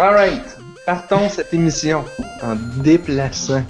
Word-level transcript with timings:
Alright, 0.00 0.56
partons 0.86 1.28
cette 1.28 1.52
émission 1.52 2.06
en 2.42 2.56
déplaçant 2.82 3.62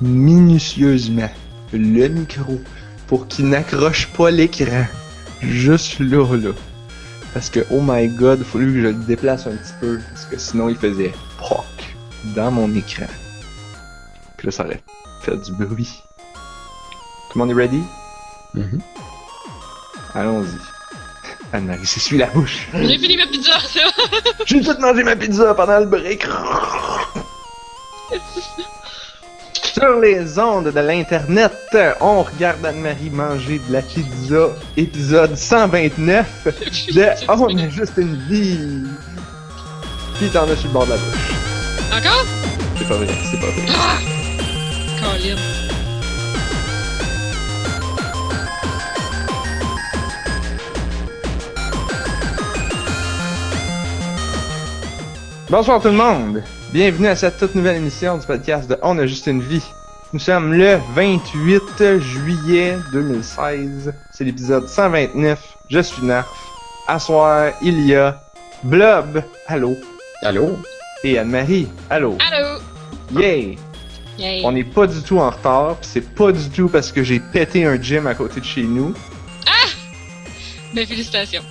minutieusement 0.00 1.30
le 1.72 2.08
micro 2.08 2.60
pour 3.06 3.28
qu'il 3.28 3.48
n'accroche 3.50 4.08
pas 4.08 4.32
l'écran. 4.32 4.84
Juste 5.42 6.00
là, 6.00 6.26
là. 6.36 6.50
Parce 7.32 7.50
que, 7.50 7.60
oh 7.70 7.80
my 7.80 8.08
god, 8.08 8.40
il 8.40 8.44
fallu 8.44 8.66
que 8.66 8.72
je 8.72 8.80
le 8.80 8.94
déplace 8.94 9.46
un 9.46 9.52
petit 9.52 9.74
peu, 9.80 10.00
parce 10.10 10.24
que 10.24 10.38
sinon 10.38 10.68
il 10.70 10.76
faisait 10.76 11.12
proc 11.38 11.64
dans 12.34 12.50
mon 12.50 12.74
écran. 12.74 13.06
Puis 14.36 14.48
là, 14.48 14.50
ça 14.50 14.64
aurait 14.64 14.82
fait 15.22 15.36
du 15.36 15.52
bruit. 15.52 16.02
Tout 17.30 17.38
le 17.38 17.46
monde 17.46 17.56
est 17.56 17.62
ready? 17.62 17.82
Mhm. 18.54 18.80
Allons-y. 20.14 20.73
Anne-Marie 21.54 21.86
s'essuie 21.86 22.18
la 22.18 22.26
bouche. 22.26 22.66
J'ai 22.74 22.98
fini 22.98 23.16
ma 23.16 23.26
pizza, 23.26 23.52
c'est. 23.72 23.80
J'ai 24.44 24.60
tout 24.60 24.76
mangé 24.80 25.04
ma 25.04 25.14
pizza 25.14 25.54
pendant 25.54 25.78
le 25.78 25.86
break. 25.86 26.26
Sur 29.72 30.00
les 30.00 30.38
ondes 30.38 30.72
de 30.72 30.80
l'internet, 30.80 31.52
on 32.00 32.24
regarde 32.24 32.64
Anne-Marie 32.66 33.10
manger 33.10 33.60
de 33.68 33.72
la 33.72 33.82
pizza, 33.82 34.48
épisode 34.76 35.36
129 35.36 36.26
de 36.92 37.06
Oh, 37.28 37.46
on 37.48 37.56
a 37.56 37.68
juste 37.68 37.94
une 37.98 38.16
vie. 38.28 38.82
Puis 40.16 40.28
t'en 40.30 40.48
as 40.50 40.56
sur 40.56 40.68
le 40.68 40.72
bord 40.72 40.86
de 40.86 40.90
la 40.90 40.96
bouche? 40.96 41.34
Encore? 41.92 42.24
C'est 42.78 42.88
pas 42.88 42.96
vrai, 42.96 43.06
c'est 43.30 43.40
pas 43.40 43.46
vrai. 43.46 43.64
Ah! 43.70 43.98
Bonsoir 55.56 55.80
tout 55.80 55.86
le 55.86 55.94
monde. 55.94 56.42
Bienvenue 56.72 57.06
à 57.06 57.14
cette 57.14 57.38
toute 57.38 57.54
nouvelle 57.54 57.76
émission 57.76 58.18
du 58.18 58.26
podcast 58.26 58.68
de 58.68 58.76
On 58.82 58.98
a 58.98 59.06
juste 59.06 59.28
une 59.28 59.40
vie. 59.40 59.62
Nous 60.12 60.18
sommes 60.18 60.52
le 60.52 60.80
28 60.96 62.00
juillet 62.00 62.76
2016. 62.92 63.94
C'est 64.10 64.24
l'épisode 64.24 64.66
129. 64.66 65.38
Je 65.70 65.78
suis 65.78 66.02
Narf. 66.04 66.26
À 66.88 66.98
soir, 66.98 67.52
il 67.62 67.86
y 67.86 67.94
a 67.94 68.20
Blob. 68.64 69.22
Allô? 69.46 69.76
Allô? 70.22 70.58
Et 71.04 71.20
Anne-Marie. 71.20 71.68
Allô? 71.88 72.18
Allô? 72.32 72.58
Yay. 73.20 73.56
Yay. 74.18 74.42
On 74.44 74.50
n'est 74.50 74.64
pas 74.64 74.88
du 74.88 75.00
tout 75.02 75.20
en 75.20 75.30
retard. 75.30 75.76
pis 75.76 75.86
C'est 75.86 76.14
pas 76.16 76.32
du 76.32 76.50
tout 76.50 76.68
parce 76.68 76.90
que 76.90 77.04
j'ai 77.04 77.20
pété 77.20 77.64
un 77.64 77.80
gym 77.80 78.08
à 78.08 78.16
côté 78.16 78.40
de 78.40 78.44
chez 78.44 78.64
nous. 78.64 78.92
Ben, 80.74 80.84
félicitations. 80.84 81.42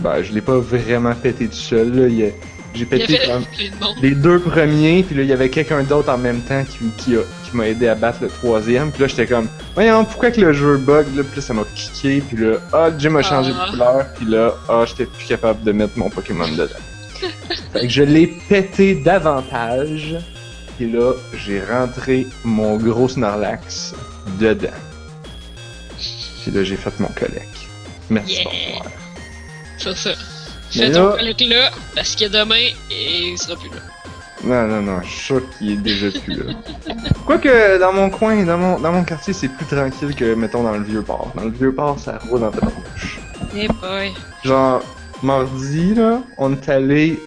Ben, 0.00 0.20
je 0.20 0.32
l'ai 0.32 0.40
pas 0.40 0.58
vraiment 0.58 1.14
pété 1.14 1.46
tout 1.46 1.54
seul. 1.54 1.94
là. 1.94 2.08
Il 2.08 2.18
y 2.18 2.24
a- 2.24 2.30
J'ai 2.74 2.86
pété 2.86 3.20
comme 3.26 3.44
les 4.02 4.10
deux 4.12 4.40
premiers, 4.40 5.02
puis 5.04 5.14
là, 5.14 5.22
il 5.22 5.28
y 5.28 5.32
avait 5.32 5.48
quelqu'un 5.48 5.82
d'autre 5.84 6.10
en 6.10 6.18
même 6.18 6.40
temps 6.42 6.64
qui, 6.64 6.78
qui, 6.96 7.16
a- 7.16 7.20
qui 7.48 7.56
m'a 7.56 7.68
aidé 7.68 7.86
à 7.88 7.94
battre 7.94 8.18
le 8.22 8.28
troisième. 8.28 8.90
Puis 8.90 9.02
là, 9.02 9.08
j'étais 9.08 9.26
comme, 9.26 9.48
voyons, 9.74 10.04
pourquoi 10.04 10.30
que 10.32 10.40
le 10.40 10.52
jeu 10.52 10.76
bug, 10.78 11.06
là, 11.16 11.22
puis 11.22 11.36
là, 11.36 11.42
ça 11.42 11.54
m'a 11.54 11.62
cliqué, 11.74 12.20
puis 12.20 12.36
là, 12.44 12.56
ah, 12.72 12.90
le 12.90 12.98
gym 12.98 13.16
a 13.16 13.22
changé 13.22 13.52
Ah. 13.56 13.66
de 13.66 13.70
couleur, 13.70 14.06
puis 14.16 14.26
là, 14.26 14.54
ah, 14.68 14.84
j'étais 14.86 15.06
plus 15.06 15.26
capable 15.26 15.62
de 15.62 15.72
mettre 15.72 15.96
mon 15.96 16.10
Pokémon 16.10 16.48
dedans. 16.48 16.66
fait 17.72 17.80
que 17.82 17.88
je 17.88 18.02
l'ai 18.02 18.26
pété 18.48 18.96
davantage, 18.96 20.16
puis 20.76 20.90
là, 20.90 21.12
j'ai 21.46 21.62
rentré 21.64 22.26
mon 22.42 22.76
gros 22.76 23.08
Snorlax 23.08 23.94
dedans. 24.40 24.68
Puis 26.42 26.50
là, 26.52 26.64
j'ai 26.64 26.76
fait 26.76 26.98
mon 27.00 27.08
collègue. 27.08 27.42
Merci, 28.10 28.34
Yeah. 28.42 28.44
bonsoir. 28.44 28.86
C'est 29.78 29.96
ça. 29.96 30.10
Fais 30.78 30.90
ton 30.92 31.08
là- 31.10 31.16
collecte 31.16 31.40
là, 31.42 31.70
parce 31.94 32.16
que 32.16 32.24
demain, 32.28 32.70
il 32.90 33.36
sera 33.38 33.56
plus 33.56 33.68
là. 33.70 33.76
Non, 34.42 34.66
non, 34.68 34.82
non, 34.82 35.00
je 35.02 35.08
suis 35.08 35.20
sûr 35.24 35.42
qu'il 35.56 35.70
est 35.72 35.76
déjà 35.76 36.10
plus 36.20 36.34
là. 36.36 36.52
Quoique, 37.26 37.78
dans 37.78 37.92
mon 37.92 38.10
coin, 38.10 38.44
dans 38.44 38.58
mon, 38.58 38.78
dans 38.78 38.92
mon 38.92 39.02
quartier, 39.04 39.32
c'est 39.32 39.48
plus 39.48 39.64
tranquille 39.64 40.14
que, 40.14 40.34
mettons, 40.34 40.62
dans 40.62 40.72
le 40.76 40.82
Vieux-Port. 40.82 41.32
Dans 41.34 41.44
le 41.44 41.50
Vieux-Port, 41.50 41.98
ça 41.98 42.18
roule 42.28 42.40
dans 42.40 42.50
ta 42.50 42.66
bouche. 42.66 43.20
Eh 43.56 43.68
boy. 43.68 44.12
Genre, 44.44 44.82
mardi, 45.22 45.94
là, 45.94 46.20
on 46.36 46.52
est 46.52 46.68
allé 46.68 47.18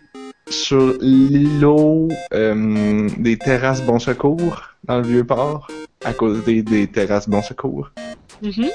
sur 0.50 0.94
l'îlot 1.02 2.08
euh, 2.34 3.10
des 3.18 3.38
terrasses 3.38 3.82
Bon 3.82 3.98
Secours, 4.00 4.62
dans 4.84 4.98
le 4.98 5.08
Vieux-Port, 5.08 5.68
à 6.06 6.14
côté 6.14 6.62
des 6.62 6.86
terrasses 6.88 7.28
Bon 7.28 7.42
Secours. 7.42 7.90
Mhm. 8.44 8.70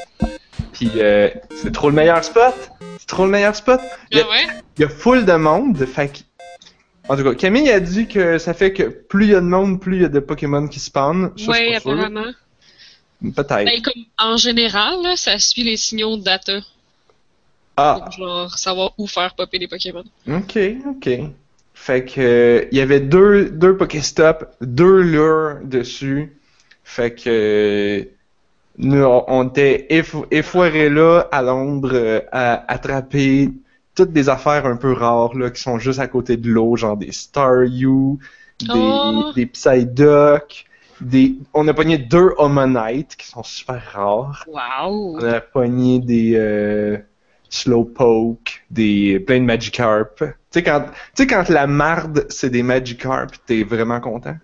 Puis, 0.73 0.91
euh, 0.97 1.29
c'est 1.55 1.73
trop 1.73 1.91
le 1.91 1.95
meilleur 1.97 2.23
spot! 2.25 2.55
C'est 2.99 3.07
trop 3.07 3.25
le 3.25 3.31
meilleur 3.31 3.55
spot! 3.55 3.81
Il 4.11 4.19
y 4.19 4.21
a- 4.21 4.25
Ah 4.27 4.31
ouais? 4.31 4.47
il 4.79 4.83
y 4.83 4.85
a 4.85 4.89
full 4.89 5.25
de 5.25 5.33
monde, 5.35 5.85
fait 5.87 6.09
que... 6.09 6.19
En 7.09 7.17
tout 7.17 7.25
cas, 7.25 7.35
Camille 7.35 7.71
a 7.71 7.81
dit 7.81 8.07
que 8.07 8.39
ça 8.39 8.55
fait 8.55 8.73
que 8.73 8.85
plus 8.85 9.25
il 9.27 9.31
y 9.33 9.35
a 9.35 9.41
de 9.41 9.47
monde, 9.47 9.81
plus 9.81 9.97
il 9.97 10.03
y 10.03 10.05
a 10.05 10.09
de 10.09 10.21
Pokémon 10.21 10.69
qui 10.69 10.79
spawnent. 10.79 11.33
Sûr. 11.37 11.53
apparemment. 11.77 12.31
Peut-être. 13.21 13.65
Ben, 13.65 13.83
comme 13.83 14.05
en 14.19 14.37
général, 14.37 15.03
là, 15.03 15.17
ça 15.17 15.39
suit 15.39 15.65
les 15.65 15.77
signaux 15.77 16.17
de 16.17 16.23
data. 16.23 16.61
Ah, 17.77 18.01
Pour 18.05 18.13
genre 18.13 18.59
savoir 18.59 18.93
où 18.99 19.07
faire 19.07 19.35
popper 19.35 19.59
les 19.59 19.67
Pokémon. 19.69 20.05
ok, 20.29 20.59
ok. 20.87 21.11
Fait 21.75 22.05
que 22.05 22.21
euh, 22.21 22.65
il 22.71 22.79
y 22.79 22.81
avait 22.81 23.01
deux, 23.01 23.51
deux 23.51 23.77
Pokéstop, 23.77 24.45
deux 24.61 25.01
lures 25.01 25.59
dessus. 25.65 26.37
Fait 26.85 27.13
que 27.15 27.23
euh, 27.29 28.05
nous, 28.79 29.05
on, 29.05 29.49
était 29.49 29.87
eff- 29.91 30.27
effoirés 30.31 30.89
là 30.91 31.29
à 31.31 31.43
Londres 31.43 31.91
euh, 31.95 32.21
à 32.33 32.71
attraper 32.73 33.51
toutes 33.95 34.13
des 34.13 34.29
affaires 34.29 34.65
un 34.67 34.77
peu 34.77 34.93
rares 34.93 35.35
là 35.37 35.51
qui 35.51 35.61
sont 35.61 35.79
juste 35.79 35.99
à 36.01 36.07
côté 36.09 36.37
de 36.37 36.49
l'eau, 36.49 36.77
genre 36.77 36.97
des 36.97 37.13
Staryu, 37.13 38.19
des, 38.61 38.69
Oh. 38.71 39.33
des 39.35 39.47
Psyduck, 39.47 40.65
des. 41.01 41.35
On 41.53 41.69
a 41.69 41.75
pogné 41.75 41.99
deux 41.99 42.33
Homonite 42.39 43.17
qui 43.17 43.27
sont 43.27 43.43
super 43.43 43.83
rares. 43.93 44.45
Wow! 44.47 45.17
On 45.19 45.25
a 45.25 45.41
pogné 45.41 45.99
des 45.99 46.33
euh, 46.37 46.97
Slowpoke, 47.51 48.65
des 48.71 49.21
plein 49.21 49.41
de 49.41 49.45
Magikarp. 49.45 50.17
Tu 50.19 50.25
sais 50.51 50.63
quand, 50.63 50.81
tu 51.15 51.23
sais 51.23 51.27
quand 51.27 51.49
la 51.49 51.67
marde 51.67 52.27
c'est 52.31 52.51
des 52.51 52.63
Magikarp, 52.63 53.33
t'es 53.47 53.63
vraiment 53.63 54.01
content? 54.01 54.37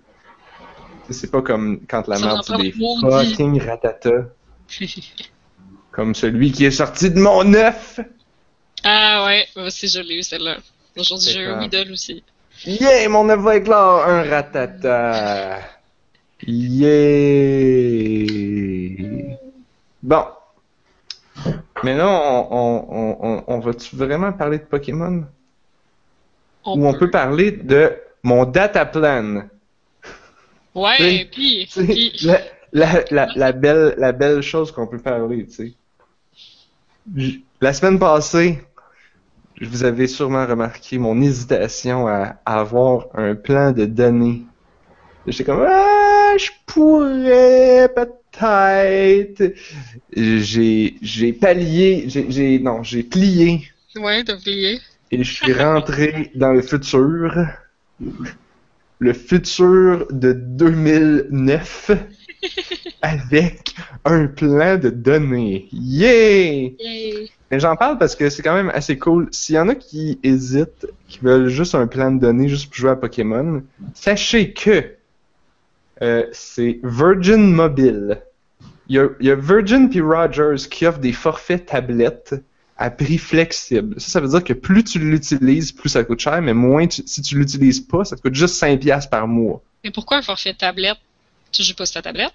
C'est 1.10 1.30
pas 1.30 1.40
comme 1.42 1.80
quand 1.88 2.06
la 2.06 2.16
en 2.16 2.42
c'est 2.42 2.56
des 2.58 2.72
fucking 2.72 3.60
ratata, 3.62 4.10
comme 5.92 6.14
celui 6.14 6.52
qui 6.52 6.66
est 6.66 6.70
sorti 6.70 7.10
de 7.10 7.18
mon 7.18 7.52
œuf. 7.54 7.98
ah 8.84 9.24
ouais, 9.26 9.46
moi 9.56 9.66
aussi 9.66 9.88
je 9.88 10.00
l'ai 10.00 10.18
eu 10.18 10.22
celle-là. 10.22 10.58
Aujourd'hui 10.96 11.32
j'ai 11.32 11.40
eu. 11.40 11.52
Weedle 11.58 11.92
aussi. 11.92 12.22
Yeah, 12.66 13.08
mon 13.08 13.28
œuf 13.30 13.40
va 13.40 13.56
éclore 13.56 14.04
un 14.04 14.22
ratata. 14.22 15.60
Yeah. 16.46 16.86
Bon. 20.02 20.24
Maintenant, 21.82 22.46
on, 22.50 22.50
on, 22.50 22.86
on, 22.90 23.16
on, 23.22 23.44
on 23.46 23.58
va-tu 23.60 23.94
vraiment 23.96 24.32
parler 24.32 24.58
de 24.58 24.64
Pokémon? 24.64 25.24
Ou 26.66 26.86
on 26.86 26.92
peut 26.94 27.10
parler 27.10 27.52
de 27.52 27.92
mon 28.22 28.44
data 28.44 28.84
plan? 28.84 29.44
Ouais, 30.78 31.24
pis, 31.32 31.68
La, 32.20 32.40
la, 32.72 33.04
la, 33.10 33.32
la 33.34 33.52
belle, 33.52 33.94
la 33.98 34.12
belle 34.12 34.42
chose 34.42 34.72
qu'on 34.72 34.86
peut 34.86 35.00
parler, 35.02 35.46
tu 35.46 35.52
sais. 35.52 35.74
J- 37.14 37.44
La 37.60 37.72
semaine 37.74 37.98
passée, 37.98 38.60
vous 39.60 39.84
avez 39.84 40.06
sûrement 40.06 40.46
remarqué 40.46 40.98
mon 40.98 41.20
hésitation 41.20 42.06
à, 42.06 42.40
à 42.46 42.60
avoir 42.60 43.08
un 43.14 43.34
plan 43.34 43.72
de 43.72 43.84
données. 43.86 44.44
J'étais 45.26 45.44
comme, 45.44 45.66
ah, 45.68 46.34
je 46.38 46.50
pourrais 46.66 47.88
peut-être. 47.94 49.54
J'ai, 50.16 51.32
pallié, 51.34 52.04
j'ai, 52.08 52.58
non, 52.60 52.82
j'ai 52.82 53.02
plié 53.04 53.62
ouais, 53.96 54.24
t'as 54.24 54.36
oublié. 54.36 54.80
et 55.10 55.22
je 55.22 55.32
suis 55.32 55.52
rentré 55.52 56.30
dans 56.34 56.52
le 56.52 56.62
futur. 56.62 57.34
Le 59.00 59.12
futur 59.12 60.06
de 60.10 60.32
2009 60.32 61.90
avec 63.02 63.74
un 64.04 64.26
plan 64.26 64.76
de 64.76 64.90
données. 64.90 65.68
Yeah! 65.72 66.72
Yay! 66.80 67.30
Mais 67.50 67.60
j'en 67.60 67.76
parle 67.76 67.98
parce 67.98 68.14
que 68.14 68.28
c'est 68.28 68.42
quand 68.42 68.54
même 68.54 68.70
assez 68.74 68.98
cool. 68.98 69.28
S'il 69.30 69.54
y 69.54 69.58
en 69.58 69.68
a 69.68 69.74
qui 69.74 70.18
hésitent, 70.22 70.86
qui 71.08 71.20
veulent 71.20 71.48
juste 71.48 71.74
un 71.74 71.86
plan 71.86 72.10
de 72.10 72.20
données 72.20 72.48
juste 72.48 72.66
pour 72.66 72.76
jouer 72.76 72.90
à 72.90 72.96
Pokémon, 72.96 73.62
sachez 73.94 74.52
que 74.52 74.84
euh, 76.02 76.26
c'est 76.32 76.80
Virgin 76.82 77.52
Mobile. 77.52 78.22
Il 78.88 78.96
y 78.96 78.98
a, 78.98 79.08
il 79.20 79.26
y 79.26 79.30
a 79.30 79.34
Virgin 79.34 79.88
puis 79.88 80.00
Rogers 80.00 80.68
qui 80.70 80.86
offrent 80.86 80.98
des 80.98 81.12
forfaits 81.12 81.66
tablettes 81.66 82.34
à 82.78 82.90
prix 82.90 83.18
flexible. 83.18 84.00
Ça, 84.00 84.08
ça 84.08 84.20
veut 84.20 84.28
dire 84.28 84.44
que 84.44 84.52
plus 84.52 84.84
tu 84.84 84.98
l'utilises, 85.00 85.72
plus 85.72 85.88
ça 85.88 86.04
coûte 86.04 86.20
cher, 86.20 86.40
mais 86.40 86.54
moins 86.54 86.86
tu- 86.86 87.02
si 87.06 87.20
tu 87.22 87.36
l'utilises 87.36 87.80
pas, 87.80 88.04
ça 88.04 88.16
te 88.16 88.22
coûte 88.22 88.34
juste 88.34 88.54
5$ 88.54 89.06
par 89.10 89.26
mois. 89.26 89.60
Mais 89.84 89.90
pourquoi 89.90 90.18
un 90.18 90.22
forfait 90.22 90.54
tablette? 90.54 90.98
Tu 91.52 91.62
joues 91.62 91.74
pas 91.74 91.86
sur 91.86 91.94
ta 91.94 92.02
tablette? 92.02 92.32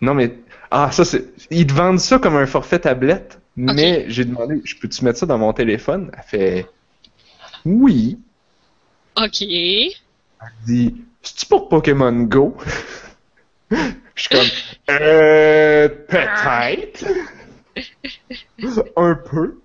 Non, 0.00 0.14
mais. 0.14 0.38
Ah, 0.70 0.90
ça, 0.92 1.04
c'est. 1.04 1.24
Ils 1.50 1.66
te 1.66 1.72
vendent 1.72 2.00
ça 2.00 2.18
comme 2.18 2.36
un 2.36 2.46
forfait 2.46 2.78
tablette, 2.80 3.40
mais 3.56 4.04
j'ai 4.08 4.24
demandé, 4.24 4.60
je 4.64 4.74
peux-tu 4.74 5.04
mettre 5.04 5.18
ça 5.20 5.26
dans 5.26 5.38
mon 5.38 5.52
téléphone? 5.52 6.10
Elle 6.16 6.22
fait. 6.24 6.66
Oui. 7.64 8.18
Ok. 9.16 9.42
Elle 9.42 9.80
dit 10.66 10.94
C'est-tu 11.22 11.46
pour 11.46 11.68
Pokémon 11.68 12.12
Go? 12.24 12.56
Je 13.70 13.76
suis 14.22 14.28
comme 14.28 14.46
Euh. 14.90 15.88
Peut-être. 15.88 17.04
Un 18.96 19.14
peu. 19.14 19.58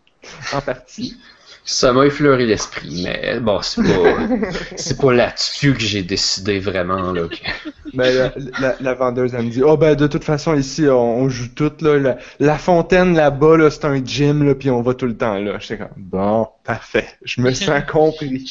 En 0.53 0.61
partie. 0.61 1.17
Ça 1.63 1.93
m'a 1.93 2.07
effleuré 2.07 2.47
l'esprit, 2.47 3.03
mais 3.03 3.39
bon, 3.39 3.61
c'est 3.61 3.83
pas, 3.83 4.17
c'est 4.75 4.99
pas 4.99 5.13
là-dessus 5.13 5.73
que 5.73 5.79
j'ai 5.79 6.01
décidé 6.01 6.59
vraiment, 6.59 7.11
là. 7.11 7.27
que- 7.27 7.69
Ben, 7.93 8.11
la, 8.15 8.33
la- 8.59 8.75
la 8.79 8.93
vendeuse, 8.95 9.33
elle 9.35 9.43
me 9.45 9.49
dit, 9.51 9.61
oh 9.63 9.77
ben, 9.77 9.95
de 9.95 10.07
toute 10.07 10.23
façon, 10.23 10.55
ici, 10.55 10.87
on, 10.89 11.17
on 11.19 11.29
joue 11.29 11.49
tout, 11.49 11.71
là. 11.81 11.97
La, 11.99 12.17
la 12.39 12.57
fontaine, 12.57 13.15
là-bas, 13.15 13.57
là, 13.57 13.69
c'est 13.69 13.85
un 13.85 14.03
gym, 14.03 14.43
là, 14.43 14.55
puis 14.55 14.69
on 14.71 14.81
va 14.81 14.93
tout 14.95 15.05
le 15.05 15.15
temps, 15.15 15.37
là. 15.37 15.59
J'étais 15.59 15.77
comme, 15.77 15.89
bon, 15.97 16.47
parfait. 16.63 17.07
Je 17.23 17.41
me 17.41 17.51
sens 17.53 17.83
compris. 17.91 18.43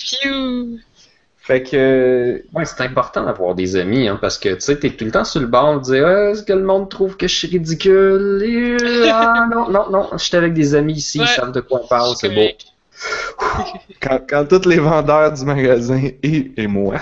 Fait 1.50 1.64
que, 1.64 2.44
Ouais, 2.54 2.64
c'est 2.64 2.80
important 2.82 3.24
d'avoir 3.24 3.56
des 3.56 3.74
amis, 3.74 4.06
hein, 4.06 4.16
parce 4.20 4.38
que, 4.38 4.50
tu 4.54 4.60
sais, 4.60 4.78
t'es 4.78 4.90
tout 4.90 5.04
le 5.04 5.10
temps 5.10 5.24
sur 5.24 5.40
le 5.40 5.48
bord 5.48 5.80
de 5.80 5.84
dire, 5.84 6.06
Ah, 6.06 6.30
est-ce 6.30 6.44
que 6.44 6.52
le 6.52 6.62
monde 6.62 6.88
trouve 6.88 7.16
que 7.16 7.26
je 7.26 7.34
suis 7.34 7.48
ridicule? 7.48 8.40
Et, 8.44 9.10
ah, 9.10 9.48
non, 9.50 9.68
non, 9.68 9.90
non, 9.90 10.08
je 10.12 10.18
suis 10.18 10.36
avec 10.36 10.52
des 10.54 10.76
amis 10.76 10.92
ici, 10.94 11.18
Ouais. 11.18 11.26
ils 11.28 11.34
savent 11.34 11.50
de 11.50 11.60
quoi 11.60 11.80
on 11.82 11.88
parle, 11.88 12.14
c'est 12.16 12.28
beau. 12.28 12.40
Quand, 14.00 14.20
quand 14.28 14.46
tous 14.48 14.68
les 14.68 14.78
vendeurs 14.78 15.32
du 15.32 15.44
magasin 15.44 16.00
et, 16.22 16.52
et 16.56 16.66
moi, 16.66 16.96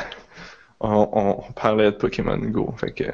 on, 0.81 1.09
on, 1.13 1.45
on 1.49 1.53
parlait 1.53 1.87
de 1.87 1.97
Pokémon 1.97 2.37
Go. 2.39 2.73
Fait 2.79 2.93
que, 2.93 3.05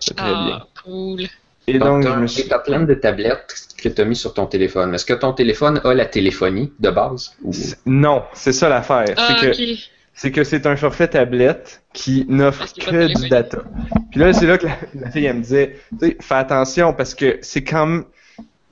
c'est 0.00 0.16
très 0.16 0.30
bien. 0.30 0.60
Ah, 0.62 0.66
cool. 0.84 1.22
Et 1.66 1.78
donc, 1.78 2.02
Donc, 2.02 2.02
je 2.02 2.08
t'as 2.08 2.16
me 2.16 2.26
suis. 2.26 2.48
t'as 2.48 2.58
plein 2.60 2.80
de 2.80 2.94
tablettes 2.94 3.54
que 3.76 3.90
t'as 3.90 4.04
mis 4.06 4.16
sur 4.16 4.32
ton 4.32 4.46
téléphone. 4.46 4.94
Est-ce 4.94 5.04
que 5.04 5.12
ton 5.12 5.34
téléphone 5.34 5.80
a 5.84 5.92
la 5.94 6.06
téléphonie 6.06 6.72
de 6.80 6.90
base? 6.90 7.34
Ou... 7.44 7.52
Non, 7.84 8.22
c'est 8.32 8.52
ça 8.52 8.68
l'affaire. 8.70 9.04
Ah, 9.16 9.26
c'est 9.28 9.46
que 9.46 9.52
ok. 9.74 9.78
C'est 10.18 10.32
que 10.32 10.42
c'est 10.42 10.66
un 10.66 10.74
forfait 10.74 11.06
tablette 11.06 11.80
qui 11.92 12.26
n'offre 12.28 12.66
que 12.74 13.06
du 13.06 13.28
data. 13.28 13.62
Puis 14.10 14.18
là, 14.18 14.32
c'est 14.32 14.46
là 14.46 14.58
que 14.58 14.66
la, 14.66 14.76
la 14.94 15.10
fille, 15.12 15.26
elle 15.26 15.36
me 15.36 15.42
disait, 15.42 15.76
tu 16.00 16.08
sais, 16.08 16.16
fais 16.20 16.34
attention 16.34 16.92
parce 16.92 17.14
que 17.14 17.38
c'est 17.40 17.62
comme 17.62 18.04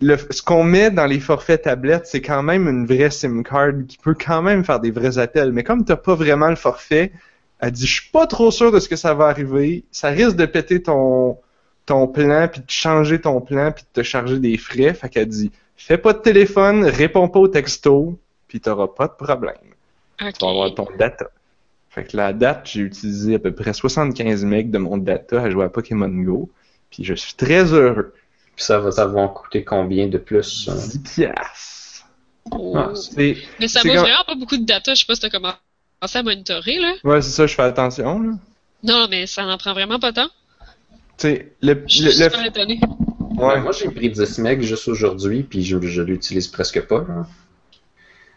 le, 0.00 0.16
ce 0.30 0.42
qu'on 0.42 0.64
met 0.64 0.90
dans 0.90 1.06
les 1.06 1.20
forfaits 1.20 1.62
tablettes, 1.62 2.08
c'est 2.08 2.20
quand 2.20 2.42
même 2.42 2.66
une 2.66 2.84
vraie 2.84 3.10
SIM 3.10 3.44
card 3.44 3.74
qui 3.86 3.96
peut 3.96 4.16
quand 4.16 4.42
même 4.42 4.64
faire 4.64 4.80
des 4.80 4.90
vrais 4.90 5.18
appels. 5.18 5.52
Mais 5.52 5.62
comme 5.62 5.84
t'as 5.84 5.94
pas 5.94 6.16
vraiment 6.16 6.48
le 6.48 6.56
forfait, 6.56 7.12
elle 7.60 7.70
dit, 7.70 7.86
je 7.86 8.00
suis 8.00 8.10
pas 8.10 8.26
trop 8.26 8.50
sûr 8.50 8.72
de 8.72 8.80
ce 8.80 8.88
que 8.88 8.96
ça 8.96 9.14
va 9.14 9.26
arriver. 9.26 9.84
Ça 9.92 10.08
risque 10.08 10.34
de 10.34 10.46
péter 10.46 10.82
ton, 10.82 11.38
ton 11.86 12.08
plan, 12.08 12.48
puis 12.48 12.60
de 12.60 12.70
changer 12.70 13.20
ton 13.20 13.40
plan, 13.40 13.70
puis 13.70 13.84
de 13.84 14.02
te 14.02 14.04
charger 14.04 14.40
des 14.40 14.58
frais. 14.58 14.94
Fait 14.94 15.08
qu'elle 15.08 15.28
dit, 15.28 15.52
fais 15.76 15.96
pas 15.96 16.12
de 16.12 16.18
téléphone, 16.18 16.84
réponds 16.84 17.28
pas 17.28 17.38
au 17.38 17.48
texto, 17.48 18.18
puis 18.48 18.60
t'auras 18.60 18.88
pas 18.88 19.06
de 19.06 19.12
problème 19.12 19.76
tu 20.18 20.44
vas 20.44 20.50
avoir 20.50 20.74
ton 20.74 20.88
data. 20.98 21.26
Fait 21.96 22.04
que 22.04 22.16
la 22.16 22.32
date, 22.34 22.68
j'ai 22.70 22.80
utilisé 22.82 23.36
à 23.36 23.38
peu 23.38 23.52
près 23.52 23.72
75 23.72 24.44
MB 24.44 24.70
de 24.70 24.76
mon 24.78 24.98
data 24.98 25.42
à 25.42 25.50
jouer 25.50 25.64
à 25.64 25.68
Pokémon 25.70 26.08
Go. 26.08 26.50
Puis 26.90 27.02
je 27.04 27.14
suis 27.14 27.32
très 27.34 27.72
heureux. 27.72 28.12
Puis 28.54 28.64
ça 28.64 28.78
va 28.78 28.92
t'avoir 28.92 29.32
coûté 29.32 29.64
combien 29.64 30.06
de 30.06 30.18
plus? 30.18 30.68
hein? 30.70 30.74
10 30.76 30.98
piastres. 30.98 32.06
Oh. 32.52 32.74
Ah. 32.76 32.92
Mais 33.16 33.66
ça 33.66 33.80
vaut 33.82 33.88
vraiment 33.88 34.24
pas 34.26 34.34
beaucoup 34.34 34.56
de 34.58 34.64
data. 34.66 34.94
Je 34.94 35.00
sais 35.00 35.06
pas 35.06 35.14
si 35.14 35.22
t'as 35.22 35.30
commencé 35.30 35.56
à 36.14 36.22
monitorer, 36.22 36.78
là. 36.78 36.92
Ouais, 37.02 37.20
c'est 37.22 37.30
ça, 37.30 37.46
je 37.46 37.54
fais 37.54 37.62
attention. 37.62 38.20
Là. 38.20 38.32
Non, 38.84 39.06
mais 39.10 39.26
ça 39.26 39.44
n'en 39.46 39.56
prend 39.58 39.72
vraiment 39.72 39.98
pas 39.98 40.12
tant. 40.12 40.28
Tu 41.18 41.28
sais, 41.28 41.52
le... 41.62 41.82
Je 41.88 41.94
suis 41.94 42.04
le, 42.04 42.10
super 42.12 42.42
le- 42.42 42.48
étonnée. 42.48 42.78
ouais. 43.38 43.54
Ben, 43.56 43.60
moi, 43.62 43.72
j'ai 43.72 43.88
pris 43.90 44.10
10 44.10 44.38
MB 44.38 44.60
juste 44.60 44.86
aujourd'hui, 44.88 45.42
puis 45.44 45.64
je, 45.64 45.80
je 45.80 46.02
l'utilise 46.02 46.46
presque 46.48 46.82
pas. 46.82 47.04
là. 47.08 47.26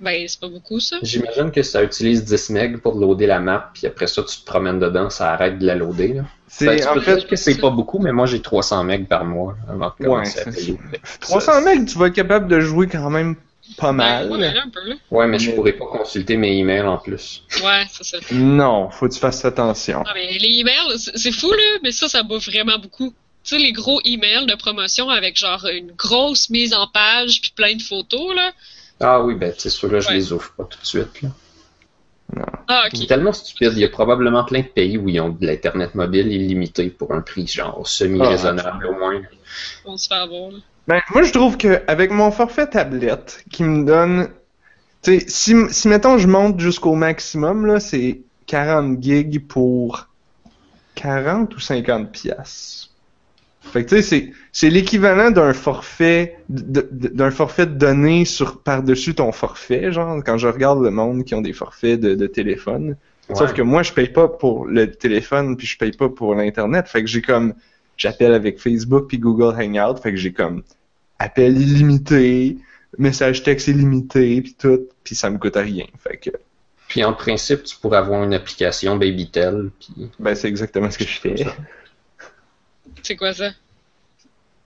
Ben, 0.01 0.25
c'est 0.27 0.39
pas 0.39 0.47
beaucoup, 0.47 0.79
ça. 0.79 0.97
J'imagine 1.01 1.51
que 1.51 1.61
ça 1.63 1.83
utilise 1.83 2.23
10 2.23 2.49
MB 2.51 2.77
pour 2.77 2.95
loader 2.95 3.27
la 3.27 3.39
map, 3.39 3.71
puis 3.73 3.85
après 3.87 4.07
ça, 4.07 4.23
tu 4.23 4.37
te 4.39 4.45
promènes 4.45 4.79
dedans, 4.79 5.09
ça 5.09 5.31
arrête 5.33 5.59
de 5.59 5.65
la 5.65 5.75
loader. 5.75 6.13
Là. 6.13 6.21
C'est, 6.47 6.65
Ben, 6.65 6.79
tu 6.79 6.87
en 6.87 6.93
peux 6.93 7.01
fait, 7.01 7.15
dire 7.17 7.27
que 7.27 7.35
c'est 7.35 7.57
pas 7.59 7.69
beaucoup, 7.69 7.99
mais 7.99 8.11
moi, 8.11 8.25
j'ai 8.25 8.41
300 8.41 8.83
MB 8.85 9.05
par 9.07 9.25
mois 9.25 9.55
avant 9.67 9.93
de 9.97 10.03
commencer 10.03 10.39
Ouais, 10.39 10.47
à 10.47 10.51
c'est 10.51 10.55
payer. 10.55 10.79
300 11.21 11.61
MB, 11.61 11.85
tu 11.85 11.97
vas 11.97 12.07
être 12.07 12.13
capable 12.15 12.47
de 12.47 12.59
jouer 12.59 12.87
quand 12.87 13.09
même 13.09 13.35
pas 13.77 13.91
mal. 13.91 14.29
Ben, 14.29 14.35
ouais, 14.37 14.51
là, 14.53 14.63
un 14.65 14.69
peu, 14.69 14.87
là. 14.89 14.95
Ouais, 15.11 15.27
mais 15.27 15.37
je 15.37 15.49
Mais- 15.49 15.55
pourrais 15.55 15.73
pas 15.73 15.85
consulter 15.85 16.37
mes 16.37 16.57
emails 16.57 16.81
en 16.87 16.97
plus. 16.97 17.43
Ouais, 17.63 17.83
c'est 17.91 18.03
ça. 18.03 18.17
Non, 18.31 18.89
faut 18.89 19.07
que 19.07 19.13
tu 19.13 19.19
fasses 19.19 19.45
attention. 19.45 19.99
Non, 19.99 20.11
mais 20.15 20.37
les 20.39 20.59
emails, 20.59 20.97
c'est 20.97 21.15
c'est 21.17 21.31
fou, 21.31 21.51
là, 21.51 21.77
mais 21.83 21.91
ça, 21.91 22.07
ça 22.07 22.23
bouffe 22.23 22.47
vraiment 22.47 22.79
beaucoup. 22.79 23.13
Tu 23.43 23.55
sais, 23.55 23.57
les 23.61 23.71
gros 23.71 24.01
emails 24.05 24.47
de 24.47 24.55
promotion 24.55 25.09
avec 25.09 25.37
genre 25.37 25.65
une 25.71 25.91
grosse 25.91 26.49
mise 26.49 26.73
en 26.73 26.87
page 26.87 27.41
puis 27.41 27.51
plein 27.55 27.75
de 27.75 27.81
photos, 27.81 28.35
là. 28.35 28.51
Ah 28.99 29.21
oui, 29.23 29.35
ben, 29.35 29.53
c'est 29.57 29.69
sûr, 29.69 29.91
là, 29.91 29.99
je 29.99 30.07
Ouais. 30.09 30.15
les 30.15 30.33
ouvre 30.33 30.51
pas 30.57 30.65
tout 30.65 30.79
de 30.79 30.85
suite. 30.85 31.21
Là. 31.21 31.29
Ah, 32.67 32.83
C'est 32.93 33.01
ok. 33.01 33.07
tellement 33.07 33.33
stupide. 33.33 33.71
Il 33.73 33.79
y 33.79 33.85
a 33.85 33.89
probablement 33.89 34.43
plein 34.43 34.61
de 34.61 34.67
pays 34.67 34.97
où 34.97 35.09
ils 35.09 35.19
ont 35.19 35.29
de 35.29 35.45
l'Internet 35.45 35.95
mobile 35.95 36.31
illimité 36.31 36.89
pour 36.89 37.11
un 37.13 37.21
prix 37.21 37.47
genre 37.47 37.87
semi-raisonnable 37.87 38.85
au 38.87 38.93
moins. 38.93 39.21
On 39.85 39.97
se 39.97 40.07
fait 40.07 40.13
avoir, 40.15 40.51
là. 40.51 40.57
Ben, 40.87 41.01
moi, 41.11 41.23
je 41.23 41.31
trouve 41.31 41.57
que 41.57 41.81
avec 41.87 42.11
mon 42.11 42.31
forfait 42.31 42.67
tablette, 42.67 43.43
qui 43.51 43.63
me 43.63 43.85
donne. 43.85 44.29
Tu 45.01 45.19
sais, 45.19 45.25
si, 45.29 45.55
si 45.71 45.87
mettons 45.87 46.17
je 46.17 46.27
monte 46.27 46.59
jusqu'au 46.59 46.93
maximum, 46.95 47.65
là, 47.65 47.79
c'est 47.79 48.21
40 48.47 49.01
gigs 49.01 49.47
pour 49.47 50.07
40 50.95 51.55
ou 51.55 51.59
50 51.59 52.11
piastres. 52.11 52.88
Fait 53.69 53.83
que 53.83 53.89
tu 53.89 53.95
sais, 53.97 54.01
c'est, 54.01 54.31
c'est 54.51 54.69
l'équivalent 54.69 55.31
d'un 55.31 55.53
forfait 55.53 56.37
d'un 56.49 57.31
forfait 57.31 57.65
de 57.65 57.73
données 57.73 58.25
sur 58.25 58.61
par-dessus 58.61 59.15
ton 59.15 59.31
forfait, 59.31 59.91
genre 59.91 60.21
quand 60.25 60.37
je 60.37 60.47
regarde 60.47 60.81
le 60.83 60.91
monde 60.91 61.23
qui 61.23 61.35
ont 61.35 61.41
des 61.41 61.53
forfaits 61.53 61.99
de, 61.99 62.15
de 62.15 62.27
téléphone. 62.27 62.95
Sauf 63.35 63.53
que 63.53 63.61
moi, 63.61 63.83
je 63.83 63.93
paye 63.93 64.09
pas 64.09 64.27
pour 64.27 64.65
le 64.65 64.91
téléphone, 64.91 65.55
puis 65.55 65.67
je 65.67 65.77
paye 65.77 65.91
pas 65.91 66.09
pour 66.09 66.33
l'internet. 66.33 66.87
Fait 66.87 67.01
que 67.01 67.07
j'ai 67.07 67.21
comme, 67.21 67.53
j'appelle 67.95 68.33
avec 68.33 68.59
Facebook 68.59 69.07
puis 69.07 69.19
Google 69.19 69.55
Hangout. 69.55 70.01
Fait 70.01 70.11
que 70.11 70.17
j'ai 70.17 70.33
comme 70.33 70.63
appel 71.19 71.61
illimité, 71.61 72.57
message 72.97 73.43
texte 73.43 73.67
illimité, 73.67 74.41
puis 74.41 74.55
tout, 74.57 74.87
puis 75.03 75.15
ça 75.15 75.29
me 75.29 75.37
coûte 75.37 75.57
rien. 75.57 75.85
Fait 75.99 76.17
que, 76.17 76.31
Puis 76.87 77.03
en 77.03 77.13
principe, 77.13 77.63
tu 77.63 77.77
pourrais 77.77 77.99
avoir 77.99 78.23
une 78.23 78.33
application 78.33 78.95
Babytel. 78.95 79.69
Puis... 79.79 80.09
ben 80.17 80.33
c'est 80.33 80.47
exactement 80.47 80.89
ce 80.89 80.97
que 80.97 81.05
je 81.05 81.19
fais. 81.19 81.35
C'est 83.03 83.15
quoi 83.15 83.33
ça? 83.33 83.51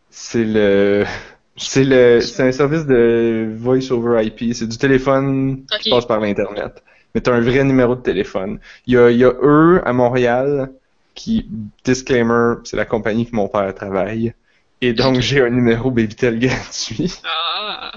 C'est 0.09 0.43
le, 0.43 1.05
c'est 1.57 1.83
le, 1.83 2.21
c'est 2.21 2.43
un 2.43 2.51
service 2.51 2.85
de 2.85 3.51
voice 3.55 3.91
over 3.91 4.23
IP. 4.23 4.53
C'est 4.53 4.67
du 4.67 4.77
téléphone 4.77 5.65
qui 5.81 5.89
passe 5.89 6.05
par 6.05 6.19
l'internet. 6.19 6.83
Mais 7.13 7.21
t'as 7.21 7.33
un 7.33 7.41
vrai 7.41 7.63
numéro 7.63 7.95
de 7.95 8.01
téléphone. 8.01 8.59
Il 8.87 8.95
y 8.95 8.97
a, 8.97 9.11
il 9.11 9.17
y 9.17 9.23
a 9.23 9.33
eux 9.41 9.81
à 9.85 9.93
Montréal 9.93 10.71
qui, 11.13 11.47
disclaimer, 11.83 12.55
c'est 12.63 12.77
la 12.77 12.85
compagnie 12.85 13.29
que 13.29 13.35
mon 13.35 13.47
père 13.47 13.73
travaille. 13.75 14.33
Et 14.81 14.93
donc 14.93 15.19
j'ai 15.19 15.41
un 15.41 15.49
numéro 15.49 15.91
Babytel 15.91 16.39
gratuit. 16.47 17.13
Ah. 17.23 17.91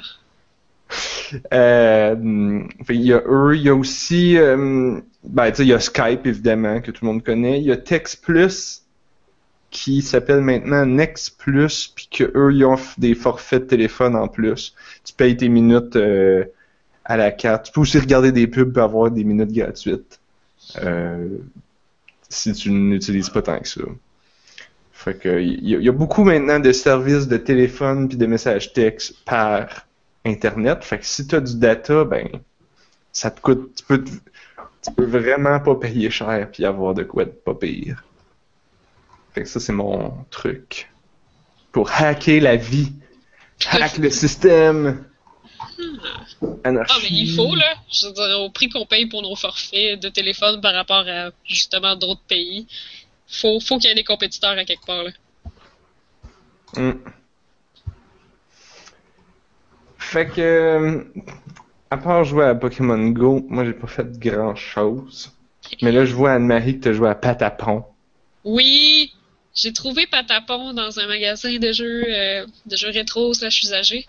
Euh, 1.52 2.62
il 2.88 3.02
y 3.02 3.12
a 3.12 3.23
eux, 3.26 3.57
il 3.57 3.62
y 3.62 3.69
a 3.69 3.75
aussi, 3.75 4.37
euh, 4.37 5.00
ben, 5.25 5.50
tu 5.50 5.57
sais, 5.57 5.62
il 5.64 5.69
y 5.69 5.73
a 5.73 5.81
Skype, 5.81 6.26
évidemment, 6.26 6.81
que 6.81 6.90
tout 6.93 7.05
le 7.05 7.12
monde 7.12 7.25
connaît. 7.25 7.59
Il 7.59 7.66
y 7.66 7.73
a 7.73 7.76
Text 7.76 8.23
Plus, 8.23 8.83
qui 9.70 10.02
s'appelle 10.02 10.40
maintenant 10.40 10.87
Next 10.87 11.38
Plus, 11.38 11.88
puis 11.94 12.08
que 12.11 12.25
eux, 12.35 12.52
ils 12.52 12.64
offrent 12.64 12.99
des 12.99 13.14
forfaits 13.14 13.64
de 13.64 13.68
téléphone 13.68 14.16
en 14.16 14.28
plus. 14.28 14.75
Tu 15.04 15.12
payes 15.14 15.37
tes 15.37 15.49
minutes 15.49 15.96
euh, 15.96 16.44
à 17.04 17.16
la 17.16 17.32
carte. 17.32 17.66
Tu 17.66 17.73
peux 17.73 17.80
aussi 17.82 17.99
regarder 17.99 18.32
des 18.32 18.46
pubs 18.46 18.76
et 18.76 18.80
avoir 18.80 19.11
des 19.11 19.25
minutes 19.25 19.52
gratuites. 19.52 20.20
Euh, 20.82 21.38
si 22.28 22.52
tu 22.52 22.70
n'utilises 22.70 23.30
pas 23.30 23.42
tant 23.42 23.58
que 23.61 23.68
ça. 23.68 23.82
Fait 24.92 25.14
que, 25.18 25.40
il 25.40 25.68
y, 25.68 25.75
a- 25.75 25.78
il 25.78 25.85
y 25.85 25.88
a 25.88 25.92
beaucoup 25.92 26.25
maintenant 26.25 26.58
de 26.58 26.73
services 26.73 27.28
de 27.28 27.37
téléphone 27.37 28.08
puis 28.08 28.16
de 28.16 28.26
messages 28.26 28.73
texte 28.73 29.14
par 29.25 29.87
Internet. 30.25 30.85
Fait 30.85 30.99
que 30.99 31.06
si 31.06 31.26
tu 31.26 31.35
as 31.37 31.40
du 31.40 31.56
data, 31.58 32.04
ben, 32.04 32.28
ça 33.12 33.30
te 33.30 33.40
coûte. 33.40 33.75
Tu 33.76 33.85
peux, 33.85 34.04
tu 34.04 34.92
peux 34.96 35.06
vraiment 35.06 35.61
pas 35.61 35.76
payer 35.76 36.11
cher 36.11 36.50
puis 36.52 36.64
avoir 36.64 36.94
de 36.94 37.04
quoi 37.04 37.25
de 37.26 37.30
pas 37.30 37.54
pire. 37.54 38.04
Fait 39.37 39.43
que 39.43 39.49
ça, 39.50 39.61
c'est 39.61 39.75
mon 39.75 40.14
truc. 40.31 40.90
Pour 41.71 41.90
hacker 41.93 42.40
la 42.40 42.57
vie. 42.57 42.90
Hack 43.71 43.99
le 43.99 44.09
système. 44.09 45.05
Anarchie. 46.64 46.95
Ah, 46.97 47.00
mais 47.02 47.09
il 47.11 47.35
faut, 47.35 47.55
là. 47.55 47.75
Je 47.93 48.07
veux 48.07 48.14
dire, 48.14 48.40
au 48.40 48.49
prix 48.49 48.71
qu'on 48.71 48.87
paye 48.87 49.05
pour 49.05 49.21
nos 49.21 49.37
forfaits 49.37 50.00
de 50.00 50.09
téléphone 50.09 50.62
par 50.62 50.73
rapport 50.73 51.05
à, 51.07 51.33
justement, 51.45 51.97
d'autres 51.97 52.23
pays, 52.26 52.66
faut, 53.28 53.61
faut 53.61 53.76
qu'il 53.76 53.90
y 53.90 53.93
ait 53.93 53.95
des 53.95 54.05
compétiteurs 54.05 54.57
à 54.57 54.64
quelque 54.64 54.87
part, 54.87 55.02
là. 55.02 55.11
Mm. 56.78 56.99
Fait 59.99 60.28
que, 60.31 60.40
euh, 60.40 61.05
à 61.90 61.99
part 61.99 62.25
jouer 62.25 62.47
à 62.47 62.55
Pokémon 62.55 63.11
Go, 63.11 63.45
moi 63.50 63.66
j'ai 63.66 63.75
pas 63.75 63.87
fait 63.87 64.19
grand 64.19 64.55
chose. 64.55 65.31
Mais 65.83 65.93
là, 65.93 66.07
je 66.07 66.14
vois 66.14 66.33
Anne-Marie 66.33 66.78
que 66.78 66.85
t'as 66.85 66.93
joué 66.95 67.11
à 67.11 67.14
Patapon. 67.14 67.85
Oui! 68.45 68.96
J'ai 69.56 69.72
trouvé 69.72 70.06
Patapon 70.06 70.75
dans 70.75 71.00
un 71.00 71.06
magasin 71.06 71.56
de 71.58 71.72
jeux, 71.72 72.04
euh, 72.06 72.46
de 72.66 72.76
jeux 72.76 72.90
rétro 72.90 73.32
slash 73.32 73.62
usagés. 73.62 74.06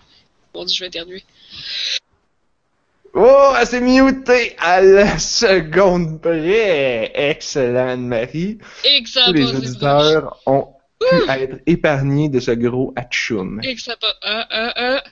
Bon, 0.52 0.66
je 0.68 0.78
vais 0.78 0.88
éternuer. 0.88 1.24
Oh, 3.14 3.54
elle 3.58 3.66
s'est 3.66 3.80
mutée 3.80 4.54
à 4.58 4.82
la 4.82 5.18
seconde 5.18 6.20
près. 6.20 7.10
Excellent, 7.14 7.96
Marie. 7.96 8.58
Ça 9.06 9.24
Tous 9.26 9.32
les 9.32 9.46
auditeurs 9.46 10.38
ont 10.44 10.68
pu 11.00 11.30
être 11.30 11.60
épargnés 11.66 12.28
de 12.28 12.40
ce 12.40 12.50
gros 12.50 12.92
atchoum. 12.94 13.62
Pas. 13.62 14.14
Ah, 14.22 14.46
ah, 14.50 14.72
ah. 14.76 15.04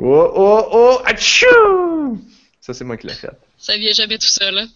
Oh, 0.00 0.32
oh, 0.34 0.68
oh, 0.72 0.98
atchoum! 1.04 2.22
Ça, 2.60 2.72
c'est 2.72 2.84
moi 2.84 2.96
qui 2.96 3.08
l'ai 3.08 3.14
fait. 3.14 3.30
Ça 3.58 3.76
vient 3.76 3.92
jamais 3.92 4.16
tout 4.16 4.28
seul, 4.28 4.56
hein. 4.56 4.68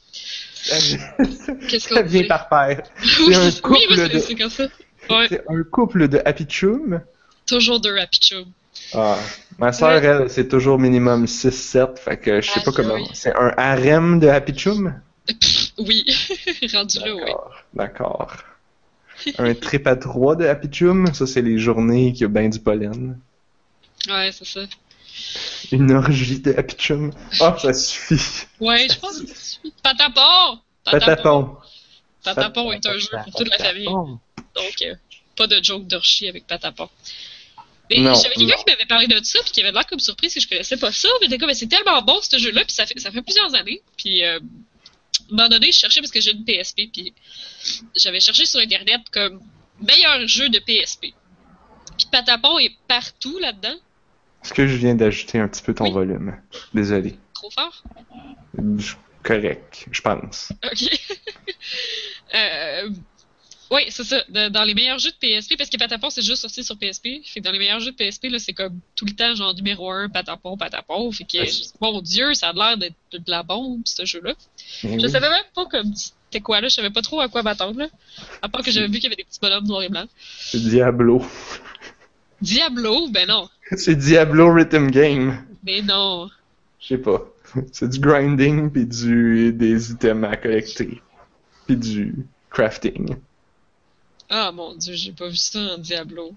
Qu'est-ce 1.69 1.89
Ça 1.89 2.03
qu'on 2.03 2.09
vient 2.09 2.27
par 2.27 2.49
paire. 2.49 2.83
Oui, 3.27 3.35
un 3.35 3.51
c'est- 3.51 3.61
couple 3.61 3.79
oui, 3.91 3.97
c'est 3.97 4.09
de- 4.09 4.19
c'est 4.19 4.35
comme 4.35 4.51
ça. 4.51 4.65
Ouais, 5.11 5.27
C'est 5.29 5.43
un 5.49 5.63
couple 5.65 6.09
de 6.09 6.23
Happy 6.25 6.45
Chum. 6.45 7.01
toujours 7.47 7.81
deux 7.81 7.97
Happy 7.99 8.21
Chum. 8.21 8.45
Ah, 8.95 9.19
ma 9.59 9.73
soeur, 9.73 10.01
Ouais. 10.01 10.07
elle, 10.07 10.31
c'est 10.31 10.49
toujours 10.49 10.79
minimum 10.79 11.27
6-7, 11.27 11.99
fait 11.99 12.17
que 12.19 12.41
je 12.41 12.51
sais 12.51 12.61
pas 12.61 12.71
Aïe, 12.71 12.77
comment. 12.77 13.05
C'est 13.13 13.35
un 13.37 13.53
harem 13.57 14.21
de 14.21 14.29
Happy 14.29 14.53
Chum? 14.53 14.95
Pff, 15.27 15.73
oui, 15.79 16.05
rendu 16.73 16.99
là, 16.99 17.15
oui. 17.15 17.33
D'accord. 17.75 18.37
Un 19.39 19.55
trip 19.55 19.87
à 19.87 19.97
3 19.97 20.37
de 20.37 20.47
Happy 20.47 20.69
Chum, 20.69 21.13
ça 21.15 21.27
c'est 21.27 21.43
les 21.43 21.59
journées 21.59 22.13
qui 22.13 22.25
a 22.25 22.29
bien 22.29 22.49
du 22.49 22.59
pollen. 22.59 23.19
Ouais, 24.09 24.31
c'est 24.33 24.45
ça. 24.47 24.61
Une 25.73 25.93
orgie 25.93 26.41
de 26.41 26.55
Chum. 26.77 27.13
Ah, 27.41 27.57
ça 27.59 27.73
suffit. 27.73 28.47
Ouais, 28.61 28.87
je 28.91 28.99
pense 28.99 29.21
que 29.21 29.27
c'est 29.35 29.59
Patapon! 29.83 30.61
Patapon. 30.85 31.57
Patapon 32.23 32.73
est 32.73 32.87
un 32.87 32.99
jeu 32.99 33.09
pour 33.25 33.35
toute 33.35 33.49
la 33.49 33.59
famille. 33.59 33.87
Donc, 33.87 34.83
euh, 34.83 34.95
pas 35.37 35.47
de 35.47 35.63
joke 35.63 35.87
d'orchie 35.87 36.29
avec 36.29 36.47
Patapon. 36.47 36.89
Mais 37.91 37.99
Non, 37.99 38.15
j'avais 38.15 38.35
quelqu'un 38.35 38.57
qui 38.57 38.65
m'avait 38.67 38.87
parlé 38.87 39.07
de 39.07 39.21
ça, 39.25 39.41
puis 39.43 39.53
qui 39.53 39.61
avait 39.61 39.73
l'air 39.73 39.87
comme 39.87 40.01
surprise 40.01 40.33
que 40.35 40.41
je 40.41 40.49
connaissais 40.49 40.77
pas 40.77 40.93
ça. 40.93 41.09
Mais 41.21 41.39
comme, 41.39 41.53
c'est 41.55 41.67
tellement 41.67 42.01
bon 42.03 42.21
ce 42.21 42.39
jeu-là, 42.39 42.65
puis 42.65 42.73
ça 42.73 42.87
fait, 42.87 42.99
ça 42.99 43.11
fait 43.11 43.23
plusieurs 43.23 43.55
années. 43.55 43.83
Puis, 43.97 44.25
euh, 44.25 44.39
à 44.39 45.35
un 45.35 45.37
moment 45.37 45.49
donné, 45.49 45.73
je 45.73 45.79
cherchais 45.79 46.01
parce 46.01 46.13
que 46.13 46.21
j'ai 46.21 46.33
une 46.33 46.45
PSP, 46.45 46.91
puis 46.93 47.13
j'avais 47.97 48.21
cherché 48.21 48.47
sur 48.47 48.61
Internet 48.61 49.01
comme 49.11 49.41
meilleur 49.81 50.27
jeu 50.27 50.49
de 50.49 50.59
PSP. 50.59 51.13
Puis 51.97 52.07
Patapon 52.11 52.59
est 52.59 52.73
partout 52.89 53.39
là-dedans. 53.39 53.77
Est-ce 54.45 54.55
que 54.55 54.67
je 54.67 54.77
viens 54.77 54.95
d'ajouter 54.95 55.39
un 55.39 55.49
petit 55.49 55.63
peu 55.63 55.75
ton 55.75 55.85
Oui. 55.85 55.93
volume? 55.93 56.37
Désolé. 56.75 57.17
Trop 57.35 57.51
fort? 57.51 57.83
Je- 58.79 58.95
Correct, 59.23 59.87
je 59.93 60.01
pense. 60.01 60.53
Ok. 60.65 60.83
euh, 62.35 62.89
oui, 63.71 63.83
c'est 63.89 64.03
ça. 64.05 64.21
De- 64.29 64.49
dans 64.49 64.65
les 64.65 64.75
meilleurs 64.75 64.99
jeux 64.99 65.13
de 65.13 65.17
PSP, 65.17 65.57
parce 65.57 65.71
que 65.71 65.77
Patapon, 65.77 66.11
c'est 66.11 66.23
juste 66.23 66.43
sorti 66.43 66.65
sur 66.65 66.77
PSP. 66.77 67.23
Fait 67.25 67.39
que 67.41 67.45
dans 67.45 67.53
les 67.53 67.61
meilleurs 67.61 67.79
jeux 67.79 67.93
de 67.93 67.97
PSP, 67.97 68.25
là, 68.31 68.39
c'est 68.41 68.53
comme 68.53 68.81
tout 68.97 69.05
le 69.05 69.13
temps, 69.13 69.33
genre 69.37 69.55
numéro 69.55 69.91
1, 69.93 70.09
Patapon, 70.09 70.57
Patapon. 70.57 71.11
Fait 71.13 71.23
que, 71.25 71.39
mon 71.81 72.01
Dieu, 72.03 72.35
ça 72.35 72.49
a 72.49 72.53
l'air 72.53 72.77
d'être 72.77 72.97
de 73.13 73.31
la 73.31 73.45
bombe, 73.45 73.83
ce 73.85 74.05
jeu-là. 74.05 74.35
Mais 74.83 74.99
Je 74.99 75.07
oui. 75.07 75.11
savais 75.13 75.31
même 75.31 75.45
pas 75.55 75.67
comme 75.67 75.95
c'était 75.95 76.41
quoi, 76.43 76.61
là. 76.61 76.67
Je 76.69 76.75
savais 76.75 76.91
pas 76.91 77.03
trop 77.03 77.21
à 77.21 77.29
quoi 77.29 77.43
m'attendre, 77.45 77.79
là. 77.79 77.87
À 78.43 78.49
part 78.49 78.63
que 78.63 78.73
j'avais 78.73 78.89
vu 78.89 78.95
qu'il 78.95 79.05
y 79.05 79.07
avait 79.07 79.15
des 79.17 79.25
petits 79.25 79.39
bonhommes 79.41 79.67
noirs 79.69 79.85
et 79.85 79.89
blancs. 79.89 80.09
C'est 80.41 80.61
Diablo. 80.61 81.25
Diablo? 82.41 83.09
Ben 83.09 83.29
non. 83.29 83.49
C'est 83.77 83.95
Diablo 83.95 84.53
Rhythm 84.53 84.91
Game. 84.91 85.45
Mais 85.65 85.83
non. 85.83 86.31
Je 86.81 86.89
sais 86.89 86.99
pas. 86.99 87.23
C'est 87.73 87.89
du 87.89 88.01
grinding 88.01 88.71
puis 88.71 88.87
du 88.87 89.53
des 89.53 89.93
items 89.93 90.25
à 90.31 90.37
collecter. 90.37 91.03
Puis 91.67 91.77
du 91.77 92.15
crafting. 92.51 93.17
Ah, 94.29 94.51
mon 94.53 94.75
Dieu, 94.75 94.95
j'ai 94.95 95.13
pas 95.13 95.29
vu 95.29 95.37
ça 95.37 95.59
en 95.59 95.79
Diablo. 95.79 96.33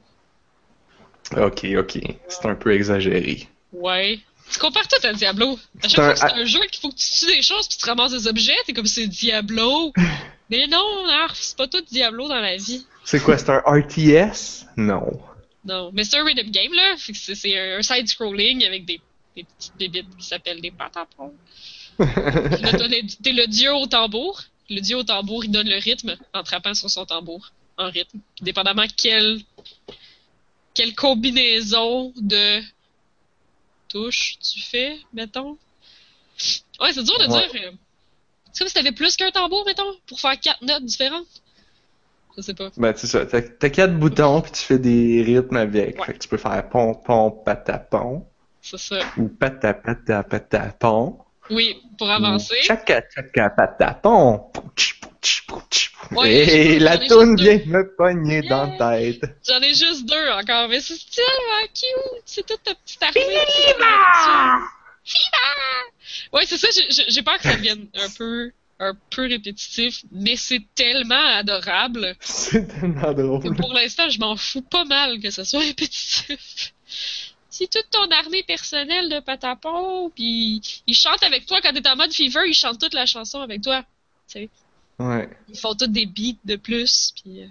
Ok, 1.36 1.66
ok. 1.78 2.00
C'est 2.28 2.46
un 2.46 2.56
peu 2.56 2.74
exagéré. 2.74 3.48
Ouais. 3.72 4.20
Tu 4.52 4.60
compares 4.60 4.88
tout 4.88 5.08
à 5.08 5.14
Diablo. 5.14 5.58
À 5.82 5.88
chaque 5.88 5.96
fois 5.96 6.14
que 6.14 6.20
c'est 6.20 6.42
un 6.42 6.46
jeu 6.46 6.60
qu'il 6.72 6.82
faut 6.82 6.90
que 6.90 6.96
tu 6.96 7.10
tues 7.10 7.26
des 7.26 7.42
choses 7.42 7.68
puis 7.68 7.78
tu 7.78 7.86
ramasses 7.86 8.12
des 8.12 8.28
objets, 8.28 8.56
t'es 8.66 8.74
comme 8.74 8.86
c'est 8.86 9.08
Diablo. 9.08 9.92
Mais 10.50 10.68
non, 10.68 10.86
Arf, 11.24 11.36
c'est 11.36 11.58
pas 11.58 11.68
tout 11.68 11.82
Diablo 11.90 12.28
dans 12.28 12.40
la 12.40 12.56
vie. 12.58 12.86
C'est 13.04 13.20
quoi, 13.20 13.38
c'est 13.38 13.50
un 13.50 13.64
RTS? 13.66 14.68
Non. 14.78 15.20
Non. 15.66 15.92
Mais 15.94 16.04
c'est 16.04 16.18
un 16.18 16.24
rhythm 16.26 16.50
game, 16.52 16.74
là. 16.74 16.96
C'est- 16.98 17.58
un 17.58 17.82
side-scrolling 17.82 18.64
avec 18.66 18.86
des, 18.86 19.02
des 19.36 19.44
petites 19.44 19.76
bébites 19.78 20.18
qui 20.18 20.26
s'appellent 20.26 20.62
des 20.62 20.72
patapons. 20.72 21.34
Puis 21.98 22.62
là, 22.62 22.74
t'es 23.24 23.32
le 23.32 23.48
dieu 23.48 23.74
au 23.74 23.88
tambour. 23.88 24.44
Le 24.70 24.80
dieu 24.82 24.98
au 24.98 25.04
tambour, 25.04 25.46
il 25.46 25.52
donne 25.52 25.70
le 25.70 25.78
rythme 25.78 26.18
en 26.34 26.44
trappant 26.44 26.74
sur 26.74 26.90
son 26.90 27.06
tambour 27.06 27.52
en 27.78 27.90
rythme. 27.90 28.20
Dépendamment 28.42 28.86
quelle, 28.98 29.40
quelle 30.74 30.94
combinaison 30.96 32.12
de 32.18 32.62
touches 33.90 34.38
tu 34.40 34.60
fais, 34.62 35.00
mettons. 35.14 35.58
Ouais, 36.80 36.92
c'est 36.94 37.04
dur 37.04 37.18
de 37.20 37.26
Ouais. 37.32 37.48
dire. 37.50 37.62
euh, 37.64 37.72
C'est 38.52 38.60
comme 38.60 38.68
si 38.70 38.74
t'avais 38.74 38.92
plus 38.92 39.16
qu'un 39.16 39.32
tambour, 39.32 39.64
mettons, 39.66 39.94
pour 40.08 40.20
faire 40.20 40.40
quatre 40.40 40.62
notes 40.64 40.86
différentes. 40.86 41.28
Je 42.38 42.42
sais 42.42 42.54
pas. 42.54 42.70
ben, 42.78 42.94
c'est 42.96 43.08
ça. 43.08 43.26
T'as 43.26 43.42
t'as 43.42 43.70
quatre 43.70 43.98
boutons 43.98 44.42
puis 44.42 44.52
tu 44.52 44.62
fais 44.62 44.80
des 44.80 45.24
rythmes 45.26 45.56
avec. 45.58 46.00
Ouais. 46.00 46.06
Fait 46.08 46.14
que 46.14 46.18
tu 46.20 46.28
peux 46.28 46.38
faire 46.38 46.68
pom 46.70 46.94
pom 47.06 47.32
patapon 47.46 48.26
C'est 48.62 48.78
ça. 48.78 49.00
ou 49.18 49.28
patapata 49.30 50.24
patapon. 50.24 51.20
Oui, 51.50 51.78
pour 51.98 52.10
avancer. 52.10 52.56
Chaka 52.62 53.04
chaka 53.14 53.50
patapon. 53.52 54.40
Pouch, 54.54 55.00
pouch, 55.00 55.46
pouch. 55.48 55.92
Ouais, 56.12 56.30
Et 56.32 56.80
la 56.80 56.98
toune 56.98 57.36
deux. 57.36 57.44
vient 57.44 57.62
me 57.68 57.96
pogner 57.96 58.42
dans 58.44 58.66
la 58.78 58.98
tête. 59.00 59.22
J'en 59.48 59.60
ai 59.62 59.70
juste 59.74 60.06
deux 60.08 60.30
encore, 60.32 60.68
mais 60.70 60.80
c'est 60.82 60.96
tellement 61.14 61.68
cute! 61.74 62.22
C'est 62.26 62.46
toute 62.46 62.62
ta 62.64 62.76
petite 62.76 63.02
armée. 63.02 63.22
Fiva! 65.04 65.42
Ouais, 66.34 66.46
c'est 66.46 66.58
ça, 66.58 66.68
j'ai- 66.76 66.90
j'ai 66.92 67.04
j'ai 67.10 67.22
peur 67.24 67.38
que 67.38 67.44
ça 67.44 67.56
devienne 67.56 67.88
un 67.96 68.10
peu, 68.18 68.52
un 68.80 68.94
peu 69.10 69.24
répétitif, 69.28 70.04
mais 70.12 70.36
c'est 70.36 70.62
tellement 70.76 71.16
adorable 71.38 72.16
C'est 72.20 72.68
tellement 72.68 73.14
que 73.14 73.22
drôle. 73.22 73.56
pour 73.56 73.74
l'instant, 73.74 74.10
je 74.10 74.20
m'en 74.20 74.36
fous 74.36 74.62
pas 74.62 74.84
mal 74.86 75.20
que 75.22 75.30
ça 75.30 75.46
soit 75.46 75.60
répétitif. 75.62 76.74
Si 77.50 77.70
toute 77.70 77.90
ton 77.90 78.10
armée 78.12 78.44
personnelle 78.44 79.08
de 79.10 79.22
patapon, 79.22 80.10
puis 80.14 80.62
ils 80.88 80.94
chantent 80.96 81.24
avec 81.24 81.46
toi 81.46 81.62
quand 81.62 81.72
t'es 81.72 81.88
en 81.88 81.96
mode 81.96 82.12
fever, 82.14 82.42
ils 82.48 82.54
chantent 82.54 82.82
toute 82.82 82.94
la 82.94 83.06
chanson 83.06 83.40
avec 83.40 83.62
toi. 83.62 83.84
Ouais. 85.00 85.30
Ils 85.50 85.58
font 85.58 85.74
tous 85.74 85.88
des 85.88 86.06
beats 86.06 86.38
de 86.44 86.58
plus, 86.58 87.14
puis 87.22 87.44
euh, 87.44 87.48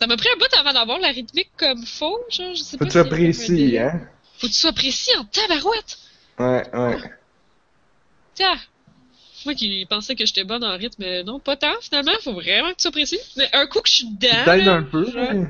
ça 0.00 0.06
m'a 0.06 0.16
pris 0.16 0.28
un 0.32 0.38
bout 0.38 0.52
avant 0.56 0.72
d'avoir 0.72 0.98
la 1.00 1.08
rythmique 1.08 1.50
comme 1.56 1.84
faux, 1.84 2.20
genre, 2.30 2.54
je 2.54 2.62
sais 2.62 2.78
Faut 2.78 2.78
pas. 2.78 2.84
que 2.86 2.90
tu 2.90 2.98
sois 2.98 3.04
précis, 3.08 3.78
hein? 3.78 4.00
Faut 4.38 4.46
que 4.46 4.52
tu 4.52 4.58
sois 4.58 4.72
précis 4.72 5.10
en 5.18 5.24
tabarouette. 5.24 5.98
Ouais, 6.38 6.62
ouais. 6.72 6.96
Tiens, 8.34 8.58
moi 9.44 9.54
qui 9.54 9.86
pensais 9.88 10.14
que 10.14 10.26
j'étais 10.26 10.44
bonne 10.44 10.64
en 10.64 10.76
rythme, 10.76 11.02
mais 11.02 11.22
non, 11.24 11.38
pas 11.38 11.56
tant 11.56 11.80
finalement, 11.80 12.12
faut 12.22 12.32
vraiment 12.32 12.70
que 12.70 12.76
tu 12.76 12.82
sois 12.82 12.90
précis. 12.90 13.18
Mais 13.36 13.48
un 13.52 13.66
coup 13.66 13.80
que 13.80 13.88
je 13.88 13.94
suis 13.94 14.08
dedans, 14.08 14.44
T'aides 14.44 14.68
un 14.68 14.82
peu. 14.82 15.04
je-. 15.04 15.44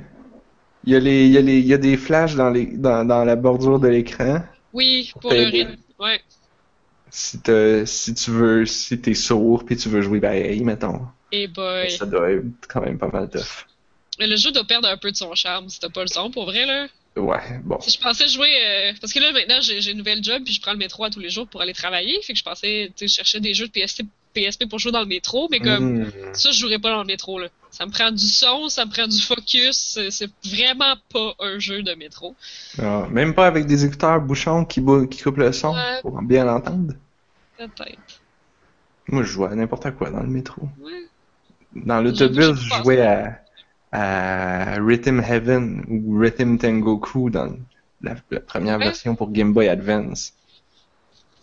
Il 0.84 0.94
y, 0.94 0.96
a 0.96 0.98
les, 0.98 1.26
il, 1.26 1.32
y 1.32 1.36
a 1.36 1.42
les, 1.42 1.58
il 1.58 1.66
y 1.66 1.74
a 1.74 1.78
des 1.78 1.98
flashs 1.98 2.34
dans, 2.36 2.48
les, 2.48 2.64
dans, 2.64 3.04
dans 3.04 3.22
la 3.22 3.36
bordure 3.36 3.78
de 3.78 3.88
l'écran. 3.88 4.42
Oui, 4.72 5.12
pour 5.20 5.30
le 5.32 5.44
rythme, 5.44 5.76
ouais. 5.98 6.20
Si, 7.10 7.38
si 7.84 8.14
tu 8.14 8.30
veux, 8.30 8.64
si 8.64 8.98
t'es 8.98 9.14
sourd 9.14 9.64
puis 9.64 9.76
tu 9.76 9.88
veux 9.88 10.00
jouer 10.00 10.20
pareil, 10.20 10.64
mettons. 10.64 11.02
Et 11.32 11.48
boy. 11.48 11.90
Ça 11.90 12.06
doit 12.06 12.30
être 12.30 12.66
quand 12.68 12.80
même 12.80 12.98
pas 12.98 13.08
mal 13.08 13.28
tough. 13.28 13.66
Mais 14.18 14.26
le 14.26 14.36
jeu 14.36 14.52
doit 14.52 14.64
perdre 14.64 14.88
un 14.88 14.96
peu 14.96 15.10
de 15.10 15.16
son 15.16 15.34
charme 15.34 15.68
si 15.68 15.80
t'as 15.80 15.88
pas 15.88 16.02
le 16.02 16.08
son, 16.08 16.30
pour 16.30 16.44
vrai, 16.44 16.66
là. 16.66 16.86
Ouais, 17.16 17.60
bon. 17.64 17.78
Si 17.80 17.90
je 17.90 18.00
pensais 18.00 18.28
jouer. 18.28 18.48
euh, 18.64 18.92
parce 19.00 19.12
que 19.12 19.18
là, 19.18 19.32
maintenant, 19.32 19.58
j'ai 19.60 19.90
une 19.90 19.98
nouvelle 19.98 20.22
job, 20.22 20.42
puis 20.44 20.54
je 20.54 20.60
prends 20.60 20.72
le 20.72 20.78
métro 20.78 21.04
à 21.04 21.10
tous 21.10 21.18
les 21.20 21.28
jours 21.30 21.46
pour 21.48 21.60
aller 21.60 21.74
travailler. 21.74 22.20
Fait 22.22 22.32
que 22.32 22.38
je 22.38 22.44
pensais, 22.44 22.92
tu 22.96 23.06
sais, 23.06 23.08
je 23.08 23.14
cherchais 23.16 23.40
des 23.40 23.52
jeux 23.52 23.66
de 23.66 23.72
PSP, 23.72 24.02
PSP 24.32 24.66
pour 24.68 24.78
jouer 24.78 24.92
dans 24.92 25.00
le 25.00 25.06
métro, 25.06 25.48
mais 25.50 25.58
comme. 25.58 26.04
Mm. 26.04 26.12
Ça, 26.34 26.52
je 26.52 26.58
jouerais 26.58 26.78
pas 26.78 26.90
dans 26.90 27.00
le 27.00 27.06
métro, 27.06 27.38
là. 27.40 27.48
Ça 27.70 27.84
me 27.84 27.90
prend 27.90 28.10
du 28.12 28.26
son, 28.26 28.68
ça 28.68 28.84
me 28.86 28.90
prend 28.90 29.06
du 29.08 29.20
focus. 29.20 29.98
C'est 30.10 30.30
vraiment 30.44 30.94
pas 31.12 31.34
un 31.40 31.58
jeu 31.58 31.82
de 31.82 31.92
métro. 31.94 32.34
Ah, 32.80 33.06
même 33.10 33.34
pas 33.34 33.46
avec 33.48 33.66
des 33.66 33.84
écouteurs 33.84 34.20
bouchons 34.20 34.64
qui, 34.64 34.80
bou- 34.80 35.06
qui 35.08 35.20
coupent 35.22 35.38
le 35.38 35.52
son 35.52 35.74
Ouais. 35.74 36.00
pour 36.02 36.20
bien 36.22 36.44
l'entendre? 36.44 36.94
Peut-être. 37.58 37.98
Moi, 39.08 39.24
je 39.24 39.28
jouais 39.32 39.48
à 39.48 39.54
n'importe 39.56 39.90
quoi 39.96 40.10
dans 40.10 40.20
le 40.22 40.28
métro. 40.28 40.62
Ouais. 40.80 40.92
Dans 41.74 42.00
l'autobus, 42.00 42.56
je 42.56 42.82
jouais 42.82 43.00
à, 43.02 43.40
à 43.92 44.76
Rhythm 44.80 45.20
Heaven 45.20 45.84
ou 45.88 46.18
Rhythm 46.18 46.56
Tengoku 46.58 47.30
dans 47.30 47.56
la, 48.02 48.14
la 48.30 48.40
première 48.40 48.78
Ouais. 48.78 48.84
version 48.86 49.16
pour 49.16 49.30
Game 49.30 49.52
Boy 49.52 49.68
Advance. 49.68 50.32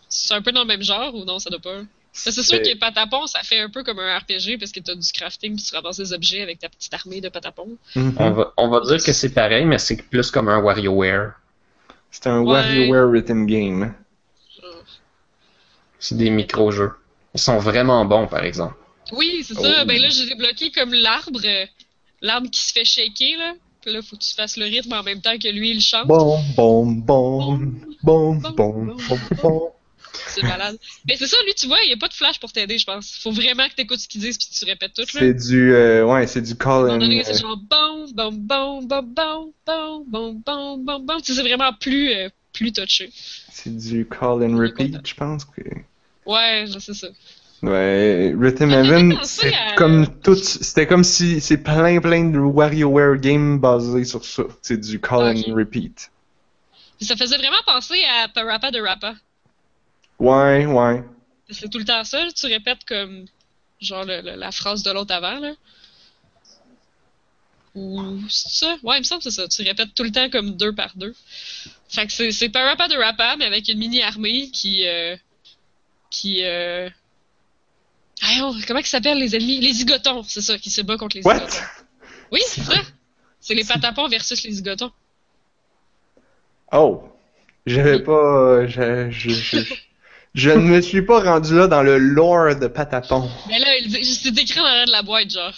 C'est 0.10 0.34
un 0.34 0.42
peu 0.42 0.51
dans 0.51 0.62
le 0.62 0.68
même 0.68 0.82
genre 0.84 1.13
ou 1.16 1.25
non, 1.25 1.39
ça 1.39 1.50
doit 1.50 1.60
pas? 1.60 1.82
C'est 2.13 2.32
sûr 2.32 2.60
que 2.62 2.75
Patapon, 2.80 3.27
ça 3.27 3.42
fait 3.44 3.60
un 3.60 3.70
peu 3.70 3.84
comme 3.84 4.00
un 4.00 4.18
RPG 4.18 4.58
parce 4.60 4.72
que 4.72 4.80
t'as 4.80 4.96
du 4.96 5.12
crafting 5.12 5.56
puis 5.56 5.63
tu 5.63 5.75
ramasses 5.75 5.98
des 5.98 6.13
objets 6.13 6.42
avec 6.42 6.58
ta 6.58 6.68
petite 6.68 6.92
armée 6.94 7.22
de 7.22 7.30
Patapon. 7.30 7.77
Mhm. 7.96 8.16
On 8.18 8.32
va, 8.32 8.54
on 8.58 8.70
va 8.70 8.80
dire 8.82 9.04
que 9.04 9.13
c'est 9.13 9.30
pareil, 9.34 9.66
mais 9.66 9.77
c'est 9.77 10.01
plus 10.01 10.32
comme 10.32 10.48
un 10.48 10.60
WarioWare. 10.60 11.34
C'est 12.10 12.25
un 12.27 12.39
Ouais. 12.39 12.54
WarioWare 12.54 13.12
Rhythm 13.12 13.46
Game. 13.46 13.94
Genre. 14.60 14.84
C'est 16.00 16.18
des 16.18 16.32
micro-jeux. 16.32 16.94
Ils 17.36 17.39
sont 17.39 17.60
vraiment 17.60 18.04
bons, 18.06 18.25
par 18.25 18.44
exemple. 18.44 18.75
Oui, 19.12 19.44
c'est 19.44 19.54
ça. 19.54 19.62
Oh. 19.84 19.86
Ben 19.86 20.01
là, 20.01 20.10
j'ai 20.10 20.25
débloqué 20.27 20.72
comme 20.72 20.94
l'arbre, 20.94 21.39
l'arbre 22.21 22.50
qui 22.50 22.62
se 22.62 22.71
fait 22.71 22.86
shaker, 22.86 23.38
là. 23.38 23.53
Puis 23.81 23.93
là, 23.93 24.01
faut 24.01 24.15
que 24.15 24.24
tu 24.24 24.33
fasses 24.33 24.57
le 24.57 24.65
rythme 24.65 24.93
en 24.93 25.03
même 25.03 25.21
temps 25.21 25.38
que 25.38 25.47
lui, 25.50 25.71
il 25.71 25.81
chante. 25.81 26.07
Bon, 26.07 26.39
bon, 26.55 26.86
bon, 26.86 27.59
bon, 28.03 28.36
bon, 28.36 28.41
bon, 28.55 29.19
bon. 29.43 29.71
C'est 30.27 30.43
malade. 30.43 30.77
Mais 31.07 31.15
c'est 31.15 31.27
ça, 31.27 31.38
lui, 31.45 31.53
tu 31.53 31.67
vois, 31.67 31.77
il 31.83 31.88
n'y 31.88 31.93
a 31.93 31.97
pas 31.97 32.07
de 32.07 32.13
flash 32.13 32.39
pour 32.39 32.51
t'aider, 32.51 32.77
je 32.77 32.86
pense. 32.86 33.17
Faut 33.21 33.31
vraiment 33.31 33.67
que 33.69 33.75
t'écoutes 33.75 34.00
ce 34.00 34.07
qu'ils 34.07 34.21
disent 34.21 34.38
puis 34.38 34.47
que 34.50 34.53
tu 34.53 34.65
répètes 34.65 34.93
tout, 34.93 35.01
là. 35.01 35.19
C'est 35.19 35.33
du, 35.33 35.74
euh, 35.74 36.05
ouais, 36.05 36.27
c'est 36.27 36.41
du 36.41 36.55
call 36.55 36.89
and. 36.89 37.00
c'est 37.24 37.36
euh, 37.36 37.38
genre 37.38 37.57
bon, 37.57 38.07
bon, 38.13 38.31
bon, 38.31 38.81
bon, 38.81 39.03
bon, 39.03 39.53
bon, 39.65 40.03
bon, 40.07 40.33
bon, 40.33 40.77
bon, 40.77 41.00
bon. 41.00 41.17
Tu 41.19 41.25
sais, 41.25 41.33
c'est 41.36 41.47
vraiment 41.47 41.71
plus, 41.74 42.12
euh, 42.13 42.29
plus 42.53 42.71
touché. 42.71 43.12
C'est 43.51 43.75
du 43.75 44.07
call 44.07 44.43
and 44.43 44.57
repeat, 44.57 45.05
je 45.05 45.13
pense 45.13 45.45
que. 45.45 45.62
Ouais, 46.25 46.65
sais 46.79 46.93
ça. 46.93 47.07
Ouais, 47.64 48.36
Rhythm 48.40 48.70
Heaven, 48.72 49.18
c'est 49.24 49.54
à- 49.54 49.76
comme 49.76 50.08
tout, 50.22 50.36
c'était 50.36 50.86
comme 50.86 51.04
si 51.04 51.42
c'est 51.42 51.58
plein 51.58 52.00
plein 52.00 52.26
de 52.26 52.38
WarioWare 52.40 53.18
games 53.20 53.60
basés 53.60 54.04
sur 54.06 54.24
ça. 54.24 54.44
C'est 54.62 54.78
du 54.80 55.00
call 55.02 55.36
and 55.38 55.56
repeat. 55.56 56.12
Ça 57.02 57.16
faisait 57.16 57.38
vraiment 57.38 57.62
penser 57.66 58.00
à 58.04 58.28
Parappa 58.28 58.70
de 58.72 58.80
Rappa. 58.80 59.16
Ouais, 60.20 60.66
ouais. 60.66 61.04
C'est 61.50 61.70
tout 61.70 61.80
le 61.80 61.86
temps 61.86 62.04
ça, 62.04 62.28
tu 62.36 62.46
répètes 62.48 62.84
comme 62.86 63.26
genre 63.82 64.04
le- 64.06 64.22
le- 64.22 64.36
la 64.36 64.52
phrase 64.52 64.84
de 64.84 64.92
l'autre 64.92 65.14
avant 65.14 65.40
là. 65.40 65.54
Ou 67.76 68.22
c'est 68.30 68.50
ça? 68.50 68.78
Ouais, 68.84 68.98
il 68.98 69.00
me 69.00 69.04
semble 69.04 69.22
que 69.24 69.30
c'est 69.30 69.42
ça. 69.42 69.48
Tu 69.48 69.62
répètes 69.62 69.94
tout 69.94 70.04
le 70.04 70.12
temps 70.12 70.30
comme 70.30 70.58
deux 70.58 70.74
par 70.74 70.94
deux. 70.96 71.14
Fait 71.90 72.08
que 72.08 72.14
c'est, 72.14 72.32
c'est 72.32 72.50
Parappa 72.50 72.88
de 72.88 72.96
Rappa, 72.98 73.36
mais 73.38 73.46
avec 73.46 73.68
une 73.70 73.78
mini 73.78 74.02
armée 74.02 74.50
qui 74.52 74.88
euh, 74.88 75.16
qui 76.10 76.44
euh... 76.44 76.90
Ah, 78.24 78.51
comment 78.67 78.79
ils 78.79 78.86
s'appellent 78.86 79.19
les 79.19 79.36
ennemis? 79.36 79.59
Les 79.59 79.74
zigotons, 79.74 80.24
c'est 80.24 80.41
ça, 80.41 80.57
qui 80.57 80.69
se 80.71 80.81
bat 80.81 80.97
contre 80.97 81.17
les 81.17 81.24
What? 81.24 81.36
zigotons. 81.36 81.57
Oui, 82.31 82.41
c'est 82.47 82.62
ça. 82.63 82.74
C'est 83.39 83.53
les 83.53 83.63
patapons 83.63 84.07
versus 84.07 84.43
les 84.43 84.51
zigotons. 84.51 84.91
Oh, 86.71 87.03
j'avais 87.65 88.00
pas, 88.03 88.67
je, 88.67 89.09
je, 89.09 89.29
je, 89.29 89.57
je 90.33 90.50
ne 90.50 90.57
me 90.57 90.81
suis 90.81 91.01
pas 91.03 91.21
rendu 91.21 91.55
là 91.55 91.67
dans 91.67 91.83
le 91.83 91.97
lore 91.97 92.55
de 92.55 92.67
Patapon. 92.67 93.29
Mais 93.47 93.59
là, 93.59 93.77
il 93.77 93.88
dit- 93.88 94.03
c'est 94.15 94.38
écrit 94.38 94.59
en 94.59 94.86
de 94.86 94.91
la 94.91 95.01
boîte, 95.01 95.29
genre. 95.31 95.53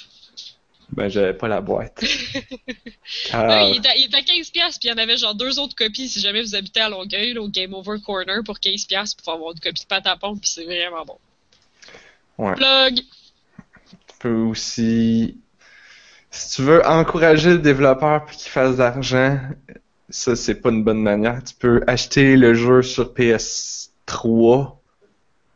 Ben, 0.92 1.08
j'avais 1.08 1.34
pas 1.34 1.48
la 1.48 1.62
boîte. 1.62 2.02
Là, 2.02 2.08
Ah, 3.34 3.64
il, 3.70 3.78
est 3.78 3.88
à, 3.88 3.96
il 3.96 4.04
est 4.06 4.16
à 4.16 4.22
15$, 4.22 4.52
puis 4.52 4.72
il 4.84 4.88
y 4.90 4.92
en 4.92 4.98
avait 4.98 5.18
genre 5.18 5.36
deux 5.36 5.60
autres 5.60 5.76
copies 5.76 6.10
si 6.10 6.20
jamais 6.20 6.42
vous 6.42 6.56
habitez 6.56 6.82
à 6.82 6.90
Longueuil, 6.90 7.34
là, 7.34 7.42
au 7.42 7.48
Game 7.48 7.74
Over 7.74 7.98
Corner, 8.04 8.44
pour 8.44 8.58
15$ 8.58 9.16
pour 9.24 9.34
avoir 9.34 9.52
une 9.52 9.60
copie 9.60 9.82
de 9.84 9.88
Patapon, 9.88 10.36
puis 10.36 10.50
c'est 10.50 10.64
vraiment 10.66 11.06
bon. 11.06 11.18
Ouais. 12.40 12.56
Plug! 12.56 12.96
tu 12.96 14.16
peux 14.20 14.34
aussi, 14.34 15.38
si 16.32 16.56
tu 16.56 16.62
veux 16.64 16.86
encourager 16.86 17.52
le 17.52 17.60
développeur 17.60 18.26
pour 18.26 18.32
qu'il 18.36 18.50
fasse 18.50 18.74
de 18.74 18.80
l'argent, 18.80 19.40
ça 20.10 20.36
c'est 20.36 20.56
pas 20.56 20.70
une 20.70 20.84
bonne 20.84 21.02
manière. 21.02 21.44
Tu 21.44 21.54
peux 21.56 21.82
acheter 21.88 22.36
le 22.38 22.54
jeu 22.54 22.82
sur 22.82 23.14
PS3 23.14 24.76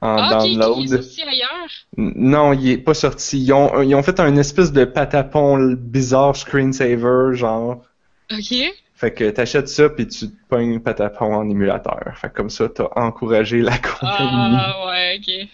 en 0.01 0.17
Ah, 0.17 0.37
ok, 0.39 0.45
il 0.47 0.53
est 0.55 0.57
download. 0.59 0.87
sorti 1.03 1.21
ailleurs. 1.21 1.69
Non, 1.97 2.53
il 2.53 2.69
est 2.71 2.77
pas 2.77 2.93
sorti. 2.93 3.41
Ils 3.41 3.53
ont, 3.53 3.81
ils 3.81 3.95
ont 3.95 4.03
fait 4.03 4.19
un 4.19 4.35
espèce 4.35 4.71
de 4.73 4.83
patapon 4.85 5.73
bizarre 5.77 6.35
screensaver, 6.35 7.35
genre. 7.35 7.81
Ok. 8.31 8.53
Fait 8.95 9.13
que 9.13 9.29
t'achètes 9.31 9.67
ça 9.67 9.89
puis 9.89 10.07
tu 10.07 10.29
te 10.29 10.35
pognes 10.49 10.79
patapon 10.79 11.33
en 11.35 11.49
émulateur. 11.49 11.99
Fait 12.15 12.29
que 12.29 12.33
comme 12.35 12.49
ça, 12.49 12.69
t'as 12.69 12.87
encouragé 12.95 13.61
la 13.61 13.77
compagnie. 13.77 14.57
Ah, 14.59 14.85
ouais, 14.87 15.19
ok. 15.19 15.47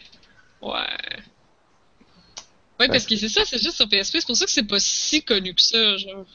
Ouais. 0.61 0.71
Ouais, 2.79 2.87
parce 2.87 3.05
que 3.05 3.15
c'est 3.17 3.29
ça, 3.29 3.41
c'est 3.45 3.61
juste 3.61 3.75
sur 3.75 3.89
PSP, 3.89 4.17
c'est 4.19 4.25
pour 4.25 4.37
ça 4.37 4.45
que 4.45 4.51
c'est 4.51 4.63
pas 4.63 4.79
si 4.79 5.21
connu 5.23 5.53
que 5.53 5.61
ça, 5.61 5.97
genre. 5.97 6.25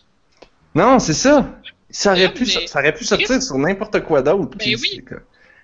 Non, 0.74 0.98
c'est 0.98 1.14
ça. 1.14 1.58
Ça 1.90 2.12
aurait, 2.12 2.32
pu, 2.34 2.44
mais- 2.60 2.66
ça 2.66 2.80
aurait 2.80 2.92
pu 2.94 3.04
sortir 3.04 3.42
sur 3.42 3.56
n'importe 3.58 4.00
quoi 4.00 4.20
d'autre. 4.22 4.56
Ben 4.58 4.76
oui. 4.82 5.00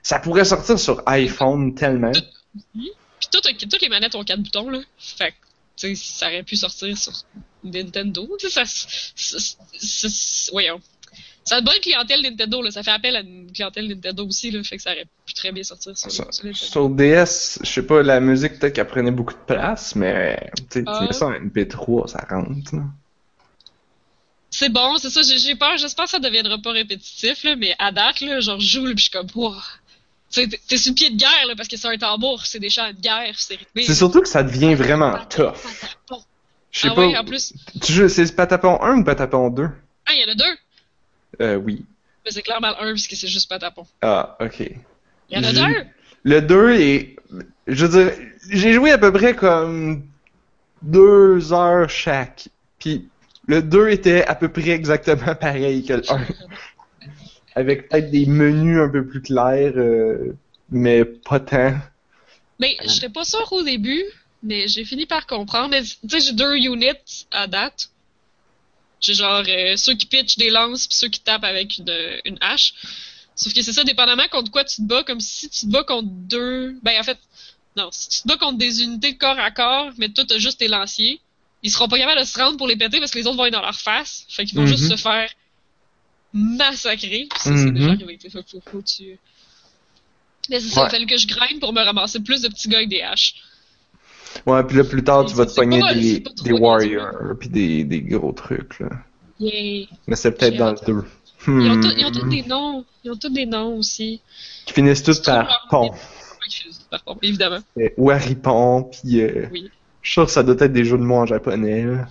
Ça 0.02 0.18
pourrait 0.20 0.44
sortir 0.44 0.78
sur 0.78 1.02
iPhone 1.06 1.74
tellement. 1.74 2.12
Puis 2.12 3.28
toutes, 3.30 3.58
toutes 3.68 3.82
les 3.82 3.88
manettes 3.88 4.14
ont 4.14 4.24
quatre 4.24 4.40
boutons, 4.40 4.70
là. 4.70 4.80
Fait 4.98 5.32
que, 5.32 5.36
tu 5.76 5.94
sais, 5.96 6.02
ça 6.18 6.26
aurait 6.28 6.42
pu 6.44 6.56
sortir 6.56 6.96
sur 6.96 7.12
Nintendo. 7.64 8.28
Ça. 8.48 8.62
s- 8.62 9.56
s- 9.74 10.48
Voyons. 10.52 10.80
Ça 11.44 11.56
a 11.56 11.58
une 11.60 11.64
bonne 11.64 11.80
clientèle 11.80 12.22
Nintendo, 12.22 12.62
là. 12.62 12.70
Ça 12.70 12.82
fait 12.82 12.90
appel 12.90 13.16
à 13.16 13.20
une 13.20 13.50
clientèle 13.52 13.88
Nintendo 13.88 14.26
aussi, 14.26 14.50
là. 14.50 14.62
Fait 14.62 14.76
que 14.76 14.82
ça 14.82 14.92
aurait 14.92 15.06
pu 15.26 15.34
très 15.34 15.50
bien 15.52 15.62
sortir 15.62 15.96
sur, 15.96 16.10
Sur, 16.10 16.32
sur 16.32 16.44
Nintendo. 16.44 16.54
sur 16.66 16.88
DS, 16.90 17.58
je 17.62 17.68
sais 17.70 17.82
pas, 17.82 18.02
la 18.02 18.20
musique 18.20 18.58
peut-être 18.58 18.74
qu'elle 18.74 18.86
prenait 18.86 19.10
beaucoup 19.10 19.32
de 19.34 19.38
place, 19.46 19.96
mais 19.96 20.50
tu 20.70 20.84
Ah. 20.86 21.02
mets 21.06 21.12
ça 21.12 21.26
en 21.26 21.32
MP3, 21.32 22.08
ça 22.08 22.24
rentre. 22.30 22.74
là. 22.76 22.82
C'est 24.50 24.68
bon, 24.68 24.96
c'est 24.98 25.10
ça. 25.10 25.22
J'ai 25.22 25.54
peur. 25.54 25.76
J'espère 25.76 26.04
que 26.06 26.10
ça 26.10 26.18
deviendra 26.18 26.58
pas 26.58 26.72
répétitif, 26.72 27.44
là. 27.44 27.56
Mais 27.56 27.74
à 27.78 27.92
date, 27.92 28.20
là, 28.20 28.40
genre, 28.40 28.58
je 28.60 28.66
joue, 28.66 28.84
puis 28.84 28.94
je 28.98 29.02
suis 29.04 29.10
comme, 29.10 29.26
wow. 29.34 29.54
T'es- 30.32 30.48
sur 30.76 30.90
le 30.90 30.94
pied 30.94 31.10
de 31.10 31.16
guerre, 31.16 31.46
là, 31.48 31.54
parce 31.56 31.68
que 31.68 31.76
c'est 31.76 31.88
un 31.88 31.96
tambour, 31.96 32.46
c'est 32.46 32.60
des 32.60 32.70
chants 32.70 32.88
de 32.92 33.00
guerre, 33.00 33.34
c'est 33.36 33.56
rythmé. 33.56 33.82
C'est 33.84 33.94
surtout 33.96 34.20
que 34.22 34.28
ça 34.28 34.42
devient 34.44 34.74
vraiment 34.74 35.12
tough. 35.28 35.54
Patapon. 35.80 36.22
Je 36.70 36.80
sais 36.80 36.88
Ah 36.90 36.94
pas. 36.94 37.06
ouais, 37.06 37.16
en 37.16 37.24
plus. 37.24 37.52
Tu 37.82 37.92
joues, 37.92 38.08
c'est 38.08 38.34
Patapon 38.36 38.78
1 38.80 38.98
ou 38.98 39.04
Patapon 39.04 39.50
2? 39.50 39.68
Ah, 40.06 40.12
il 40.14 40.20
y 40.20 40.24
en 40.24 40.32
a 40.32 40.34
deux. 40.36 40.56
Euh, 41.40 41.56
oui. 41.56 41.84
Mais 42.24 42.30
c'est 42.30 42.42
clairement 42.42 42.70
le 42.80 42.88
1, 42.88 42.92
puisque 42.92 43.16
c'est 43.16 43.28
juste 43.28 43.48
patapon. 43.48 43.86
Ah, 44.02 44.36
ok. 44.40 44.60
Il 44.60 44.76
y 45.30 45.38
en 45.38 45.44
a 45.44 45.52
deux? 45.52 45.86
Le 46.24 46.40
2 46.40 46.70
est. 46.72 47.16
Je 47.66 47.86
veux 47.86 48.04
dire, 48.04 48.12
j'ai 48.50 48.72
joué 48.72 48.90
à 48.90 48.98
peu 48.98 49.12
près 49.12 49.34
comme 49.34 50.04
deux 50.82 51.52
heures 51.52 51.88
chaque. 51.88 52.48
Puis 52.78 53.08
le 53.46 53.62
2 53.62 53.90
était 53.90 54.24
à 54.24 54.34
peu 54.34 54.48
près 54.48 54.70
exactement 54.70 55.34
pareil 55.40 55.84
que 55.84 55.94
le 55.94 56.12
1. 56.12 56.26
Avec 57.54 57.88
peut-être 57.88 58.10
des 58.10 58.26
menus 58.26 58.80
un 58.80 58.88
peu 58.88 59.06
plus 59.06 59.22
clairs, 59.22 59.72
euh, 59.76 60.36
mais 60.70 61.04
pas 61.04 61.40
tant. 61.40 61.74
Mais 62.58 62.76
j'étais 62.84 63.08
pas 63.08 63.24
sûr 63.24 63.50
au 63.52 63.62
début, 63.62 64.04
mais 64.42 64.68
j'ai 64.68 64.84
fini 64.84 65.06
par 65.06 65.26
comprendre. 65.26 65.70
Mais 65.70 65.82
tu 65.82 65.96
sais, 66.08 66.20
j'ai 66.20 66.32
deux 66.32 66.54
units 66.56 67.26
à 67.30 67.46
date. 67.46 67.90
J'ai 69.00 69.14
genre 69.14 69.42
euh, 69.48 69.76
ceux 69.76 69.94
qui 69.94 70.06
pitchent 70.06 70.36
des 70.36 70.50
lances 70.50 70.86
puis 70.86 70.96
ceux 70.96 71.08
qui 71.08 71.20
tapent 71.20 71.44
avec 71.44 71.78
une, 71.78 72.20
une 72.24 72.38
hache. 72.40 72.74
Sauf 73.34 73.54
que 73.54 73.62
c'est 73.62 73.72
ça, 73.72 73.84
dépendamment 73.84 74.28
contre 74.30 74.50
quoi 74.50 74.64
tu 74.64 74.76
te 74.76 74.82
bats, 74.82 75.02
comme 75.04 75.20
si 75.20 75.48
tu 75.48 75.60
te 75.66 75.70
bats 75.70 75.84
contre 75.84 76.08
deux. 76.10 76.76
Ben 76.82 77.00
en 77.00 77.02
fait, 77.02 77.18
non, 77.76 77.88
si 77.90 78.08
tu 78.10 78.22
te 78.22 78.28
bats 78.28 78.36
contre 78.36 78.58
des 78.58 78.82
unités 78.82 79.12
de 79.12 79.18
corps 79.18 79.38
à 79.38 79.50
corps, 79.50 79.90
mais 79.96 80.10
toi 80.10 80.24
t'as 80.26 80.38
juste 80.38 80.58
tes 80.58 80.68
lanciers, 80.68 81.20
ils 81.62 81.70
seront 81.70 81.88
pas 81.88 81.98
capables 81.98 82.20
de 82.20 82.24
se 82.26 82.38
rendre 82.38 82.56
pour 82.58 82.66
les 82.68 82.76
péter 82.76 82.98
parce 83.00 83.10
que 83.10 83.18
les 83.18 83.26
autres 83.26 83.36
vont 83.38 83.46
être 83.46 83.52
dans 83.54 83.62
leur 83.62 83.74
face. 83.78 84.24
Fait 84.28 84.44
qu'ils 84.44 84.56
vont 84.56 84.62
Mhm. 84.62 84.68
juste 84.76 84.88
se 84.90 84.96
faire 84.96 85.30
massacrer. 86.32 87.26
Puis 87.30 87.38
ça, 87.38 87.56
c'est 87.56 87.70
Mhm. 87.72 87.98
tu. 88.84 89.18
Mais 90.48 90.60
c'est 90.60 90.68
ça, 90.68 90.80
Ouais. 90.82 90.86
il 90.88 90.90
fallait 90.90 91.06
que 91.06 91.16
je 91.16 91.26
grind 91.26 91.60
pour 91.60 91.72
me 91.72 91.82
ramasser 91.82 92.20
plus 92.20 92.42
de 92.42 92.48
petits 92.48 92.68
gars 92.68 92.78
avec 92.78 92.88
des 92.88 93.02
haches. 93.02 93.34
Ouais, 94.46 94.62
puis 94.64 94.76
là 94.76 94.84
plus 94.84 95.02
tard 95.04 95.24
tu 95.26 95.34
vas 95.34 95.46
te 95.46 95.54
pogner 95.54 95.80
des, 95.94 96.20
pas 96.20 96.30
des 96.30 96.42
des 96.44 96.52
warriors 96.52 97.12
puis 97.38 97.48
des, 97.48 97.84
des 97.84 98.00
gros 98.02 98.32
trucs 98.32 98.78
là. 98.80 98.88
Yay. 99.40 99.88
Mais 100.06 100.16
c'est 100.16 100.32
peut-être 100.32 100.56
dans 100.56 100.72
le 100.72 100.76
hâte. 100.78 100.86
2. 100.86 100.92
Ils 101.48 101.52
ont, 101.70 101.74
Hmm. 101.76 101.80
tous- 101.80 101.94
ils 101.96 102.04
ont 102.06 102.10
tous 102.12 102.28
des 102.28 102.42
noms. 102.42 102.84
Ils 103.02 103.10
ont 103.12 103.16
tous 103.16 103.30
des 103.30 103.46
noms 103.46 103.76
aussi. 103.78 104.20
Qui 104.66 104.74
finissent 104.74 105.02
tous 105.02 105.20
par 105.20 105.66
pont. 105.70 105.90
Qui 106.48 106.56
finissent 106.62 106.86
par 106.90 107.02
contre, 107.04 107.20
évidemment. 107.22 107.60
Euh, 107.78 107.88
Waripon, 107.96 108.82
puis 108.84 109.22
euh, 109.22 109.46
Oui. 109.50 109.70
je 110.02 110.08
suis 110.10 110.12
sûr 110.14 110.26
que 110.26 110.30
ça 110.32 110.42
doit 110.42 110.56
être 110.58 110.72
des 110.72 110.84
jeux 110.84 110.98
de 110.98 111.02
mots 111.02 111.16
en 111.16 111.26
japonais. 111.26 111.84
Là. 111.84 112.06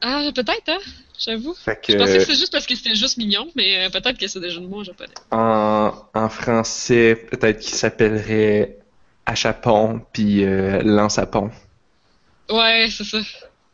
Ah, 0.00 0.28
peut-être, 0.34 0.68
hein? 0.68 0.78
J'avoue. 1.18 1.54
Que 1.54 1.92
Je 1.92 1.96
pensais 1.96 2.14
que 2.18 2.20
c'était 2.20 2.34
juste 2.34 2.52
parce 2.52 2.66
que 2.66 2.76
c'était 2.76 2.94
juste 2.94 3.16
mignon, 3.16 3.48
mais 3.56 3.86
euh, 3.86 3.90
peut-être 3.90 4.18
que 4.18 4.28
c'est 4.28 4.38
des 4.40 4.50
jeux 4.50 4.60
de 4.60 4.66
mots 4.66 4.80
en 4.80 4.84
japonais. 4.84 5.14
en, 5.30 5.92
en 6.14 6.28
français, 6.28 7.16
peut-être 7.30 7.58
qu'il 7.60 7.74
s'appellerait 7.74 8.78
Achapon, 9.26 10.00
puis 10.12 10.44
euh, 10.44 10.82
Lance 10.82 11.18
à 11.18 11.26
pont, 11.26 11.50
Ouais, 12.48 12.88
c'est 12.90 13.04
ça. 13.04 13.18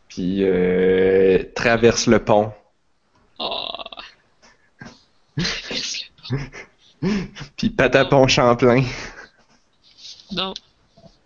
puis 0.08 0.42
euh, 0.44 1.44
Traverse 1.54 2.06
le 2.06 2.18
pont, 2.24 2.52
Oh. 3.38 3.66
puis 7.56 7.70
Patapon 7.70 8.26
Champlain. 8.28 8.84
non, 10.32 10.54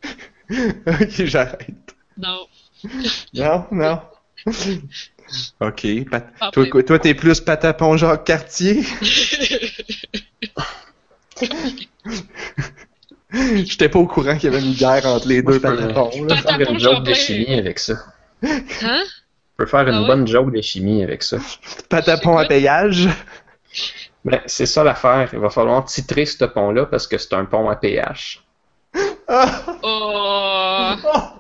ok, 0.51 1.25
j'arrête. 1.25 1.95
non. 2.17 2.47
Non, 3.35 3.67
non. 3.73 4.01
Ok, 5.61 5.87
pat- 6.09 6.33
Ah, 6.41 6.51
toi, 6.53 6.65
ben- 6.73 6.83
toi 6.85 6.99
t'es 7.01 7.15
plus 7.15 7.41
Patapon 7.41 7.97
Jacques 7.97 8.25
Cartier? 8.25 8.85
J'étais 13.65 13.89
pas 13.89 13.99
au 13.99 14.07
courant 14.07 14.37
qu'il 14.37 14.53
y 14.53 14.55
avait 14.57 14.65
une 14.65 14.75
guerre 14.75 15.05
entre 15.07 15.27
les 15.29 15.43
deux 15.43 15.59
Patapons. 15.61 16.11
Je 16.12 16.23
peux 16.25 16.35
faire 16.35 16.61
une 16.71 16.79
joke 16.79 17.03
de 17.05 17.15
chimie 17.15 17.55
avec 17.59 17.79
ça. 17.79 17.95
hein? 18.43 19.03
Je 19.59 19.65
peux 19.65 19.67
faire 19.67 19.89
une 19.89 19.95
Ah 19.95 20.01
ouais? 20.03 20.07
bonne 20.07 20.27
joke 20.29 20.53
de 20.55 20.61
chimie 20.61 21.03
avec 21.03 21.23
ça. 21.23 21.39
Patapon 21.89 22.37
à 22.39 22.45
péage. 22.47 23.09
Ben, 24.25 24.41
c'est 24.47 24.67
ça 24.67 24.85
l'affaire. 24.85 25.29
Il 25.33 25.39
va 25.39 25.51
falloir 25.51 25.85
titrer 25.85 26.25
ce 26.27 26.45
pont-là 26.45 26.87
parce 26.87 27.07
que 27.07 27.19
c'est 27.19 27.33
un 27.35 27.45
pont 27.45 27.69
à 27.69 27.77
péage. 27.77 28.43
Ah! 29.29 29.62
Oh. 29.83 30.95
Oh! 31.05 31.11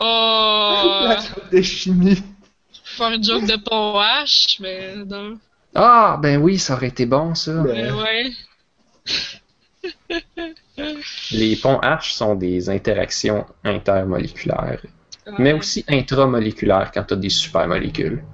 Oh. 0.00 1.04
La 1.06 1.16
joke 1.20 1.50
de 1.52 1.62
chimie. 1.62 2.20
Faire 2.84 3.12
une 3.12 3.22
joke 3.22 3.46
de 3.46 3.54
pont 3.54 3.94
H, 4.00 4.56
mais 4.60 4.96
non. 5.06 5.38
Ah, 5.72 6.18
ben 6.20 6.38
oui, 6.42 6.58
ça 6.58 6.74
aurait 6.74 6.88
été 6.88 7.06
bon, 7.06 7.36
ça. 7.36 7.52
Ben, 7.62 7.72
Mais 7.72 7.92
ouais. 7.92 8.32
Les 10.76 11.56
ponts 11.56 11.80
H 11.80 12.14
sont 12.14 12.34
des 12.34 12.68
interactions 12.68 13.46
intermoléculaires, 13.62 14.80
mais 15.38 15.52
aussi 15.52 15.84
intramoléculaires 15.88 16.90
quand 16.92 17.04
tu 17.04 17.14
as 17.14 17.16
des 17.16 17.30
supermolécules. 17.30 18.24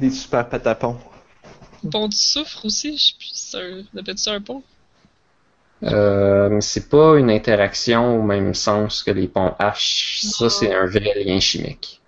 Des 0.00 0.10
super 0.10 0.48
patapons. 0.48 0.98
Pont 1.90 2.08
du 2.08 2.16
soufre 2.16 2.64
aussi, 2.64 2.96
je 2.96 3.04
sais 3.04 3.14
plus, 3.18 3.86
on 3.94 3.98
appelle 3.98 4.18
ça 4.18 4.32
un 4.32 4.40
pont? 4.40 4.62
Euh, 5.82 6.58
c'est 6.60 6.88
pas 6.88 7.16
une 7.18 7.30
interaction 7.30 8.18
au 8.18 8.22
même 8.22 8.54
sens 8.54 9.02
que 9.02 9.10
les 9.10 9.28
ponts 9.28 9.54
H. 9.60 10.26
Ça, 10.26 10.48
c'est 10.48 10.74
un 10.74 10.86
vrai 10.86 11.12
lien 11.22 11.38
chimique. 11.38 12.00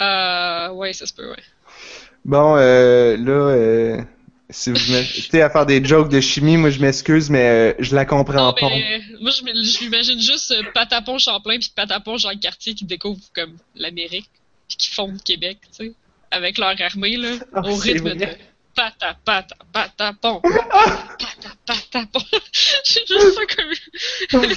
Euh, 0.00 0.70
ouais, 0.70 0.92
ça 0.92 1.06
se 1.06 1.14
peut, 1.14 1.30
ouais. 1.30 1.42
Bon, 2.24 2.56
euh, 2.56 3.16
là, 3.16 3.32
euh, 3.32 4.02
si 4.52 4.70
vous 4.70 4.92
mettez 4.92 5.42
à 5.42 5.50
faire 5.50 5.66
des 5.66 5.84
jokes 5.84 6.08
de 6.10 6.20
chimie, 6.20 6.56
moi 6.56 6.70
je 6.70 6.78
m'excuse, 6.80 7.28
mais 7.30 7.72
euh, 7.72 7.74
je 7.78 7.94
la 7.94 8.04
comprends 8.04 8.46
Non, 8.48 8.52
pas. 8.52 8.68
mais 8.68 9.00
euh, 9.00 9.18
moi, 9.20 9.30
je 9.32 9.82
m'imagine 9.84 10.20
juste 10.20 10.52
euh, 10.52 10.62
Patapon 10.74 11.18
Champlain 11.18 11.58
puis 11.58 11.72
Patapon 11.74 12.16
Jean 12.18 12.36
Cartier 12.38 12.74
qui 12.74 12.84
découvrent 12.84 13.20
comme 13.34 13.56
l'Amérique 13.74 14.28
puis 14.68 14.76
qui 14.76 14.88
fondent 14.90 15.22
Québec, 15.22 15.58
tu 15.76 15.86
sais, 15.88 15.92
avec 16.30 16.58
leur 16.58 16.74
armée, 16.80 17.16
là, 17.16 17.32
Ah, 17.54 17.60
au 17.66 17.74
rythme 17.74 18.14
vrai. 18.14 18.16
de 18.16 18.26
pata, 18.74 19.18
pata, 19.24 19.56
patapon, 19.72 20.40
pata, 20.40 21.50
patapon. 21.66 22.20
J'ai 22.84 23.00
juste 23.06 23.34
ça 23.34 23.42
comme... 23.56 24.42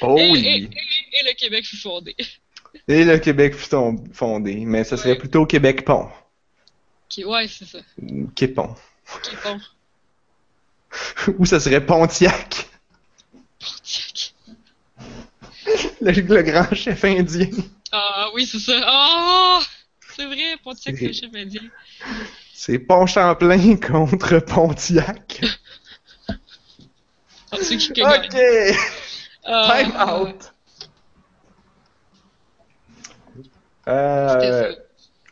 Oh 0.00 0.16
et, 0.18 0.22
et, 0.28 0.30
oui. 0.32 0.46
et- 0.46 1.20
et 1.20 1.22
le 1.28 1.34
Québec 1.36 1.64
fut 1.64 1.76
fondé. 1.76 2.14
Et 2.86 3.04
le 3.04 3.18
Québec 3.18 3.54
fut 3.54 3.74
fondé, 4.12 4.54
mais 4.64 4.84
ça 4.84 4.96
serait 4.96 5.10
Ouais. 5.10 5.18
plutôt 5.18 5.46
Québec-Pont. 5.46 6.08
Qui, 7.08 7.24
ouais, 7.24 7.48
c'est 7.48 7.64
ça. 7.64 7.78
Quépon. 8.34 8.74
Ou 11.38 11.44
ça 11.46 11.60
serait 11.60 11.84
Pontiac, 11.84 12.68
Pontiac. 13.60 14.34
le, 16.00 16.10
le 16.12 16.42
grand 16.42 16.74
chef 16.74 17.04
indien. 17.04 17.48
Ah 17.92 18.28
oui, 18.34 18.46
c'est 18.46 18.58
ça. 18.58 18.80
Ah! 18.84 19.60
c'est 20.16 20.26
vrai, 20.26 20.56
Pontiac, 20.64 20.96
c'est 20.98 21.06
le 21.06 21.12
chef 21.12 21.30
indien. 21.34 21.62
C'est 22.52 22.78
Pont-Champlain 22.78 23.76
contre 23.86 24.38
Pontiac. 24.40 25.40
Ok? 27.52 28.36
Ah, 29.44 29.82
time 29.82 29.96
out. 29.96 30.52
C'était 33.86 33.90
Euh, 33.90 34.72
ça. 34.74 34.78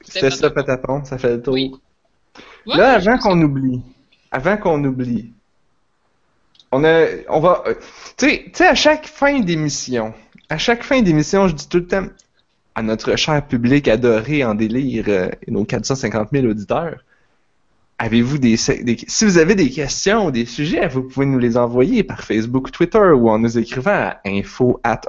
C'était 0.02 0.30
ça. 0.30 0.50
Patapon, 0.50 1.04
ça 1.04 1.18
fait 1.18 1.36
le 1.36 1.42
tour. 1.42 1.54
Oui. 1.54 1.72
Ouais, 2.66 2.76
Là, 2.76 2.94
avant 2.94 3.18
qu'on 3.18 3.40
oublie, 3.42 3.80
avant 4.30 4.56
qu'on 4.56 4.82
oublie, 4.84 5.32
on 6.72 6.84
a, 6.84 7.06
on 7.28 7.40
va, 7.40 7.64
tu 8.16 8.50
sais, 8.52 8.66
à 8.66 8.74
chaque 8.74 9.06
fin 9.06 9.40
d'émission, 9.40 10.14
à 10.48 10.58
chaque 10.58 10.82
fin 10.82 11.00
d'émission, 11.00 11.48
je 11.48 11.54
dis 11.54 11.68
tout 11.68 11.78
le 11.78 11.86
temps 11.86 12.06
à 12.74 12.82
notre 12.82 13.16
cher 13.16 13.46
public 13.46 13.88
adoré 13.88 14.44
en 14.44 14.54
délire 14.54 15.04
euh, 15.08 15.30
et 15.46 15.50
nos 15.50 15.64
450 15.64 16.28
000 16.32 16.46
auditeurs, 16.46 17.04
avez-vous 17.98 18.38
des, 18.38 18.56
des, 18.82 18.98
si 19.06 19.24
vous 19.24 19.38
avez 19.38 19.54
des 19.54 19.70
questions 19.70 20.26
ou 20.26 20.30
des 20.30 20.44
sujets, 20.44 20.86
vous 20.88 21.02
pouvez 21.02 21.26
nous 21.26 21.38
les 21.38 21.56
envoyer 21.56 22.02
par 22.02 22.22
Facebook 22.22 22.68
ou 22.68 22.70
Twitter 22.70 22.98
ou 22.98 23.30
en 23.30 23.38
nous 23.38 23.58
écrivant 23.58 24.10
à 24.12 24.20
info 24.26 24.78
at. 24.84 25.00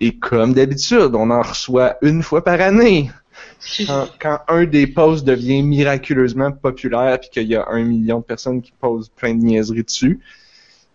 Et 0.00 0.16
comme 0.16 0.52
d'habitude, 0.52 1.14
on 1.14 1.30
en 1.30 1.42
reçoit 1.42 1.96
une 2.02 2.22
fois 2.22 2.44
par 2.44 2.60
année 2.60 3.10
quand, 3.86 4.08
quand 4.20 4.40
un 4.48 4.64
des 4.64 4.86
posts 4.86 5.24
devient 5.24 5.62
miraculeusement 5.62 6.52
populaire 6.52 7.18
puis 7.20 7.30
qu'il 7.30 7.48
y 7.48 7.56
a 7.56 7.66
un 7.68 7.82
million 7.84 8.18
de 8.20 8.24
personnes 8.24 8.62
qui 8.62 8.72
posent 8.72 9.08
plein 9.08 9.34
de 9.34 9.40
niaiseries 9.42 9.84
dessus, 9.84 10.20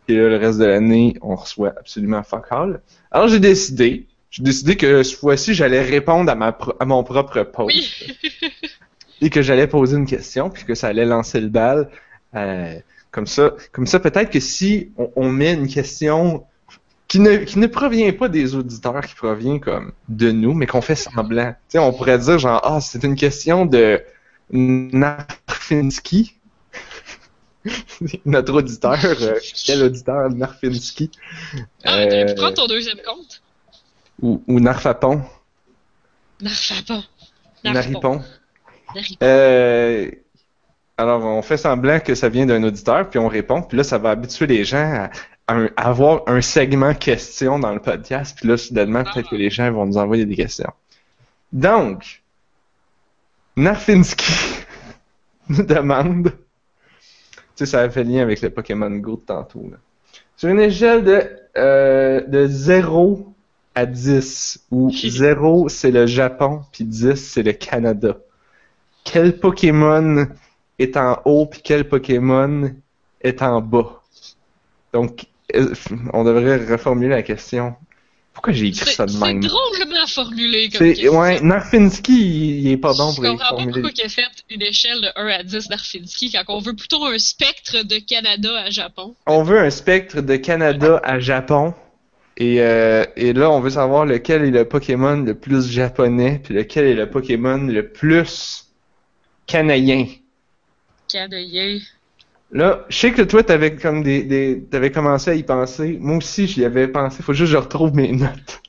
et 0.08 0.16
là, 0.16 0.30
le 0.30 0.38
reste 0.38 0.60
de 0.60 0.66
l'année, 0.66 1.16
on 1.22 1.36
reçoit 1.36 1.74
absolument 1.78 2.24
fuck 2.24 2.46
all. 2.52 2.82
Alors 3.12 3.28
j'ai 3.28 3.40
décidé, 3.40 4.08
j'ai 4.32 4.44
décidé 4.44 4.76
que 4.76 5.04
cette 5.04 5.18
fois-ci, 5.18 5.54
j'allais 5.54 5.82
répondre 5.82 6.30
à, 6.32 6.36
ma 6.36 6.52
pro- 6.52 6.74
à 6.80 6.86
mon 6.86 7.04
propre 7.04 7.44
post 7.44 7.76
Oui. 7.76 8.18
et 9.22 9.30
que 9.30 9.42
j'allais 9.42 9.68
poser 9.68 9.96
une 9.98 10.06
question 10.06 10.50
puis 10.50 10.66
que 10.66 10.76
ça 10.76 10.88
allait 10.88 11.06
lancer 11.06 11.40
le 11.40 11.50
bal. 11.50 11.90
Euh, 12.36 12.76
comme 13.12 13.28
ça, 13.28 13.54
comme 13.72 13.86
ça 13.86 14.00
peut-être 14.00 14.32
que 14.32 14.40
si 14.40 14.92
on, 14.98 15.12
on 15.16 15.30
met 15.30 15.54
une 15.54 15.68
question 15.68 16.44
qui 17.14 17.20
ne, 17.20 17.38
qui 17.38 17.60
ne 17.60 17.68
provient 17.68 18.12
pas 18.12 18.28
des 18.28 18.56
auditeurs, 18.56 19.06
qui 19.06 19.14
provient 19.14 19.60
comme 19.60 19.92
de 20.10 20.32
nous, 20.32 20.56
mais 20.56 20.66
qu'on 20.66 20.82
fait 20.82 20.96
semblant. 20.96 21.52
Tu 21.52 21.74
sais, 21.74 21.78
on 21.78 21.94
pourrait 21.94 22.18
dire 22.18 22.40
genre 22.40 22.60
ah 22.64 22.82
c'est 22.82 23.04
une 23.04 23.16
question 23.16 23.68
de 23.68 24.02
Narfinski. 24.50 26.34
Notre 28.26 28.54
auditeur, 28.54 28.98
euh, 29.04 29.40
quel 29.64 29.84
auditeur 29.84 30.28
Narfinski? 30.32 31.12
Ah, 31.84 32.00
Euh, 32.00 32.26
pu 32.26 32.34
prendre 32.34 32.56
ton 32.56 32.66
deuxième 32.66 32.98
compte. 33.06 33.44
ou, 34.20 34.42
ou 34.48 34.60
Narfapon, 34.60 35.22
Narfapon. 36.42 37.04
Naripon. 37.64 38.22
Naripon. 38.96 39.22
Euh, 39.22 40.10
alors, 40.98 41.24
on 41.24 41.44
fait 41.44 41.58
semblant 41.58 42.00
que 42.00 42.16
ça 42.16 42.30
vient 42.30 42.48
d'un 42.48 42.64
auditeur, 42.64 43.08
puis 43.08 43.20
on 43.20 43.28
répond, 43.28 43.62
puis 43.62 43.78
là, 43.78 43.84
ça 43.84 44.00
va 44.00 44.10
habituer 44.10 44.48
les 44.48 44.66
gens 44.66 44.94
à, 44.94 45.10
un- 45.48 45.70
avoir 45.76 46.24
un 46.28 46.42
segment 46.42 46.94
questions 46.94 47.60
dans 47.60 47.74
le 47.74 47.80
podcast, 47.80 48.38
puis 48.38 48.48
là, 48.48 48.58
soudainement, 48.58 49.04
peut-être 49.04 49.30
que 49.30 49.36
les 49.36 49.50
gens 49.50 49.72
vont 49.72 49.86
nous 49.86 49.98
envoyer 49.98 50.26
des 50.26 50.36
questions. 50.36 50.72
Donc, 51.52 52.24
Narfinski 53.56 54.64
nous 55.50 55.64
demande, 55.64 56.32
tu 56.32 57.40
sais, 57.56 57.66
ça 57.66 57.90
fait 57.90 58.04
lien 58.04 58.22
avec 58.22 58.42
le 58.42 58.50
Pokémon 58.50 58.90
Go 58.90 59.18
de 59.18 59.22
tantôt, 59.22 59.68
là. 59.72 59.78
Sur 60.36 60.50
une 60.50 60.60
échelle 60.60 61.04
de, 61.04 61.30
euh, 61.58 62.22
de 62.26 62.48
0 62.48 63.34
à 63.76 63.86
10, 63.86 64.66
où 64.72 64.90
0 64.92 65.70
c'est 65.70 65.92
le 65.92 66.08
Japon, 66.08 66.62
puis 66.72 66.84
10 66.84 67.16
c'est 67.16 67.44
le 67.44 67.54
Canada 67.54 68.18
quel 69.04 69.38
Pokémon 69.40 70.28
est 70.80 70.98
en 70.98 71.22
haut 71.26 71.46
puis 71.46 71.62
quel 71.64 71.88
Pokémon 71.88 72.72
est 73.22 73.42
en 73.42 73.62
bas? 73.62 74.02
Donc, 74.94 75.26
on 76.14 76.24
devrait 76.24 76.58
reformuler 76.66 77.10
la 77.10 77.24
question. 77.24 77.76
Pourquoi 78.34 78.52
j'ai 78.54 78.68
écrit 78.68 78.86
C'est 78.86 78.96
ça 78.96 79.06
de 79.06 79.12
c'est 79.12 79.20
même? 79.20 79.42
drôlement 79.42 80.08
formulé 80.08 80.70
comme 80.70 80.80
C'est, 80.80 80.94
question. 80.96 81.20
ouais, 81.20 81.40
Narfinski, 81.42 82.14
il, 82.14 82.60
il 82.66 82.72
est 82.72 82.78
pas 82.78 82.94
bon 82.94 83.12
Je 83.12 83.16
pour 83.16 83.24
les 83.24 83.30
comprends 83.30 83.44
pas 83.44 83.50
formuler. 83.50 83.82
pourquoi 83.82 83.92
il 83.96 84.06
a 84.06 84.10
fait 84.10 84.26
une 84.50 84.62
échelle 84.64 85.02
de 85.02 85.10
1 85.16 85.28
à 85.28 85.44
10 85.44 85.68
d'Arfinski 85.68 86.32
quand 86.32 86.44
on 86.48 86.60
veut 86.60 86.74
plutôt 86.76 87.06
un 87.06 87.20
spectre 87.20 87.84
de 87.84 88.00
Canada 88.00 88.50
à 88.64 88.70
Japon. 88.72 89.14
On 89.28 89.44
veut 89.44 89.60
un 89.60 89.70
spectre 89.70 90.22
de 90.22 90.36
Canada 90.36 91.00
à 91.04 91.20
Japon. 91.20 91.76
Et, 92.38 92.60
euh, 92.62 93.06
et 93.16 93.34
là, 93.34 93.52
on 93.52 93.60
veut 93.60 93.70
savoir 93.70 94.06
lequel 94.08 94.44
est 94.44 94.50
le 94.50 94.66
Pokémon 94.68 95.18
le 95.18 95.36
plus 95.36 95.70
japonais, 95.70 96.42
puis 96.44 96.56
lequel 96.56 96.86
est 96.88 96.96
le 96.96 97.08
Pokémon 97.08 97.58
le 97.58 97.88
plus 97.88 98.66
canadien. 99.46 100.08
Canadien. 101.08 101.80
Là, 102.54 102.86
je 102.88 102.96
sais 102.98 103.12
que 103.12 103.24
toi, 103.24 103.44
t'avais 103.44 103.76
comme 103.76 104.04
des, 104.04 104.24
des 104.24 104.64
t'avais 104.70 104.92
commencé 104.92 105.32
à 105.32 105.34
y 105.34 105.44
penser. 105.44 105.98
Moi 106.00 106.18
aussi, 106.18 106.48
j'y 106.48 106.64
avais 106.64 106.88
pensé. 106.88 107.24
Faut 107.24 107.34
juste 107.34 107.52
que 107.52 107.54
je 107.54 107.58
retrouve 107.58 107.96
mes 107.96 108.12
notes. 108.12 108.62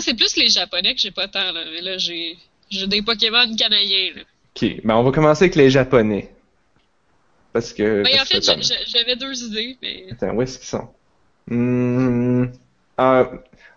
C'est 0.00 0.14
plus 0.14 0.36
les 0.36 0.48
Japonais 0.48 0.94
que 0.94 1.00
j'ai 1.00 1.10
pas 1.10 1.28
tant, 1.28 1.50
là. 1.52 1.64
Mais 1.72 1.80
là, 1.80 1.98
j'ai 1.98 2.36
j'ai 2.70 2.86
des 2.86 3.02
Pokémon 3.02 3.54
canadiens, 3.56 4.10
là. 4.16 4.22
Ok, 4.54 4.80
ben 4.84 4.96
on 4.96 5.02
va 5.02 5.12
commencer 5.12 5.44
avec 5.44 5.56
les 5.56 5.70
Japonais. 5.70 6.30
Parce 7.54 7.72
que. 7.72 8.02
Ben, 8.02 8.14
en 8.14 8.16
parce 8.18 8.28
fait, 8.28 8.86
j'avais 8.86 9.16
deux 9.16 9.44
idées, 9.44 9.76
mais... 9.82 10.06
Attends, 10.10 10.34
où 10.34 10.42
est-ce 10.42 10.58
qu'ils 10.58 10.68
sont? 10.68 10.88
Ah, 12.98 13.30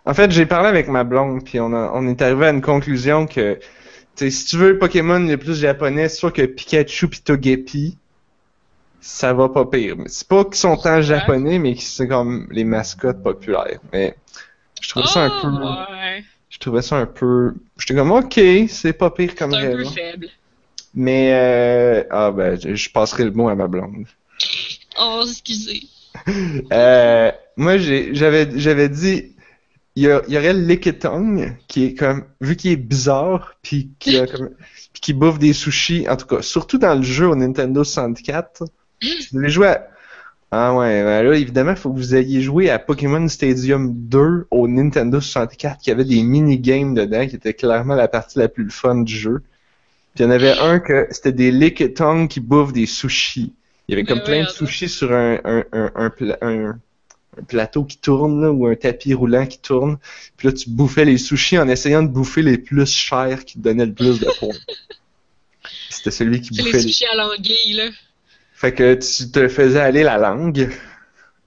en 0.04 0.14
fait, 0.14 0.30
j'ai 0.30 0.46
parlé 0.46 0.68
avec 0.68 0.88
ma 0.88 1.04
blonde, 1.04 1.44
puis 1.44 1.60
on, 1.60 1.72
a- 1.72 1.90
on 1.94 2.06
est 2.08 2.20
arrivé 2.22 2.46
à 2.46 2.50
une 2.50 2.60
conclusion 2.62 3.26
que, 3.26 3.54
tu 3.54 3.60
sais, 4.16 4.30
si 4.30 4.44
tu 4.46 4.56
veux 4.56 4.72
le 4.72 4.78
Pokémon 4.78 5.18
le 5.18 5.36
plus 5.36 5.58
japonais, 5.58 6.08
c'est 6.08 6.16
sûr 6.18 6.32
que 6.32 6.42
Pikachu 6.42 7.08
pis 7.08 7.22
Togepi, 7.22 7.98
ça 9.06 9.32
va 9.32 9.48
pas 9.48 9.64
pire. 9.66 9.96
C'est 10.06 10.26
pas 10.28 10.44
qu'ils 10.44 10.56
sont 10.56 10.76
Ouais. 10.84 11.02
japonais, 11.02 11.58
mais 11.58 11.74
qu'ils 11.74 11.82
sont 11.84 12.06
comme 12.06 12.48
les 12.50 12.64
mascottes 12.64 13.22
populaires. 13.22 13.80
Mais 13.92 14.16
je 14.80 14.88
trouvais 14.90 15.06
ça 15.06 15.24
un 15.24 15.32
Oh, 15.38 15.42
peu, 15.42 15.48
ouais. 15.48 16.24
je 16.50 16.58
trouvais 16.58 16.82
ça 16.82 16.96
un 16.96 17.06
peu, 17.06 17.54
j'étais 17.78 17.94
comme 17.94 18.10
ok, 18.12 18.40
c'est 18.68 18.92
pas 18.92 19.10
pire 19.10 19.34
comme 19.34 19.52
C'est 19.52 19.58
un 19.58 19.70
peu 19.70 19.76
raison. 19.78 19.90
faible. 19.92 20.28
Mais 20.94 21.32
euh, 21.34 22.04
ah 22.10 22.30
ben, 22.30 22.58
je, 22.60 22.90
passerai 22.90 23.24
le 23.24 23.30
mot 23.32 23.48
à 23.48 23.54
ma 23.54 23.68
blonde. 23.68 24.06
Oh, 24.98 25.22
excusez. 25.26 25.82
Euh, 26.72 27.30
moi, 27.56 27.76
j'avais 27.78 28.48
j'avais 28.58 28.88
dit, 28.88 29.34
il 29.96 30.04
y, 30.04 30.10
a- 30.10 30.22
il 30.28 30.34
y 30.34 30.38
aurait 30.38 30.54
le 30.54 30.60
Lickitung, 30.66 31.56
qui 31.68 31.84
est 31.86 31.94
comme, 31.94 32.24
vu 32.40 32.56
qu'il 32.56 32.72
est 32.72 32.76
bizarre, 32.76 33.54
puis 33.62 33.90
qui 33.98 34.18
a 34.18 34.26
comme, 34.26 34.50
puis 34.92 35.00
qui 35.02 35.12
bouffe 35.12 35.38
des 35.38 35.52
sushis, 35.52 36.08
en 36.08 36.16
tout 36.16 36.26
cas, 36.26 36.42
surtout 36.42 36.78
dans 36.78 36.94
le 36.94 37.02
jeu 37.02 37.28
au 37.28 37.34
Nintendo 37.36 37.84
64. 37.84 38.64
Vous 39.02 39.38
voulez 39.38 39.50
jouer 39.50 39.68
à... 39.68 39.88
Ah 40.52 40.74
ouais, 40.74 41.02
ben 41.02 41.22
là, 41.24 41.36
évidemment, 41.36 41.72
il 41.72 41.76
faut 41.76 41.90
que 41.92 41.98
vous 41.98 42.14
ayez 42.14 42.40
joué 42.40 42.70
à 42.70 42.78
Pokémon 42.78 43.26
Stadium 43.28 43.92
2 43.94 44.46
au 44.50 44.68
Nintendo 44.68 45.20
64, 45.20 45.80
qui 45.80 45.90
avait 45.90 46.04
des 46.04 46.22
mini-games 46.22 46.94
dedans, 46.94 47.26
qui 47.26 47.34
était 47.36 47.52
clairement 47.54 47.96
la 47.96 48.06
partie 48.08 48.38
la 48.38 48.48
plus 48.48 48.70
fun 48.70 49.02
du 49.02 49.14
jeu. 49.14 49.42
Puis 50.14 50.22
il 50.22 50.26
y 50.26 50.26
en 50.26 50.30
avait 50.30 50.56
un 50.58 50.78
que 50.78 51.08
c'était 51.10 51.32
des 51.32 51.50
Lickitung 51.50 52.28
qui 52.28 52.40
bouffent 52.40 52.72
des 52.72 52.86
sushis. 52.86 53.52
Il 53.88 53.92
y 53.92 53.94
avait 53.94 54.04
comme 54.04 54.20
Ben 54.20 54.24
plein 54.24 54.40
ouais, 54.40 54.44
de 54.44 54.50
sushis 54.50 54.88
sur 54.88 55.12
un, 55.12 55.40
un, 55.44 55.64
un, 55.72 55.92
un, 55.96 56.10
pla- 56.10 56.38
un- 56.42 56.78
un 57.38 57.42
plateau 57.46 57.84
qui 57.84 57.98
tourne, 57.98 58.40
là, 58.40 58.50
ou 58.50 58.66
un 58.66 58.76
tapis 58.76 59.14
roulant 59.14 59.46
qui 59.46 59.58
tourne. 59.58 59.98
Puis 60.36 60.48
là, 60.48 60.54
tu 60.54 60.70
bouffais 60.70 61.04
les 61.04 61.18
sushis 61.18 61.58
en 61.58 61.68
essayant 61.68 62.02
de 62.02 62.08
bouffer 62.08 62.42
les 62.42 62.56
plus 62.56 62.86
chers 62.86 63.44
qui 63.44 63.54
te 63.58 63.62
donnaient 63.64 63.86
le 63.86 63.92
plus 63.94 64.20
de 64.20 64.28
points. 64.38 64.54
C'était 65.90 66.10
celui 66.10 66.40
qui 66.40 66.54
les 66.54 66.62
bouffait 66.62 66.78
les... 66.78 66.88
sushis 66.88 67.06
à 67.06 67.16
l'anguille, 67.16 67.72
là. 67.74 67.90
Fait 68.56 68.72
que 68.72 68.94
tu 68.94 69.30
te 69.30 69.48
faisais 69.48 69.80
aller 69.80 70.02
la 70.02 70.16
langue 70.16 70.74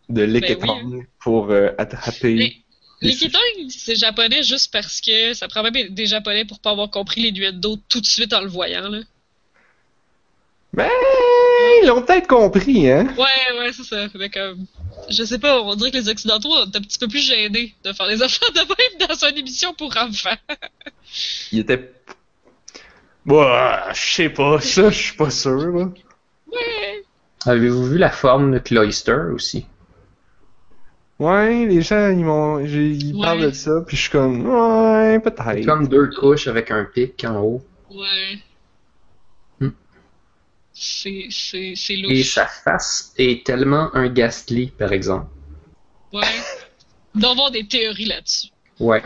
de 0.09 0.21
Ben 0.21 0.31
l'équitong 0.31 1.07
pour 1.19 1.49
euh, 1.49 1.71
attraper... 1.79 2.61
Mais 3.01 3.13
Kitong, 3.13 3.69
c'est 3.69 3.95
japonais 3.95 4.43
juste 4.43 4.71
parce 4.71 5.01
que 5.01 5.33
ça 5.33 5.47
prend 5.47 5.63
même 5.63 5.73
des 5.89 6.05
japonais 6.05 6.45
pour 6.45 6.59
pas 6.59 6.69
avoir 6.69 6.91
compris 6.91 7.21
les 7.21 7.31
nuendo 7.31 7.79
tout 7.89 7.99
de 7.99 8.05
suite 8.05 8.31
en 8.31 8.41
le 8.41 8.47
voyant, 8.49 8.89
là. 8.89 8.99
Ben, 10.73 10.89
ils 11.81 11.87
l'ont 11.87 12.03
peut-être 12.03 12.27
compris, 12.27 12.91
hein? 12.91 13.07
Ouais, 13.17 13.57
ouais, 13.57 13.73
c'est 13.73 13.85
ça. 13.85 14.07
Mais 14.13 14.29
comme, 14.29 14.65
je 15.09 15.23
sais 15.23 15.39
pas, 15.39 15.63
on 15.63 15.73
dirait 15.75 15.89
que 15.89 15.97
les 15.97 16.09
Occidentaux 16.09 16.53
sont 16.53 16.75
un 16.75 16.81
petit 16.81 16.99
peu 16.99 17.07
plus 17.07 17.25
gênés 17.25 17.73
de 17.83 17.91
faire 17.91 18.07
des 18.07 18.21
affaires 18.21 18.51
de 18.51 18.59
même 18.59 19.07
dans 19.07 19.27
une 19.27 19.37
émission 19.37 19.73
pour 19.73 19.97
enfants. 19.97 20.37
Il 21.51 21.59
était... 21.59 21.91
Bah, 23.25 23.93
je 23.93 24.13
sais 24.13 24.29
pas, 24.29 24.61
ça, 24.61 24.91
je 24.91 24.97
suis 24.97 25.15
pas 25.15 25.31
sûr, 25.31 25.71
là. 25.71 25.89
Ouais. 26.51 27.03
Avez-vous 27.45 27.85
vu 27.85 27.97
la 27.97 28.09
forme 28.09 28.51
de 28.53 28.59
Cloyster 28.59 29.17
aussi? 29.33 29.65
Ouais, 31.19 31.65
les 31.65 31.81
gens, 31.81 32.09
ils 32.09 32.23
m'ont, 32.23 32.65
j'ai- 32.65 32.91
ils 32.91 33.13
Ouais. 33.15 33.21
parlent 33.21 33.41
de 33.41 33.51
ça, 33.51 33.81
puis 33.85 33.97
je 33.97 34.01
suis 34.03 34.11
comme, 34.11 34.45
ouais, 34.45 35.19
C'est 35.23 35.31
peut-être. 35.31 35.65
comme 35.65 35.87
deux 35.87 36.07
couches 36.11 36.47
avec 36.47 36.71
un 36.71 36.85
pic 36.85 37.23
en 37.25 37.41
haut. 37.41 37.61
Ouais. 37.91 38.39
Hmm. 39.59 39.69
C'est, 40.73 41.27
c'est, 41.29 41.73
c'est 41.75 41.93
Et 41.95 42.01
louche. 42.01 42.33
sa 42.33 42.45
face 42.45 43.13
est 43.17 43.45
tellement 43.45 43.93
un 43.95 44.07
Ghastly, 44.07 44.67
par 44.67 44.93
exemple. 44.93 45.27
Ouais. 46.13 46.21
Il 47.15 47.21
doit 47.21 47.29
y 47.31 47.33
avoir 47.33 47.51
des 47.51 47.67
théories 47.67 48.05
là-dessus. 48.05 48.47
Ouais. 48.79 49.03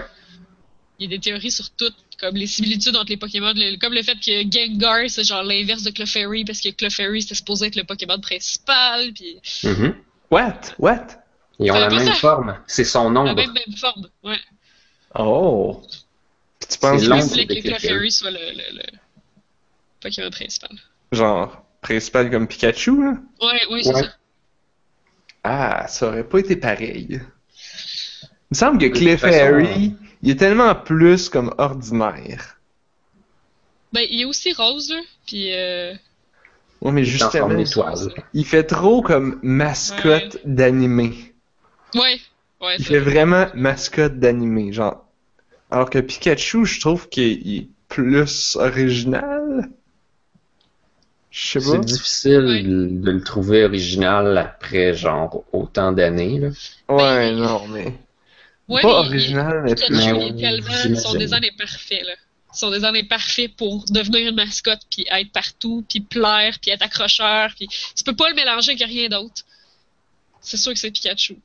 Il 0.99 1.09
y 1.11 1.13
a 1.13 1.17
des 1.17 1.19
théories 1.19 1.49
sur 1.51 1.69
tout, 1.71 1.91
comme 2.23 2.35
les 2.35 2.47
similitudes 2.47 2.95
entre 2.95 3.09
les 3.09 3.17
Pokémon, 3.17 3.51
le- 3.55 3.77
comme 3.77 3.93
le 3.93 4.01
fait 4.03 4.15
que 4.15 4.49
Gengar, 4.51 5.09
c'est 5.09 5.23
genre 5.23 5.43
l'inverse 5.43 5.83
de 5.83 5.91
Clefairy, 5.91 6.45
parce 6.45 6.61
que 6.61 6.69
Clefairy, 6.69 7.21
c'était 7.21 7.35
supposé 7.35 7.67
être 7.67 7.75
le 7.75 7.83
Pokémon 7.83 8.19
principal, 8.19 9.11
puis 9.13 9.39
Mhm. 9.63 9.95
What? 10.31 10.59
What? 10.79 11.07
Ils 11.59 11.71
ont 11.71 11.75
la 11.79 11.89
même 11.89 12.07
ça. 12.07 12.13
forme. 12.15 12.57
C'est 12.65 12.83
son 12.85 13.05
la 13.05 13.09
nombre. 13.11 13.35
même, 13.35 13.51
même 13.53 13.75
forme. 13.77 14.07
Ouais. 14.23 14.39
Oh. 15.15 15.81
Puis 16.59 16.69
tu 16.69 16.77
penses 16.79 17.01
que, 17.03 17.41
que 17.45 17.61
Clefairy. 17.61 18.11
Soit 18.11 18.31
le, 18.31 18.39
le, 18.39 18.77
le 18.77 18.83
Pokémon 20.01 20.29
principal. 20.31 20.71
genre, 21.11 21.63
principal 21.81 22.31
comme 22.31 22.47
Pikachu, 22.47 23.03
là? 23.03 23.13
Ouais, 23.41 23.61
oui, 23.69 23.83
c'est 23.83 23.93
Ouais. 23.93 24.01
ça. 24.03 24.13
Ah, 25.43 25.85
ça 25.87 26.07
aurait 26.07 26.23
pas 26.27 26.39
été 26.39 26.55
pareil. 26.55 27.07
Il 27.11 27.19
me 28.51 28.55
semble 28.55 28.77
que 28.79 28.87
Clefairy, 28.87 29.95
il 30.23 30.31
est 30.31 30.37
tellement 30.37 30.73
plus 30.73 31.29
comme 31.29 31.53
ordinaire. 31.59 32.59
Ben, 33.93 34.05
il 34.09 34.21
est 34.21 34.25
aussi 34.25 34.51
rose, 34.53 34.89
là, 34.89 35.01
puis 35.27 35.53
euh, 35.53 35.93
Ouais, 36.81 36.91
mais 36.91 37.03
justement, 37.05 37.49
il 38.33 38.45
fait 38.45 38.63
trop 38.65 39.01
comme 39.01 39.39
mascotte 39.41 40.37
d'animé. 40.45 41.33
ouais, 41.95 42.19
ouais, 42.61 42.79
Il 42.79 42.85
c'est 42.85 42.93
fait 42.93 42.99
vraiment 42.99 43.47
mascotte 43.55 44.19
d'animé, 44.19 44.71
genre. 44.73 45.05
Alors 45.71 45.89
que 45.89 45.99
Pikachu, 45.99 46.65
je 46.65 46.79
trouve 46.81 47.09
qu'il 47.09 47.55
est 47.57 47.69
plus 47.89 48.55
original. 48.57 49.69
Je 51.31 51.59
sais 51.59 51.59
C'est 51.59 51.71
pas. 51.71 51.77
difficile 51.79 52.45
Ouais. 52.45 52.63
de, 52.63 52.87
de 52.87 53.11
le 53.11 53.21
trouver 53.23 53.65
original 53.65 54.37
après 54.37 54.93
genre 54.93 55.43
autant 55.51 55.91
d'années. 55.91 56.39
là. 56.39 56.49
Ouais, 56.89 57.31
non, 57.33 57.67
mais. 57.67 57.93
Ouais, 58.67 58.81
pas 58.81 58.99
original, 58.99 59.61
mais 59.63 59.75
Pikachu, 59.75 59.91
plus. 59.91 60.41
Tellement. 60.41 60.69
j'imagine. 60.71 60.95
Son 60.95 61.15
design 61.15 61.43
est 61.43 61.57
parfait, 61.57 62.01
là. 62.05 62.13
Son 62.53 62.71
design 62.71 62.95
est 62.95 63.07
parfait 63.09 63.47
pour 63.47 63.83
devenir 63.89 64.29
une 64.29 64.35
mascotte, 64.35 64.81
puis 64.89 65.05
être 65.09 65.31
partout, 65.31 65.83
puis 65.89 66.01
plaire, 66.01 66.57
puis 66.61 66.71
être 66.71 66.83
accrocheur, 66.83 67.51
puis 67.55 67.67
tu 67.67 68.03
peux 68.03 68.15
pas 68.15 68.29
le 68.29 68.35
mélanger 68.35 68.71
avec 68.71 68.87
rien 68.87 69.09
d'autre. 69.09 69.43
C'est 70.39 70.57
sûr 70.57 70.71
que 70.71 70.79
c'est 70.79 70.91
Pikachu. 70.91 71.37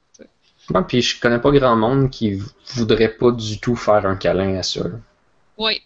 Moi, 0.70 0.87
puis 0.87 1.00
je 1.00 1.18
connais 1.18 1.38
pas 1.38 1.50
grand 1.50 1.76
monde 1.76 2.11
qui 2.11 2.38
voudrait 2.74 3.09
pas 3.09 3.31
du 3.31 3.59
tout 3.59 3.74
faire 3.74 4.04
un 4.04 4.16
câlin 4.16 4.59
à 4.59 4.62
ça. 4.62 4.85
là. 4.85 5.00
Ouais. 5.57 5.81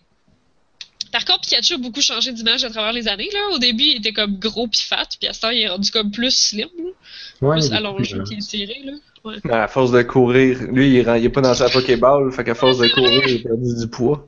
Par 1.13 1.25
contre, 1.25 1.43
Pikachu 1.43 1.75
a 1.75 1.79
beaucoup 1.79 2.01
changé 2.01 2.33
d'image 2.33 2.65
à 2.65 2.71
travers 2.71 2.93
les 2.93 3.07
années. 3.07 3.29
Là. 3.33 3.55
Au 3.55 3.59
début, 3.59 3.85
il 3.85 3.97
était 3.99 4.13
comme 4.13 4.39
gros 4.39 4.67
pis 4.67 4.83
fat, 4.83 5.07
puis 5.21 5.29
à 5.29 5.33
ce 5.33 5.41
temps, 5.43 5.51
il 5.51 5.61
est 5.61 5.69
rendu 5.69 5.91
comme 5.91 6.11
plus 6.11 6.35
slim, 6.35 6.69
là. 6.79 6.91
Ouais, 7.43 7.59
plus 7.59 7.73
allongé 7.73 8.17
plus 8.17 8.25
puis 8.25 8.37
étiré. 8.37 8.83
Là. 8.85 8.93
Ouais. 9.25 9.37
Mais 9.45 9.53
à 9.55 9.69
force 9.69 9.93
de 9.93 10.03
courir, 10.03 10.59
lui, 10.71 10.95
il, 10.95 11.03
rend- 11.09 11.15
il 11.15 11.25
est 11.25 11.29
pas 11.31 11.41
dans 11.41 11.55
sa 11.55 11.69
Pokéball, 11.69 12.33
fait 12.33 12.45
qu'à 12.45 12.55
force 12.55 12.79
de 12.79 12.89
courir, 12.89 13.23
il 13.29 13.41
a 13.41 13.49
perdu 13.51 13.75
du 13.81 13.89
poids. 13.89 14.27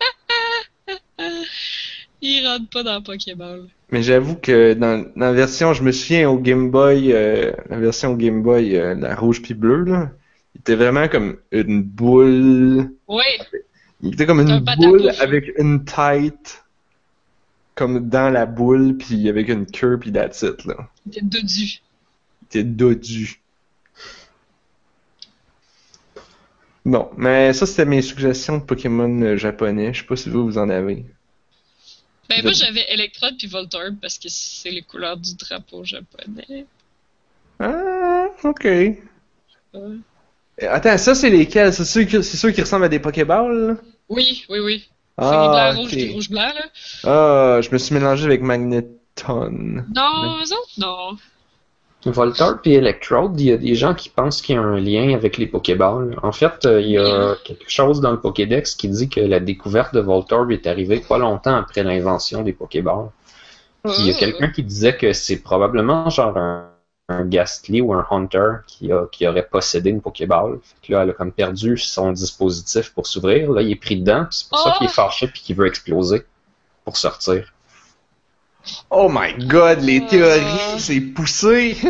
Il 2.22 2.46
rentre 2.46 2.68
pas 2.70 2.82
dans 2.82 2.94
la 2.94 3.00
Pokéball. 3.00 3.66
Mais 3.90 4.02
j'avoue 4.02 4.36
que 4.36 4.72
dans, 4.74 5.02
dans 5.14 5.26
la 5.26 5.32
version, 5.32 5.74
je 5.74 5.82
me 5.82 5.92
souviens 5.92 6.28
au 6.28 6.38
Game 6.38 6.70
Boy, 6.70 7.12
euh, 7.12 7.52
la 7.68 7.78
version 7.78 8.14
Game 8.14 8.42
Boy, 8.42 8.76
euh, 8.76 8.94
la 8.94 9.14
rouge 9.14 9.42
puis 9.42 9.54
bleue, 9.54 9.84
là, 9.84 10.10
il 10.54 10.60
était 10.60 10.74
vraiment 10.74 11.08
comme 11.08 11.36
une 11.52 11.82
boule. 11.82 12.90
Ouais, 13.06 13.38
Il 14.02 14.14
était 14.14 14.26
comme 14.26 14.40
Un 14.40 14.46
une 14.58 14.64
boule 14.78 15.10
avec 15.20 15.52
une 15.58 15.84
tête, 15.84 16.64
comme 17.74 18.08
dans 18.08 18.30
la 18.30 18.46
boule, 18.46 18.96
puis 18.96 19.28
avec 19.28 19.48
une 19.48 19.66
queue, 19.66 19.98
puis 19.98 20.10
that's 20.10 20.42
it, 20.42 20.64
là. 20.64 20.88
il 21.06 21.12
était 21.12 21.20
dodu. 21.22 21.80
Il 22.42 22.46
était 22.46 22.64
dodu. 22.64 23.40
Bon, 26.86 27.10
mais 27.18 27.52
ça, 27.52 27.66
c'était 27.66 27.84
mes 27.84 28.00
suggestions 28.00 28.56
de 28.56 28.62
Pokémon 28.64 29.20
euh, 29.20 29.36
japonais. 29.36 29.92
Je 29.92 30.00
sais 30.00 30.06
pas 30.06 30.16
si 30.16 30.30
vous, 30.30 30.44
vous 30.46 30.56
en 30.56 30.70
avez. 30.70 31.04
Ben, 32.28 32.42
moi, 32.42 32.52
j'avais 32.52 32.84
Electrode 32.92 33.36
puis 33.38 33.46
Voltorb 33.46 33.96
parce 34.00 34.18
que 34.18 34.28
c'est 34.28 34.70
les 34.70 34.82
couleurs 34.82 35.16
du 35.16 35.34
drapeau 35.36 35.84
japonais. 35.84 36.66
Ah, 37.60 38.28
ok. 38.44 38.64
Euh, 39.74 39.98
Attends, 40.62 40.96
ça, 40.98 41.14
c'est 41.14 41.30
lesquels? 41.30 41.72
C'est 41.72 41.84
ceux, 41.84 42.04
qui- 42.04 42.22
c'est 42.22 42.36
ceux 42.36 42.50
qui 42.50 42.62
ressemblent 42.62 42.84
à 42.84 42.88
des 42.88 42.98
Pokéballs, 42.98 43.66
là? 43.68 43.76
Oui, 44.08 44.44
oui, 44.48 44.58
oui. 44.60 44.88
C'est 45.20 45.24
Ah, 45.24 45.40
les 45.42 45.48
blancs, 45.48 45.76
rouges 45.76 45.92
ok. 45.92 45.98
puis 45.98 46.12
rouge-blanc, 46.12 46.52
là. 46.54 46.66
Ah, 47.04 47.60
je 47.62 47.70
me 47.70 47.78
suis 47.78 47.94
mélangé 47.94 48.24
avec 48.26 48.42
Magneton. 48.42 49.84
Non, 49.94 50.38
eux 50.42 50.52
autres, 50.52 50.78
non. 50.78 51.16
Voltorb 52.10 52.60
et 52.64 52.74
Electrode, 52.74 53.40
il 53.40 53.46
y 53.46 53.52
a 53.52 53.56
des 53.56 53.74
gens 53.74 53.94
qui 53.94 54.08
pensent 54.08 54.40
qu'il 54.42 54.54
y 54.56 54.58
a 54.58 54.62
un 54.62 54.78
lien 54.80 55.14
avec 55.14 55.36
les 55.38 55.46
Pokéballs. 55.46 56.16
En 56.22 56.32
fait, 56.32 56.64
euh, 56.66 56.80
il 56.80 56.90
y 56.90 56.98
a 56.98 57.36
quelque 57.44 57.68
chose 57.68 58.00
dans 58.00 58.12
le 58.12 58.20
Pokédex 58.20 58.74
qui 58.74 58.88
dit 58.88 59.08
que 59.08 59.20
la 59.20 59.40
découverte 59.40 59.94
de 59.94 60.00
Voltorb 60.00 60.50
est 60.52 60.66
arrivée 60.66 61.00
pas 61.00 61.18
longtemps 61.18 61.56
après 61.56 61.82
l'invention 61.82 62.42
des 62.42 62.52
Pokéballs. 62.52 63.10
Il 63.98 64.06
y 64.06 64.10
a 64.10 64.14
Oh. 64.14 64.18
quelqu'un 64.18 64.48
qui 64.48 64.62
disait 64.64 64.96
que 64.96 65.12
c'est 65.12 65.38
probablement 65.42 66.10
genre 66.10 66.36
un, 66.36 66.70
un 67.08 67.24
Ghastly 67.24 67.80
ou 67.80 67.94
un 67.94 68.06
Hunter 68.10 68.58
qui, 68.66 68.90
a, 68.92 69.06
qui 69.12 69.26
aurait 69.28 69.46
possédé 69.48 69.90
une 69.90 70.00
Pokéball. 70.00 70.58
Fait 70.62 70.86
que 70.88 70.92
là, 70.92 71.02
elle 71.04 71.10
a 71.10 71.12
comme 71.12 71.32
perdu 71.32 71.76
son 71.78 72.12
dispositif 72.12 72.92
pour 72.94 73.06
s'ouvrir. 73.06 73.52
Là, 73.52 73.62
il 73.62 73.70
est 73.72 73.76
pris 73.76 73.96
dedans, 74.00 74.26
c'est 74.30 74.48
pour 74.48 74.58
ça 74.58 74.72
qu'il 74.78 74.86
est 74.86 74.90
fâché 74.90 75.28
puis 75.28 75.40
qu'il 75.42 75.56
veut 75.56 75.66
exploser 75.68 76.24
pour 76.84 76.96
sortir. 76.96 77.52
Oh 78.90 79.08
my 79.10 79.34
god, 79.46 79.80
les 79.82 80.00
Ah. 80.04 80.08
théories, 80.10 80.80
c'est 80.80 81.00
poussé! 81.00 81.76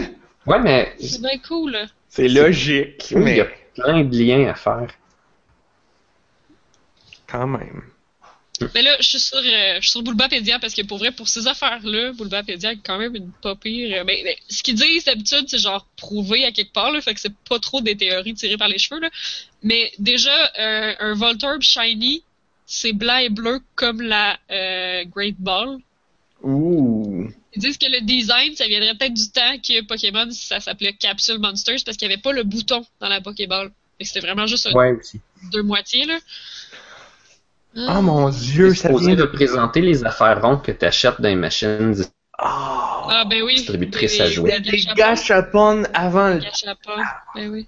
Ouais, 0.46 0.60
mais 0.60 0.94
C'est 1.00 1.20
bien 1.20 1.38
cool, 1.48 1.72
là. 1.72 1.86
C'est 2.08 2.28
logique, 2.28 3.10
il 3.10 3.16
y 3.16 3.40
a 3.40 3.44
mais 3.44 3.56
plein 3.74 4.04
de 4.04 4.16
liens 4.16 4.48
à 4.48 4.54
faire. 4.54 4.86
quand 7.26 7.46
même. 7.46 7.82
Mais 8.74 8.80
là, 8.82 8.96
je 9.00 9.06
suis 9.08 9.18
sur, 9.18 9.36
euh, 9.38 9.42
je 9.76 9.80
suis 9.80 9.90
sur 9.90 10.02
Bulbapédia 10.02 10.58
parce 10.58 10.72
que 10.72 10.82
pour 10.82 10.98
vrai, 10.98 11.10
pour 11.10 11.28
ces 11.28 11.46
affaires-là, 11.46 12.12
Bulbapédia 12.12 12.72
est 12.72 12.78
quand 12.82 12.96
même 12.96 13.14
une 13.14 13.30
pas 13.42 13.54
pire. 13.56 13.98
euh, 14.00 14.04
mais, 14.06 14.20
mais 14.24 14.38
ce 14.48 14.62
qu'ils 14.62 14.76
disent 14.76 15.04
d'habitude, 15.04 15.44
c'est 15.48 15.58
genre 15.58 15.84
prouvé 15.96 16.44
à 16.44 16.52
quelque 16.52 16.72
part, 16.72 16.90
là, 16.92 17.00
fait 17.02 17.12
que 17.14 17.20
c'est 17.20 17.34
pas 17.48 17.58
trop 17.58 17.80
des 17.82 17.96
théories 17.96 18.34
tirées 18.34 18.56
par 18.56 18.68
les 18.68 18.78
cheveux. 18.78 19.00
Là. 19.00 19.10
Mais 19.62 19.92
déjà, 19.98 20.52
euh, 20.58 20.94
un 21.00 21.14
Voltorb 21.14 21.60
shiny, 21.60 22.22
c'est 22.64 22.92
blanc 22.94 23.18
et 23.18 23.28
bleu 23.28 23.60
comme 23.74 24.00
la 24.00 24.38
euh, 24.50 25.04
Great 25.04 25.36
Ball. 25.38 25.78
Ouh. 26.46 27.28
Ils 27.54 27.60
disent 27.60 27.78
que 27.78 27.86
le 27.90 28.00
design, 28.02 28.54
ça 28.54 28.66
viendrait 28.68 28.94
peut-être 28.94 29.14
du 29.14 29.28
temps 29.30 29.56
que 29.58 29.82
Pokémon, 29.84 30.28
ça 30.30 30.60
s'appelait 30.60 30.92
Capsule 30.92 31.38
Monsters 31.40 31.78
parce 31.84 31.96
qu'il 31.96 32.06
n'y 32.08 32.14
avait 32.14 32.22
pas 32.22 32.32
le 32.32 32.44
bouton 32.44 32.84
dans 33.00 33.08
la 33.08 33.20
Pokéball. 33.20 33.72
C'était 34.00 34.20
vraiment 34.20 34.46
juste 34.46 34.66
un- 34.66 34.72
Ouais, 34.74 34.92
aussi. 34.92 35.20
deux 35.52 35.62
moitiés, 35.62 36.04
là. 36.04 36.18
Oh 37.76 38.00
mon 38.02 38.28
dieu, 38.30 38.70
C'est 38.74 38.82
ça 38.82 38.88
supposé 38.88 39.06
vient 39.08 39.16
de... 39.16 39.22
représenter 39.22 39.80
les 39.80 40.04
affaires 40.04 40.40
rondes 40.40 40.62
que 40.62 40.72
tu 40.72 40.84
achètes 40.84 41.20
dans 41.20 41.28
les 41.28 41.34
machines 41.34 41.94
Oh. 42.38 42.42
Ah, 43.08 43.24
ben 43.28 43.42
oui. 43.42 43.54
distributrices 43.54 44.18
Des- 44.18 44.22
à 44.22 44.26
jouer. 44.30 44.50
C'était 44.52 44.70
des 44.70 44.84
gachapon 44.94 45.84
avant 45.94 46.28
le... 46.34 46.40
Gachapon. 46.40 47.02
Ben 47.34 47.50
oui. 47.50 47.66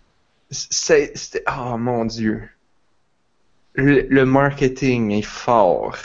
C'est... 0.51 1.13
c'était- 1.17 1.43
Oh 1.49 1.77
mon 1.79 2.05
dieu. 2.05 2.49
Le, 3.75 4.03
le 4.11 4.25
marketing 4.27 5.11
est 5.13 5.23
fort. 5.23 5.97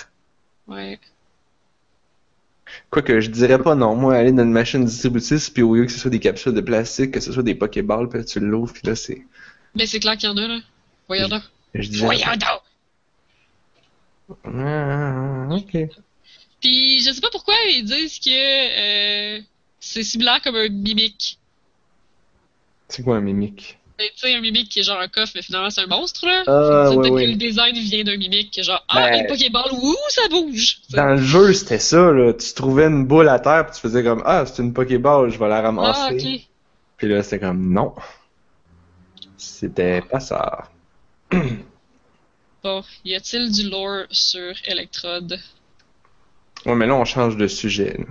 Ouais. 0.68 0.98
Quoique, 2.94 3.22
je 3.22 3.32
dirais 3.32 3.58
pas 3.58 3.74
non. 3.74 3.96
Moi, 3.96 4.16
aller 4.16 4.32
dans 4.32 4.44
une 4.44 4.52
machine 4.52 4.86
distributrice, 4.86 5.50
puis 5.50 5.64
au 5.64 5.74
lieu 5.74 5.86
que 5.86 5.92
ce 5.92 5.98
soit 5.98 6.12
des 6.12 6.20
capsules 6.20 6.54
de 6.54 6.62
plastique, 6.62 7.10
que 7.10 7.20
ce 7.20 7.34
soit 7.34 7.42
des 7.42 7.56
Pokéballs, 7.56 8.08
puis 8.08 8.24
tu 8.24 8.40
l'ouvres, 8.40 8.72
puis 8.72 8.84
là, 8.86 8.96
c'est. 8.96 9.26
Mais 9.74 9.88
c'est 9.88 10.00
clair 10.00 10.16
qu'il 10.16 10.30
y 10.30 10.32
en 10.32 10.38
a, 10.38 10.48
là. 10.48 10.60
Voyons 11.08 11.28
donc. 11.28 11.42
Je 11.74 11.90
dirais. 11.90 12.06
Voyons 12.06 12.34
donc! 12.34 12.62
Ah, 14.46 15.48
ok. 15.50 15.90
Puis 16.62 17.02
je 17.02 17.12
sais 17.12 17.20
pas 17.20 17.32
pourquoi 17.32 17.56
ils 17.72 17.84
disent 17.84 18.20
que 18.20 18.30
euh, 18.30 19.42
c'est 19.80 20.04
similaire 20.04 20.40
comme 20.44 20.56
un 20.56 20.70
mimique. 20.70 21.40
C'est 22.90 23.02
quoi 23.02 23.18
un 23.18 23.22
mimique? 23.22 23.80
Tu 24.16 24.20
sais, 24.28 24.36
un 24.36 24.42
mimique 24.42 24.70
qui 24.70 24.80
est 24.80 24.84
genre 24.84 25.00
un 25.00 25.08
coffre, 25.08 25.32
mais 25.36 25.42
finalement 25.42 25.70
c'est 25.70 25.82
un 25.82 25.88
monstre, 25.88 26.26
là. 26.26 26.44
Ah, 26.48 26.90
que 26.94 27.26
le 27.26 27.36
design 27.36 27.76
vient 27.76 28.04
d'un 28.04 28.18
mimique, 28.18 28.52
qui 28.52 28.60
est 28.62 28.64
genre, 28.64 28.84
ah, 28.90 29.10
Ben- 29.10 29.22
une 29.22 29.28
Pokéball, 29.28 29.72
ouh, 29.74 29.96
ça 30.10 30.28
bouge! 30.30 30.78
Dans 30.92 31.06
le 31.08 31.18
jeu, 31.18 31.54
c'était 31.54 31.80
ça, 31.80 32.12
là. 32.12 32.34
Tu 32.34 32.54
trouvais 32.54 32.86
une 32.86 33.06
boule 33.06 33.30
à 33.30 33.40
terre, 33.40 33.66
puis 33.66 33.76
tu 33.76 33.82
faisais 33.82 34.04
comme, 34.04 34.22
ah, 34.26 34.46
c'est 34.46 34.62
une 34.62 34.74
Pokéball, 34.74 35.30
je 35.30 35.38
vais 35.40 35.48
la 35.50 35.62
ramasser. 35.62 36.02
Ah, 36.04 36.10
ok. 36.14 36.42
Puis 36.98 37.08
là, 37.08 37.24
c'était 37.24 37.40
comme, 37.40 37.74
non. 37.74 37.94
C'était 39.38 40.02
pas 40.02 40.20
ça. 40.20 40.70
Bon, 42.64 42.82
y 43.04 43.14
a-t-il 43.14 43.52
du 43.52 43.70
lore 43.70 44.06
sur 44.10 44.54
Electrode? 44.66 45.38
Ouais, 46.66 46.76
mais 46.76 46.88
là, 46.88 46.96
on 46.96 47.04
change 47.04 47.36
de 47.36 47.46
sujet. 47.48 47.98
là. 48.00 48.06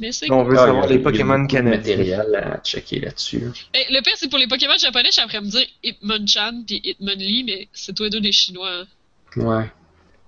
Mais 0.00 0.12
c'est 0.12 0.30
on 0.30 0.44
veut 0.44 0.56
Ah, 0.58 0.66
savoir 0.66 0.86
les 0.86 0.98
Pokémon 0.98 1.46
canadiens. 1.46 1.96
matériel 1.96 2.34
à 2.36 2.58
checker 2.62 3.00
là-dessus. 3.00 3.42
Eh, 3.74 3.92
le 3.92 4.00
pire, 4.02 4.14
c'est 4.16 4.28
pour 4.28 4.38
les 4.38 4.46
Pokémon 4.46 4.76
japonais, 4.78 5.08
après 5.22 5.40
me 5.40 5.46
dire 5.46 5.66
Hitmonchan 5.82 6.62
puis 6.66 6.80
Hitmonlee, 6.84 7.44
mais 7.44 7.68
c'est 7.72 7.94
tous 7.94 8.04
les 8.04 8.10
deux 8.10 8.20
des 8.20 8.32
Chinois. 8.32 8.84
Ouais. 9.36 9.70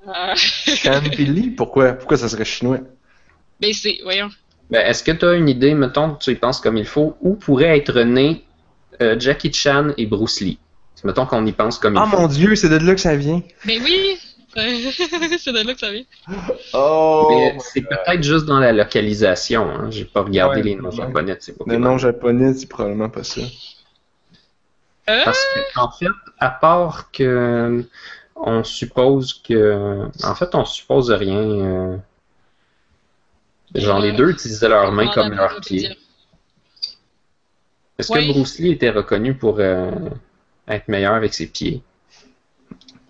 Ah. 0.06 0.34
Chanpili? 0.36 1.50
Pourquoi? 1.56 1.92
Pourquoi 1.94 2.16
ça 2.16 2.28
serait 2.28 2.44
chinois? 2.44 2.78
ben 3.60 3.72
c'est, 3.72 3.98
voyons. 4.02 4.30
Ben, 4.70 4.86
est-ce 4.86 5.02
que 5.02 5.12
tu 5.12 5.24
as 5.24 5.32
une 5.34 5.48
idée, 5.48 5.74
mettons, 5.74 6.14
que 6.14 6.22
tu 6.24 6.30
y 6.30 6.34
penses 6.34 6.60
comme 6.60 6.76
il 6.76 6.84
faut, 6.84 7.16
où 7.20 7.34
pourraient 7.34 7.76
être 7.78 8.00
nés 8.02 8.44
euh, 9.02 9.18
Jackie 9.18 9.52
Chan 9.52 9.88
et 9.96 10.06
Bruce 10.06 10.40
Lee? 10.40 10.58
Mettons 11.04 11.26
qu'on 11.26 11.44
y 11.46 11.52
pense 11.52 11.78
comme 11.78 11.96
Ah 11.96 12.04
il 12.06 12.10
faut. 12.10 12.20
mon 12.22 12.26
dieu, 12.28 12.54
c'est 12.56 12.68
de 12.68 12.76
là 12.76 12.94
que 12.94 13.00
ça 13.00 13.16
vient. 13.16 13.42
Ben 13.64 13.80
oui! 13.82 14.16
c'est 14.56 15.52
de 15.52 15.66
là 15.66 15.74
que 15.74 15.80
ça 15.80 15.90
vient. 15.92 16.04
Oh! 16.74 17.26
Mais 17.30 17.58
c'est 17.60 17.82
peut-être 17.82 18.22
juste 18.22 18.46
dans 18.46 18.58
la 18.58 18.72
localisation. 18.72 19.68
Hein. 19.70 19.90
J'ai 19.90 20.04
pas 20.04 20.22
regardé 20.22 20.62
Ouais, 20.62 20.62
les 20.62 20.74
noms 20.76 20.90
ouais. 20.90 20.96
japonais 20.96 21.36
de 21.36 21.40
ces 21.42 21.52
Le 21.52 21.58
Pokémon. 21.58 21.78
nom 21.78 21.98
japonais, 21.98 22.54
c'est 22.54 22.66
probablement 22.68 23.10
pas 23.10 23.24
ça. 23.24 23.42
Euh, 25.08 25.24
Parce 25.24 25.38
que, 25.54 25.80
en 25.80 25.90
fait, 25.90 26.06
à 26.38 26.50
part 26.50 27.10
que 27.10 27.84
on 28.36 28.62
suppose 28.64 29.34
que. 29.34 30.06
En 30.24 30.34
fait, 30.34 30.54
on 30.54 30.64
suppose 30.64 31.10
rien. 31.10 31.38
euh, 31.38 31.96
Genre, 33.74 33.98
les 34.00 34.12
deux 34.12 34.30
utilisaient 34.30 34.68
leurs 34.68 34.92
mains 34.92 35.08
comme 35.08 35.32
a 35.32 35.36
leurs 35.36 35.60
pieds. 35.60 35.96
Est-ce 37.98 38.12
que 38.12 38.32
Bruce 38.32 38.58
Lee 38.60 38.70
était 38.72 38.90
reconnu 38.90 39.34
pour 39.36 39.56
euh, 39.58 39.90
être 40.68 40.88
meilleur 40.88 41.14
avec 41.14 41.34
ses 41.34 41.46
pieds? 41.48 41.82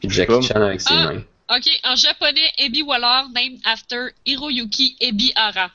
Puis 0.09 0.17
Jackie 0.17 0.33
pas. 0.33 0.41
Chan 0.43 0.63
avec 0.63 0.81
ses 0.81 0.95
Ah. 0.95 1.13
mains. 1.13 1.23
Ok, 1.57 1.69
en 1.85 1.95
japonais, 1.97 2.51
Ebi 2.59 2.83
Waller, 2.83 3.29
named 3.35 3.61
after 3.65 4.09
Hiroyuki 4.27 4.97
Ebihara, 5.01 5.71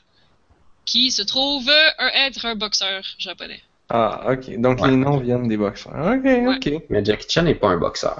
qui 0.84 1.10
se 1.10 1.22
trouve 1.22 1.68
un, 1.98 2.08
être 2.26 2.46
un 2.46 2.54
boxeur 2.54 3.02
japonais. 3.18 3.60
Ah, 3.90 4.32
ok. 4.32 4.58
Donc 4.60 4.80
Ouais. 4.80 4.90
les 4.90 4.96
noms 4.96 5.16
viennent 5.18 5.48
des 5.48 5.56
boxeurs. 5.56 5.92
Ok, 5.94 6.26
ok. 6.56 6.82
Mais 6.90 7.04
Jackie 7.04 7.26
Chan 7.28 7.42
n'est 7.42 7.54
pas 7.56 7.68
un 7.68 7.76
boxeur. 7.78 8.16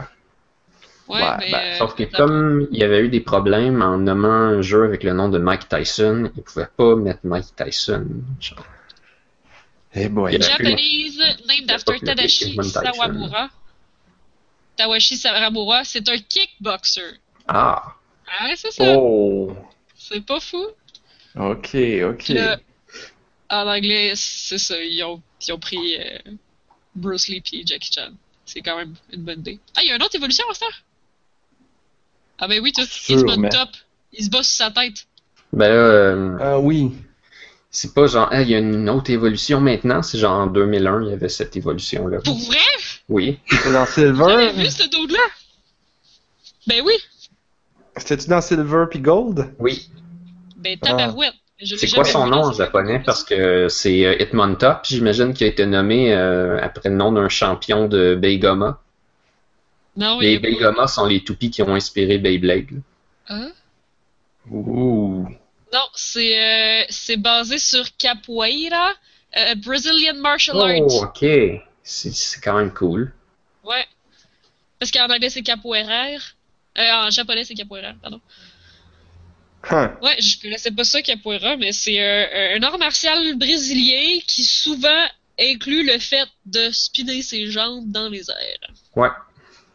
Ouais, 1.06 1.20
Ouais, 1.22 1.28
mais. 1.38 1.50
ben, 1.52 1.58
euh, 1.58 1.78
Sauf 1.78 1.94
que 1.94 2.02
comme 2.04 2.66
il 2.72 2.78
y 2.78 2.82
avait 2.82 3.00
eu 3.00 3.08
des 3.08 3.20
problèmes 3.20 3.82
en 3.82 3.98
nommant 3.98 4.28
un 4.28 4.62
jeu 4.62 4.84
avec 4.84 5.02
le 5.04 5.12
nom 5.12 5.28
de 5.28 5.38
Mike 5.38 5.68
Tyson, 5.68 6.30
il 6.36 6.42
pouvait 6.42 6.66
pas 6.76 6.96
mettre 6.96 7.20
Mike 7.24 7.54
Tyson. 7.56 8.06
Genre, 8.40 8.64
Eh 9.94 10.08
boy. 10.08 10.32
Il 10.34 10.40
y 10.40 10.44
a- 10.44 10.48
Japanese, 10.48 11.18
named 11.46 11.70
after 11.70 12.00
Tadashi. 12.00 12.56
Sawamura. 12.62 13.48
Tawashi 14.76 15.16
Sawamura, 15.16 15.84
c'est 15.84 16.08
un 16.08 16.18
kickboxer. 16.18 17.20
Ah! 17.48 17.94
Ah, 18.40 18.48
c'est 18.56 18.70
ça. 18.72 18.96
Oh! 18.98 19.54
C'est 19.96 20.24
pas 20.24 20.40
fou. 20.40 20.64
Ok, 21.36 21.74
ok. 21.74 22.28
Le- 22.28 22.56
en 23.50 23.66
anglais, 23.68 24.12
c'est 24.16 24.58
ça. 24.58 24.76
Ils 24.82 25.02
ont, 25.04 25.22
ils 25.46 25.52
ont 25.52 25.58
pris 25.58 25.96
euh, 25.98 26.18
Bruce 26.94 27.28
Lee 27.28 27.40
puis 27.40 27.62
Jackie 27.66 27.90
Chan. 27.92 28.10
C'est 28.44 28.60
quand 28.60 28.76
même 28.76 28.94
une 29.12 29.22
bonne 29.22 29.40
idée. 29.40 29.58
Ah, 29.76 29.80
il 29.82 29.88
y 29.88 29.92
a 29.92 29.96
une 29.96 30.02
autre 30.02 30.16
évolution, 30.16 30.44
Master? 30.48 30.68
Ah, 32.38 32.48
ben 32.48 32.60
oui, 32.62 32.72
tout. 32.72 32.84
Sûr, 32.84 33.18
Hitmon 33.20 33.36
mais- 33.38 33.48
top. 33.48 33.68
Il 34.12 34.24
se 34.24 34.30
bat 34.30 34.42
sur 34.42 34.54
sa 34.56 34.70
tête. 34.70 35.06
Ben 35.52 35.68
là, 35.68 35.74
euh, 35.74 36.38
Ah 36.40 36.58
oui. 36.60 36.92
c'est 37.70 37.94
pas 37.94 38.06
genre, 38.06 38.28
Ah, 38.30 38.42
il 38.42 38.48
y 38.50 38.54
a 38.54 38.58
une 38.58 38.88
autre 38.88 39.10
évolution 39.10 39.60
maintenant, 39.60 40.02
c'est 40.02 40.18
genre 40.18 40.38
en 40.40 40.46
2001, 40.46 41.02
il 41.02 41.10
y 41.10 41.12
avait 41.12 41.28
cette 41.28 41.56
évolution-là. 41.56 42.20
Pour 42.24 42.38
vrai? 42.38 42.58
Oui. 43.08 43.38
C'était 43.50 43.72
dans 43.72 43.86
Silver? 43.94 44.52
vu 44.52 44.66
ce 44.66 44.88
dude-là? 44.88 45.18
Ben 46.66 46.82
oui. 46.84 46.94
C'était-tu 47.96 48.28
dans 48.28 48.40
Silver 48.40 48.84
puis 48.90 49.00
Gold? 49.00 49.54
Oui. 49.58 49.88
Ben 50.56 50.78
tabarouette. 50.78 51.34
Je 51.60 51.72
l'ai 51.76 51.78
C'est 51.78 51.94
quoi 51.94 52.04
son 52.04 52.26
nom 52.26 52.46
en 52.46 52.52
japonais? 52.52 53.00
Parce 53.04 53.22
que 53.22 53.68
c'est 53.68 54.04
euh, 54.04 54.16
Hitmontop, 54.20 54.80
j'imagine 54.84 55.32
qu'il 55.34 55.46
a 55.46 55.50
été 55.50 55.64
nommé 55.66 56.12
euh, 56.12 56.58
après 56.60 56.88
le 56.88 56.96
nom 56.96 57.12
d'un 57.12 57.28
champion 57.28 57.86
de 57.86 58.14
Beigoma. 58.16 58.80
Non, 59.96 60.18
Les 60.18 60.38
Beigoma 60.40 60.88
sont 60.88 61.06
les 61.06 61.22
toupies 61.22 61.50
qui 61.50 61.62
ont 61.62 61.74
inspiré 61.74 62.18
Beyblade. 62.18 62.82
Hein? 63.28 63.52
Ouh. 64.50 65.28
Non, 65.72 65.80
c'est 65.94 66.38
euh, 66.38 66.84
c'est 66.88 67.16
basé 67.16 67.58
sur 67.58 67.84
Capoeira, 67.96 68.90
euh, 69.36 69.54
Brazilian 69.64 70.16
Martial 70.16 70.56
Oh, 70.58 70.62
Arts. 70.64 71.02
ok. 71.10 71.24
C'est 71.84 72.12
c'est 72.12 72.40
quand 72.40 72.56
même 72.56 72.72
cool. 72.72 73.12
Ouais. 73.62 73.86
Parce 74.80 74.90
qu'en 74.90 75.04
anglais, 75.08 75.30
c'est 75.30 75.42
Capoeira. 75.42 76.06
Euh, 76.76 76.90
en 76.92 77.10
japonais, 77.10 77.44
c'est 77.44 77.54
Capoeira, 77.54 77.92
pardon. 78.02 78.20
Huh. 79.70 79.88
Ouais, 80.02 80.16
je 80.20 80.40
connaissais 80.42 80.70
pas 80.72 80.84
ça, 80.84 81.00
Capoeira, 81.02 81.56
mais 81.56 81.72
c'est 81.72 82.00
euh, 82.02 82.56
un 82.58 82.62
art 82.62 82.78
martial 82.78 83.36
brésilien 83.36 84.18
qui 84.26 84.44
souvent 84.44 85.06
inclut 85.38 85.86
le 85.86 85.98
fait 85.98 86.28
de 86.46 86.70
spinner 86.70 87.22
ses 87.22 87.50
jambes 87.50 87.90
dans 87.90 88.08
les 88.08 88.28
airs. 88.30 88.70
Ouais. 88.96 89.08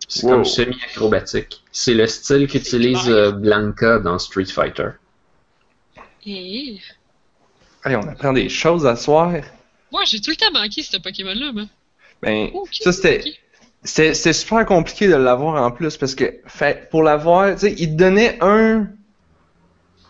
C'est 0.08 0.24
Wow. 0.26 0.32
comme 0.32 0.46
semi-acrobatique. 0.46 1.62
C'est 1.72 1.94
le 1.94 2.08
style 2.08 2.48
qu'utilise 2.48 3.08
euh, 3.10 3.32
Blanca 3.32 4.00
dans 4.00 4.18
Street 4.18 4.46
Fighter. 4.46 4.90
Et... 6.26 6.80
Allez, 7.84 7.96
on 7.96 8.08
apprend 8.08 8.34
des 8.34 8.50
choses 8.50 8.86
à 8.88 8.96
soir. 8.96 9.32
Moi, 9.92 10.04
j'ai 10.06 10.20
tout 10.20 10.32
le 10.32 10.36
temps 10.36 10.52
manqué 10.52 10.82
ce 10.84 10.98
Pokémon-là, 10.98 11.52
moi. 11.52 11.66
Ben, 12.22 12.50
ça 12.72 12.92
c'était. 12.92 13.34
super 14.34 14.66
compliqué 14.66 15.08
de 15.08 15.16
l'avoir 15.16 15.62
en 15.64 15.72
plus 15.72 15.98
parce 15.98 16.16
que 16.16 16.26
fait, 16.46 16.90
pour 16.90 17.04
l'avoir, 17.04 17.54
tu 17.56 17.62
sais, 17.62 17.76
il 17.78 17.92
te 17.92 17.96
donnait 17.98 18.38
un. 18.42 18.88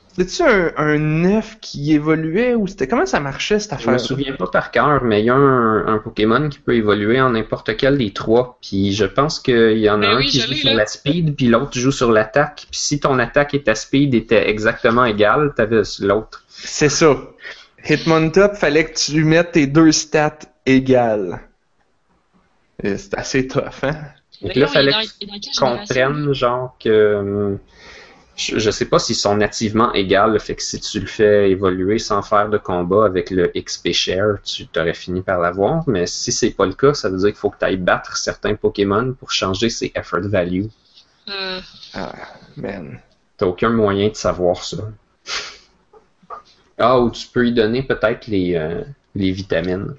C'était-tu 0.08 0.44
un, 0.44 0.74
un 0.78 1.26
œuf 1.26 1.60
qui 1.62 1.94
évoluait 1.94 2.54
ou 2.56 2.68
c'était 2.68 2.88
comment 2.88 3.06
ça 3.06 3.20
marchait 3.20 3.60
cette 3.60 3.72
Je 3.78 3.90
me 3.90 3.98
affaire? 3.98 4.00
souviens 4.00 4.34
pas 4.36 4.48
par 4.48 4.72
cœur, 4.72 5.04
mais 5.04 5.22
il 5.22 5.26
y 5.26 5.30
a 5.30 5.36
un, 5.36 5.88
un 5.88 5.98
Pokémon 6.00 6.50
qui 6.50 6.60
peut 6.60 6.76
évoluer 6.76 7.22
en 7.22 7.32
n'importe 7.32 7.78
quel 7.78 7.98
des 7.98 8.12
trois. 8.14 8.58
Puis 8.62 8.94
je 8.94 9.06
pense 9.06 9.40
qu'il 9.40 9.78
y 9.78 9.90
en 9.90 10.02
a 10.04 10.08
un 10.08 10.18
oui, 10.18 10.28
qui 10.28 10.40
joue 10.42 10.54
sur 10.54 10.72
là. 10.72 10.74
la 10.74 10.86
speed, 10.88 11.36
puis 11.36 11.48
l'autre 11.48 11.78
joue 11.80 11.92
sur 11.92 12.12
l'attaque. 12.12 12.68
Puis 12.72 12.80
si 12.80 13.00
ton 13.00 13.18
attaque 13.20 13.54
et 13.54 13.64
ta 13.64 13.76
speed 13.76 14.14
étaient 14.16 14.50
exactement 14.50 15.06
égales, 15.06 15.54
t'avais 15.56 15.82
l'autre. 16.02 16.44
C'est 16.48 16.90
ça. 16.90 17.16
Hitmontop, 17.88 18.56
fallait 18.56 18.86
que 18.92 18.98
tu 18.98 19.24
mettes 19.24 19.54
tes 19.54 19.68
deux 19.68 19.92
stats 19.92 20.40
égales. 20.66 21.40
Et 22.84 22.98
C'est 22.98 23.14
assez 23.16 23.48
tough, 23.48 23.84
hein? 23.84 23.96
Donc 24.42 24.56
là, 24.56 24.68
fallait 24.68 24.92
il 25.22 25.42
tu 25.42 25.52
génération, 25.54 25.66
comprennes, 25.78 26.34
genre, 26.34 26.76
que. 26.80 27.16
hum, 27.16 27.60
Je, 28.38 28.58
je 28.60 28.72
sais 28.72 28.86
pas 28.86 29.00
s'ils 29.00 29.16
sont 29.18 29.36
nativement 29.36 29.94
égales, 29.94 30.40
fait 30.40 30.56
que 30.56 30.64
si 30.64 30.80
tu 30.80 31.00
le 31.02 31.08
fais 31.08 31.52
évoluer 31.52 32.00
sans 32.00 32.22
faire 32.22 32.50
de 32.50 32.58
combat 32.58 33.06
avec 33.06 33.32
le 33.32 33.52
XP 33.56 33.92
Share, 33.92 34.42
tu 34.44 34.68
t'aurais 34.68 34.94
fini 34.94 35.22
par 35.22 35.40
l'avoir. 35.40 35.84
Mais 35.88 36.06
si 36.08 36.32
c'est 36.32 36.52
pas 36.52 36.66
le 36.66 36.74
cas, 36.74 36.94
ça 36.94 37.10
veut 37.10 37.18
dire 37.18 37.28
qu'il 37.28 37.36
faut 37.38 37.50
que 37.50 37.60
tu 37.60 37.66
ailles 37.66 37.78
battre 37.78 38.16
certains 38.18 38.56
Pokémon 38.56 39.14
pour 39.20 39.32
changer 39.32 39.70
ses 39.70 39.92
effort 39.96 40.22
value. 40.22 40.68
Euh, 41.30 41.62
Ah, 41.94 42.14
man. 42.58 43.00
T'as 43.38 43.46
aucun 43.48 43.70
moyen 43.70 44.10
de 44.10 44.16
savoir 44.16 44.64
ça. 44.64 44.78
Ah, 46.78 47.00
ou 47.00 47.12
tu 47.12 47.28
peux 47.28 47.48
y 47.48 47.54
donner 47.54 47.84
peut-être 47.84 48.28
les, 48.28 48.56
euh, 48.56 48.84
les 49.16 49.32
vitamines. 49.32 49.96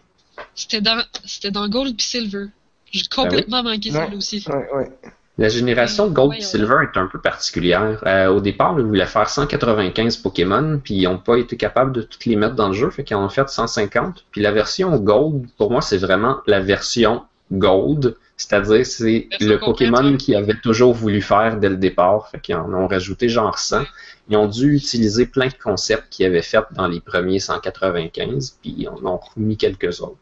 C'était 0.54 0.80
dans, 0.80 1.02
c'était 1.24 1.50
dans 1.50 1.68
Gold 1.68 1.96
puis 1.96 2.06
Silver. 2.06 2.46
J'ai 2.90 3.04
complètement 3.04 3.62
manqué 3.62 3.90
là 3.90 4.08
aussi. 4.16 4.44
Ouais, 4.48 4.68
ouais. 4.74 4.90
La 5.38 5.48
génération 5.48 6.06
de 6.06 6.12
Gold 6.12 6.34
et 6.34 6.36
Ouais, 6.36 6.42
Silver 6.42 6.76
est 6.82 6.98
un 6.98 7.06
peu 7.06 7.18
particulière. 7.18 8.02
Euh, 8.06 8.28
au 8.28 8.40
départ, 8.40 8.74
ils 8.78 8.84
voulaient 8.84 9.06
faire 9.06 9.28
195 9.28 10.18
Pokémon, 10.18 10.78
puis 10.84 10.94
ils 10.94 11.04
n'ont 11.04 11.16
pas 11.16 11.36
été 11.36 11.56
capables 11.56 11.92
de 11.92 12.02
toutes 12.02 12.26
les 12.26 12.36
mettre 12.36 12.56
dans 12.56 12.68
le 12.68 12.74
jeu, 12.74 12.90
fait 12.90 13.04
qu'ils 13.04 13.16
en 13.16 13.24
ont 13.24 13.30
fait 13.30 13.48
150. 13.48 14.26
Puis 14.32 14.42
la 14.42 14.52
version 14.52 14.94
Gold, 14.98 15.46
pour 15.56 15.70
moi, 15.70 15.80
c'est 15.80 15.96
vraiment 15.96 16.40
la 16.46 16.60
version 16.60 17.22
Gold 17.52 18.16
C'est-à-dire, 18.36 18.84
c'est 18.84 19.28
le 19.40 19.56
Pokémon 19.56 20.16
qu'ils 20.18 20.36
avaient 20.36 20.60
toujours 20.62 20.92
voulu 20.92 21.22
faire 21.22 21.56
dès 21.58 21.70
le 21.70 21.76
départ. 21.76 22.28
Fait 22.28 22.38
qu'ils 22.38 22.56
en 22.56 22.72
ont 22.74 22.86
rajouté 22.86 23.30
genre 23.30 23.58
100. 23.58 23.84
Ils 24.28 24.36
ont 24.36 24.46
dû 24.46 24.74
utiliser 24.74 25.24
plein 25.24 25.48
de 25.48 25.54
concepts 25.54 26.08
qu'ils 26.10 26.26
avaient 26.26 26.42
fait 26.42 26.64
dans 26.72 26.86
les 26.86 27.00
premiers 27.00 27.38
195, 27.38 28.58
puis 28.60 28.74
ils 28.76 28.88
en 28.88 29.04
ont 29.06 29.20
remis 29.34 29.56
quelques 29.56 30.02
autres. 30.02 30.18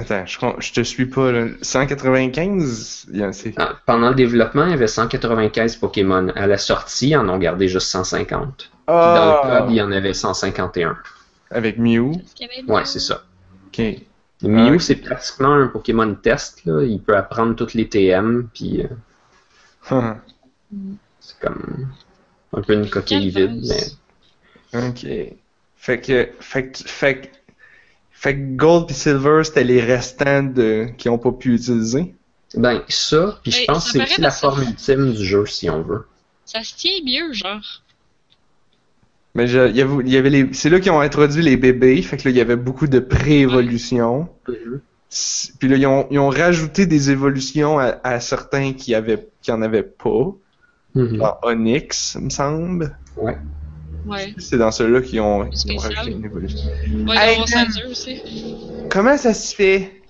Attends, 0.00 0.24
je, 0.26 0.38
je 0.60 0.72
te 0.72 0.80
suis 0.82 1.06
pas, 1.06 1.30
là. 1.32 1.46
195? 1.62 3.06
il 3.12 3.18
y 3.20 3.24
en- 3.24 3.32
c'est- 3.32 3.54
Ah, 3.56 3.74
Pendant 3.86 4.08
le 4.10 4.14
développement, 4.14 4.64
il 4.66 4.70
y 4.70 4.74
avait 4.74 4.86
195 4.86 5.76
Pokémon. 5.76 6.28
À 6.34 6.46
la 6.46 6.58
sortie, 6.58 7.10
ils 7.10 7.16
en 7.16 7.28
ont 7.28 7.38
gardé 7.38 7.68
juste 7.68 7.88
150. 7.88 8.56
Puis 8.58 8.70
Dans 8.86 8.94
le 8.94 9.32
Ah! 9.32 9.58
code, 9.60 9.70
il 9.70 9.76
y 9.76 9.82
en 9.82 9.92
avait 9.92 10.14
151. 10.14 10.96
Avec 11.50 11.78
Mew? 11.78 12.12
Ouais, 12.68 12.84
c'est 12.84 13.00
ça. 13.00 13.22
Ok. 13.66 13.80
Mew, 14.42 14.70
Ouais. 14.72 14.78
c'est 14.78 14.96
pratiquement 14.96 15.52
un 15.52 15.66
Pokémon 15.66 16.14
test. 16.14 16.64
Là. 16.64 16.82
Il 16.82 17.00
peut 17.02 17.16
apprendre 17.16 17.54
toutes 17.56 17.74
les 17.74 17.88
TM, 17.88 18.48
puis 18.54 18.82
euh, 19.90 20.14
c'est 21.20 21.38
comme 21.40 21.88
un 22.52 22.62
peu 22.62 22.72
une 22.74 22.88
coquille 22.88 23.30
vide. 23.30 23.60
Mais... 24.72 24.88
ok. 24.88 25.06
Fait 25.76 26.00
que, 26.00 26.28
fait 26.40 26.68
que, 26.70 26.78
fait 26.78 27.20
que, 27.20 27.26
fait 28.22 28.34
que 28.36 28.54
Gold 28.56 28.90
et 28.90 28.92
Silver, 28.92 29.40
c'était 29.44 29.64
les 29.64 29.80
restants 29.80 30.42
de, 30.42 30.88
qui 30.98 31.08
ont 31.08 31.16
pas 31.16 31.32
pu 31.32 31.54
utiliser. 31.54 32.14
Ben, 32.54 32.82
ça, 32.88 33.38
puis 33.42 33.50
je 33.50 33.60
Ben, 33.60 33.66
pense 33.68 33.86
que 33.86 33.90
c'est 33.92 34.02
aussi 34.02 34.20
la 34.20 34.30
forme 34.30 34.62
ultime 34.62 35.12
du 35.14 35.24
jeu, 35.24 35.46
si 35.46 35.70
on 35.70 35.80
veut. 35.82 36.04
Ça 36.44 36.62
se 36.62 36.74
tient 36.74 36.98
mieux, 37.02 37.32
genre. 37.32 37.62
Mais 39.34 39.46
je- 39.46 39.68
il 39.70 39.76
y 39.76 39.80
avait, 39.80 40.02
il 40.04 40.12
y 40.12 40.16
avait 40.18 40.28
les, 40.28 40.52
c'est 40.52 40.68
là 40.68 40.80
qu'ils 40.80 40.90
ont 40.92 41.00
introduit 41.00 41.40
les 41.42 41.56
bébés, 41.56 42.02
fait 42.02 42.18
que 42.18 42.24
là, 42.24 42.30
il 42.30 42.36
y 42.36 42.40
avait 42.42 42.56
beaucoup 42.56 42.88
de 42.88 42.98
pré-évolution. 42.98 44.28
S- 45.10 45.52
Puis 45.58 45.68
là, 45.68 45.76
ils 45.76 45.86
ont, 45.86 46.06
ils 46.10 46.18
ont 46.18 46.28
rajouté 46.28 46.84
des 46.84 47.10
évolutions 47.10 47.78
à, 47.78 48.00
à 48.04 48.20
certains 48.20 48.74
qui 48.74 48.94
avaient, 48.94 49.28
qui 49.40 49.50
en 49.50 49.62
avaient 49.62 49.82
pas. 49.84 50.34
Mhm. 50.94 51.16
Dans 51.18 51.38
Onyx, 51.44 52.16
il 52.18 52.24
me 52.26 52.30
semble. 52.30 52.98
Ouais. 53.16 53.38
Ouais. 54.06 54.34
C'est 54.38 54.58
dans 54.58 54.70
ceux-là 54.70 55.02
qu'ils 55.02 55.20
ont, 55.20 55.48
ils 55.50 55.72
ont 55.72 55.76
rajouté 55.76 56.10
une 56.10 56.24
évolution. 56.24 56.68
Ouais, 57.06 57.16
Hey, 57.16 57.40
aussi. 57.90 58.20
Comment 58.90 59.16
ça 59.16 59.34
se 59.34 59.54
fait 59.54 60.02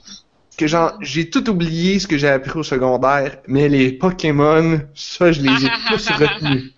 que 0.56 0.66
genre 0.66 0.96
j'ai 1.00 1.30
tout 1.30 1.48
oublié 1.48 1.98
ce 1.98 2.06
que 2.06 2.18
j'ai 2.18 2.28
appris 2.28 2.58
au 2.58 2.62
secondaire, 2.62 3.38
mais 3.46 3.68
les 3.68 3.92
Pokémon, 3.92 4.80
ça 4.94 5.32
je 5.32 5.40
les 5.40 5.66
ai 5.66 5.68
tous 5.88 6.08
retenus. 6.10 6.72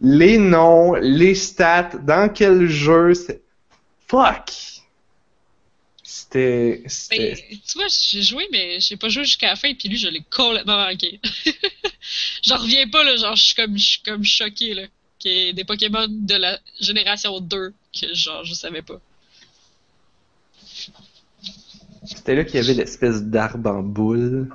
Les 0.00 0.36
noms, 0.38 0.94
les 0.94 1.34
stats, 1.34 1.90
dans 2.02 2.28
quel 2.28 2.68
jeu, 2.68 3.14
c'est 3.14 3.40
fuck. 4.08 4.50
C'était 6.02 6.80
Ben, 6.82 6.88
c'était 6.88 7.48
tu 7.50 7.78
vois, 7.78 7.86
j'ai 7.88 8.22
joué, 8.22 8.46
mais 8.50 8.80
j'ai 8.80 8.96
pas 8.96 9.08
joué 9.08 9.24
jusqu'à 9.24 9.48
la 9.48 9.56
fin, 9.56 9.72
puis 9.74 9.88
lui, 9.88 9.96
je 9.96 10.08
l'ai 10.08 10.22
complètement 10.34 10.76
manqué. 10.76 11.20
J'en 12.42 12.56
reviens 12.56 12.88
pas, 12.88 13.02
là, 13.04 13.16
genre, 13.16 13.36
je 13.36 13.42
suis 13.42 13.54
comme, 13.54 13.78
je 13.78 13.84
suis 13.84 14.02
comme 14.02 14.24
choqué, 14.24 14.74
là. 14.74 14.82
Des 15.24 15.64
Pokémon 15.64 16.06
de 16.08 16.34
la 16.34 16.58
génération 16.80 17.40
2 17.40 17.72
que, 17.98 18.14
genre, 18.14 18.44
je 18.44 18.54
savais 18.54 18.82
pas. 18.82 19.00
c'était 22.04 22.34
là 22.34 22.44
qu'il 22.44 22.56
y 22.56 22.58
avait 22.58 22.74
l'espèce 22.74 23.22
d'arbre 23.22 23.70
en 23.70 23.82
boule. 23.82 24.48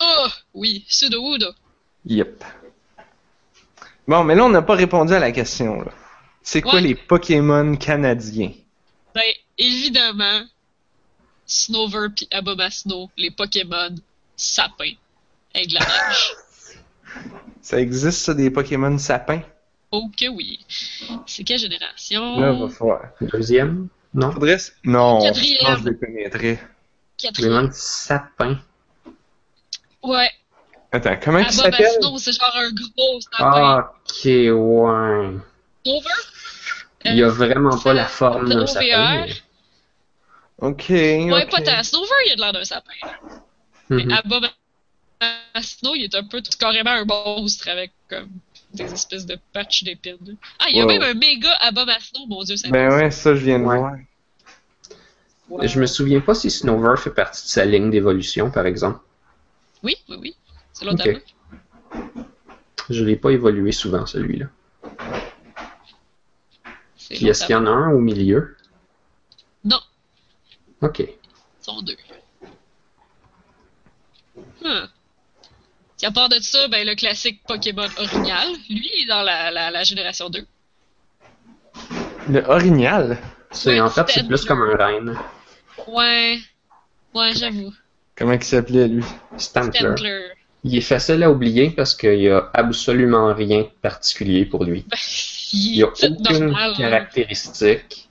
Oh! 0.00 0.26
Oui, 0.54 0.84
Sudowoodo. 0.88 1.52
Yep. 2.06 2.44
Bon, 4.08 4.24
mais 4.24 4.34
là 4.34 4.44
on 4.44 4.48
n'a 4.48 4.62
pas 4.62 4.74
répondu 4.74 5.12
à 5.12 5.18
la 5.18 5.32
question 5.32 5.80
là. 5.82 5.92
C'est 6.42 6.62
quoi 6.62 6.74
Ouais. 6.74 6.80
les 6.82 6.94
Pokémon 6.94 7.76
canadiens? 7.76 8.52
Ben, 9.14 9.22
évidemment, 9.58 10.42
Snover 11.46 12.08
puis 12.14 12.28
Abomasnow, 12.30 13.10
les 13.16 13.30
Pokémon 13.30 13.94
sapins 14.36 14.92
avec 15.54 15.68
de 15.68 15.74
la 15.74 15.80
neige. 15.80 16.34
Ça 17.62 17.80
existe 17.80 18.20
ça 18.20 18.34
des 18.34 18.50
Pokémon 18.50 18.96
sapins? 18.98 19.42
Oh 19.92 20.10
que 20.18 20.28
oui. 20.28 20.60
C'est 21.26 21.44
quelle 21.44 21.58
génération? 21.58 22.40
Là 22.40 22.52
va 22.52 22.68
falloir. 22.68 23.00
Deuxième? 23.20 23.88
Non? 24.14 24.32
Faudrait 24.32 24.58
non, 24.84 25.20
je 25.20 25.26
Quatrième. 25.26 25.58
pense 25.62 25.76
que 25.78 25.84
je 25.84 25.88
les 25.90 25.98
connaîtrais. 25.98 26.60
Quatrième. 27.18 27.52
Pokémon 27.54 27.70
sapin. 27.72 28.58
Ouais. 30.02 30.30
Attends, 30.92 31.16
comment 31.22 31.38
il 31.38 31.50
s'appelle? 31.50 31.86
C'est 32.18 32.32
genre 32.32 32.56
un 32.56 32.70
gros 32.72 33.20
sapin. 33.20 33.36
Ah, 33.38 33.92
ok, 34.04 34.24
ouais. 34.24 35.38
Snover? 35.84 36.08
Il 37.04 37.16
y 37.16 37.22
a 37.22 37.28
vraiment 37.28 37.78
pas 37.78 37.92
la 37.94 38.06
forme 38.06 38.48
d'un 38.48 38.66
sapin. 38.66 39.26
mais- 39.26 39.32
Ok. 40.58 40.86
Ouais, 40.88 41.46
pas 41.48 41.60
tant. 41.60 41.82
Snover, 41.82 42.08
il 42.26 42.32
a 42.32 42.36
de 42.36 42.40
l'air 42.40 42.52
d'un 42.52 42.64
sapin. 42.64 42.92
Mais 43.90 44.04
Mhm. 44.04 44.12
Abomasnow, 44.12 45.94
il 45.94 46.04
est 46.04 46.14
un 46.14 46.24
peu 46.24 46.40
carrément 46.58 46.90
un 46.90 47.04
monstre 47.04 47.68
avec 47.68 47.92
comme 48.08 48.30
des 48.76 48.92
espèces 48.92 49.26
de 49.26 49.36
patchs 49.52 49.82
d'épines. 49.82 50.36
Ah, 50.60 50.66
il 50.70 50.76
y 50.76 50.80
a 50.80 50.84
Wow. 50.84 50.92
même 50.92 51.02
un 51.02 51.14
méga 51.14 51.52
Abomasnow, 51.60 52.26
mon 52.28 52.42
dieu, 52.44 52.56
c'est 52.56 52.70
Ben 52.70 52.90
ouais, 52.92 53.10
ça 53.10 53.34
je 53.34 53.44
viens 53.44 53.58
de 53.58 53.64
Ouais. 53.64 53.76
voir. 53.78 53.92
ouais. 55.48 55.66
Je 55.68 55.80
me 55.80 55.86
souviens 55.86 56.20
pas 56.20 56.34
si 56.34 56.50
Snover 56.50 56.94
fait 56.98 57.10
partie 57.10 57.42
de 57.44 57.48
sa 57.48 57.64
ligne 57.64 57.90
d'évolution, 57.90 58.50
par 58.50 58.66
exemple. 58.66 59.00
Oui, 59.82 59.96
oui, 60.08 60.16
oui. 60.20 60.36
C'est 60.72 60.84
l'autre 60.84 61.04
Ok. 61.04 61.04
tableau. 61.04 61.20
Je 62.90 63.04
l'ai 63.04 63.16
pas 63.16 63.30
évolué 63.30 63.72
souvent, 63.72 64.06
celui-là. 64.06 64.46
C'est 66.96 67.14
Puis 67.14 67.28
est-ce 67.28 67.46
qu'il 67.46 67.52
y 67.54 67.56
en 67.56 67.66
a 67.66 67.70
un 67.70 67.92
au 67.92 67.98
milieu? 68.00 68.56
Non. 69.64 69.80
Ok. 70.82 71.00
Ils 71.00 71.14
sont 71.60 71.82
deux. 71.82 71.96
Hmm. 74.62 74.86
Puis 76.06 76.12
à 76.12 76.12
part 76.12 76.28
de 76.28 76.36
ça, 76.40 76.68
ben, 76.68 76.86
le 76.86 76.94
classique 76.94 77.40
Pokémon 77.48 77.88
Orignal, 77.98 78.48
lui, 78.70 78.88
il 78.96 79.02
est 79.02 79.06
dans 79.08 79.22
la, 79.22 79.50
la, 79.50 79.72
la 79.72 79.82
génération 79.82 80.30
2. 80.30 80.46
Le 82.30 82.44
Orignal? 82.48 83.18
C'est, 83.50 83.72
Ouais, 83.74 83.80
en 83.80 83.90
fait, 83.90 84.04
c'est 84.08 84.26
plus 84.26 84.44
comme 84.44 84.62
un 84.62 84.76
reine. 84.76 85.18
Ouais. 85.88 86.38
Ouais, 87.12 87.32
j'avoue. 87.34 87.72
Comment 88.16 88.32
il 88.34 88.44
s'appelait 88.44 88.86
lui? 88.86 89.04
Stantler. 89.36 89.78
Stantler. 89.80 90.26
Il 90.62 90.76
est 90.76 90.80
facile 90.80 91.24
à 91.24 91.30
oublier 91.30 91.70
parce 91.70 91.96
qu'il 91.96 92.20
y 92.20 92.28
a 92.30 92.50
absolument 92.54 93.34
rien 93.34 93.62
de 93.62 93.68
particulier 93.82 94.44
pour 94.44 94.62
lui. 94.64 94.84
Ben, 94.88 94.96
Il 95.52 95.72
n'y 95.76 95.82
a 95.82 95.88
aucune 95.88 96.16
normal. 96.22 96.70
hein. 96.70 96.74
caractéristique. 96.76 98.08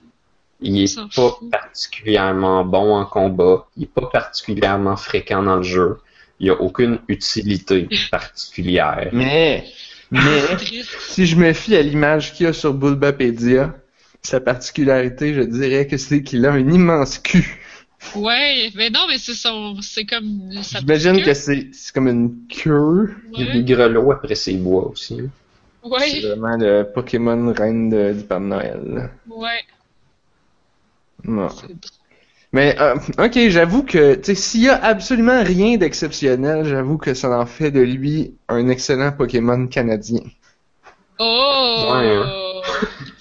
Il 0.60 0.82
est 0.82 0.86
s'en 0.86 1.08
pas 1.08 1.30
fout. 1.30 1.50
particulièrement 1.50 2.62
bon 2.64 2.94
en 2.94 3.06
combat. 3.06 3.66
Il 3.76 3.84
est 3.84 3.86
pas 3.86 4.06
particulièrement 4.06 4.96
fréquent 4.96 5.42
dans 5.42 5.56
le 5.56 5.62
jeu. 5.62 5.98
Il 6.40 6.44
n'y 6.44 6.50
a 6.50 6.60
aucune 6.60 6.98
utilité 7.08 7.88
particulière. 8.10 9.08
Mais, 9.12 9.64
mais, 10.10 10.20
si 11.08 11.26
je 11.26 11.36
me 11.36 11.52
fie 11.52 11.76
à 11.76 11.82
l'image 11.82 12.34
qu'il 12.34 12.44
y 12.46 12.48
a 12.48 12.52
sur 12.52 12.74
Bulbapedia, 12.74 13.74
sa 14.22 14.40
particularité, 14.40 15.32
je 15.34 15.40
dirais 15.42 15.86
que 15.86 15.96
c'est 15.96 16.22
qu'il 16.22 16.44
a 16.46 16.52
un 16.52 16.68
immense 16.70 17.18
cul. 17.18 17.58
Ouais, 18.14 18.70
mais 18.74 18.90
non, 18.90 19.00
mais 19.08 19.18
c'est 19.18 19.34
son. 19.34 19.76
C'est 19.80 20.04
comme. 20.04 20.50
J'imagine 20.78 21.22
que 21.22 21.32
c'est 21.34 21.70
c'est 21.72 21.92
comme 21.94 22.08
une 22.08 22.46
queue. 22.48 23.14
Il 23.32 23.40
y 23.44 23.48
a 23.48 23.52
des 23.52 23.64
grelots 23.64 24.12
après 24.12 24.34
ses 24.34 24.54
bois 24.54 24.88
aussi. 24.88 25.16
C'est 25.82 25.88
Ouais, 25.88 26.20
vraiment 26.20 26.56
le 26.56 26.82
Pokémon 26.92 27.52
reine 27.52 27.88
de- 27.90 28.12
du 28.12 28.24
Père 28.24 28.40
Noël. 28.40 29.10
ouais. 29.28 29.64
Non. 31.24 31.48
Mais, 32.56 32.74
euh, 32.80 32.94
ok, 33.18 33.38
j'avoue 33.50 33.82
que, 33.82 34.14
tu 34.14 34.24
sais, 34.24 34.34
s'il 34.34 34.62
y 34.62 34.68
a 34.70 34.82
absolument 34.82 35.42
rien 35.44 35.76
d'exceptionnel, 35.76 36.64
j'avoue 36.64 36.96
que 36.96 37.12
ça 37.12 37.28
en 37.38 37.44
fait 37.44 37.70
de 37.70 37.80
lui 37.80 38.34
un 38.48 38.68
excellent 38.68 39.12
Pokémon 39.12 39.66
canadien. 39.66 40.22
Oh! 41.18 41.92
Ouais, 41.92 42.18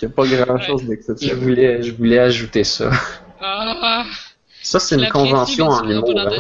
Il 0.01 0.07
n'y 0.07 0.11
a 0.13 0.15
pas 0.15 0.25
grand 0.25 0.59
chose 0.59 0.81
Je 0.83 0.87
d'exceptionnel. 0.87 1.37
voulais, 1.37 1.83
je 1.83 1.91
voulais 1.93 2.19
ajouter 2.19 2.63
ça. 2.63 2.89
Ah! 3.41 4.05
Ça, 4.63 4.79
c'est 4.79 4.95
une 4.95 5.09
convention 5.09 5.67
en 5.67 5.83
humour. 5.89 6.17
hein. 6.17 6.39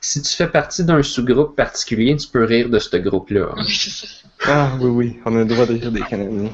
Si 0.00 0.20
tu 0.22 0.34
fais 0.34 0.48
partie 0.48 0.84
d'un 0.84 1.02
sous-groupe 1.02 1.54
particulier, 1.56 2.16
tu 2.16 2.26
peux 2.28 2.44
rire 2.44 2.68
de 2.68 2.78
ce 2.80 2.96
groupe-là. 2.96 3.50
hein. 3.56 3.62
Oui, 3.66 3.72
c'est 3.72 3.90
ça. 3.90 4.06
Ah, 4.46 4.72
oui, 4.80 4.90
oui, 4.90 5.16
on 5.24 5.34
a 5.36 5.38
le 5.38 5.44
droit 5.46 5.64
de 5.66 5.74
rire 5.74 5.90
des 5.92 6.00
Canadiens. 6.02 6.50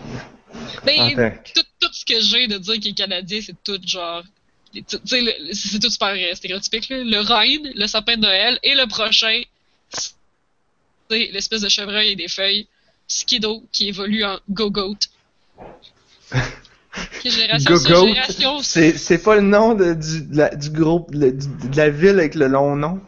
Ben, 0.84 1.32
tout, 1.54 1.62
tout 1.80 1.88
ce 1.92 2.04
que 2.04 2.20
j'ai 2.20 2.46
de 2.46 2.58
dire 2.58 2.74
qu'il 2.74 2.90
est 2.92 2.94
canadien, 2.94 3.40
c'est 3.44 3.56
tout 3.64 3.80
genre. 3.84 4.22
C'est 4.72 5.78
tout 5.80 5.90
super 5.90 6.08
euh, 6.14 6.34
stéréotypique, 6.34 6.88
là. 6.88 6.98
Le 7.04 7.20
Rhine, 7.20 7.70
le 7.74 7.86
sapin 7.86 8.16
de 8.16 8.22
Noël, 8.22 8.58
et 8.62 8.74
le 8.74 8.86
prochain, 8.88 9.42
c'est 11.10 11.28
l'espèce 11.32 11.60
de 11.60 11.68
chevreuil 11.68 12.12
et 12.12 12.16
des 12.16 12.28
feuilles, 12.28 12.66
Skiddo, 13.06 13.62
qui 13.72 13.88
évolue 13.88 14.24
en 14.24 14.38
Go-Goat. 14.48 14.96
Quelle 17.22 17.32
génération 17.32 17.76
ça? 17.76 17.88
Go-Goat, 17.90 18.62
c'est 18.62 18.96
c'est 18.96 19.18
pas 19.22 19.36
le 19.36 19.42
nom 19.42 19.74
de, 19.74 19.94
du, 19.94 20.22
de 20.26 20.36
la, 20.36 20.54
du 20.54 20.70
groupe, 20.70 21.10
le- 21.12 21.32
du- 21.32 21.68
de 21.68 21.76
la 21.76 21.90
ville 21.90 22.18
avec 22.18 22.34
le 22.34 22.48
long 22.48 22.76
nom? 22.76 23.00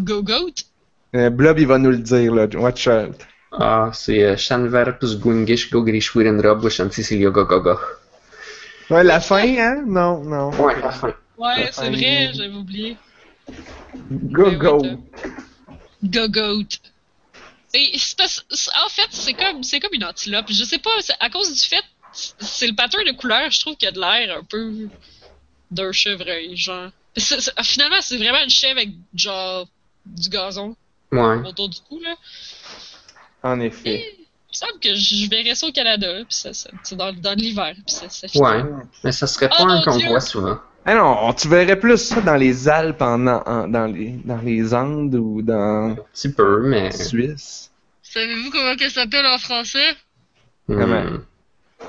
Go-Goat? 0.00 0.54
Euh, 1.14 1.28
Blob, 1.30 1.58
il 1.58 1.66
va 1.66 1.78
nous 1.78 1.90
le 1.90 1.98
dire, 1.98 2.34
là. 2.34 2.46
Watch 2.54 2.86
out. 2.88 3.16
Ah, 3.52 3.90
c'est 3.92 4.22
euh, 4.22 4.36
Shanverpus 4.36 5.18
Gungish 5.18 5.70
Gogrish 5.70 6.14
Wirenrob 6.14 6.68
Shanticilio 6.68 7.30
Gogogo. 7.30 7.78
Ouais, 8.90 9.04
la 9.04 9.20
fin, 9.20 9.42
hein? 9.58 9.82
Non, 9.86 10.22
non. 10.24 10.50
Ouais, 10.62 10.80
la 10.80 10.90
fin. 10.90 11.14
Ouais, 11.38 11.70
c'est 11.72 11.90
vrai, 11.90 12.30
j'avais 12.34 12.54
oublié. 12.54 12.96
Go 14.10 14.44
Ben 14.44 14.50
oui, 14.50 14.56
go. 14.56 14.80
t'as- 14.82 15.28
Go 16.04 16.28
Goat. 16.28 16.68
Et 17.74 17.92
c'est 17.98 18.16
parce- 18.18 18.44
c'est- 18.50 18.70
en 18.84 18.88
fait, 18.88 19.06
c'est 19.10 19.32
comme, 19.34 19.62
c'est 19.62 19.80
comme 19.80 19.94
une 19.94 20.04
antilope. 20.04 20.46
Je 20.50 20.64
sais 20.64 20.78
pas, 20.78 20.90
à 21.20 21.30
cause 21.30 21.52
du 21.52 21.60
fait, 21.68 21.82
c'est 22.12 22.66
le 22.66 22.74
pattern 22.74 23.04
de 23.04 23.12
couleur, 23.12 23.50
je 23.50 23.60
trouve 23.60 23.76
qu'il 23.76 23.86
y 23.86 23.88
a 23.88 23.92
de 23.92 24.00
l'air 24.00 24.36
un 24.38 24.44
peu 24.44 24.88
d'un 25.70 25.90
chevreuil, 25.92 26.56
genre. 26.56 26.90
C'est- 27.16 27.40
c'est- 27.40 27.62
finalement, 27.62 27.96
c'est 28.00 28.18
vraiment 28.18 28.42
une 28.42 28.50
chèvre 28.50 28.78
avec, 28.78 28.90
genre, 29.14 29.66
du 30.04 30.28
gazon 30.28 30.76
Ouais. 31.10 31.36
autour 31.48 31.68
du 31.68 31.78
cou, 31.88 31.98
là. 32.00 32.14
En 33.42 33.58
effet. 33.60 33.90
Et 34.00 34.21
me 34.60 34.66
semble 34.68 34.80
que 34.80 34.94
je 34.94 35.28
verrais 35.30 35.54
ça 35.54 35.66
au 35.66 35.72
Canada, 35.72 36.08
puis 36.18 36.24
ça, 36.36 36.52
ça- 36.52 36.70
c'est 36.82 36.96
dans, 36.96 37.12
dans 37.12 37.34
l'hiver, 37.34 37.74
puis 37.86 37.94
ça, 37.94 38.08
ça. 38.08 38.26
Ouais. 38.38 38.62
Mais 39.04 39.12
ça 39.12 39.26
serait 39.26 39.48
pas 39.48 39.56
Oh, 39.60 39.64
un 39.68 39.82
qu'on 39.82 39.98
voit 39.98 40.20
souvent. 40.20 40.58
Ah 40.84 40.94
non, 40.96 41.32
tu 41.34 41.48
verrais 41.48 41.78
plus 41.78 41.96
ça 41.98 42.20
dans 42.20 42.34
les 42.36 42.68
Alpes, 42.68 43.00
en, 43.02 43.26
en- 43.26 43.68
dans, 43.68 43.86
les, 43.86 44.10
dans 44.24 44.38
les 44.38 44.74
Andes 44.74 45.14
ou 45.14 45.40
dans 45.42 45.90
Un 45.92 45.96
petit 46.12 46.30
peu, 46.32 46.62
mais. 46.68 46.90
Suisse. 46.92 47.70
Savez-vous 48.02 48.50
comment 48.50 48.74
elle 48.78 48.90
s'appelle 48.90 49.26
en 49.26 49.38
français? 49.38 49.94
Comment? 50.66 51.02
Hmm. 51.02 51.24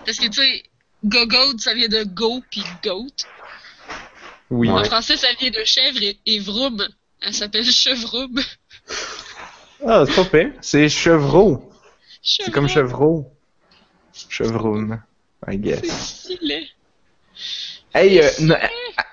Parce 0.05 0.18
que, 0.20 0.28
tu 0.28 0.34
sais, 0.41 0.64
go 1.03 1.26
goat, 1.26 1.57
ça 1.57 1.74
vient 1.74 1.88
de 1.89 2.03
go 2.03 2.41
puis 2.51 2.64
goat. 2.84 3.07
Oui. 4.51 4.70
En 4.70 4.78
Ouais. 4.78 4.86
français, 4.86 5.18
ça 5.18 5.28
vient 5.39 5.49
de 5.49 5.64
chèvre 5.66 6.01
et, 6.01 6.18
et 6.26 6.39
vroom. 6.39 6.88
Elle 7.22 7.34
s'appelle 7.34 7.66
chevroum. 7.66 8.39
Ah, 9.86 10.03
c'est 10.07 10.16
pas 10.16 10.26
pire. 10.26 10.51
C'est 10.61 10.88
chevreau. 10.88 11.70
C'est 12.24 12.52
comme 12.52 12.68
chevreau. 12.68 13.30
Chevroum, 14.30 15.02
I 15.48 15.52
C'est 15.52 15.58
guess. 15.58 15.86
stylé. 15.86 16.68
Hey, 17.94 18.20
euh, 18.22 18.56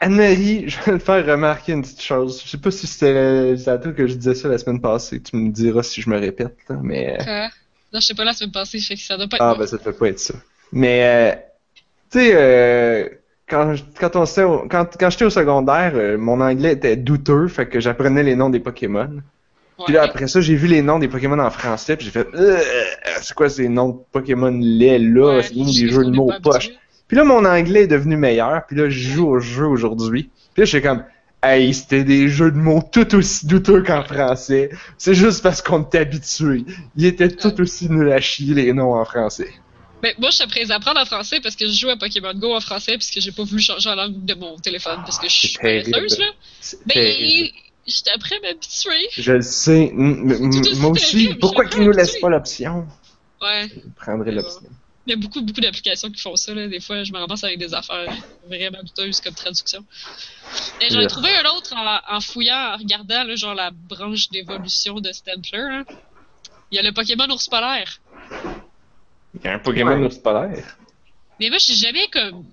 Anne-Marie, 0.00 0.68
je 0.68 0.80
vais 0.82 0.98
te 0.98 1.04
faire 1.04 1.26
remarquer 1.26 1.72
une 1.72 1.82
petite 1.82 2.00
chose. 2.02 2.42
Je 2.44 2.48
sais 2.48 2.58
pas 2.58 2.70
si 2.70 2.86
c'était 2.86 3.56
c'est 3.58 3.70
à 3.70 3.78
toi 3.78 3.92
que 3.92 4.06
je 4.06 4.14
disais 4.14 4.34
ça 4.34 4.48
la 4.48 4.58
semaine 4.58 4.80
passée. 4.80 5.20
Tu 5.20 5.36
me 5.36 5.50
diras 5.50 5.82
si 5.82 6.00
je 6.00 6.08
me 6.08 6.18
répète, 6.18 6.56
là, 6.68 6.76
mais... 6.82 7.18
euh, 7.20 7.24
Quoi? 7.24 7.48
Non, 7.92 8.00
je 8.00 8.06
sais 8.06 8.14
pas, 8.14 8.24
la 8.24 8.32
semaine 8.32 8.52
passée, 8.52 8.78
fait 8.80 8.94
que 8.94 9.00
ça 9.00 9.16
doit 9.16 9.26
pas 9.26 9.36
être 9.36 9.42
Ah, 9.42 9.54
ben 9.58 9.66
ça 9.66 9.76
peut 9.78 9.92
pas 9.92 10.08
être 10.08 10.20
ça. 10.20 10.34
Mais, 10.72 11.04
euh, 11.04 11.36
tu 12.10 12.20
sais, 12.20 12.32
euh, 12.34 13.08
quand, 13.48 13.74
quand, 13.98 14.16
on 14.16 14.68
quand, 14.68 14.96
quand 14.98 15.10
j'étais 15.10 15.24
au 15.24 15.30
secondaire, 15.30 15.92
euh, 15.94 16.16
mon 16.16 16.40
anglais 16.40 16.72
était 16.74 16.96
douteux, 16.96 17.48
fait 17.48 17.68
que 17.68 17.80
j'apprenais 17.80 18.22
les 18.22 18.36
noms 18.36 18.50
des 18.50 18.60
Pokémon. 18.60 19.20
Puis 19.84 19.94
là, 19.94 20.02
après 20.02 20.28
ça, 20.28 20.40
j'ai 20.40 20.54
vu 20.54 20.66
les 20.66 20.82
noms 20.82 20.98
des 20.98 21.08
Pokémon 21.08 21.38
en 21.38 21.50
français, 21.50 21.96
puis 21.96 22.06
j'ai 22.06 22.12
fait, 22.12 22.26
Euh, 22.34 22.58
c'est 23.22 23.34
quoi 23.34 23.48
ces 23.48 23.68
noms 23.68 24.04
Pokémon 24.12 24.56
laid 24.60 24.98
là? 24.98 25.36
Ouais, 25.36 25.42
c'est 25.42 25.54
je 25.54 25.80
des 25.80 25.88
jeux 25.88 26.04
de 26.04 26.10
mots 26.10 26.30
habitué. 26.30 26.76
Puis 27.08 27.16
là, 27.16 27.24
mon 27.24 27.44
anglais 27.44 27.82
est 27.82 27.88
devenu 27.88 28.16
meilleur, 28.16 28.62
puis 28.66 28.76
là, 28.76 28.88
je 28.88 28.98
joue 28.98 29.28
au 29.28 29.40
jeu 29.40 29.66
aujourd'hui. 29.66 30.30
Puis 30.54 30.62
là, 30.62 30.64
j'étais 30.64 30.86
comme, 30.86 31.04
hey, 31.42 31.74
c'était 31.74 32.04
des 32.04 32.28
jeux 32.28 32.50
de 32.52 32.56
mots 32.56 32.82
tout 32.92 33.14
aussi 33.16 33.46
douteux 33.46 33.82
qu'en 33.82 34.04
français. 34.04 34.70
C'est 34.96 35.14
juste 35.14 35.42
parce 35.42 35.60
qu'on 35.62 35.82
était 35.82 35.98
habitué. 35.98 36.64
Ils 36.96 37.06
étaient 37.06 37.30
tout 37.30 37.60
aussi 37.60 37.88
nuls 37.90 38.12
à 38.12 38.20
chier, 38.20 38.54
les 38.54 38.72
noms 38.72 38.94
en 38.94 39.04
français. 39.04 39.52
Mais 40.02 40.14
moi, 40.18 40.30
je 40.30 40.36
suis 40.36 40.46
prêt 40.46 40.70
à 40.70 40.76
apprendre 40.76 41.00
en 41.00 41.04
français 41.04 41.40
parce 41.42 41.56
que 41.56 41.66
je 41.66 41.72
joue 41.72 41.88
à 41.90 41.96
Pokémon 41.96 42.32
Go 42.34 42.54
en 42.54 42.60
français 42.60 42.96
puisque 42.96 43.20
j'ai 43.20 43.32
pas 43.32 43.44
voulu 43.44 43.60
changer 43.60 43.88
la 43.90 43.96
langue 43.96 44.24
de 44.24 44.34
mon 44.34 44.56
téléphone 44.56 45.00
parce 45.04 45.18
que 45.18 45.28
je 45.28 45.34
suis 45.34 45.58
paresseuse, 45.58 46.18
là. 46.18 46.26
Mais. 46.86 47.50
J'étais 47.90 48.16
prêt 48.18 48.36
à 48.36 48.40
m'habituer. 48.40 49.08
Je 49.16 49.32
le 49.32 49.42
sais. 49.42 49.90
M- 49.92 50.30
m- 50.30 50.50
tout 50.50 50.60
aussi 50.60 50.80
Moi 50.80 50.90
aussi. 50.90 51.34
Pourquoi 51.40 51.66
qu'ils 51.66 51.82
nous 51.84 51.92
laissent 51.92 52.18
pas 52.20 52.28
l'option? 52.28 52.86
Ouais. 53.42 53.68
Je 53.74 53.80
prendrais 53.96 54.32
l'option. 54.32 54.68
Il 55.06 55.10
y 55.10 55.12
a 55.14 55.16
beaucoup, 55.16 55.40
beaucoup 55.40 55.60
d'applications 55.62 56.10
qui 56.10 56.20
font 56.20 56.36
ça, 56.36 56.52
là. 56.54 56.68
Des 56.68 56.78
fois, 56.80 57.02
je 57.04 57.12
me 57.12 57.18
ramasse 57.18 57.42
avec 57.42 57.58
des 57.58 57.72
affaires 57.74 58.12
vraiment 58.46 58.82
douteuses 58.82 59.20
comme 59.20 59.34
traduction. 59.34 59.84
Et 60.80 60.90
j'en 60.90 61.00
ai 61.00 61.06
trouvé 61.06 61.30
un 61.34 61.48
autre 61.56 61.74
en, 61.74 61.98
en 62.16 62.20
fouillant, 62.20 62.74
en 62.74 62.76
regardant, 62.76 63.24
là, 63.24 63.34
genre 63.34 63.54
la 63.54 63.70
branche 63.72 64.28
d'évolution 64.28 65.00
de 65.00 65.10
Stempler. 65.12 65.82
Il 66.70 66.76
y 66.76 66.78
a 66.78 66.82
le 66.82 66.92
Pokémon 66.92 67.28
ours 67.30 67.48
polaire. 67.48 68.00
Il 69.34 69.40
y 69.44 69.48
a 69.48 69.54
un 69.54 69.58
Pokémon 69.58 69.98
Ouais. 69.98 70.04
ours 70.06 70.18
polaire? 70.18 70.76
Mais 71.40 71.48
moi, 71.48 71.58
j'ai 71.58 71.74
jamais 71.74 72.06
comme, 72.08 72.44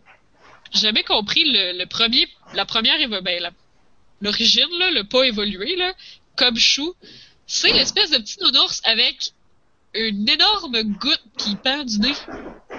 j'ai 0.72 0.80
jamais 0.80 1.04
compris 1.04 1.44
le, 1.46 1.78
le 1.78 1.86
premier, 1.86 2.28
la 2.54 2.66
première 2.66 2.98
évo- 3.00 3.22
ben, 3.22 3.42
la- 3.44 3.52
l'origine, 4.22 4.68
là, 4.80 4.92
le 4.92 5.04
pas 5.04 5.24
évolué, 5.24 5.76
là, 5.76 5.94
comme 6.36 6.58
chou. 6.58 6.94
C'est 7.46 7.72
l'espèce 7.72 8.12
de 8.12 8.18
petit 8.18 8.38
nounours 8.42 8.82
avec 8.84 9.32
une 9.94 10.28
énorme 10.30 10.82
goutte 11.00 11.24
qui 11.38 11.56
pend 11.56 11.84
du 11.84 12.00
nez. 12.00 12.14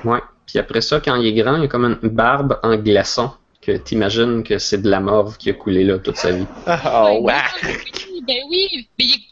Ouais. 0.04 0.20
Puis 0.46 0.58
après 0.58 0.80
ça, 0.80 1.00
quand 1.00 1.16
il 1.16 1.26
est 1.26 1.32
grand, 1.32 1.56
il 1.56 1.64
a 1.64 1.68
comme 1.68 1.84
une 2.02 2.08
barbe 2.10 2.58
en 2.62 2.76
glaçon. 2.76 3.30
Que 3.60 3.76
t'imagines 3.76 4.44
que 4.44 4.58
c'est 4.58 4.80
de 4.80 4.88
la 4.88 5.00
morve 5.00 5.36
qui 5.36 5.50
a 5.50 5.52
coulé 5.52 5.84
là 5.84 5.98
toute 5.98 6.16
sa 6.16 6.32
vie. 6.32 6.46
Oh, 6.86 7.18
ouais. 7.22 7.34
Ben 7.62 7.76
oui, 8.12 8.22
ben 8.26 8.42
oui. 8.48 8.88
Mais 8.98 9.04
il 9.04 9.12
est- 9.14 9.22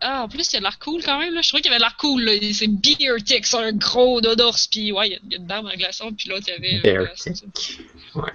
Ah, 0.00 0.22
en 0.24 0.28
plus, 0.28 0.52
il 0.52 0.56
a 0.56 0.60
l'air 0.60 0.78
cool 0.78 1.02
quand 1.02 1.18
même, 1.18 1.34
là. 1.34 1.40
Je 1.42 1.48
trouvais 1.48 1.60
qu'il 1.62 1.70
avait 1.72 1.80
l'air 1.80 1.96
cool, 1.96 2.22
là. 2.24 2.32
C'est 2.52 2.66
Beer 2.68 3.16
Tick, 3.24 3.46
c'est 3.46 3.56
un 3.56 3.72
gros 3.72 4.20
nounours, 4.20 4.66
puis 4.68 4.92
ouais, 4.92 5.08
il 5.08 5.12
y 5.12 5.16
a- 5.34 5.38
une 5.38 5.46
barbe 5.46 5.66
en 5.66 5.76
glaçon, 5.76 6.12
puis 6.12 6.28
l'autre, 6.28 6.44
il 6.48 6.50
y 6.52 6.56
avait 6.78 6.80
Bear 6.82 7.04
glaçon. 7.06 7.32
tick. 7.54 7.80
Ouais. 8.14 8.32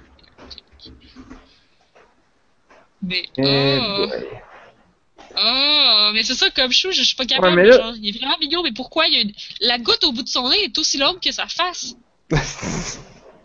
Mais, 3.02 3.24
Eh 3.38 3.78
oh, 3.82 4.08
oh, 5.38 6.10
mais 6.14 6.24
c'est 6.24 6.34
ça, 6.36 6.50
comme 6.50 6.72
chou, 6.72 6.92
je 6.92 7.02
suis 7.04 7.16
pas 7.16 7.26
capable, 7.26 7.56
Ouais, 7.56 7.64
mais 7.64 7.70
là- 7.70 7.78
genre, 7.78 7.94
il 8.02 8.10
est 8.16 8.20
vraiment 8.20 8.38
mignon, 8.40 8.62
mais 8.64 8.72
pourquoi 8.74 9.08
il 9.08 9.14
y 9.14 9.18
a 9.18 9.22
une... 9.22 9.32
la 9.62 9.78
goutte 9.78 10.04
au 10.04 10.12
bout 10.12 10.24
de 10.24 10.28
son 10.28 10.50
nez 10.50 10.64
est 10.66 10.78
aussi 10.78 10.98
longue 10.98 11.20
que 11.20 11.32
sa 11.32 11.48
face? 11.48 11.96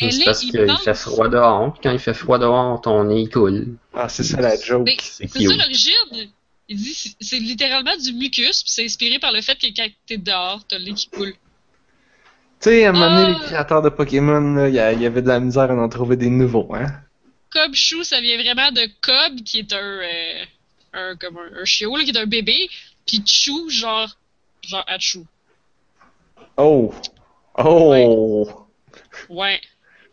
Elle 0.01 0.13
C'est 0.13 0.23
est 0.23 0.25
parce 0.25 0.41
qu'il 0.41 0.51
fait 0.83 0.95
froid 0.95 1.29
dehors. 1.29 1.73
Puis 1.73 1.81
quand 1.85 1.93
il 1.93 2.01
fait 2.01 2.15
froid 2.15 2.39
dehors, 2.39 2.81
ton 2.81 3.05
nez 3.05 3.21
il 3.23 3.29
coule. 3.31 3.77
Ah, 3.95 4.09
c'est 4.09 4.25
ça 4.25 4.41
la 4.41 4.57
joke. 4.61 4.91
C'est 5.01 5.29
ça 5.29 5.39
l'origine. 5.39 6.31
Il 6.69 6.77
dit 6.79 6.95
c'est- 6.95 7.15
c'est 7.21 7.39
littéralement 7.39 7.97
du 7.97 8.13
mucus, 8.13 8.63
puis 8.65 8.73
c'est 8.73 8.85
inspiré 8.85 9.19
par 9.21 9.31
le 9.33 9.41
fait 9.41 9.57
que 9.57 9.67
quand 9.69 9.87
t'es 10.07 10.17
dehors, 10.17 10.63
t'as 10.67 10.79
le 10.79 10.87
nez 10.87 10.95
qui 10.95 11.09
coule. 11.11 11.33
Tu 12.61 12.71
sais, 12.71 12.87
à 12.87 12.89
un 12.89 12.93
moment 12.93 13.15
donné, 13.21 13.35
Ah. 13.37 13.39
les 13.41 13.47
créateurs 13.47 13.83
de 13.83 13.89
Pokémon, 13.91 14.41
là, 14.55 14.69
il 14.69 14.75
y, 14.75 15.03
y 15.03 15.07
avait 15.07 15.23
de 15.23 15.29
la 15.29 15.39
misère 15.41 15.71
à 15.71 15.75
en 15.75 15.89
trouver 15.89 16.17
des 16.17 16.31
nouveaux, 16.31 16.75
hein. 16.75 16.87
Cob 17.55 17.73
chou, 17.75 18.03
ça 18.05 18.21
vient 18.21 18.37
vraiment 18.37 18.71
de 18.73 18.83
Cob, 19.01 19.41
qui 19.45 19.61
est 19.61 19.73
un, 19.73 19.77
euh, 19.79 20.45
un 20.93 21.17
comme 21.17 21.39
un, 21.39 21.63
un 21.63 21.65
chiot, 21.65 21.97
là, 21.97 22.05
qui 22.05 22.11
est 22.11 22.19
un 22.19 22.27
bébé, 22.27 22.69
puis 23.07 23.23
Chou, 23.27 23.71
genre, 23.71 24.17
genre 24.69 24.85
Achou. 24.89 25.25
Oh! 26.57 26.93
Oh! 27.57 28.67
Ouais. 29.29 29.61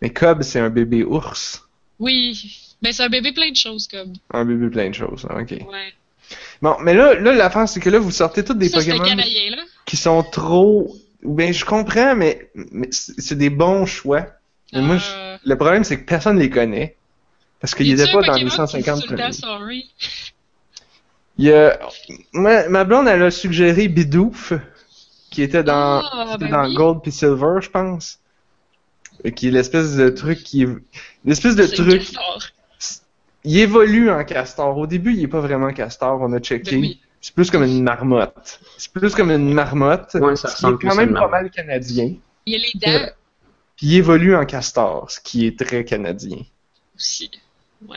Mais 0.01 0.11
Cobb, 0.11 0.41
c'est 0.43 0.59
un 0.59 0.69
bébé 0.69 1.03
ours. 1.03 1.63
Oui. 1.99 2.57
Mais 2.81 2.93
c'est 2.93 3.03
un 3.03 3.09
bébé 3.09 3.31
plein 3.31 3.51
de 3.51 3.55
choses, 3.55 3.87
Cob. 3.87 4.13
Un 4.31 4.45
bébé 4.45 4.69
plein 4.69 4.89
de 4.89 4.95
choses, 4.95 5.25
hein, 5.29 5.41
ok. 5.41 5.51
Ouais. 5.67 5.93
Bon, 6.61 6.77
mais 6.81 6.93
là, 6.93 7.13
là 7.15 7.33
l'affaire, 7.33 7.67
c'est 7.67 7.79
que 7.79 7.89
là, 7.89 7.99
vous 7.99 8.11
sortez 8.11 8.43
tous 8.43 8.53
des 8.53 8.69
ça, 8.69 8.79
Pokémon 8.79 9.03
canadien, 9.03 9.57
qui 9.85 9.97
sont 9.97 10.23
trop... 10.23 10.95
Ben, 11.23 11.53
je 11.53 11.65
comprends, 11.65 12.15
mais, 12.15 12.49
mais 12.71 12.87
c'est 12.91 13.37
des 13.37 13.51
bons 13.51 13.85
choix. 13.85 14.25
Mais 14.73 14.81
moi, 14.81 14.97
je- 14.97 15.11
Euh, 15.11 15.37
le 15.43 15.55
problème, 15.57 15.83
c'est 15.83 15.99
que 15.99 16.05
personne 16.05 16.39
les 16.39 16.49
connaît. 16.49 16.95
Parce 17.61 17.73
étaient 17.75 18.09
un 18.09 18.11
pas 18.11 18.21
dans 18.23 18.33
les 18.33 18.45
Pokémon 18.45 18.45
qui 18.45 18.45
dit 18.45 18.51
150 18.51 19.03
tout 19.03 19.11
le 19.11 19.17
temps 19.17 19.23
premiers. 19.23 19.33
sorry? 19.33 19.91
Il 21.37 21.45
y 21.45 21.53
a... 21.53 21.79
Ma, 22.33 22.67
ma 22.69 22.83
blonde, 22.83 23.07
elle 23.07 23.23
a 23.23 23.31
suggéré 23.31 23.87
Bidoof, 23.87 24.53
qui 25.29 25.43
était 25.43 25.63
dans, 25.63 26.01
Ah, 26.03 26.35
était 26.35 26.45
ben 26.45 26.51
dans 26.51 26.67
oui. 26.67 26.73
Gold 26.75 27.01
puis 27.01 27.11
Silver, 27.11 27.61
je 27.61 27.69
pense. 27.69 28.19
Qui 29.35 29.47
est 29.47 29.51
l'espèce 29.51 29.95
de 29.95 30.09
truc 30.09 30.43
qui... 30.43 30.65
L'espèce 31.23 31.55
de 31.55 31.65
truc... 31.67 32.01
Castor. 32.01 32.39
Il 33.43 33.57
évolue 33.57 34.11
en 34.11 34.23
castor. 34.23 34.77
Au 34.77 34.85
début, 34.85 35.13
il 35.13 35.23
est 35.23 35.27
pas 35.27 35.39
vraiment 35.39 35.73
castor, 35.73 36.19
on 36.21 36.31
a 36.33 36.39
checké. 36.39 36.75
Ben 36.75 36.81
oui. 36.81 37.01
C'est 37.21 37.35
plus 37.35 37.51
comme 37.51 37.63
une 37.63 37.83
marmotte. 37.83 38.59
C'est 38.77 38.91
plus 38.91 39.13
comme 39.13 39.31
une 39.31 39.53
marmotte. 39.53 40.15
Ouais, 40.15 40.35
ça 40.35 40.47
ressemble 40.49 40.79
quand 40.79 40.95
même 40.95 41.13
pas 41.13 41.27
mal 41.27 41.49
canadien. 41.51 42.15
Il 42.45 42.53
y 42.53 42.55
a 42.55 42.59
les 42.59 42.79
dents 42.79 43.11
Puis 43.77 43.87
il 43.87 43.95
évolue 43.95 44.35
en 44.35 44.45
castor, 44.45 45.09
ce 45.09 45.19
qui 45.19 45.45
est 45.45 45.57
très 45.57 45.85
canadien. 45.85 46.39
aussi. 46.95 47.29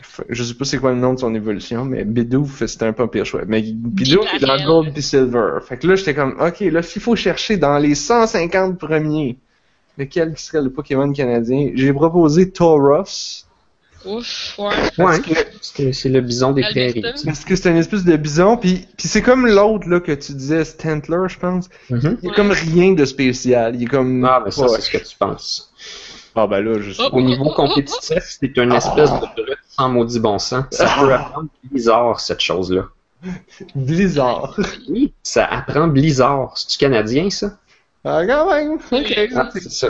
Fait- 0.03 0.25
Je 0.31 0.43
sais 0.43 0.55
pas 0.55 0.65
c'est 0.65 0.79
quoi 0.79 0.93
le 0.93 0.99
nom 0.99 1.15
de 1.15 1.19
son 1.21 1.35
évolution, 1.35 1.85
mais 1.85 2.05
Bidoof, 2.05 2.65
c'était 2.67 2.87
un 2.87 2.93
pas 2.93 3.07
pire 3.07 3.27
choix. 3.27 3.43
Mais 3.47 3.63
Bidoof 3.63 4.27
est 4.35 4.41
dans. 4.45 4.65
Gold 4.65 4.93
puis 4.93 5.03
Silver. 5.03 5.59
Fait 5.67 5.77
que 5.77 5.87
là, 5.87 5.95
j'étais 5.97 6.15
comme, 6.15 6.37
ok, 6.41 6.61
là, 6.61 6.83
s'il 6.83 7.03
faut 7.03 7.17
chercher 7.17 7.57
dans 7.59 7.79
les 7.79 7.95
150 7.95 8.79
premiers, 8.79 9.37
lequel 9.99 10.35
qui 10.35 10.43
serait 10.43 10.63
le 10.63 10.71
Pokémon 10.71 11.13
canadien, 11.13 11.71
j'ai 11.75 11.93
proposé 11.93 12.51
Tauros. 12.51 13.05
Ouf, 14.07 14.55
ouais. 14.59 14.69
Parce 14.99 15.19
Ouais. 15.19 15.35
que 15.77 15.93
C'est 15.93 16.09
le 16.11 16.21
bison 16.21 16.53
des 16.53 16.63
Alberta. 16.63 17.01
prairies. 17.01 17.23
Parce 17.25 17.45
que 17.45 17.57
c'est 17.57 17.71
une 17.71 17.79
espèce 17.79 18.05
de 18.05 18.17
bison, 18.17 18.57
puis 18.59 18.87
puis 18.99 19.09
c'est 19.09 19.23
comme 19.23 19.47
l'autre 19.47 19.89
là 19.89 19.99
que 20.01 20.13
tu 20.13 20.33
disais, 20.33 20.63
Stantler, 20.65 21.27
je 21.29 21.39
pense. 21.39 21.71
Mhm. 21.89 22.19
Il 22.23 22.27
est 22.27 22.31
Ouais. 22.31 22.35
comme 22.37 22.51
rien 22.51 22.93
de 22.93 23.05
spécial. 23.07 23.77
Il 23.77 23.85
est 23.85 23.87
comme. 23.87 24.23
Ah, 24.25 24.43
ben 24.45 24.51
ça, 24.51 24.63
Ouais. 24.63 24.69
c'est 24.77 24.83
ce 24.83 24.91
que 24.91 24.99
tu 25.09 25.17
penses. 25.19 25.73
Ah 26.37 26.47
ben 26.47 26.61
là, 26.61 26.81
je 26.81 26.93
sais. 26.93 27.03
Au 27.13 27.21
niveau 27.21 27.51
compétitif, 27.51 28.23
c'est 28.41 28.57
une 28.57 28.73
espèce 28.73 29.11
de 29.13 29.19
brute 29.43 29.59
sans 29.69 29.89
maudit 29.89 30.19
bon 30.21 30.39
sens. 30.39 30.65
Ça 30.71 30.87
Ah. 30.97 31.01
peut 31.01 31.13
apprendre 31.15 31.49
Blizzard, 31.65 32.19
cette 32.21 32.41
chose-là. 32.41 32.85
Blizzard. 33.75 34.59
Oui, 34.89 35.13
ça 35.23 35.45
apprend 35.47 35.87
Blizzard. 35.87 36.53
C'est-tu 36.57 36.79
canadien, 36.79 37.31
ça? 37.31 37.57
Ah 38.05 38.23
quand 38.27 38.51
même. 38.53 38.75
Ok. 38.91 39.19
Ah, 39.35 39.49
c'est 39.53 39.71
ça. 39.71 39.89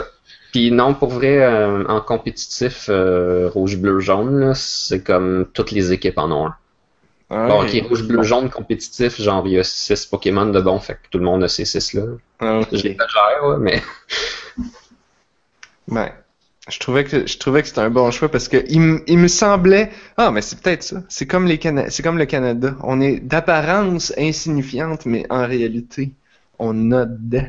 Puis 0.51 0.71
non, 0.71 0.93
pour 0.93 1.09
vrai, 1.09 1.43
euh, 1.43 1.83
en 1.87 1.99
compétitif, 1.99 2.85
euh, 2.89 3.49
rouge, 3.53 3.75
bleu, 3.77 3.99
jaune, 3.99 4.39
là, 4.39 4.53
c'est 4.55 5.01
comme 5.03 5.47
toutes 5.53 5.71
les 5.71 5.91
équipes 5.91 6.17
en 6.17 6.31
ont 6.31 6.45
un. 6.47 6.55
Ah 7.29 7.47
Bon, 7.47 7.63
ouais. 7.63 7.81
ok, 7.81 7.87
rouge, 7.89 8.03
bleu, 8.03 8.23
jaune 8.23 8.49
compétitif, 8.49 9.19
genre 9.19 9.45
il 9.47 9.53
y 9.53 9.59
a 9.59 9.63
6 9.63 10.05
Pokémon 10.05 10.45
de 10.45 10.61
bon, 10.61 10.79
fait 10.79 10.93
que 10.93 10.99
tout 11.09 11.17
le 11.17 11.25
monde 11.25 11.43
a 11.43 11.47
ces 11.49 11.65
6-là. 11.65 12.03
Ah, 12.39 12.59
ok. 12.59 12.67
J'exagère, 12.71 13.43
ouais, 13.45 13.57
mais. 13.59 13.81
Ben, 15.87 16.11
je 16.69 16.79
trouvais 16.79 17.03
que 17.03 17.27
je 17.27 17.37
trouvais 17.37 17.61
que 17.61 17.67
c'était 17.67 17.81
un 17.81 17.89
bon 17.89 18.09
choix 18.11 18.29
parce 18.29 18.47
que 18.47 18.57
il, 18.69 18.77
m- 18.81 19.01
il 19.07 19.17
me 19.19 19.27
semblait 19.27 19.91
ah 20.17 20.31
mais 20.31 20.41
c'est 20.41 20.59
peut-être 20.61 20.83
ça. 20.83 21.03
C'est 21.09 21.27
comme 21.27 21.45
les 21.45 21.57
Cana- 21.59 21.89
c'est 21.89 22.03
comme 22.03 22.17
le 22.17 22.25
Canada. 22.25 22.75
On 22.83 23.01
est 23.01 23.19
d'apparence 23.19 24.13
insignifiante 24.17 25.05
mais 25.05 25.25
en 25.29 25.45
réalité 25.47 26.11
on 26.59 26.91
a 26.91 27.05
dedans. 27.05 27.47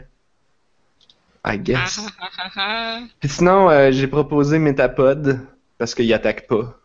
I 1.45 1.57
guess. 1.59 2.01
Puis 3.21 3.29
sinon 3.31 3.71
euh, 3.71 3.91
j'ai 3.93 4.07
proposé 4.09 4.59
Metapod 4.59 5.41
parce 5.79 5.95
qu'il 5.95 6.13
attaque 6.13 6.47
pas. 6.47 6.79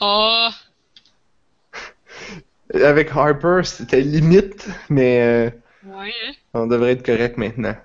Oh, 0.00 0.50
Avec 2.74 3.10
Harper 3.14 3.60
c'était 3.64 4.00
limite 4.00 4.68
mais 4.88 5.22
euh, 5.22 5.50
ouais. 5.84 6.12
on 6.54 6.66
devrait 6.66 6.92
être 6.92 7.06
correct 7.06 7.38
maintenant. 7.38 7.76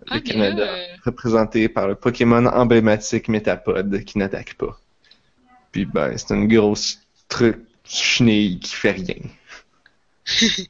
Le 0.00 0.06
Ah, 0.10 0.14
mais 0.14 0.22
Canada 0.22 0.66
représenté 1.04 1.68
par 1.68 1.88
le 1.88 1.94
Pokémon 1.94 2.46
emblématique 2.46 3.28
Metapod 3.28 4.04
qui 4.04 4.18
n'attaque 4.18 4.54
pas. 4.54 4.78
Puis 5.72 5.84
ben, 5.84 6.16
c'est 6.16 6.34
une 6.34 6.48
grosse 6.48 7.00
truc 7.28 7.58
chenille 7.84 8.58
qui 8.60 8.74
fait 8.74 8.92
rien. 8.92 9.16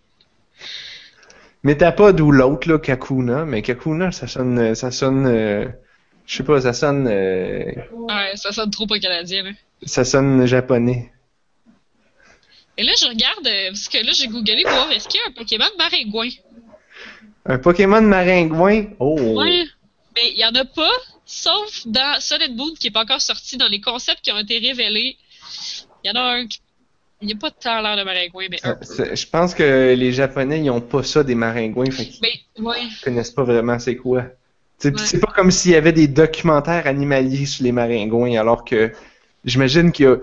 Metapod 1.63 2.19
ou 2.21 2.33
l'autre 2.33 2.69
là, 2.69 2.79
Kakuna, 2.79 3.45
mais 3.45 3.63
Kakuna 3.63 4.13
ça 4.13 4.27
sonne 4.27 4.75
ça 4.75 4.91
sonne 4.91 5.27
euh, 5.27 5.69
je 6.27 6.37
sais 6.37 6.43
pas, 6.43 6.61
ça 6.61 6.73
sonne 6.73 7.07
euh, 7.07 7.73
ouais, 7.93 8.33
ça 8.37 8.53
sonne 8.53 8.71
trop 8.71 8.87
pas 8.87 8.99
canadien, 8.99 9.43
là. 9.43 9.51
ça 9.85 10.05
sonne 10.05 10.47
japonais. 10.47 11.13
Et 12.79 12.83
là, 12.83 12.93
je 12.99 13.07
regarde, 13.07 13.47
euh, 13.47 13.69
parce 13.69 13.89
que 13.89 13.99
là, 13.99 14.13
j'ai 14.13 14.29
googlé 14.29 14.63
pour 14.63 14.73
voir 14.73 14.91
est-ce 14.91 15.07
qu'il 15.07 15.21
y 15.21 15.23
a 15.23 15.27
un 15.29 15.33
Pokémon 15.33 15.67
maringouin? 15.77 16.31
Un 17.47 17.59
Pokémon 17.59 18.01
maringouin. 18.03 18.87
Oh. 18.99 19.19
Ouais. 19.41 19.65
Mais 20.17 20.33
il 20.33 20.39
y 20.39 20.45
en 20.45 20.55
a 20.55 20.65
pas, 20.65 20.91
sauf 21.25 21.87
dans 21.87 22.21
Solid 22.21 22.57
Moon, 22.57 22.73
qui 22.79 22.89
est 22.89 22.91
pas 22.91 23.03
encore 23.03 23.21
sorti, 23.21 23.57
dans 23.57 23.69
les 23.69 23.81
concepts 23.81 24.21
qui 24.23 24.33
ont 24.33 24.39
été 24.39 24.59
révélés. 24.59 25.17
Il 26.05 26.09
y 26.09 26.11
en 26.11 26.21
a 26.21 26.23
un 26.37 26.47
qui. 26.47 26.61
Il 27.23 27.27
n'y 27.27 27.35
a 27.35 27.37
pas 27.37 27.51
tant 27.51 27.83
l'air 27.83 27.99
de 27.99 28.03
maringouin, 28.03 28.47
mais 28.51 28.57
un 28.63 28.69
Ça- 28.71 28.75
peu. 28.77 28.85
ça- 28.87 29.15
je 29.15 29.27
pense 29.27 29.55
que 29.55 29.95
les 29.95 30.11
japonais 30.11 30.61
ils 30.61 30.71
ont 30.71 30.81
pas 30.81 31.03
ça 31.03 31.23
des 31.23 31.35
maringouins, 31.35 31.91
fait 31.91 32.07
qu'ils 32.07 32.21
Mais, 32.23 32.63
ouais. 32.63 32.79
connaissent 33.05 33.31
pas 33.31 33.45
vraiment 33.45 33.79
c'est 33.79 33.97
quoi. 33.97 34.21
Ouais. 34.21 34.93
C'est 34.97 35.21
pas 35.21 35.31
comme 35.37 35.51
s'il 35.51 35.73
y 35.73 35.75
avait 35.77 35.93
des 35.93 36.09
documentaires 36.09 36.87
animaliers 36.87 37.45
sur 37.45 37.65
les 37.65 37.73
maringouins, 37.73 38.41
alors 38.41 38.65
que 38.65 38.91
j'imagine 39.45 39.93
qu'il 39.93 40.07
y 40.07 40.09
a. 40.09 40.17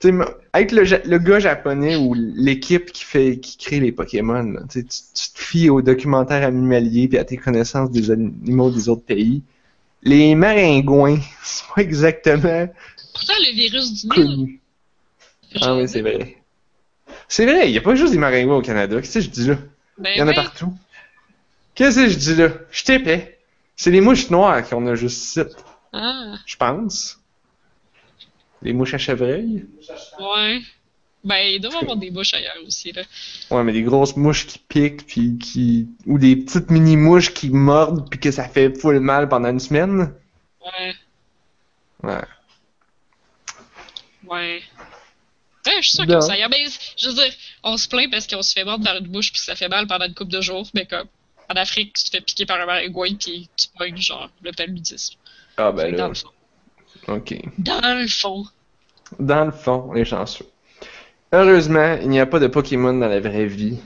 Tu 0.00 0.08
sais, 0.08 0.14
m- 0.14 0.24
être 0.54 0.72
le, 0.72 0.84
le 1.08 1.18
gars 1.18 1.40
japonais 1.40 1.96
ou 1.96 2.14
l'équipe 2.14 2.92
qui 2.92 3.04
fait 3.04 3.38
qui 3.40 3.56
crée 3.56 3.80
les 3.80 3.92
Pokémon, 3.92 4.42
là, 4.44 4.60
tu, 4.70 4.84
te 4.84 4.94
fies 5.34 5.70
aux 5.70 5.82
documentaires 5.82 6.46
animaliers 6.46 7.08
puis 7.08 7.18
à 7.18 7.24
tes 7.24 7.36
connaissances 7.36 7.90
des 7.90 8.10
animaux 8.10 8.70
des 8.70 8.88
autres 8.88 9.04
pays. 9.04 9.42
Les 10.02 10.34
maringouins, 10.34 11.18
c'est 11.44 11.64
pas 11.74 11.82
exactement 11.82 12.68
Pourtant, 13.12 13.34
le 13.40 13.54
virus 13.54 13.92
du 13.92 14.06
Nil. 14.08 14.60
Ah 15.60 15.74
oui, 15.74 15.88
c'est 15.88 16.02
vrai. 16.02 16.36
C'est 17.28 17.46
vrai, 17.46 17.68
il 17.70 17.74
y 17.74 17.78
a 17.78 17.82
pas 17.82 17.94
juste 17.96 18.12
des 18.12 18.18
maringouins 18.18 18.56
au 18.58 18.62
Canada. 18.62 19.00
Qu'est-ce 19.00 19.14
que 19.14 19.20
je 19.20 19.30
dis 19.30 19.48
là? 19.48 19.56
Ben, 19.98 20.10
Il 20.16 20.20
y 20.20 20.22
en 20.22 20.28
a 20.28 20.34
partout. 20.34 20.72
Qu'est-ce 21.74 21.96
que 21.96 22.08
je 22.08 22.18
dis 22.18 22.34
là? 22.34 22.50
Je 22.70 22.84
t'épais. 22.84 23.38
C'est 23.76 23.90
les 23.90 24.00
mouches 24.02 24.30
noires 24.30 24.68
qu'on 24.68 24.86
a 24.86 24.94
juste 24.94 25.22
ici, 25.24 25.40
Ah, 25.92 26.38
je 26.46 26.56
pense. 26.56 27.17
Les 28.62 28.72
mouches 28.72 28.94
à 28.94 28.98
chevreuil? 28.98 29.66
ouais. 30.20 30.60
Ben, 31.24 31.36
il 31.36 31.60
doit 31.60 31.72
y 31.72 31.76
avoir 31.76 31.96
des 31.96 32.10
bouches 32.10 32.32
ailleurs 32.34 32.56
aussi, 32.64 32.92
là. 32.92 33.02
Ouais, 33.50 33.64
mais 33.64 33.72
des 33.72 33.82
grosses 33.82 34.16
mouches 34.16 34.46
qui 34.46 34.58
piquent, 34.60 35.04
puis 35.06 35.36
qui... 35.36 35.88
Ou 36.06 36.18
des 36.18 36.36
petites 36.36 36.70
mini-mouches 36.70 37.34
qui 37.34 37.50
mordent, 37.50 38.08
puis 38.08 38.20
que 38.20 38.30
ça 38.30 38.48
fait 38.48 38.78
full 38.78 39.00
mal 39.00 39.28
pendant 39.28 39.50
une 39.50 39.60
semaine. 39.60 40.14
Ouais, 40.64 40.94
Ouais. 42.04 42.22
ouais. 44.28 44.62
Ouais, 45.66 45.82
je 45.82 45.88
suis 45.88 45.96
sûr 45.96 46.06
que 46.06 46.20
ça 46.20 46.32
ailleurs. 46.34 46.48
Mais, 46.50 46.64
je 46.96 47.08
veux 47.08 47.14
dire, 47.14 47.32
on 47.64 47.76
se 47.76 47.88
plaint 47.88 48.10
parce 48.10 48.26
qu'on 48.26 48.42
se 48.42 48.52
fait 48.52 48.64
mordre 48.64 48.84
par 48.84 48.96
une 48.96 49.08
bouche 49.08 49.32
puis 49.32 49.40
que 49.40 49.44
ça 49.44 49.56
fait 49.56 49.68
mal 49.68 49.86
pendant 49.86 50.06
une 50.06 50.14
couple 50.14 50.30
de 50.30 50.40
jours, 50.40 50.66
mais 50.74 50.86
comme, 50.86 51.08
en 51.50 51.54
Afrique, 51.56 51.94
tu 51.94 52.04
te 52.04 52.10
fais 52.10 52.20
piquer 52.20 52.46
par 52.46 52.60
un 52.60 52.66
maringouin 52.66 53.14
puis 53.14 53.48
tu 53.56 53.66
pognes, 53.76 53.96
genre, 53.96 54.30
le 54.42 54.52
paludisme. 54.52 55.16
Ah 55.56 55.72
ben 55.72 55.90
dans 55.96 56.04
là, 56.04 56.08
le 56.08 56.14
fond. 56.14 56.30
Ok. 57.08 57.34
Dans 57.58 57.98
le 58.00 58.06
fond. 58.06 58.44
Dans 59.18 59.44
le 59.46 59.50
fond, 59.52 59.92
les 59.92 60.04
chanceux. 60.04 60.46
Heureusement, 61.32 61.96
il 62.02 62.08
n'y 62.08 62.20
a 62.20 62.26
pas 62.26 62.38
de 62.38 62.46
Pokémon 62.46 62.92
dans 62.94 63.08
la 63.08 63.20
vraie 63.20 63.46
vie. 63.46 63.78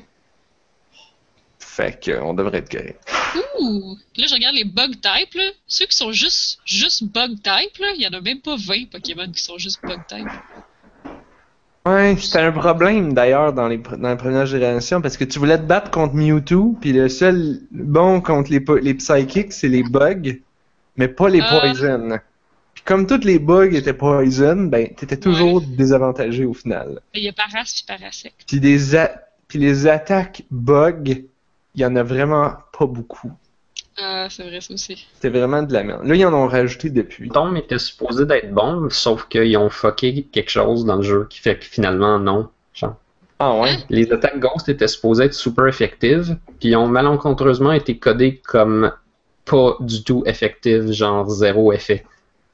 Fait 1.58 1.98
que, 1.98 2.20
on 2.20 2.34
devrait 2.34 2.58
être 2.58 2.70
correct. 2.70 3.00
Ouh! 3.60 3.96
Là, 4.16 4.26
je 4.28 4.34
regarde 4.34 4.54
les 4.54 4.64
bug 4.64 4.92
type, 5.00 5.34
là. 5.34 5.50
Ceux 5.66 5.86
qui 5.86 5.96
sont 5.96 6.12
juste, 6.12 6.60
juste 6.66 7.04
bug 7.04 7.30
type, 7.36 7.78
là, 7.80 7.92
il 7.96 8.02
y 8.02 8.06
en 8.06 8.12
a 8.12 8.20
même 8.20 8.40
pas 8.40 8.56
20 8.56 8.90
Pokémon 8.90 9.30
qui 9.32 9.42
sont 9.42 9.56
juste 9.58 9.80
bug 9.82 10.00
type. 10.06 10.28
Ouais, 11.86 12.14
c'était 12.16 12.38
un 12.40 12.52
problème 12.52 13.12
d'ailleurs 13.12 13.52
dans 13.52 13.66
les 13.66 13.78
pr- 13.78 13.96
dans 13.96 14.08
la 14.10 14.14
première 14.16 14.46
génération 14.46 15.00
parce 15.00 15.16
que 15.16 15.24
tu 15.24 15.40
voulais 15.40 15.58
te 15.58 15.64
battre 15.64 15.90
contre 15.90 16.14
Mewtwo, 16.14 16.76
puis 16.80 16.92
le 16.92 17.08
seul 17.08 17.58
bon 17.72 18.20
contre 18.20 18.52
les 18.52 18.64
les 18.82 18.94
psychics, 18.94 19.52
c'est 19.52 19.66
les 19.68 19.82
bugs, 19.82 20.36
mais 20.96 21.08
pas 21.08 21.28
les 21.28 21.40
Ah. 21.40 21.58
poison. 21.60 22.18
Puis 22.84 22.94
comme 22.94 23.06
tous 23.06 23.24
les 23.24 23.38
bugs 23.38 23.70
étaient 23.74 23.92
poison, 23.94 24.64
ben 24.64 24.88
t'étais 24.94 25.16
toujours 25.16 25.60
désavantagé 25.60 26.44
au 26.44 26.52
final. 26.54 27.00
Il 27.14 27.22
y 27.22 27.28
a 27.28 27.32
Paras 27.32 27.64
puis 27.74 27.84
Parasect. 27.86 28.34
Puis 28.46 28.58
des 28.58 28.96
a- 28.96 29.22
puis 29.46 29.58
les 29.60 29.86
attaques 29.86 30.42
bugs, 30.50 31.04
il 31.06 31.80
y 31.80 31.84
en 31.84 31.94
a 31.94 32.02
vraiment 32.02 32.54
pas 32.76 32.86
beaucoup. 32.86 33.30
Ah, 33.98 34.26
c'est 34.30 34.42
vrai, 34.42 34.60
ça 34.60 34.74
aussi. 34.74 35.06
C'était 35.14 35.28
vraiment 35.28 35.62
de 35.62 35.72
la 35.72 35.84
merde. 35.84 36.04
Là, 36.06 36.14
ils 36.14 36.24
en 36.24 36.32
ont 36.32 36.48
rajouté 36.48 36.90
depuis. 36.90 37.26
Le 37.26 37.30
tome 37.30 37.56
était 37.56 37.78
supposé 37.78 38.24
d'être 38.26 38.52
bon, 38.52 38.88
sauf 38.90 39.28
qu'ils 39.28 39.56
ont 39.58 39.68
fucké 39.70 40.24
quelque 40.32 40.50
chose 40.50 40.84
dans 40.84 40.96
le 40.96 41.02
jeu 41.02 41.26
qui 41.30 41.38
fait 41.40 41.58
que 41.58 41.64
finalement 41.66 42.18
non. 42.18 42.48
Genre, 42.74 42.96
Ah 43.38 43.54
ouais? 43.60 43.76
les 43.90 44.10
attaques 44.10 44.40
Ghost 44.40 44.68
étaient 44.70 44.88
supposées 44.88 45.24
être 45.24 45.34
super 45.34 45.66
effectives, 45.66 46.36
puis 46.58 46.70
ils 46.70 46.76
ont 46.76 46.88
malencontreusement 46.88 47.72
été 47.72 47.98
codées 47.98 48.38
comme 48.38 48.92
pas 49.44 49.76
du 49.80 50.02
tout 50.02 50.22
effectives, 50.26 50.90
genre 50.90 51.28
zéro 51.28 51.72
effet. 51.72 52.04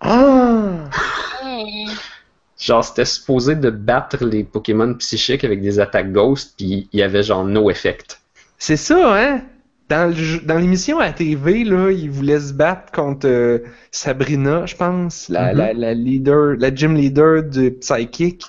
Ah! 0.00 0.90
Genre, 2.58 2.84
c'était 2.84 3.04
supposé 3.04 3.54
de 3.54 3.70
battre 3.70 4.24
les 4.24 4.42
Pokémon 4.42 4.92
psychiques 4.94 5.44
avec 5.44 5.60
des 5.62 5.78
attaques 5.78 6.12
Ghost, 6.12 6.54
puis 6.56 6.88
il 6.92 6.98
y 6.98 7.02
avait 7.02 7.22
genre 7.22 7.44
no 7.44 7.70
effect. 7.70 8.20
C'est 8.58 8.76
ça, 8.76 9.16
hein? 9.16 9.42
Dans 9.88 10.10
le 10.10 10.16
jeu- 10.16 10.40
dans 10.44 10.58
l'émission 10.58 10.98
à 10.98 11.12
TV, 11.12 11.62
là, 11.64 11.90
ils 11.92 12.10
voulaient 12.10 12.40
se 12.40 12.52
battre 12.52 12.90
contre 12.92 13.28
euh, 13.28 13.58
Sabrina, 13.92 14.66
je 14.66 14.74
pense, 14.74 15.28
la, 15.28 15.52
Mhm. 15.52 15.58
la, 15.58 15.72
la 15.72 15.94
leader, 15.94 16.56
la 16.58 16.74
gym 16.74 16.94
leader 16.96 17.44
de 17.44 17.68
Psychic. 17.70 18.42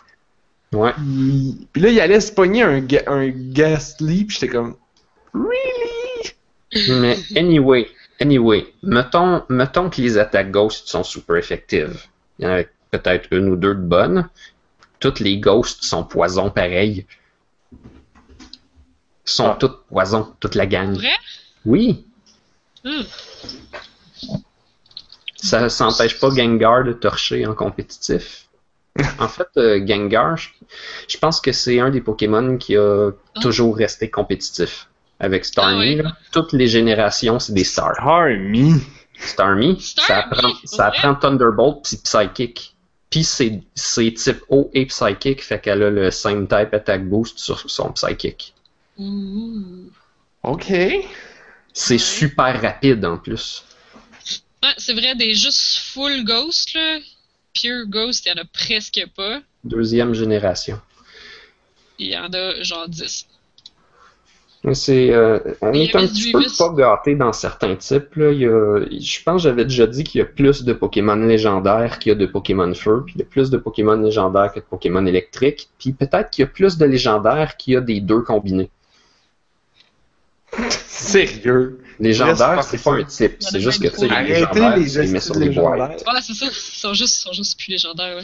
Ouais. 0.74 0.91
Puis, 0.97 1.68
puis 1.72 1.82
là, 1.84 1.89
il 1.89 2.00
allait 2.02 2.20
se 2.20 2.32
pogner 2.32 2.64
un, 2.64 2.84
un 3.08 3.30
Ghastly, 3.30 4.26
puis 4.26 4.38
j'étais 4.39 4.52
comme, 4.54 4.76
really? 5.34 6.34
Mais 7.00 7.16
anyway, 7.38 7.88
anyway, 8.20 8.74
mettons, 8.84 9.43
mettons 9.49 9.89
que 9.89 10.01
les 10.01 10.17
attaques 10.17 10.51
Ghost 10.51 10.88
sont 10.88 11.03
super 11.03 11.36
effectives. 11.38 12.05
Il 12.38 12.45
y 12.45 12.47
en 12.47 12.51
a 12.57 12.63
peut-être 12.91 13.28
une 13.32 13.49
ou 13.49 13.55
deux 13.55 13.76
de 13.76 13.82
bonnes. 13.82 14.30
Toutes 14.99 15.20
les 15.20 15.38
Ghosts 15.38 15.84
sont 15.84 16.03
poison 16.03 16.49
pareil. 16.49 17.05
Sont 19.26 19.47
Ah. 19.51 19.57
toutes 19.59 19.86
poison, 19.88 20.34
toute 20.39 20.55
la 20.55 20.65
gang. 20.65 20.93
vrai? 20.95 21.11
Oui, 21.65 22.05
Hmm. 22.84 23.01
ça 25.36 25.70
s'empêche 25.70 26.17
pas 26.20 26.30
Gengar 26.30 26.84
de 26.86 26.93
torcher 26.93 27.45
en 27.45 27.53
compétitif. 27.53 28.45
En 29.20 29.28
fait, 29.28 29.47
euh, 29.57 29.86
Gengar, 29.86 30.38
je, 30.38 30.49
je 31.07 31.17
pense 31.17 31.39
que 31.41 31.51
c'est 31.51 31.80
un 31.80 31.89
des 31.89 32.01
Pokémon 32.01 32.57
qui 32.57 32.76
a 32.78 33.09
Ah. 33.36 33.39
toujours 33.41 33.76
resté 33.78 34.09
compétitif. 34.09 34.88
Avec 35.20 35.43
Starmie, 35.45 35.76
Ah 35.76 35.80
oui. 35.80 35.95
là, 36.03 36.17
toutes 36.32 36.53
les 36.53 36.67
générations, 36.67 37.39
c'est 37.39 37.53
des 37.53 37.63
stars. 37.65 37.95
Starmie, 39.22 39.82
ça 39.82 40.03
Starmie, 40.03 40.24
apprend, 40.24 40.49
pour 40.53 40.70
ça 40.70 40.86
apprend 40.88 41.15
Thunderbolt 41.15 41.84
puis 41.84 41.97
Psychic. 41.97 42.76
Puis 43.09 43.24
c'est 43.24 43.61
c'est 43.76 44.13
type 44.13 44.41
O 44.49 44.70
et 44.74 44.86
Psychic, 44.86 45.43
fait 45.43 45.59
qu'elle 45.59 45.84
a 45.84 45.89
le 45.89 46.11
same 46.11 46.47
type 46.47 46.74
attack 46.74 47.03
boost 47.05 47.38
sur 47.39 47.59
son 47.70 47.91
Psychic. 47.93 48.53
Ouh. 48.97 49.91
OK. 50.43 50.72
C'est 51.74 51.93
Ouais. 51.93 51.97
super 51.97 52.61
rapide 52.61 53.03
en 53.05 53.17
plus. 53.17 53.63
Ouais, 54.63 54.74
c'est 54.78 54.93
vrai, 54.93 55.15
des 55.15 55.34
juste 55.36 55.78
full 55.80 56.24
ghost, 56.24 56.74
là. 56.74 56.99
Pure 57.53 57.88
ghost, 57.88 58.26
il 58.26 58.30
y 58.30 58.32
en 58.34 58.41
a 58.41 58.45
presque 58.45 59.01
pas. 59.15 59.41
Deuxième 59.63 60.13
génération. 60.13 60.80
Il 61.97 62.07
y 62.07 62.17
en 62.17 62.32
a 62.32 62.61
genre 62.63 62.88
10. 62.88 63.26
C'est, 64.74 65.12
euh, 65.14 65.39
on 65.62 65.72
est 65.72 65.95
un 65.95 66.05
petit 66.05 66.34
peu 66.34 66.43
pas 66.57 66.70
gâté 66.76 67.16
dans 67.16 67.32
certains 67.32 67.78
types. 67.78 68.14
Là. 68.16 68.32
Il 68.32 68.39
y 68.39 68.45
a- 68.45 68.80
je 68.91 69.24
pense 69.24 69.41
que 69.41 69.49
j'avais 69.49 69.64
déjà 69.64 69.88
dit 69.88 70.03
qu'il 70.03 70.20
y 70.20 70.22
a 70.22 70.26
plus 70.26 70.64
de 70.64 70.74
Pokémon 70.74 71.16
légendaires 71.16 71.97
qu'il 71.97 72.10
y 72.10 72.12
a 72.12 72.16
de 72.16 72.26
Pokémon 72.26 72.74
feu, 72.74 73.03
puis 73.05 73.14
il 73.16 73.20
y 73.20 73.22
a 73.24 73.26
plus 73.26 73.49
de 73.49 73.57
Pokémon 73.57 73.95
légendaires 73.95 74.51
que 74.53 74.60
de 74.60 74.66
Pokémon 74.66 75.05
électriques, 75.05 75.70
puis 75.80 75.93
peut-être 75.93 76.30
qu'il 76.30 76.43
y 76.43 76.45
a 76.45 76.51
plus 76.51 76.78
de 76.78 76.86
légendaires 76.86 77.55
qu'il 77.55 77.76
y 77.76 77.78
a 77.78 77.82
des 77.82 78.01
deux 78.01 78.22
combinés. 78.22 78.70
Sérieux? 80.88 81.80
Légendaire, 81.99 82.57
Reste 82.57 82.70
c'est 82.70 82.84
pas 82.84 82.93
un 82.93 83.03
type, 83.03 83.36
c'est 83.39 83.60
juste 83.60 83.82
que 83.84 83.89
tu 83.89 83.95
sais, 83.97 84.07
les 84.07 84.12
Arrêtez 84.14 84.34
légendaires, 84.34 84.78
les 84.78 84.84
légendaires. 84.84 85.89
Ouais, 85.89 86.22
c'est 86.22 86.34
ça. 86.34 86.45
Ils 86.47 86.51
sont 86.53 86.93
juste, 86.93 87.18
ils 87.18 87.22
sont 87.24 87.34
juste 87.34 87.60
plus 87.60 87.72
légendaires, 87.72 88.18
ouais. 88.18 88.24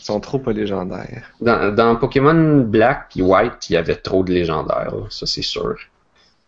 Ils 0.00 0.04
sont 0.04 0.20
trop 0.20 0.38
pas 0.38 0.52
légendaires. 0.52 1.30
Dans, 1.40 1.74
dans 1.74 1.96
Pokémon 1.96 2.60
Black 2.60 3.16
et 3.16 3.22
White, 3.22 3.68
il 3.70 3.74
y 3.74 3.76
avait 3.76 3.96
trop 3.96 4.22
de 4.24 4.32
légendaires, 4.32 4.94
là, 4.94 5.06
ça 5.10 5.26
c'est 5.26 5.42
sûr. 5.42 5.76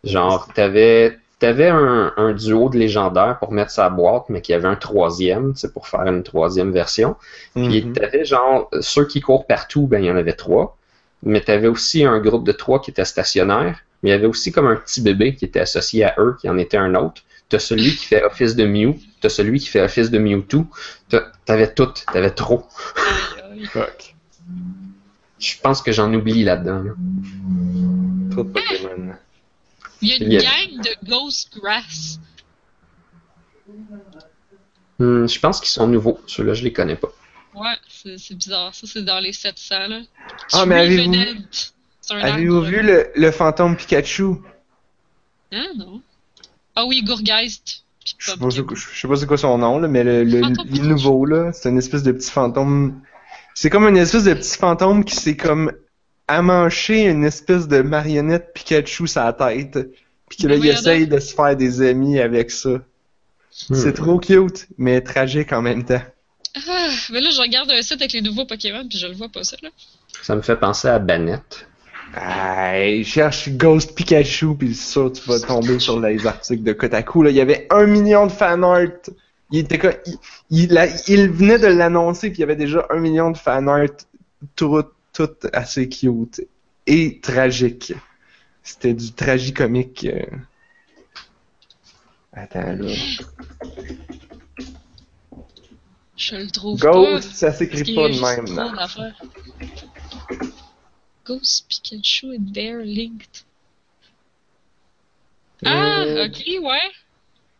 Genre, 0.04 0.48
t'avais 0.54 1.18
t'avais 1.40 1.68
un, 1.68 2.12
un 2.18 2.32
duo 2.34 2.68
de 2.68 2.76
légendaires 2.78 3.38
pour 3.38 3.50
mettre 3.52 3.70
sa 3.70 3.88
boîte, 3.88 4.24
mais 4.28 4.42
qu'il 4.42 4.52
y 4.52 4.56
avait 4.56 4.68
un 4.68 4.76
troisième, 4.76 5.56
sais, 5.56 5.72
pour 5.72 5.88
faire 5.88 6.02
une 6.02 6.22
troisième 6.22 6.70
version. 6.70 7.16
Puis 7.54 7.82
Mhm. 7.84 7.92
t'avais 7.94 8.24
genre 8.26 8.68
ceux 8.80 9.06
qui 9.06 9.20
courent 9.22 9.46
partout, 9.46 9.86
ben 9.86 10.02
il 10.02 10.06
y 10.06 10.10
en 10.10 10.16
avait 10.16 10.34
trois. 10.34 10.76
Mais 11.22 11.40
t'avais 11.40 11.68
aussi 11.68 12.04
un 12.04 12.18
groupe 12.18 12.44
de 12.44 12.52
trois 12.52 12.80
qui 12.80 12.90
était 12.90 13.04
stationnaire. 13.06 13.80
Mais 14.02 14.10
il 14.10 14.12
y 14.12 14.16
avait 14.16 14.26
aussi 14.26 14.52
comme 14.52 14.66
un 14.66 14.76
petit 14.76 15.00
bébé 15.02 15.34
qui 15.34 15.44
était 15.46 15.60
associé 15.60 16.04
à 16.04 16.14
eux, 16.18 16.36
qui 16.40 16.48
en 16.48 16.56
était 16.58 16.76
un 16.78 16.94
autre. 16.94 17.22
T'as 17.50 17.58
celui 17.58 17.96
qui 17.96 18.06
fait 18.06 18.22
office 18.22 18.54
de 18.54 18.64
Mew, 18.64 18.94
t'as 19.20 19.28
celui 19.28 19.58
qui 19.60 19.66
fait 19.68 19.80
office 19.82 20.10
de 20.10 20.18
Mewtwo. 20.18 20.66
T'as- 21.08 21.24
T'avais 21.46 21.72
tout, 21.74 21.88
t'avais 22.12 22.30
trop. 22.30 22.64
Fuck. 23.66 24.14
Je 25.38 25.54
pense 25.62 25.80
que 25.82 25.92
j'en 25.92 26.12
oublie 26.12 26.44
là-dedans. 26.44 26.82
là. 26.82 26.92
Trop 28.30 28.44
de 28.44 28.50
Pokémon. 28.50 29.14
Il 30.02 30.08
y 30.08 30.12
a 30.12 30.16
une 30.16 30.38
gang 30.38 30.84
de 30.84 31.08
Ghost 31.08 31.58
Grass. 31.58 32.18
Hmm, 34.98 35.26
je 35.26 35.38
pense 35.40 35.60
qu'ils 35.60 35.68
sont 35.70 35.86
nouveaux. 35.86 36.20
Ceux-là, 36.26 36.54
je 36.54 36.62
les 36.64 36.72
connais 36.72 36.96
pas. 36.96 37.08
Ouais, 37.54 37.76
c'est 37.88 38.34
bizarre. 38.34 38.74
Ça, 38.74 38.86
c'est 38.86 39.04
dans 39.04 39.18
les 39.18 39.32
700, 39.32 39.88
là. 39.88 40.00
Ah, 40.52 40.66
mais 40.66 40.76
avez-vous- 40.76 41.14
arbre. 42.12 42.60
vu 42.66 42.82
le, 42.82 43.10
le 43.16 43.30
fantôme 43.30 43.76
Pikachu? 43.76 44.36
Hein, 45.52 45.66
non? 45.76 46.02
Ah 46.76 46.84
oui, 46.86 47.02
Gourgeist. 47.02 47.84
Je 48.18 48.30
sais 48.30 48.36
pas 48.38 48.50
c'est 48.50 48.62
quoi- 48.64 48.76
je 48.76 48.98
sais 49.00 49.08
pas 49.08 49.16
c'est 49.16 49.26
quoi 49.26 49.36
son 49.36 49.58
nom, 49.58 49.78
là, 49.78 49.86
mais 49.88 50.02
le, 50.04 50.24
le, 50.24 50.40
le 50.40 50.86
nouveau, 50.86 51.24
là, 51.26 51.52
c'est 51.52 51.68
une 51.68 51.78
espèce 51.78 52.02
de 52.02 52.12
petit 52.12 52.30
fantôme. 52.30 53.00
C'est 53.62 53.68
comme 53.68 53.86
une 53.86 53.98
espèce 53.98 54.24
de 54.24 54.32
petit 54.32 54.56
fantôme 54.56 55.04
qui 55.04 55.14
s'est 55.14 55.36
comme 55.36 55.70
amanché 56.28 57.02
une 57.02 57.24
espèce 57.24 57.68
de 57.68 57.82
marionnette 57.82 58.54
Pikachu 58.54 59.06
sur 59.06 59.22
la 59.22 59.34
tête. 59.34 59.78
Puis 60.30 60.38
que 60.38 60.46
là, 60.46 60.54
il 60.54 60.60
voyons 60.60 60.72
essaye 60.72 61.06
de 61.06 61.18
se 61.18 61.34
faire 61.34 61.54
des 61.54 61.82
amis 61.82 62.18
avec 62.20 62.50
ça. 62.50 62.80
C'est 63.50 63.90
Hmm. 63.90 64.02
trop 64.02 64.18
cute, 64.18 64.66
mais 64.78 65.02
tragique 65.02 65.52
en 65.52 65.60
même 65.60 65.84
temps. 65.84 66.00
Ah, 66.56 66.88
mais 67.12 67.20
là, 67.20 67.28
je 67.28 67.38
regarde 67.38 67.70
un 67.70 67.82
site 67.82 68.00
avec 68.00 68.14
les 68.14 68.22
nouveaux 68.22 68.46
Pokémon, 68.46 68.86
puis 68.88 68.96
je 68.96 69.06
le 69.06 69.12
vois 69.12 69.28
pas, 69.28 69.44
ça, 69.44 69.58
là. 69.62 69.68
Ça 70.22 70.34
me 70.34 70.40
fait 70.40 70.56
penser 70.56 70.88
à 70.88 70.98
Banette. 70.98 71.66
Hey, 72.16 73.04
cherche 73.04 73.50
Ghost 73.50 73.94
Pikachu, 73.94 74.56
puis 74.56 74.74
c'est 74.74 74.92
sûr 74.92 75.12
tu 75.12 75.20
vas 75.28 75.38
tomber 75.38 75.78
sur 75.80 76.00
les 76.00 76.26
articles 76.26 76.62
de 76.62 76.72
Kotaku. 76.72 77.24
Là, 77.24 77.28
il 77.28 77.36
y 77.36 77.42
avait 77.42 77.66
un 77.68 77.84
million 77.84 78.26
de 78.26 78.32
fanart. 78.32 78.88
Il 79.52 79.58
était 79.60 79.78
quoi 79.78 79.92
il, 80.06 80.16
il, 80.50 80.72
la- 80.72 80.86
il 81.08 81.30
venait 81.30 81.58
de 81.58 81.66
l'annoncer, 81.66 82.28
puis 82.30 82.38
il 82.38 82.40
y 82.40 82.44
avait 82.44 82.56
déjà 82.56 82.86
un 82.90 82.98
million 83.00 83.30
de 83.30 83.36
fanart, 83.36 83.88
tout, 84.56 84.82
tout 85.12 85.28
assez 85.52 85.88
cute 85.88 86.40
et 86.86 87.20
tragique. 87.20 87.92
C'était 88.62 88.94
du 88.94 89.12
tragicomique. 89.12 90.04
euh. 90.04 90.24
Attends 92.32 92.72
là. 92.72 92.92
Je 96.16 96.36
le 96.36 96.50
trouve 96.50 96.78
Ghost, 96.78 97.28
pas. 97.28 97.34
ça 97.34 97.52
s'écrit 97.52 97.82
qu'il 97.82 97.94
pas 97.94 98.04
a 98.04 98.08
de 98.08 98.20
même. 98.20 98.54
non. 98.54 98.72
Ghost 101.24 101.66
Pikachu 101.68 102.26
and 102.36 102.52
Bear 102.52 102.78
linked. 102.84 103.44
Ah, 105.64 106.02
Euh, 106.06 106.26
ok, 106.26 106.44
ouais. 106.62 106.78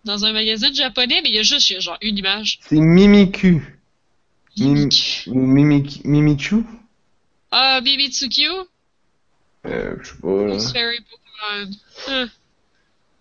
Dans 0.04 0.24
un 0.24 0.32
magazine 0.32 0.74
japonais, 0.74 1.20
mais 1.22 1.28
il 1.28 1.34
y 1.34 1.38
a 1.38 1.42
juste 1.42 1.68
il 1.70 1.74
y 1.74 1.76
a 1.76 1.80
genre 1.80 1.98
une 2.00 2.16
image. 2.18 2.58
C'est 2.62 2.76
Mimikyu. 2.76 3.78
Ou 4.58 4.64
Mimik- 4.66 6.04
Mimichu? 6.04 6.64
Ah, 7.50 7.80
Mimitsukyu? 7.82 8.48
Euh, 9.66 9.96
je 10.02 10.08
sais 10.08 10.14
pas. 10.20 10.28
là. 10.28 10.52
Ghost 10.52 10.72
Fairy 10.72 10.98
Pokemon. 11.00 11.70
Huh. 12.08 12.28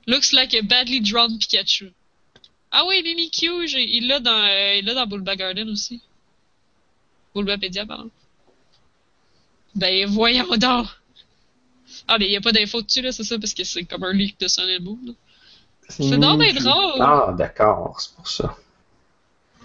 Looks 0.08 0.32
like 0.34 0.54
a 0.54 0.62
badly 0.62 1.02
drawn 1.02 1.38
Pikachu. 1.38 1.92
Ah 2.72 2.86
oui, 2.88 3.02
Mimikyu, 3.04 3.66
il 3.68 4.08
l'a 4.08 4.20
dans, 4.20 4.32
euh, 4.32 4.76
il 4.76 4.86
dans 4.86 5.06
Bulba 5.08 5.36
Garden 5.36 5.70
aussi. 5.70 6.02
Bulbapedia, 7.36 7.86
pardon. 7.86 8.10
Ben 9.76 10.06
voyons 10.08 10.56
donc! 10.58 10.88
Ah, 12.08 12.18
mais 12.18 12.26
il 12.28 12.30
n'y 12.30 12.38
a 12.38 12.42
pas 12.42 12.52
d'infos 12.52 12.82
dessus, 12.82 13.02
là, 13.02 13.12
c'est 13.12 13.24
ça, 13.24 13.38
parce 13.38 13.54
que 13.54 13.64
c'est 13.64 13.84
comme 13.84 14.04
un 14.04 14.14
leak 14.14 14.40
de 14.40 14.48
Sun 14.48 14.66
and 14.70 14.84
Moon. 14.84 15.00
là. 15.06 15.14
C'est 15.90 16.18
donc 16.18 16.40
bien 16.40 16.48
Mimichu. 16.48 16.64
drôle! 16.64 17.02
Ah, 17.02 17.34
d'accord, 17.38 17.96
c'est 18.00 18.16
pour 18.16 18.28
ça. 18.28 18.56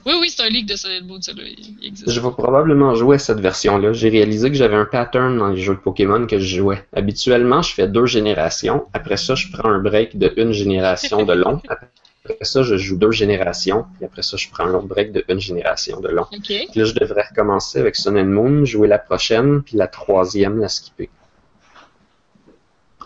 Oui, 0.07 0.12
oui, 0.20 0.29
c'est 0.29 0.43
un 0.43 0.49
leak 0.49 0.66
de 0.66 0.77
Sun 0.77 0.91
and 1.01 1.07
Moon, 1.07 1.22
ça, 1.22 1.33
là, 1.33 1.43
il 1.47 1.87
existe. 1.87 2.11
Je 2.11 2.20
vais 2.20 2.31
probablement 2.31 2.95
jouer 2.95 3.16
à 3.16 3.18
cette 3.18 3.41
version-là. 3.41 3.95
J'ai 3.95 4.11
réalisé 4.11 4.51
que 4.51 4.57
j'avais 4.57 4.77
un 4.77 4.85
pattern 4.85 5.39
dans 5.39 5.49
les 5.49 5.61
jeux 5.61 5.75
de 5.75 5.81
Pokémon 5.81 6.27
que 6.27 6.39
je 6.39 6.57
jouais. 6.57 6.85
Habituellement, 6.95 7.62
je 7.62 7.72
fais 7.72 7.89
deux 7.89 8.05
générations. 8.05 8.85
Après 8.93 9.16
ça, 9.16 9.35
je 9.35 9.49
prends 9.51 9.70
un 9.70 9.79
break 9.79 10.18
de 10.18 10.33
une 10.37 10.53
génération 10.53 11.25
de 11.25 11.33
long. 11.33 11.62
Après 12.27 12.45
ça, 12.45 12.62
je 12.62 12.77
joue 12.77 12.97
deux 12.97 13.11
générations. 13.11 13.85
Et 14.01 14.07
après 14.07 14.22
ça, 14.22 14.39
je 14.39 14.49
prends 14.49 14.64
un 14.64 14.72
autre 14.72 14.87
break 14.87 15.12
de 15.12 15.22
une 15.29 15.41
génération 15.41 16.01
de 16.01 16.09
long. 16.09 16.25
Puis 16.43 16.66
là, 16.75 16.85
je 16.85 16.95
devrais 16.95 17.25
recommencer 17.29 17.79
avec 17.79 17.97
Sun 17.97 18.16
and 18.16 18.25
Moon, 18.25 18.64
jouer 18.64 18.89
la 18.89 18.99
prochaine, 18.99 19.62
puis 19.62 19.77
la 19.77 19.89
troisième, 19.89 20.59
la 20.59 20.68
skipper. 20.68 21.11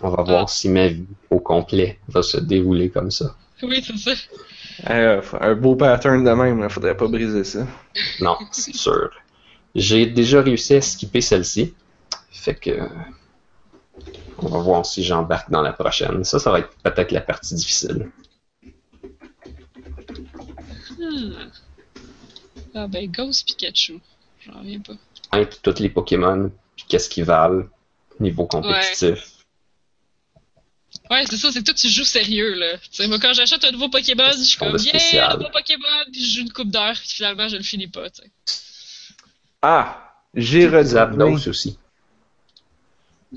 On 0.03 0.11
va 0.11 0.23
voir 0.23 0.45
Ah. 0.45 0.47
si 0.49 0.69
ma 0.69 0.89
vie 0.89 1.07
au 1.31 1.41
complet 1.41 1.99
va 2.09 2.23
se 2.23 2.37
dérouler 2.39 2.91
comme 2.91 3.11
ça. 3.11 3.35
Oui, 3.63 3.83
c'est 3.85 3.97
ça. 3.97 4.13
Euh, 4.91 5.21
un 5.41 5.55
beau 5.57 5.75
pattern 5.75 6.23
de 6.25 6.31
même, 6.31 6.61
là, 6.61 6.69
faudrait 6.69 6.97
pas 6.97 7.09
briser 7.09 7.43
ça. 7.45 7.67
Non, 8.21 8.37
c'est 8.53 8.75
sûr. 8.75 9.11
J'ai 9.75 10.07
déjà 10.07 10.41
réussi 10.41 10.75
à 10.75 10.81
skipper 10.81 11.21
celle-ci. 11.21 11.75
Fait 12.31 12.55
que. 12.55 12.89
On 14.41 14.47
va 14.49 14.59
voir 14.61 14.87
si 14.87 15.03
j'embarque 15.03 15.51
dans 15.51 15.63
la 15.63 15.73
prochaine. 15.73 16.23
Ça, 16.23 16.39
ça 16.39 16.53
va 16.53 16.61
être 16.61 16.71
peut-être 16.85 17.11
la 17.11 17.21
partie 17.21 17.57
difficile. 17.57 18.09
Hmm. 20.99 21.33
Ah 22.75 22.87
ben, 22.87 23.11
Ghost 23.11 23.47
Pikachu. 23.47 23.99
J'en 24.41 24.59
reviens 24.61 24.81
pas. 24.81 24.95
Être 25.39 25.61
tous 25.63 25.81
les 25.81 25.89
Pokémon, 25.89 26.51
puis 26.77 26.85
qu'est-ce 26.89 27.09
qu'ils 27.09 27.25
valent, 27.25 27.65
niveau 28.21 28.47
compétitif. 28.47 29.11
Ouais, 29.11 29.17
c'est 31.27 31.37
ça, 31.37 31.53
c'est 31.53 31.61
que 31.61 31.65
toi, 31.65 31.75
tu 31.75 31.89
joues 31.89 32.05
sérieux, 32.05 32.55
là. 32.55 32.79
Tu 32.79 32.89
sais, 32.93 33.09
moi, 33.09 33.19
quand 33.21 33.33
j'achète 33.33 33.65
un 33.65 33.71
nouveau 33.71 33.89
Pokémon, 33.89 34.31
je 34.37 34.43
suis 34.43 34.59
comme, 34.59 34.71
yeah, 34.73 34.79
spécial. 34.79 35.37
nouveau 35.39 35.51
Pokémon, 35.51 36.05
puis 36.13 36.25
je 36.25 36.37
joue 36.37 36.43
une 36.43 36.53
coupe 36.53 36.71
d'heure, 36.71 36.95
puis 36.95 37.09
finalement, 37.09 37.49
je 37.49 37.57
le 37.57 37.63
finis 37.63 37.89
pas, 37.89 38.09
tu 38.11 38.23
sais. 38.23 38.31
Ah! 39.63 40.05
J'ai 40.35 40.69
Zapdos 40.85 41.25
retrouvé, 41.25 41.49
aussi. 41.49 41.79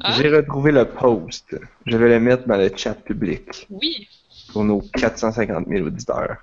Ah? 0.02 0.14
j'ai 0.18 0.30
retrouvé 0.30 0.72
le 0.72 0.86
post. 0.86 1.56
Je 1.86 1.98
vais 1.98 2.10
le 2.10 2.20
mettre 2.20 2.48
dans 2.48 2.58
le 2.58 2.72
chat 2.76 2.94
public 2.96 3.68
Oui. 3.70 4.08
pour 4.52 4.64
nos 4.64 4.82
450 4.82 5.68
000 5.68 5.88
auditeurs. 5.88 6.38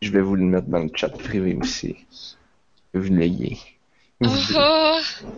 Je 0.00 0.10
vais 0.10 0.20
vous 0.20 0.36
le 0.36 0.44
mettre 0.44 0.68
dans 0.68 0.78
le 0.78 0.90
chat 0.94 1.08
privé 1.08 1.56
aussi. 1.60 1.96
Que 2.92 2.98
vous 2.98 3.12
l'ayez. 3.12 3.58
Vous 4.20 4.30
Ah, 4.56 5.00
ah. 5.00 5.28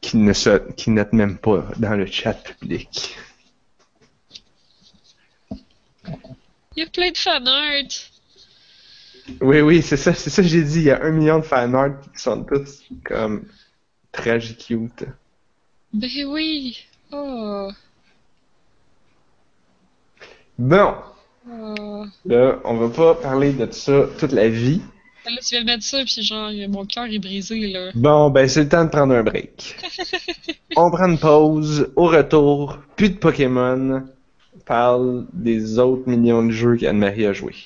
qui 0.00 0.16
ne 0.18 0.32
se, 0.32 0.58
qui 0.74 0.90
n'êtes 0.90 1.12
même 1.12 1.38
pas 1.38 1.66
dans 1.78 1.94
le 1.94 2.06
chat 2.06 2.34
public. 2.34 3.16
Il 6.76 6.82
y 6.82 6.86
a 6.86 6.90
plein 6.90 7.10
de 7.10 7.16
fanart. 7.16 8.10
Oui, 9.40 9.60
oui, 9.60 9.82
c'est 9.82 9.96
ça, 9.96 10.14
c'est 10.14 10.30
ça 10.30 10.42
que 10.42 10.48
j'ai 10.48 10.62
dit. 10.62 10.78
Il 10.78 10.84
y 10.84 10.90
a 10.90 11.02
un 11.02 11.10
million 11.10 11.38
de 11.38 11.44
fanarts 11.44 12.00
qui 12.00 12.22
sont 12.22 12.42
tous 12.44 12.82
comme 13.04 13.44
tragiques 14.12 14.66
cute. 14.66 15.04
Ben 15.92 16.08
oui. 16.26 16.78
Oh. 17.12 17.70
Bon, 20.58 20.94
oh. 21.50 22.04
là, 22.26 22.58
on 22.64 22.76
va 22.76 22.88
pas 22.88 23.14
parler 23.14 23.52
de 23.52 23.70
ça 23.72 24.06
toute 24.18 24.32
la 24.32 24.48
vie. 24.48 24.80
Là, 25.26 25.36
tu 25.42 25.54
viens 25.54 25.60
de 25.60 25.66
mettre 25.66 25.84
ça, 25.84 26.02
puis 26.04 26.22
genre, 26.22 26.50
mon 26.68 26.86
cœur 26.86 27.06
est 27.06 27.18
brisé, 27.18 27.68
là. 27.68 27.90
Bon, 27.94 28.30
ben 28.30 28.48
c'est 28.48 28.62
le 28.62 28.68
temps 28.68 28.84
de 28.84 28.90
prendre 28.90 29.14
un 29.14 29.22
break. 29.22 29.76
On 30.76 30.90
prend 30.90 31.08
une 31.08 31.18
pause. 31.18 31.92
Au 31.96 32.06
retour, 32.06 32.78
plus 32.96 33.10
de 33.10 33.16
Pokémon. 33.16 34.04
Parle 34.70 35.26
des 35.32 35.80
autres 35.80 36.08
millions 36.08 36.46
de 36.46 36.52
jeux 36.52 36.76
qu'Anne-Marie 36.76 37.26
a 37.26 37.32
joué. 37.32 37.56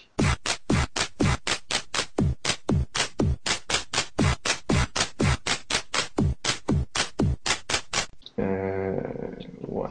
Euh, 8.39 8.97
ouais. 9.69 9.91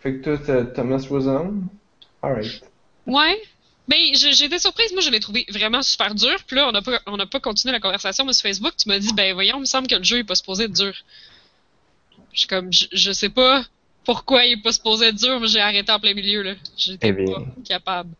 Fait 0.00 0.18
que 0.18 0.36
toi, 0.36 0.66
Thomas 0.66 1.06
Was 1.08 1.28
On? 1.28 1.62
Alright. 2.20 2.62
Ouais. 3.06 3.40
Mais 3.88 4.12
j'ai 4.12 4.44
été 4.44 4.58
surprise, 4.58 4.92
moi 4.92 5.00
je 5.00 5.08
l'ai 5.08 5.20
trouvé 5.20 5.46
vraiment 5.48 5.80
super 5.80 6.14
dur. 6.14 6.36
Puis 6.46 6.56
là, 6.56 6.68
on 6.68 6.72
n'a 6.72 6.82
pas, 6.82 7.26
pas 7.26 7.40
continué 7.40 7.72
la 7.72 7.80
conversation 7.80 8.26
mais 8.26 8.34
sur 8.34 8.42
Facebook. 8.42 8.74
Tu 8.76 8.90
m'as 8.90 8.98
dit, 8.98 9.14
ben 9.14 9.32
voyons, 9.32 9.56
il 9.56 9.60
me 9.60 9.64
semble 9.64 9.88
que 9.88 9.94
le 9.94 10.04
jeu 10.04 10.18
est 10.18 10.24
pas 10.24 10.34
supposé 10.34 10.64
être 10.64 10.74
dur. 10.74 10.92
Je 12.34 12.40
suis 12.40 12.48
comme, 12.48 12.70
je, 12.70 12.84
je 12.92 13.12
sais 13.12 13.30
pas 13.30 13.64
pourquoi 14.06 14.44
il 14.46 14.52
est 14.58 14.62
pas 14.62 14.72
supposé 14.72 15.06
être 15.08 15.16
dur, 15.16 15.38
mais 15.40 15.48
j'ai 15.48 15.60
arrêté 15.60 15.92
en 15.92 16.00
plein 16.00 16.14
milieu 16.14 16.42
là. 16.42 16.54
J'étais 16.76 17.08
Eh 17.08 17.12
bien. 17.12 17.34
pas 17.34 17.44
capable. 17.68 18.10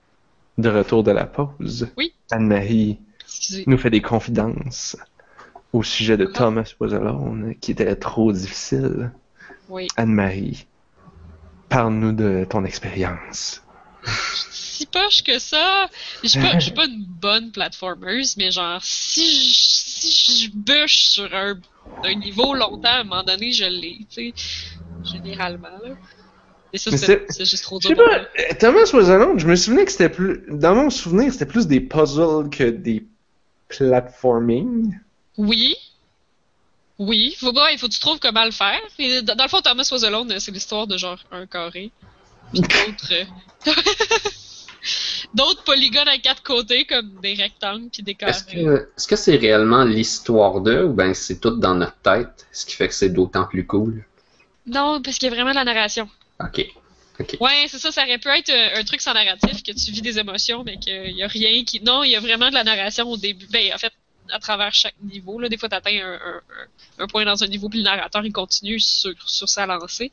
De 0.59 0.69
retour 0.69 1.03
de 1.03 1.11
la 1.13 1.25
pause. 1.25 1.89
Oui. 1.97 2.13
Anne-Marie 2.31 2.99
nous 3.67 3.79
fait 3.79 3.91
des 3.91 4.03
confidences 4.03 4.97
au 5.73 5.83
sujet 5.83 6.17
de 6.17 6.27
Ah. 6.35 6.39
Thomas 6.39 6.73
Was 6.81 6.95
Alone, 6.95 7.55
qui 7.61 7.71
était 7.73 7.95
trop 7.97 8.33
difficile. 8.33 9.11
Oui. 9.69 9.89
Anne-Marie, 9.97 10.67
parle-nous 11.69 12.13
de 12.13 12.47
ton 12.49 12.65
expérience. 12.65 13.63
Si 14.51 14.87
poche 14.87 15.23
que 15.25 15.39
ça. 15.39 15.89
Je 16.23 16.29
suis 16.29 16.41
pas, 16.41 16.53
pas 16.75 16.87
une 16.87 17.05
bonne 17.05 17.51
platformeuse, 17.51 18.37
mais 18.37 18.51
genre, 18.51 18.79
si 18.83 19.53
je, 19.53 19.86
si 20.13 20.45
je 20.45 20.51
bûche 20.55 21.09
sur 21.09 21.35
un, 21.35 21.59
un 22.05 22.15
niveau 22.15 22.55
longtemps, 22.55 22.89
à 22.89 23.01
un 23.01 23.05
moment 23.05 23.23
donné, 23.23 23.53
je 23.53 23.65
l'ai, 23.65 23.99
tu 24.11 24.33
sais. 24.33 24.35
Généralement, 25.05 25.69
là. 25.85 25.95
Mais 26.73 26.79
ça, 26.79 26.91
c'est 26.97 27.45
juste 27.45 27.63
trop 27.63 27.81
Je 27.81 27.89
dur. 27.89 27.97
sais 27.97 28.03
pas, 28.05 28.19
euh, 28.19 28.55
Thomas 28.59 28.91
Was 28.93 29.11
Alone, 29.11 29.39
je 29.39 29.47
me 29.47 29.57
souvenais 29.57 29.85
que 29.85 29.93
c'était 29.93 30.09
plus. 30.09 30.45
Dans 30.49 30.75
mon 30.75 30.91
souvenir, 30.91 31.33
c'était 31.33 31.47
plus 31.47 31.67
des 31.67 31.81
puzzles 31.81 32.51
que 32.51 32.65
des 32.65 33.07
platforming. 33.69 34.99
Oui. 35.39 35.77
Oui. 36.99 37.37
Faut, 37.39 37.53
il 37.71 37.79
faut 37.79 37.89
que 37.89 37.93
tu 37.93 38.01
trouves 38.01 38.19
comment 38.19 38.45
le 38.45 38.51
faire. 38.51 38.81
Et 38.99 39.23
dans 39.23 39.43
le 39.43 39.49
fond, 39.49 39.61
Thomas 39.61 39.89
Was 39.93 40.05
Alone, 40.05 40.39
c'est 40.39 40.51
l'histoire 40.51 40.87
de 40.87 40.97
genre 40.97 41.19
un 41.31 41.47
carré. 41.47 41.91
Puis 42.53 42.61
d'autres. 42.61 43.27
D'autres 45.35 45.65
polygones 45.65 46.09
à 46.09 46.19
quatre 46.19 46.43
côtés, 46.43 46.85
comme 46.85 47.21
des 47.23 47.35
rectangles 47.35 47.89
puis 47.93 48.03
des 48.03 48.15
carrés. 48.15 48.35
Est-ce 48.97 49.07
que 49.09 49.17
c'est 49.17 49.37
réellement 49.37 49.85
l'histoire 49.85 50.61
d'eux 50.61 50.85
ou 50.85 50.93
ben 50.93 51.15
c'est 51.15 51.41
tout 51.41 51.51
dans 51.57 51.75
notre 51.75 51.97
tête, 51.99 52.47
ce 52.53 52.65
qui 52.67 52.75
fait 52.77 52.89
que 52.89 52.95
c'est 52.95 53.11
d'autant 53.11 53.45
plus 53.45 53.67
cool? 53.67 54.05
Non, 54.67 55.01
parce 55.03 55.19
qu'il 55.19 55.29
y 55.29 55.33
a 55.33 55.35
vraiment 55.35 55.51
de 55.51 55.57
la 55.57 55.65
narration. 55.65 56.09
Ok. 56.41 56.67
Ok. 57.19 57.37
Ouais, 57.41 57.65
c'est 57.69 57.79
ça, 57.79 57.91
ça 57.93 58.03
aurait 58.03 58.19
pu 58.19 58.29
être 58.29 58.51
un 58.51 58.85
truc 58.85 59.01
sans 59.01 59.15
narratif, 59.15 59.63
que 59.63 59.73
tu 59.73 59.91
vis 59.91 60.03
des 60.03 60.19
émotions, 60.19 60.65
mais 60.65 60.77
qu'il 60.77 61.17
y 61.17 61.23
a 61.23 61.27
rien 61.29 61.65
qui. 61.65 61.81
Non, 61.81 62.05
il 62.05 62.11
y 62.11 62.17
a 62.17 62.21
vraiment 62.21 62.49
de 62.51 62.55
la 62.55 62.65
narration 62.65 63.09
au 63.09 63.17
début. 63.17 63.47
Ben, 63.47 63.73
en 63.75 63.79
fait, 63.79 63.93
à 64.31 64.39
travers 64.39 64.75
chaque 64.75 64.95
niveau. 65.03 65.39
Là, 65.41 65.49
des 65.49 65.57
fois, 65.57 65.69
tu 65.69 65.77
atteins 65.77 65.99
un, 66.05 66.15
un- 66.15 66.41
un- 66.99 67.05
un 67.05 67.07
point 67.07 67.25
dans 67.25 67.43
un 67.43 67.47
niveau, 67.47 67.69
puis 67.69 67.79
le 67.79 67.85
narrateur, 67.85 68.25
il 68.27 68.33
continue 68.33 68.81
sur, 68.81 69.13
sur 69.25 69.49
sa 69.49 69.65
lancée. 69.67 70.11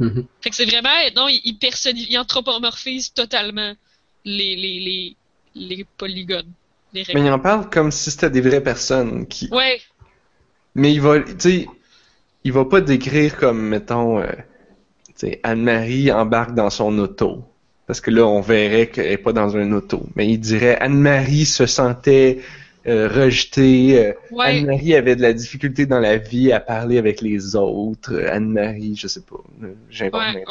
Mhm. 0.00 0.26
Fait 0.42 0.50
que 0.50 0.56
c'est 0.56 0.66
vraiment. 0.66 0.90
Non, 1.16 1.28
il, 1.28 1.40
il 1.44 2.18
anthropomorphise 2.18 3.12
totalement 3.14 3.74
les, 4.24 4.56
les, 4.56 4.80
les, 4.80 5.16
les 5.54 5.84
polygones. 5.96 6.52
Les 6.92 7.04
Mais 7.12 7.20
il 7.20 7.30
en 7.30 7.38
parle 7.38 7.68
comme 7.70 7.90
si 7.90 8.10
c'était 8.10 8.30
des 8.30 8.40
vraies 8.40 8.62
personnes 8.62 9.26
qui. 9.26 9.48
Ouais, 9.50 9.80
Mais 10.74 10.92
il 10.92 11.00
va, 11.00 11.20
tu 11.20 11.34
sais, 11.38 11.66
il 12.44 12.52
va 12.52 12.64
pas 12.64 12.80
décrire 12.80 13.36
comme, 13.36 13.60
mettons, 13.68 14.20
euh, 14.20 14.26
tu 15.08 15.12
sais, 15.16 15.40
Anne-Marie 15.42 16.12
embarque 16.12 16.54
dans 16.54 16.70
son 16.70 16.96
auto. 16.98 17.44
Parce 17.86 18.00
que 18.00 18.10
là, 18.10 18.26
on 18.26 18.40
verrait 18.40 18.88
qu'elle 18.88 19.10
est 19.12 19.18
pas 19.18 19.32
dans 19.32 19.56
un 19.56 19.72
auto. 19.72 20.06
Mais 20.16 20.26
il 20.28 20.38
dirait 20.38 20.76
Anne-Marie 20.80 21.44
se 21.44 21.66
sentait 21.66 22.40
euh, 22.86 23.08
rejetée. 23.08 23.98
euh, 24.06 24.12
ouais. 24.30 24.58
Anne-Marie 24.58 24.94
avait 24.94 25.16
de 25.16 25.22
la 25.22 25.32
difficulté 25.32 25.84
dans 25.86 26.00
la 26.00 26.16
vie 26.16 26.52
à 26.52 26.60
parler 26.60 26.98
avec 26.98 27.20
les 27.20 27.56
autres. 27.56 28.14
Anne-Marie, 28.30 28.96
je 28.96 29.06
sais 29.06 29.22
pas. 29.22 29.36
J'invente 29.90 30.22
Ouais, 30.34 30.44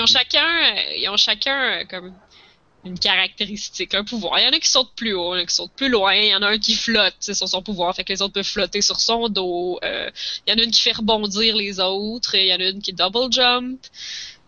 ont 0.00 0.06
chacun, 0.06 0.46
ils 0.96 1.08
ont 1.08 1.16
chacun 1.16 1.84
comme 1.90 2.12
une 2.88 2.98
caractéristique, 2.98 3.94
un 3.94 4.04
pouvoir. 4.04 4.38
Il 4.38 4.44
y 4.44 4.48
en 4.48 4.52
a 4.52 4.58
qui 4.58 4.68
sautent 4.68 4.94
plus 4.96 5.14
haut, 5.14 5.34
il 5.34 5.38
y 5.38 5.40
en 5.40 5.44
a 5.44 5.46
qui 5.46 5.54
sautent 5.54 5.76
plus 5.76 5.88
loin, 5.88 6.14
il 6.14 6.28
y 6.28 6.34
en 6.34 6.42
a 6.42 6.48
un 6.48 6.58
qui 6.58 6.74
flotte, 6.74 7.14
sur 7.20 7.48
son 7.48 7.62
pouvoir, 7.62 7.94
fait 7.94 8.04
que 8.04 8.12
les 8.12 8.22
autres 8.22 8.34
peuvent 8.34 8.44
flotter 8.44 8.82
sur 8.82 9.00
son 9.00 9.28
dos. 9.28 9.78
Euh, 9.84 10.10
il 10.46 10.50
y 10.50 10.54
en 10.54 10.58
a 10.58 10.62
une 10.62 10.70
qui 10.70 10.80
fait 10.80 10.92
rebondir 10.92 11.56
les 11.56 11.80
autres, 11.80 12.34
il 12.34 12.46
y 12.46 12.54
en 12.54 12.58
a 12.58 12.68
une 12.68 12.82
qui 12.82 12.92
double 12.92 13.32
jump. 13.32 13.80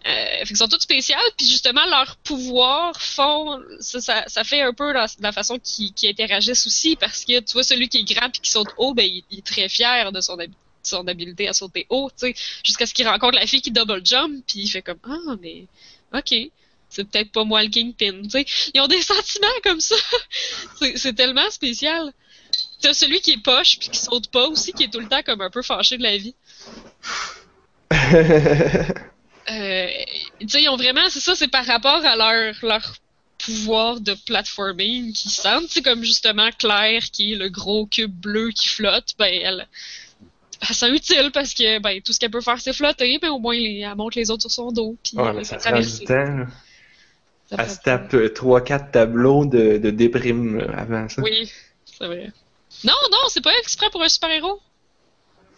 Euh, 0.07 0.39
fait 0.39 0.47
qu'ils 0.47 0.57
sont 0.57 0.69
toutes 0.69 0.81
spéciales, 0.81 1.21
puis 1.37 1.47
justement 1.47 1.85
leurs 1.85 2.17
pouvoirs 2.25 3.01
font 3.03 3.61
ça, 3.81 4.25
ça, 4.27 4.45
fait 4.45 4.63
un 4.63 4.73
peu 4.73 4.93
la, 4.93 5.07
façon 5.31 5.59
qu'ils 5.59 5.93
qu'ils 5.93 6.09
interagissent 6.09 6.67
aussi, 6.67 6.97
parce 6.97 7.27
que 7.27 7.41
tu 7.41 7.53
vois 7.53 7.65
celui 7.65 7.91
qui 7.91 7.99
est 7.99 8.15
grand 8.15 8.31
puis 8.31 8.41
qui 8.41 8.51
saute 8.51 8.71
haut, 8.79 8.95
ben 8.95 9.07
il, 9.07 9.39
est 9.39 9.45
très 9.45 9.69
fier 9.69 10.11
de 10.11 10.23
son 10.23 10.39
habi- 10.39 10.55
son 10.83 11.07
habileté 11.07 11.49
à 11.49 11.53
sauter 11.53 11.87
haut, 11.91 12.09
tu 12.19 12.33
sais, 12.33 12.35
jusqu'à 12.65 12.87
ce 12.87 12.95
qu'il 12.95 13.07
rencontre 13.07 13.35
la 13.35 13.47
fille 13.47 13.61
qui 13.61 13.73
double 13.73 14.01
jump, 14.03 14.43
puis 14.47 14.61
il 14.61 14.69
fait 14.69 14.81
comme 14.81 15.01
ah 15.05 15.37
mais 15.43 15.67
ok, 16.15 16.51
c'est 16.91 17.05
peut-être 17.05 17.33
pas 17.33 17.45
moi 17.45 17.63
le 17.63 17.71
kingpin, 17.71 18.23
ils 18.75 18.81
ont 18.81 18.89
des 18.89 19.03
sentiments 19.03 19.47
comme 19.65 19.81
ça, 19.81 19.97
c'est 20.79 20.99
c'est 20.99 21.15
tellement 21.15 21.49
spécial. 21.51 22.13
T'as 22.83 22.95
celui 22.95 23.21
qui 23.21 23.33
est 23.33 23.43
poche 23.43 23.79
puis 23.79 23.89
qui 23.91 23.99
saute 23.99 24.29
pas 24.29 24.47
aussi, 24.49 24.73
qui 24.73 24.85
est 24.85 24.93
tout 24.93 25.01
le 25.01 25.09
temps 25.09 25.23
comme 25.23 25.41
un 25.41 25.51
peu 25.51 25.63
fâché 25.63 25.97
de 25.97 26.03
la 26.03 26.17
vie. 26.17 26.35
Euh, 29.51 29.89
ils 30.39 30.69
ont 30.69 30.77
vraiment, 30.77 31.09
c'est 31.09 31.19
ça, 31.19 31.35
c'est 31.35 31.49
par 31.49 31.65
rapport 31.65 32.05
à 32.05 32.15
leur, 32.15 32.55
leur 32.63 32.95
pouvoir 33.39 34.01
de 34.01 34.15
platforming 34.27 35.13
qu'ils 35.13 35.31
sentent. 35.31 35.69
C'est 35.69 35.83
comme 35.83 36.05
justement 36.05 36.51
Claire, 36.59 37.03
qui 37.11 37.33
est 37.33 37.37
le 37.37 37.49
gros 37.49 37.87
cube 37.87 38.13
bleu 38.13 38.51
qui 38.51 38.69
flotte, 38.69 39.15
ben 39.19 39.33
elle, 39.43 39.67
elle 40.61 40.75
sent 40.75 40.91
utile 40.91 41.31
parce 41.33 41.55
que 41.55 41.79
ben 41.81 42.01
tout 42.03 42.13
ce 42.13 42.21
qu'elle 42.21 42.31
peut 42.31 42.41
faire 42.41 42.61
c'est 42.61 42.73
flotter, 42.73 43.19
mais 43.23 43.29
au 43.29 43.39
moins 43.39 43.55
elle 43.55 43.95
monte 43.97 44.15
les 44.15 44.31
autres 44.31 44.43
sur 44.43 44.51
son 44.51 44.73
dos. 44.73 44.97
Puis 45.03 45.17
ouais, 45.17 45.25
elle 45.27 45.33
mais 45.33 45.39
les 45.41 45.45
ça 45.45 45.57
prend 45.57 45.81
du 45.81 46.05
temps. 46.05 46.47
Elle 47.51 47.57
prend 47.59 47.69
se 47.69 47.81
tape 47.81 48.15
3-4 48.15 48.91
tableaux 48.91 49.45
de, 49.47 49.79
de 49.79 49.91
déprime 49.91 50.59
là, 50.59 50.79
avant 50.79 51.09
ça. 51.09 51.23
Oui, 51.23 51.51
c'est 51.85 52.07
vrai. 52.07 52.33
Non, 52.85 52.95
non, 53.11 53.19
c'est 53.29 53.43
pas 53.43 53.57
exprès 53.59 53.91
pour 53.91 54.03
un 54.03 54.09
super-héros. 54.09 54.61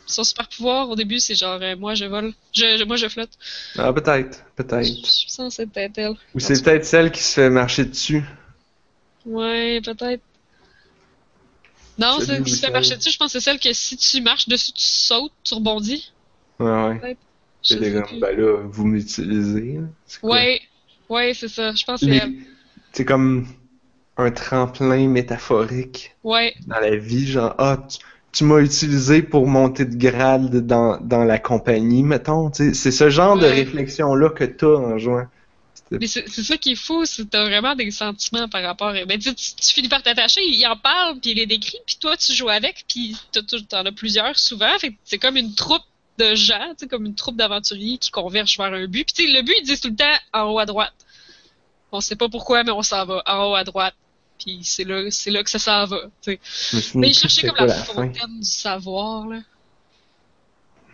Son 0.07 0.25
super 0.25 0.49
pouvoir 0.49 0.91
au 0.91 0.97
début, 0.97 1.21
c'est 1.21 1.35
genre 1.35 1.61
euh, 1.63 1.77
moi 1.77 1.95
je 1.95 2.05
vole, 2.05 2.35
je, 2.53 2.77
je- 2.77 2.85
moi 2.85 2.97
je 2.97 3.09
flotte. 3.09 3.31
Ah, 3.79 3.93
peut-être, 3.93 4.45
Je 4.59 4.63
peut-être. 4.63 5.07
suis 5.07 5.31
censée 5.31 5.63
être 5.75 5.99
elle. 5.99 6.17
Ou 6.35 6.41
c'est 6.41 6.63
peut-être 6.63 6.85
celle 6.85 7.11
qui 7.13 7.23
se 7.23 7.35
fait 7.35 7.51
marcher 7.51 7.85
dessus. 7.85 8.23
Ouais, 9.25 9.81
peut-être. 9.83 10.23
Non, 11.99 12.21
celle 12.21 12.43
qui 12.43 12.51
se 12.51 12.61
fait 12.67 12.73
marcher 12.73 12.97
dessus, 12.97 13.11
je 13.11 13.17
pense 13.19 13.33
que 13.33 13.39
c'est 13.39 13.45
celle 13.45 13.61
que 13.61 13.73
si 13.73 13.97
tu 13.97 14.21
marches 14.23 14.49
dessus, 14.49 14.73
tu 14.73 14.83
sautes, 14.83 15.33
tu 15.45 15.55
rebondis. 15.55 16.13
Ouais, 16.59 16.71
ouais. 17.01 17.17
Je 17.63 17.75
C'est 17.75 17.81
des 17.81 17.93
comme, 17.93 18.19
ben 18.19 18.37
là, 18.37 18.63
vous 18.65 18.87
m'utilisez. 18.87 19.79
C'est? 20.07 20.23
Ouais, 20.25 20.61
ouais, 21.13 21.35
c'est 21.35 21.49
ça. 21.49 21.73
Je 21.75 21.85
pense 21.85 22.01
que 22.01 22.07
c'est 22.93 23.05
comme 23.05 23.47
un 24.17 24.31
tremplin 24.31 25.09
métaphorique 25.09 26.15
Ouais, 26.23 26.55
dans 26.67 26.81
la 26.81 26.97
vie, 26.97 27.27
genre, 27.27 27.55
ah, 27.59 27.79
tu, 27.89 27.99
tu 28.33 28.45
m'as 28.45 28.59
utilisé 28.61 29.23
pour 29.23 29.47
monter 29.47 29.85
de 29.85 29.97
grade 29.97 30.67
dans, 30.67 30.99
dans 31.01 31.25
la 31.25 31.39
compagnie, 31.39 32.03
mettons. 32.03 32.51
tu. 32.51 32.75
C'est 32.75 32.91
ce 32.91 33.09
genre 33.11 33.37
de 33.39 33.47
réflexion-là 33.47 34.31
que 34.31 34.45
t'as 34.45 34.67
en 34.67 34.99
jouant. 34.99 35.27
mais 35.91 36.07
c'est 36.07 36.29
ça 36.29 36.57
qui 36.59 36.73
est 36.73 36.77
fou, 36.77 37.05
c'est 37.05 37.25
que 37.25 37.29
t'as 37.29 37.45
vraiment 37.45 37.75
des 37.75 37.91
sentiments 37.91 38.49
par 38.49 38.63
rapport 38.63 38.89
à... 38.89 39.05
Ben, 39.05 39.19
tu, 39.19 39.35
tu, 39.35 39.55
tu 39.55 39.75
finis 39.75 39.89
par 39.89 40.03
t'attacher, 40.03 40.41
il 40.45 40.67
en 40.67 40.77
parle, 40.77 41.19
puis 41.21 41.31
il 41.31 41.37
les 41.37 41.47
décrit, 41.47 41.79
puis 41.87 41.97
toi, 42.01 42.17
tu 42.17 42.33
joues 42.33 42.51
avec, 42.51 42.85
puis 42.89 43.17
t'en 43.69 43.85
as 43.85 43.93
plusieurs 43.93 44.39
souvent, 44.39 44.79
fait 44.79 44.95
c'est 45.05 45.19
comme 45.19 45.37
une 45.37 45.55
troupe 45.55 45.83
de 46.19 46.35
gens, 46.35 46.75
comme 46.91 47.07
une 47.07 47.15
troupe 47.15 47.37
d'aventuriers 47.37 47.99
qui 47.99 48.11
convergent 48.11 48.57
vers 48.59 48.73
un 48.73 48.87
but. 48.87 49.09
Puis 49.15 49.33
le 49.33 49.43
but, 49.43 49.55
ils 49.61 49.67
disent 49.67 49.81
tout 49.81 49.89
le 49.89 49.97
temps 49.97 50.19
en 50.33 50.51
haut 50.51 50.59
à 50.59 50.67
droite. 50.67 50.95
On 51.91 52.01
sait 52.01 52.17
pas 52.17 52.29
pourquoi, 52.29 52.65
mais 52.65 52.73
on 52.73 52.83
s'en 52.83 53.05
va 53.05 53.23
en 53.27 53.51
haut 53.51 53.55
à 53.55 53.65
droite. 53.65 53.95
Puis 54.39 54.61
c'est 54.63 54.85
là, 54.85 55.11
c'est 55.11 55.31
là 55.31 55.43
que 55.43 55.51
ça 55.51 55.59
s'en 55.59 55.85
va. 55.85 55.99
Mais 56.95 57.09
ils 57.09 57.15
cherchaient 57.15 57.49
comme 57.49 57.67
la, 57.67 57.75
fin. 57.75 57.95
fontaine 57.95 58.41
du 58.41 58.49
savoir, 58.49 59.29
là. 59.29 59.41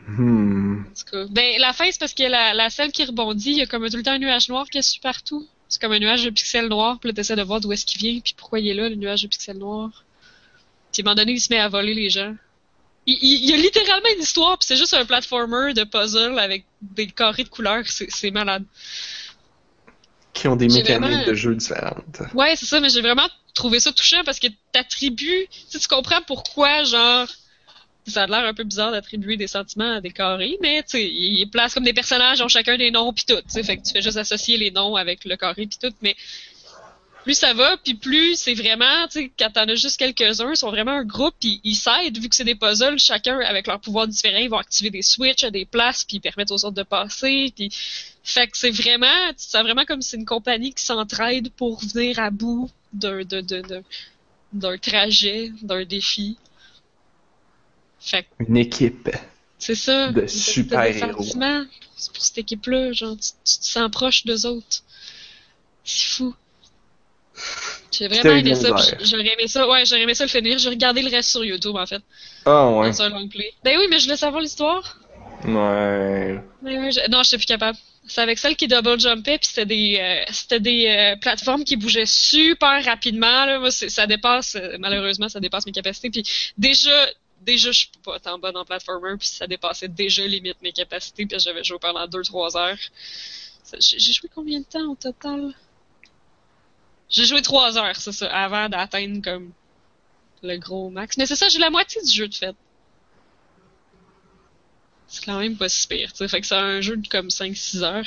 Hmm. 0.06 0.80
En 0.80 0.94
tout 0.94 1.04
cas. 1.12 1.26
Ben, 1.30 1.58
la 1.58 1.72
fin, 1.72 1.90
c'est 1.90 2.00
parce 2.00 2.14
que 2.14 2.22
la, 2.22 2.54
la 2.54 2.68
qui 2.70 3.04
rebondit, 3.04 3.50
il 3.50 3.58
y 3.58 3.62
a 3.62 3.66
comme 3.66 3.88
tout 3.88 3.96
le 3.96 4.02
temps 4.02 4.12
un 4.12 4.18
nuage 4.18 4.48
noir 4.48 4.68
qui 4.68 4.78
est 4.78 4.82
suit 4.82 5.00
partout. 5.00 5.46
C'est 5.68 5.80
comme 5.80 5.92
un 5.92 5.98
nuage 5.98 6.24
de 6.24 6.30
pixels 6.30 6.68
noirs, 6.68 6.98
puis 6.98 7.10
là, 7.10 7.14
t'essaies 7.14 7.36
de 7.36 7.42
voir 7.42 7.60
d'où 7.60 7.72
est-ce 7.72 7.84
qu'il 7.84 7.98
vient, 8.00 8.18
puis 8.20 8.34
pourquoi 8.36 8.58
il 8.58 8.68
est 8.68 8.74
là, 8.74 8.88
le 8.88 8.94
nuage 8.94 9.22
de 9.22 9.28
pixels 9.28 9.58
noirs. 9.58 10.04
Puis 10.92 11.02
à 11.02 11.04
un 11.04 11.04
moment 11.04 11.14
donné, 11.14 11.32
il 11.32 11.40
se 11.40 11.52
met 11.52 11.60
à 11.60 11.68
voler 11.68 11.92
les 11.92 12.08
gens. 12.08 12.34
Il, 13.10 13.50
y 13.50 13.54
a 13.54 13.56
littéralement 13.56 14.08
une 14.14 14.22
histoire, 14.22 14.58
puis 14.58 14.66
c'est 14.66 14.76
juste 14.76 14.92
un 14.92 15.06
platformer 15.06 15.72
de 15.72 15.84
puzzle 15.84 16.38
avec 16.38 16.64
des 16.82 17.06
carrés 17.06 17.44
de 17.44 17.48
couleurs, 17.48 17.84
c'est 17.86 18.10
c'est 18.10 18.30
malade. 18.30 18.64
Qui 20.34 20.46
ont 20.46 20.56
des 20.56 20.68
mécaniques 20.68 21.00
vraiment- 21.00 21.26
de 21.26 21.34
jeu 21.34 21.54
différentes. 21.54 22.20
Ouais, 22.34 22.54
c'est 22.54 22.66
ça, 22.66 22.80
mais 22.80 22.90
j'ai 22.90 23.00
vraiment 23.00 23.26
trouvé 23.54 23.80
ça 23.80 23.92
touchant 23.92 24.22
parce 24.24 24.38
que 24.38 24.48
t'attribues, 24.72 25.46
tu 25.50 25.58
sais, 25.68 25.78
tu 25.78 25.88
comprends 25.88 26.20
pourquoi, 26.26 26.84
genre, 26.84 27.26
ça 28.06 28.24
a 28.24 28.26
l'air 28.26 28.44
un 28.44 28.54
peu 28.54 28.64
bizarre 28.64 28.92
d'attribuer 28.92 29.36
des 29.36 29.46
sentiments 29.46 29.96
à 29.96 30.00
des 30.02 30.10
carrés, 30.10 30.58
mais 30.60 30.82
tu 30.82 30.98
sais, 30.98 31.08
ils 31.10 31.48
placent 31.50 31.74
comme 31.74 31.84
des 31.84 31.94
personnages, 31.94 32.42
ont 32.42 32.48
chacun 32.48 32.76
des 32.76 32.90
noms 32.90 33.12
pis 33.12 33.24
tout, 33.24 33.40
tu 33.50 33.64
fait 33.64 33.78
que 33.78 33.82
tu 33.82 33.92
fais 33.92 34.02
juste 34.02 34.18
associer 34.18 34.58
les 34.58 34.70
noms 34.70 34.96
avec 34.96 35.24
le 35.24 35.36
carré 35.36 35.66
pis 35.66 35.78
tout, 35.78 35.94
mais 36.02 36.14
plus 37.28 37.34
ça 37.34 37.52
va, 37.52 37.76
puis 37.76 37.92
plus 37.92 38.36
c'est 38.40 38.54
vraiment, 38.54 39.06
tu 39.08 39.20
sais, 39.20 39.32
quand 39.38 39.50
t'en 39.50 39.68
as 39.68 39.74
juste 39.74 39.98
quelques-uns, 39.98 40.50
ils 40.50 40.56
sont 40.56 40.70
vraiment 40.70 40.92
un 40.92 41.04
groupe, 41.04 41.34
puis 41.38 41.60
ils 41.62 41.74
s'aident, 41.76 42.16
vu 42.16 42.30
que 42.30 42.34
c'est 42.34 42.42
des 42.42 42.54
puzzles, 42.54 42.98
chacun 42.98 43.38
avec 43.40 43.66
leurs 43.66 43.80
pouvoirs 43.80 44.08
différents, 44.08 44.38
ils 44.38 44.48
vont 44.48 44.56
activer 44.56 44.88
des 44.88 45.02
switches 45.02 45.44
à 45.44 45.50
des 45.50 45.66
places, 45.66 46.04
puis 46.04 46.16
ils 46.16 46.20
permettent 46.20 46.50
aux 46.52 46.64
autres 46.64 46.70
de 46.70 46.82
passer, 46.84 47.52
puis 47.54 47.68
fait 48.24 48.46
que 48.46 48.56
c'est 48.56 48.70
vraiment, 48.70 49.12
sens 49.36 49.62
vraiment 49.62 49.84
comme 49.84 50.00
si 50.00 50.08
c'est 50.08 50.16
une 50.16 50.24
compagnie 50.24 50.72
qui 50.72 50.82
s'entraide 50.82 51.50
pour 51.50 51.80
venir 51.84 52.18
à 52.18 52.30
bout 52.30 52.70
d'un 52.94 53.22
d'un 53.24 53.42
d'un 53.42 53.60
d'un- 53.60 53.82
d'un 54.54 54.78
trajet, 54.78 55.52
d'un 55.60 55.84
défi. 55.84 56.38
Fait 58.00 58.22
que 58.22 58.44
Une 58.48 58.56
équipe. 58.56 59.10
c'est 59.58 59.74
ça. 59.74 60.12
De 60.12 60.26
super-héros. 60.26 61.24
C'est 61.94 62.12
pour 62.14 62.24
cette 62.24 62.38
équipe-là, 62.38 62.92
genre, 62.92 63.16
tu, 63.18 63.32
tu 63.44 63.58
te 63.58 63.64
sens 63.66 63.90
proche 63.90 64.24
d'eux 64.24 64.46
autres. 64.46 64.82
C'est 65.84 66.06
fou. 66.06 66.34
J'ai 67.92 68.08
vraiment 68.08 68.22
aimé 68.40 68.54
ça. 68.54 68.68
J'aurais 69.00 69.32
aimé 69.32 69.48
ça. 69.48 69.68
Ouais, 69.68 69.84
j'aurais 69.84 70.02
aimé 70.02 70.14
ça 70.14 70.24
le 70.24 70.30
finir. 70.30 70.58
J'ai 70.58 70.68
regardé 70.68 71.02
le 71.02 71.10
reste 71.10 71.30
sur 71.30 71.44
YouTube, 71.44 71.76
en 71.76 71.86
fait. 71.86 72.02
Ah 72.44 72.68
ouais. 72.70 72.90
Dans 72.90 73.02
un 73.02 73.08
long 73.10 73.28
play. 73.28 73.52
Ben 73.64 73.76
oui, 73.78 73.86
mais 73.90 73.98
je 73.98 74.04
voulais 74.04 74.16
savoir 74.16 74.40
l'histoire. 74.42 74.98
Ouais. 75.44 76.40
Mais 76.62 76.78
ouais, 76.78 76.90
je- 76.92 77.10
Non, 77.10 77.22
j'étais 77.22 77.36
plus 77.38 77.46
capable. 77.46 77.78
C'est 78.06 78.20
avec 78.22 78.38
celle 78.38 78.56
qui 78.56 78.66
double 78.68 78.98
jumpait, 78.98 79.38
puis 79.38 79.48
c'était 79.48 79.66
des, 79.66 79.98
euh, 80.00 80.24
c'était 80.32 80.60
des 80.60 80.86
euh, 80.88 81.16
plateformes 81.20 81.62
qui 81.64 81.76
bougeaient 81.76 82.06
super 82.06 82.82
rapidement. 82.84 83.44
Là. 83.44 83.58
Moi, 83.58 83.70
ça 83.70 84.06
dépasse, 84.06 84.56
euh, 84.56 84.76
malheureusement, 84.78 85.28
ça 85.28 85.40
dépasse 85.40 85.66
mes 85.66 85.72
capacités. 85.72 86.08
Puis 86.10 86.24
déjà, 86.56 87.06
déjà, 87.42 87.70
je 87.70 87.78
suis 87.80 87.90
pas 88.04 88.18
tant 88.18 88.38
bonne 88.38 88.56
en 88.56 88.64
platformer, 88.64 89.16
puis 89.18 89.28
ça 89.28 89.46
dépassait 89.46 89.88
déjà 89.88 90.26
limite 90.26 90.56
mes 90.62 90.72
capacités, 90.72 91.26
puis 91.26 91.38
j'avais 91.38 91.62
joué 91.64 91.78
pendant 91.80 92.06
2-3 92.06 92.56
heures. 92.56 92.78
J'ai 93.78 94.12
joué 94.12 94.30
combien 94.34 94.60
de 94.60 94.64
temps 94.64 94.90
au 94.90 94.94
total? 94.96 95.52
J'ai 97.08 97.24
joué 97.24 97.42
3 97.42 97.78
heures, 97.78 97.96
c'est 97.96 98.12
ça, 98.12 98.26
avant 98.26 98.68
d'atteindre 98.68 99.22
comme 99.22 99.52
le 100.42 100.56
gros 100.58 100.90
max. 100.90 101.16
Mais 101.16 101.26
c'est 101.26 101.36
ça, 101.36 101.48
j'ai 101.48 101.58
la 101.58 101.70
moitié 101.70 102.02
du 102.02 102.12
jeu 102.12 102.28
de 102.28 102.34
fait. 102.34 102.54
C'est 105.06 105.24
quand 105.24 105.38
même 105.38 105.56
pas 105.56 105.70
si 105.70 105.86
pire, 105.88 106.12
tu 106.12 106.18
sais. 106.18 106.28
Fait 106.28 106.40
que 106.40 106.46
c'est 106.46 106.54
un 106.54 106.80
jeu 106.82 106.96
de 106.96 107.08
comme 107.08 107.28
5-6 107.28 107.82
heures. 107.82 108.06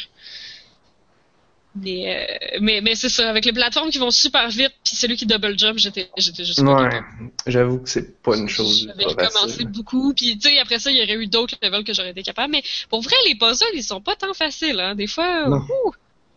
Mais, 1.74 2.28
euh, 2.54 2.58
mais, 2.60 2.82
mais 2.82 2.96
c'est 2.96 3.10
ça, 3.10 3.30
avec 3.30 3.46
les 3.46 3.54
plateformes 3.54 3.90
qui 3.90 3.98
vont 3.98 4.12
super 4.12 4.50
vite, 4.50 4.74
puis 4.84 4.96
celui 4.96 5.16
qui 5.16 5.26
double 5.26 5.58
jump, 5.58 5.78
j'étais, 5.78 6.10
j'étais 6.18 6.44
juste 6.44 6.60
Ouais. 6.60 7.02
J'avoue 7.48 7.80
que 7.80 7.90
c'est 7.90 8.22
pas 8.22 8.36
une 8.36 8.50
chose. 8.50 8.88
J'avais 8.88 9.30
facile. 9.30 9.68
beaucoup, 9.68 10.14
puis 10.14 10.38
tu 10.38 10.50
sais, 10.50 10.60
après 10.60 10.80
ça, 10.80 10.92
il 10.92 10.98
y 10.98 11.02
aurait 11.02 11.16
eu 11.16 11.28
d'autres 11.28 11.56
levels 11.62 11.86
que 11.86 11.94
j'aurais 11.94 12.12
été 12.12 12.24
capable. 12.24 12.52
Mais 12.52 12.64
pour 12.90 13.02
vrai, 13.02 13.16
les 13.26 13.36
puzzles, 13.36 13.66
ils 13.74 13.84
sont 13.84 14.02
pas 14.02 14.18
tant 14.18 14.34
faciles, 14.34 14.80
hein. 14.80 14.96
Des 14.96 15.08
fois, 15.08 15.50
ouh, 15.50 15.94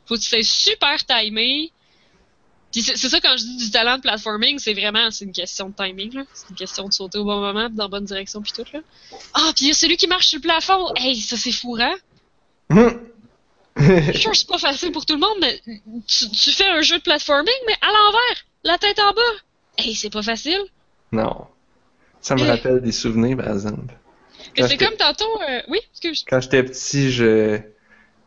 faut 0.06 0.14
que 0.14 0.20
tu 0.20 0.28
sois 0.28 0.44
super 0.44 1.04
timé. 1.04 1.72
Puis 2.74 2.82
c'est 2.82 3.08
ça 3.08 3.20
quand 3.20 3.36
je 3.38 3.44
dis 3.44 3.56
du 3.56 3.70
talent 3.70 3.96
de 3.98 4.02
platforming, 4.02 4.58
c'est 4.58 4.74
vraiment, 4.74 5.08
c'est 5.12 5.24
une 5.24 5.32
question 5.32 5.68
de 5.68 5.74
timing, 5.74 6.12
là. 6.14 6.22
C'est 6.34 6.48
une 6.50 6.56
question 6.56 6.88
de 6.88 6.92
sauter 6.92 7.18
au 7.18 7.24
bon 7.24 7.38
moment, 7.40 7.70
dans 7.70 7.84
la 7.84 7.88
bonne 7.88 8.04
direction, 8.04 8.42
puis 8.42 8.50
tout, 8.52 8.64
là. 8.72 8.80
Ah, 9.32 9.52
puis 9.54 9.66
il 9.66 9.68
y 9.68 9.70
a 9.70 9.74
celui 9.74 9.96
qui 9.96 10.08
marche 10.08 10.26
sur 10.26 10.38
le 10.38 10.42
plafond. 10.42 10.92
Hey, 10.96 11.14
ça 11.20 11.36
c'est 11.36 11.52
fourrant. 11.52 11.94
Je 13.76 14.10
suis 14.12 14.18
sûr 14.20 14.30
que 14.30 14.36
c'est 14.36 14.48
pas 14.48 14.58
facile 14.58 14.92
pour 14.92 15.04
tout 15.06 15.14
le 15.14 15.20
monde, 15.20 15.36
mais 15.40 15.60
tu, 16.06 16.28
tu 16.30 16.50
fais 16.50 16.66
un 16.66 16.80
jeu 16.80 16.98
de 16.98 17.02
platforming, 17.02 17.54
mais 17.66 17.74
à 17.80 17.86
l'envers, 17.86 18.44
la 18.64 18.78
tête 18.78 18.98
en 19.00 19.12
bas. 19.12 19.20
Hey, 19.78 19.94
c'est 19.94 20.10
pas 20.10 20.22
facile. 20.22 20.60
non. 21.12 21.46
Ça 22.20 22.36
me 22.36 22.40
Eh. 22.40 22.50
rappelle 22.50 22.80
des 22.80 22.90
souvenirs, 22.92 23.36
par 23.36 23.52
exemple. 23.52 23.94
C'est 24.56 24.78
comme 24.78 24.96
tantôt, 24.96 25.28
euh, 25.46 25.60
oui, 25.68 25.78
excuse. 25.92 26.24
Quand 26.26 26.40
j'étais 26.40 26.62
petit, 26.62 27.10
je 27.12 27.60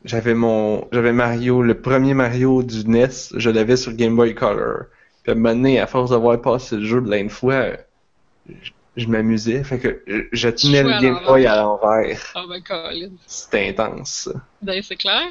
j'avais 0.08 0.34
mon 0.34 0.88
j'avais 0.91 1.12
Mario, 1.12 1.62
le 1.62 1.80
premier 1.80 2.14
Mario 2.14 2.64
du 2.64 2.88
NES, 2.88 3.10
je 3.36 3.49
l'avais 3.49 3.78
sur 3.78 3.93
Game 3.93 4.16
Boy 4.16 4.34
Color. 4.34 4.86
Puis 5.24 5.32
à 5.32 5.36
un 5.36 5.36
moment 5.36 5.55
donné, 5.55 5.80
à 5.80 5.88
force 5.88 6.12
d'avoir 6.12 6.41
passé 6.41 6.78
le 6.78 6.86
jeu 6.86 7.03
plein 7.03 7.26
de 7.26 7.30
fois, 7.30 7.72
je, 8.47 8.72
je 8.95 9.08
m'amusais. 9.08 9.64
Fait 9.64 9.80
que 9.80 10.01
je, 10.08 10.22
je 10.32 10.49
tenais 10.49 10.84
le 10.84 11.01
Game. 11.01 11.20
Boy 11.26 11.45
à 11.45 11.58
l'envers. 11.58 12.34
Oh 12.36 12.47
ben, 12.47 12.62
Colin. 12.62 13.12
C'était 13.26 13.70
intense. 13.70 14.30
Ben, 14.62 14.82
c'est 14.82 14.95
clair. 14.95 15.28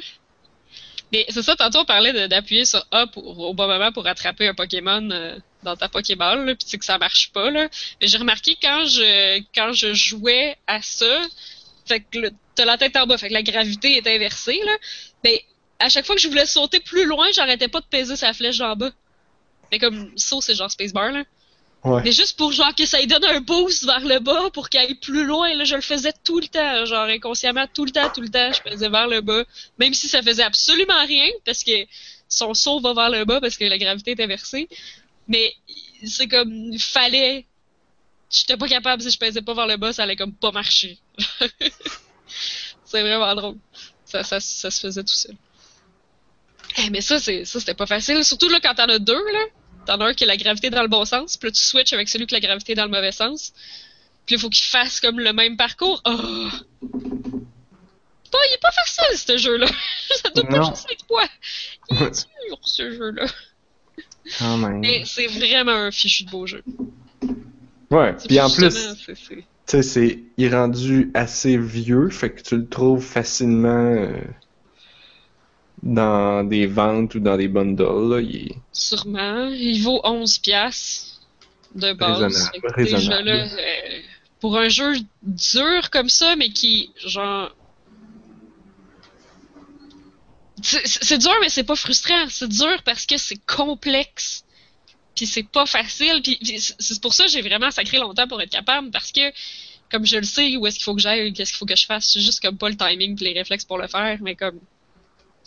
Mais 1.11 1.25
c'est 1.29 1.41
ça, 1.41 1.55
tantôt 1.55 1.79
on 1.79 1.85
parlait 1.85 2.27
d'appuyer 2.27 2.65
sur 2.65 2.85
A 2.91 3.07
pour, 3.07 3.39
au 3.39 3.53
bon 3.53 3.67
moment 3.67 3.91
pour 3.91 4.05
attraper 4.07 4.47
un 4.47 4.53
Pokémon 4.53 5.09
euh, 5.09 5.37
dans 5.63 5.75
ta 5.75 5.87
Pokéball, 5.87 6.45
puis 6.45 6.65
tu 6.65 6.71
sais 6.71 6.77
que 6.77 6.85
ça 6.85 6.97
marche 6.97 7.31
pas. 7.31 7.49
Là. 7.49 7.69
Mais 8.01 8.07
j'ai 8.07 8.17
remarqué 8.17 8.57
quand 8.61 8.85
je 8.85 9.39
quand 9.55 9.71
je 9.71 9.93
jouais 9.93 10.57
à 10.67 10.81
ça, 10.81 11.21
fait 11.87 12.01
que 12.01 12.19
le- 12.19 12.31
t'as 12.55 12.65
la 12.65 12.77
tête 12.77 12.95
en 12.97 13.05
bas, 13.05 13.17
fait 13.17 13.29
que 13.29 13.33
la 13.33 13.43
gravité 13.43 13.97
est 13.97 14.07
inversée, 14.07 14.59
là. 14.65 14.75
Ben, 15.23 15.37
à 15.79 15.89
chaque 15.89 16.05
fois 16.05 16.15
que 16.15 16.21
je 16.21 16.27
voulais 16.27 16.45
sauter 16.45 16.79
plus 16.79 17.05
loin, 17.05 17.27
j'arrêtais 17.33 17.67
pas 17.67 17.79
de 17.79 17.85
peser 17.85 18.15
sa 18.15 18.33
flèche 18.33 18.61
en 18.61 18.75
bas. 18.75 18.91
Mais 19.71 19.79
comme 19.79 20.11
saut, 20.17 20.41
c'est 20.41 20.55
genre 20.55 20.71
spacebar, 20.71 21.11
là. 21.11 21.23
Ouais. 21.83 22.01
Mais 22.03 22.11
juste 22.11 22.37
pour 22.37 22.51
genre 22.51 22.73
que 22.73 22.85
ça 22.85 22.99
lui 22.99 23.07
donne 23.07 23.23
un 23.25 23.39
boost 23.39 23.85
vers 23.85 24.03
le 24.03 24.19
bas 24.19 24.49
pour 24.51 24.69
qu'il 24.69 24.79
aille 24.79 24.95
plus 24.95 25.25
loin, 25.25 25.53
là, 25.53 25.63
je 25.63 25.75
le 25.75 25.81
faisais 25.81 26.13
tout 26.23 26.39
le 26.39 26.47
temps, 26.47 26.85
genre 26.85 27.05
inconsciemment, 27.05 27.65
tout 27.73 27.85
le 27.85 27.91
temps, 27.91 28.09
tout 28.13 28.21
le 28.21 28.29
temps, 28.29 28.51
je 28.51 28.69
faisais 28.69 28.89
vers 28.89 29.07
le 29.07 29.21
bas, 29.21 29.43
même 29.77 29.93
si 29.93 30.07
ça 30.07 30.21
faisait 30.21 30.43
absolument 30.43 31.05
rien, 31.05 31.29
parce 31.45 31.63
que 31.63 31.85
son 32.27 32.53
saut 32.53 32.79
va 32.79 32.93
vers 32.93 33.09
le 33.09 33.25
bas 33.25 33.39
parce 33.39 33.57
que 33.57 33.63
la 33.65 33.77
gravité 33.77 34.11
est 34.11 34.21
inversée. 34.21 34.67
Mais 35.27 35.53
c'est 36.05 36.27
comme, 36.27 36.51
il 36.51 36.81
fallait, 36.81 37.45
j'étais 38.29 38.57
pas 38.57 38.67
capable, 38.67 39.01
si 39.01 39.11
je 39.11 39.17
pesais 39.17 39.41
pas 39.41 39.53
vers 39.53 39.67
le 39.67 39.77
bas, 39.77 39.93
ça 39.93 40.03
allait 40.03 40.15
comme 40.15 40.33
pas 40.33 40.51
marcher. 40.51 40.97
c'est 42.85 43.01
vraiment 43.01 43.33
drôle. 43.35 43.57
Ça, 44.05 44.23
ça, 44.23 44.39
ça 44.39 44.71
se 44.71 44.79
faisait 44.79 45.03
tout 45.03 45.13
seul. 45.13 45.35
Eh, 46.77 46.89
mais 46.89 47.01
ça, 47.01 47.19
c'est, 47.19 47.45
ça, 47.45 47.59
c'était 47.59 47.73
pas 47.73 47.85
facile. 47.87 48.23
Surtout 48.23 48.49
là, 48.49 48.59
quand 48.61 48.75
t'en 48.75 48.87
as 48.87 48.99
deux, 48.99 49.13
là. 49.13 49.45
T'en 49.85 50.01
as 50.01 50.07
un 50.07 50.13
qui 50.13 50.25
a 50.25 50.27
la 50.27 50.37
gravité 50.37 50.69
dans 50.69 50.81
le 50.81 50.89
bon 50.89 51.05
sens, 51.05 51.37
puis 51.37 51.47
là, 51.47 51.51
tu 51.53 51.63
switches 51.63 51.93
avec 51.93 52.09
celui 52.09 52.27
qui 52.27 52.35
a 52.35 52.39
la 52.39 52.45
gravité 52.45 52.75
dans 52.75 52.83
le 52.83 52.91
mauvais 52.91 53.13
sens. 53.13 53.53
Puis 54.25 54.35
là, 54.35 54.37
il 54.37 54.39
faut 54.39 54.49
qu'il 54.49 54.65
fasse 54.65 54.99
comme 54.99 55.19
le 55.19 55.31
même 55.31 55.55
parcours. 55.55 56.01
Oh! 56.05 56.49
Pas, 58.29 58.39
il 58.49 58.53
est 58.53 58.61
pas 58.61 58.71
facile, 58.71 59.17
ce 59.17 59.37
jeu-là. 59.37 59.67
Ça 60.21 60.29
doit 60.29 60.43
pas 60.43 60.63
juste 60.63 60.91
être 60.91 61.07
toi. 61.07 61.23
Il 61.91 62.03
est 62.03 62.27
dur, 62.47 62.59
ce 62.61 62.91
jeu-là. 62.91 63.25
Même. 64.41 64.79
Mais 64.79 65.03
c'est 65.05 65.27
vraiment 65.27 65.71
un 65.71 65.91
fichu 65.91 66.25
de 66.25 66.29
beau 66.29 66.45
jeu. 66.45 66.61
Ouais. 67.91 68.15
Puis 68.27 68.39
en 68.39 68.49
plus, 68.49 68.95
tu 69.05 69.15
sais, 69.65 69.81
c'est 69.81 70.19
il 70.37 70.45
est 70.45 70.55
rendu 70.55 71.11
assez 71.13 71.57
vieux, 71.57 72.09
fait 72.09 72.31
que 72.31 72.41
tu 72.41 72.57
le 72.57 72.67
trouves 72.67 73.03
facilement 73.03 73.67
euh, 73.69 74.21
dans 75.83 76.43
des 76.43 76.67
ventes 76.67 77.15
ou 77.15 77.19
dans 77.19 77.37
des 77.37 77.47
bundles. 77.47 78.09
Là. 78.09 78.21
Il 78.21 78.35
est... 78.35 78.55
Sûrement. 78.71 79.47
Il 79.47 79.81
vaut 79.83 80.01
11 80.03 80.39
piastres 80.39 81.21
de 81.75 81.93
base. 81.93 82.23
Raisonnable, 82.23 82.67
raisonnable. 82.73 83.07
Déjà 83.07 83.21
là, 83.21 83.43
euh, 83.43 83.99
pour 84.39 84.57
un 84.57 84.69
jeu 84.69 84.93
dur 85.23 85.89
comme 85.91 86.09
ça, 86.09 86.35
mais 86.35 86.49
qui, 86.49 86.91
genre... 87.05 87.53
C'est 90.61 91.19
dur, 91.19 91.31
mais 91.41 91.49
c'est 91.49 91.63
pas 91.63 91.75
frustrant. 91.75 92.27
C'est 92.29 92.49
dur 92.49 92.81
parce 92.83 93.05
que 93.05 93.17
c'est 93.17 93.37
complexe. 93.45 94.43
Puis 95.17 95.25
c'est 95.25 95.43
pas 95.43 95.65
facile. 95.65 96.21
Puis, 96.23 96.37
puis 96.41 96.59
c'est 96.59 97.01
pour 97.01 97.13
ça 97.13 97.25
que 97.25 97.31
j'ai 97.31 97.41
vraiment 97.41 97.71
sacré 97.71 97.97
longtemps 97.97 98.27
pour 98.27 98.41
être 98.41 98.51
capable, 98.51 98.91
parce 98.91 99.11
que 99.11 99.33
comme 99.91 100.05
je 100.05 100.17
le 100.17 100.23
sais 100.23 100.55
où 100.57 100.67
est-ce 100.67 100.75
qu'il 100.75 100.83
faut 100.83 100.95
que 100.95 101.01
j'aille, 101.01 101.33
qu'est-ce 101.33 101.51
qu'il 101.51 101.57
faut 101.57 101.65
que 101.65 101.75
je 101.75 101.85
fasse, 101.85 102.13
j'ai 102.13 102.21
juste 102.21 102.41
comme 102.41 102.57
pas 102.57 102.69
le 102.69 102.77
timing 102.77 103.15
puis 103.15 103.25
les 103.25 103.33
réflexes 103.33 103.65
pour 103.65 103.77
le 103.77 103.87
faire, 103.87 104.17
mais 104.21 104.35
comme... 104.35 104.59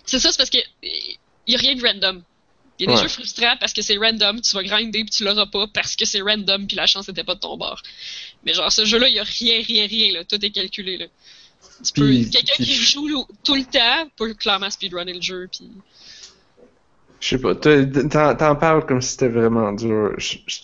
C'est 0.05 0.19
ça, 0.19 0.31
c'est 0.33 0.39
parce 0.39 0.51
que 0.51 0.59
y 1.47 1.55
a 1.55 1.59
rien 1.59 1.75
de 1.75 1.83
random. 1.87 2.23
Il 2.79 2.85
y 2.85 2.89
a 2.89 2.95
des 2.95 2.97
Ouais. 2.97 3.03
jeux 3.03 3.09
frustrants 3.09 3.57
parce 3.61 3.75
que 3.75 3.83
c'est 3.83 3.99
random, 3.99 4.41
tu 4.41 4.53
vas 4.57 4.63
grinder 4.63 5.05
puis 5.05 5.11
tu 5.11 5.25
l'auras 5.25 5.47
pas 5.47 5.67
parce 5.67 5.95
que 5.95 6.07
c'est 6.07 6.23
random 6.23 6.67
puis 6.67 6.77
la 6.77 6.87
chance 6.87 7.09
était 7.09 7.25
pas 7.25 7.35
de 7.35 7.41
ton 7.41 7.57
bord. 7.59 7.83
Mais 8.45 8.55
genre 8.55 8.73
ce 8.73 8.85
jeu-là, 8.87 9.09
il 9.09 9.15
y 9.15 9.19
a 9.19 9.25
rien, 9.25 9.63
rien, 9.63 9.87
rien 9.87 10.13
là, 10.15 10.25
tout 10.25 10.43
est 10.45 10.51
calculé 10.51 10.97
là. 10.97 11.07
Tu 11.85 11.93
peux, 11.93 12.11
quelqu'un 12.31 12.55
qui 12.65 12.75
joue 12.75 13.27
tout 13.45 13.55
le 13.55 13.65
temps 13.65 14.09
peut 14.17 14.33
clairement 14.35 14.71
speedrunner 14.71 15.13
le 15.13 15.21
jeu 15.21 15.49
puis. 15.53 15.69
Je 17.21 17.29
sais 17.29 17.39
pas, 17.39 17.55
t'as- 17.55 17.85
t'en 17.87 18.35
t'en 18.35 18.57
parles 18.57 18.87
comme 18.87 19.01
si 19.01 19.11
c'était 19.13 19.29
vraiment 19.29 19.73
dur. 19.73 20.15
Je 20.19 20.39
je- 20.47 20.59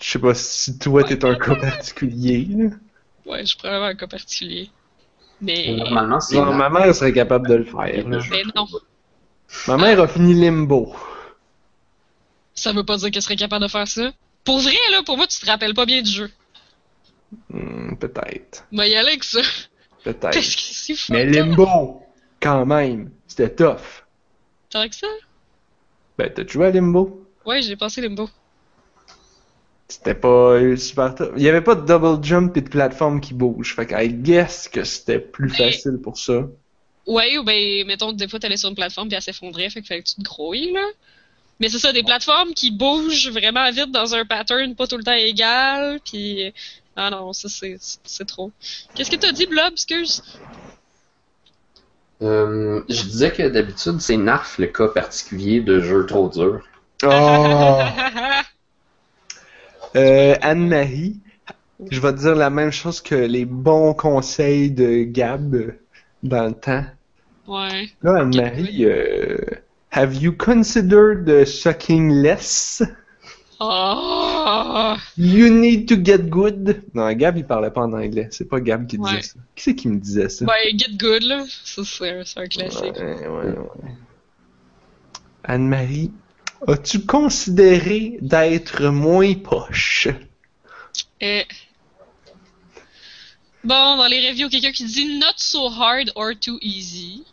je 0.00 0.10
sais 0.10 0.18
pas 0.18 0.34
si 0.34 0.78
toi 0.78 1.04
t'es 1.04 1.24
un 1.24 1.34
cas 1.34 1.54
particulier. 1.54 2.48
Ouais, 3.26 3.44
je 3.44 3.56
pourrais 3.56 3.74
avoir 3.74 3.90
un 3.90 3.94
cas 3.94 4.06
particulier. 4.06 4.70
Mais. 5.40 5.76
Normalement, 5.76 6.20
c'est. 6.20 6.36
Non, 6.36 6.54
ma 6.54 6.70
mère 6.70 6.94
serait 6.94 7.12
capable 7.12 7.48
de 7.48 7.54
le 7.54 7.64
faire. 7.64 7.80
Mais 7.82 8.02
non. 8.04 8.64
Ma 9.68 9.76
mère 9.76 10.00
a 10.00 10.08
fini 10.08 10.34
Limbo. 10.34 10.94
Ça 12.54 12.72
veut 12.72 12.84
pas 12.84 12.96
dire 12.96 13.10
qu'elle 13.10 13.22
serait 13.22 13.36
capable 13.36 13.64
de 13.64 13.70
faire 13.70 13.88
ça. 13.88 14.12
Pour 14.44 14.58
vrai, 14.60 14.76
là, 14.90 15.02
pour 15.04 15.16
moi, 15.16 15.26
tu 15.26 15.38
te 15.38 15.46
rappelles 15.46 15.74
pas 15.74 15.86
bien 15.86 16.02
du 16.02 16.10
jeu. 16.10 16.30
Hmm, 17.48 17.94
peut-être. 17.96 18.66
Moi, 18.72 18.86
y 18.86 18.96
aller 18.96 19.08
avec 19.08 19.24
ça. 19.24 19.40
Peut-être. 20.04 20.20
Parce 20.20 20.56
que 20.56 20.62
c'est 20.62 20.94
fou. 20.94 21.12
Mais 21.12 21.26
Limbo, 21.26 22.02
quand 22.40 22.64
même, 22.66 23.10
c'était 23.26 23.54
tough. 23.54 24.04
T'as 24.70 24.88
que 24.88 24.94
ça? 24.94 25.06
Ben, 26.20 26.30
t'as 26.30 26.46
joué 26.46 26.66
à 26.66 26.70
Limbo? 26.70 27.26
Ouais, 27.46 27.62
j'ai 27.62 27.76
passé 27.76 28.02
Limbo. 28.02 28.28
C'était 29.88 30.14
pas 30.14 30.76
super 30.76 31.14
tough. 31.14 31.32
Il 31.38 31.42
y 31.42 31.48
avait 31.48 31.62
pas 31.62 31.74
de 31.74 31.86
double 31.86 32.22
jump 32.22 32.54
et 32.58 32.60
de 32.60 32.68
plateforme 32.68 33.22
qui 33.22 33.32
bouge. 33.32 33.74
Fait 33.74 33.86
que 33.86 33.94
I 33.94 34.12
guess 34.12 34.68
que 34.68 34.84
c'était 34.84 35.18
plus 35.18 35.48
Mais- 35.48 35.72
facile 35.72 35.98
pour 36.02 36.18
ça. 36.18 36.46
Ouais, 37.06 37.38
ou 37.38 37.42
ben, 37.42 37.86
mettons, 37.86 38.12
des 38.12 38.28
fois, 38.28 38.38
t'allais 38.38 38.58
sur 38.58 38.68
une 38.68 38.74
plateforme 38.74 39.08
puis 39.08 39.16
elle 39.16 39.22
s'effondrait, 39.22 39.70
fait 39.70 39.80
que 39.80 39.86
fallait 39.86 40.02
que 40.02 40.08
tu 40.10 40.16
te 40.16 40.22
grouilles, 40.22 40.72
là. 40.72 40.86
Mais 41.58 41.70
c'est 41.70 41.78
ça, 41.78 41.90
des 41.94 42.02
plateformes 42.02 42.52
qui 42.52 42.70
bougent 42.70 43.30
vraiment 43.30 43.70
vite 43.70 43.90
dans 43.90 44.14
un 44.14 44.26
pattern 44.26 44.74
pas 44.74 44.86
tout 44.86 44.98
le 44.98 45.04
temps 45.04 45.14
égal, 45.14 46.00
puis... 46.04 46.52
Ah 46.96 47.08
non, 47.08 47.32
ça 47.32 47.48
c'est 47.48 47.78
c'est 47.80 48.26
trop. 48.26 48.52
Qu'est-ce 48.94 49.10
que 49.10 49.16
t'as 49.16 49.32
dit, 49.32 49.46
Blob, 49.46 49.72
excuse? 49.72 50.22
Euh, 52.22 52.82
je 52.88 53.02
disais 53.02 53.30
que 53.30 53.48
d'habitude, 53.48 54.00
c'est 54.00 54.16
NARF 54.16 54.58
le 54.58 54.66
cas 54.66 54.88
particulier 54.88 55.60
de 55.60 55.80
jeu 55.80 56.04
trop 56.06 56.28
dur. 56.28 56.62
Oh! 57.04 57.78
Euh, 59.96 60.36
Anne-Marie, 60.40 61.18
je 61.90 62.00
vais 62.00 62.12
te 62.12 62.18
dire 62.18 62.36
la 62.36 62.48
même 62.48 62.70
chose 62.70 63.00
que 63.00 63.16
les 63.16 63.44
bons 63.44 63.92
conseils 63.92 64.70
de 64.70 65.02
Gab 65.02 65.74
dans 66.22 66.44
le 66.44 66.52
temps. 66.52 66.84
ouais. 67.48 67.88
Là, 68.00 68.20
Anne-Marie, 68.20 68.84
euh, 68.84 69.36
have 69.90 70.14
you 70.14 70.32
considered 70.32 71.44
sucking 71.44 72.22
less? 72.22 72.84
Oh! 73.60 74.96
You 75.18 75.50
need 75.50 75.86
to 75.88 75.96
get 76.02 76.30
good. 76.30 76.82
Non, 76.94 77.12
Gab, 77.12 77.36
il 77.36 77.46
parlait 77.46 77.70
pas 77.70 77.82
en 77.82 77.92
anglais. 77.92 78.28
C'est 78.30 78.48
pas 78.48 78.58
Gab 78.60 78.86
qui 78.86 78.96
disait 78.96 79.16
Ouais. 79.16 79.22
ça. 79.22 79.38
Qui 79.54 79.62
c'est 79.62 79.74
qui 79.74 79.88
me 79.88 79.98
disait 79.98 80.28
ça? 80.30 80.46
Ouais, 80.46 80.76
Get 80.76 80.96
Good, 80.96 81.22
là. 81.24 81.44
Ça, 81.64 81.82
c'est 81.84 82.38
un, 82.38 82.46
classique. 82.46 82.96
Ouais, 82.96 83.28
ouais, 83.28 83.58
ouais. 83.58 83.94
Anne-Marie, 85.44 86.10
as-tu 86.66 87.00
considéré 87.04 88.18
d'être 88.22 88.88
moins 88.88 89.34
poche? 89.34 90.08
Euh, 91.22 91.42
Bon, 93.62 93.96
dans 93.98 94.06
les 94.06 94.26
reviews, 94.26 94.48
quelqu'un 94.48 94.72
qui 94.72 94.84
dit 94.84 95.18
Not 95.18 95.34
so 95.36 95.68
hard 95.68 96.12
or 96.14 96.32
too 96.40 96.58
easy. 96.62 97.24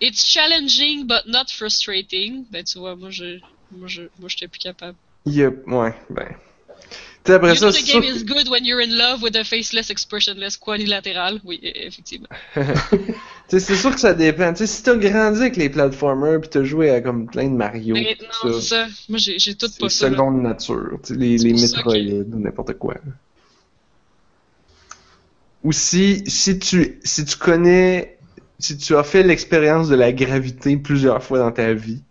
It's 0.00 0.24
challenging 0.24 1.06
but 1.06 1.26
not 1.26 1.48
frustrating. 1.48 2.44
Ben, 2.50 2.64
tu 2.64 2.80
vois, 2.80 2.96
moi, 2.96 3.10
je. 3.10 3.38
Moi, 3.78 3.88
je. 3.88 4.02
Moi, 4.18 4.28
j'étais 4.28 4.48
plus 4.48 4.58
capable. 4.58 4.96
Il 5.26 5.34
y 5.34 5.44
a... 5.44 5.48
Ouais, 5.48 5.94
ben... 6.10 6.26
Après 7.26 7.48
You 7.50 7.56
ça, 7.56 7.66
know 7.66 7.72
the 7.72 7.76
c'est 7.76 7.92
game 7.92 8.02
sûr 8.02 8.16
is 8.16 8.22
good 8.24 8.48
when 8.50 8.66
you're 8.66 8.80
in 8.82 8.98
love 8.98 9.22
with 9.22 9.34
a 9.34 9.44
faceless, 9.44 9.88
expressionless 9.88 10.58
quadrilatéral. 10.58 11.40
Oui, 11.44 11.58
e- 11.62 11.86
effectivement. 11.86 12.28
C'est 13.48 13.60
sûr 13.60 13.94
que 13.94 14.00
ça 14.00 14.12
dépend. 14.14 14.52
Tu 14.52 14.58
sais, 14.58 14.66
si 14.66 14.82
t'as 14.82 14.96
grandi 14.96 15.40
avec 15.40 15.56
les 15.56 15.70
platformers 15.70 16.40
pis 16.40 16.48
t'as 16.48 16.64
joué 16.64 16.90
à 16.90 17.00
comme 17.00 17.26
plein 17.26 17.48
de 17.48 17.56
Mario, 17.56 17.94
Mais 17.94 18.16
non, 18.20 18.28
c'est 18.42 18.60
ça, 18.60 18.86
ça. 18.86 18.92
Moi, 19.08 19.18
j'ai 19.18 19.54
tout 19.54 19.68
pas 19.78 19.88
ça. 19.88 20.08
là. 20.08 20.16
seconde 20.16 20.42
nature. 20.42 20.98
Les, 21.10 21.38
les 21.38 21.52
Metroid 21.52 21.94
ou 21.96 22.38
n'importe 22.40 22.74
quoi. 22.74 22.94
Ou 25.62 25.72
si, 25.72 26.24
si 26.26 26.58
tu, 26.58 27.00
si 27.04 27.24
tu 27.24 27.36
connais, 27.36 28.18
si 28.58 28.76
tu 28.76 28.96
as 28.96 29.02
fait 29.04 29.22
l'expérience 29.22 29.88
de 29.88 29.94
la 29.94 30.12
gravité 30.12 30.76
plusieurs 30.76 31.22
fois 31.22 31.38
dans 31.38 31.52
ta 31.52 31.72
vie, 31.72 32.02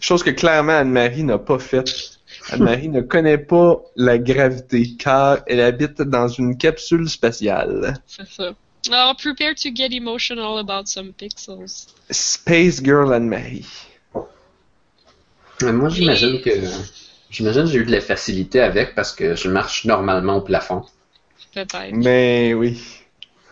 chose 0.00 0.22
que 0.22 0.30
clairement 0.30 0.78
Anne-Marie 0.78 1.24
n'a 1.24 1.38
pas 1.38 1.58
faite. 1.58 2.18
Anne-Marie 2.50 2.88
ne 2.88 3.00
connaît 3.00 3.38
pas 3.38 3.82
la 3.96 4.18
gravité 4.18 4.96
car 4.98 5.38
elle 5.46 5.60
habite 5.60 6.02
dans 6.02 6.28
une 6.28 6.56
capsule 6.56 7.08
spatiale. 7.08 7.98
C'est 8.06 8.28
ça. 8.28 8.52
Oh, 8.92 9.12
prepare 9.18 9.54
to 9.54 9.70
get 9.74 9.92
emotional 9.92 10.58
about 10.58 10.86
some 10.86 11.12
pixels. 11.12 11.88
Space 12.10 12.80
Girl 12.82 13.12
Anne-Marie. 13.12 13.66
Mais 15.62 15.72
moi, 15.72 15.88
j'imagine 15.88 16.40
que. 16.40 16.50
J'imagine 17.30 17.64
que 17.64 17.70
j'ai 17.70 17.78
eu 17.78 17.84
de 17.84 17.90
la 17.90 18.00
facilité 18.00 18.60
avec 18.60 18.94
parce 18.94 19.12
que 19.12 19.34
je 19.34 19.48
marche 19.48 19.84
normalement 19.84 20.36
au 20.36 20.40
plafond. 20.42 20.84
Peut-être. 21.52 21.92
Mais 21.92 22.54
oui. 22.54 22.80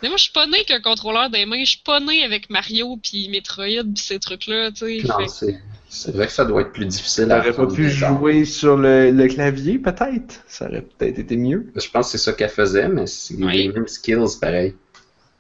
Mais 0.05 0.11
moi, 0.11 0.19
je 0.19 0.25
suis 0.25 0.33
pas 0.33 0.47
né 0.47 0.63
qu'un 0.65 0.83
contrôleur 0.83 1.31
des 1.31 1.47
mains. 1.47 1.65
Je 1.65 1.71
suis 1.71 1.83
pas 1.83 1.99
né 1.99 2.25
avec 2.25 2.51
Mario 2.51 2.99
puis 3.03 3.27
Metroid 3.31 3.85
pis 3.95 4.03
ces 4.03 4.19
trucs-là, 4.19 4.71
tu 4.71 5.01
sais. 5.01 5.09
Non, 5.09 5.19
Fait- 5.27 5.61
c'est. 5.89 6.11
Vrai 6.13 6.27
que 6.27 6.33
ça 6.33 6.45
doit 6.45 6.61
être 6.61 6.73
plus 6.73 6.85
difficile 6.85 7.27
T'aurais 7.27 7.55
pas 7.55 7.67
pu 7.67 7.89
jouer 7.89 8.45
sur 8.45 8.77
le, 8.77 9.13
le 9.13 9.29
clavier, 9.29 9.79
peut-être? 9.79 10.43
Ça 10.47 10.67
aurait 10.67 10.83
peut-être 10.83 11.21
été 11.21 11.39
mieux. 11.39 11.73
Je 11.75 11.89
pense 11.89 12.13
que 12.13 12.19
c'est 12.19 12.25
ça 12.25 12.35
qu'elle 12.35 12.51
faisait, 12.51 12.87
mais 12.89 13.07
c'est 13.07 13.33
Oui. 13.37 13.57
les 13.57 13.69
mêmes 13.69 13.89
skills 13.89 14.39
pareil. 14.39 14.75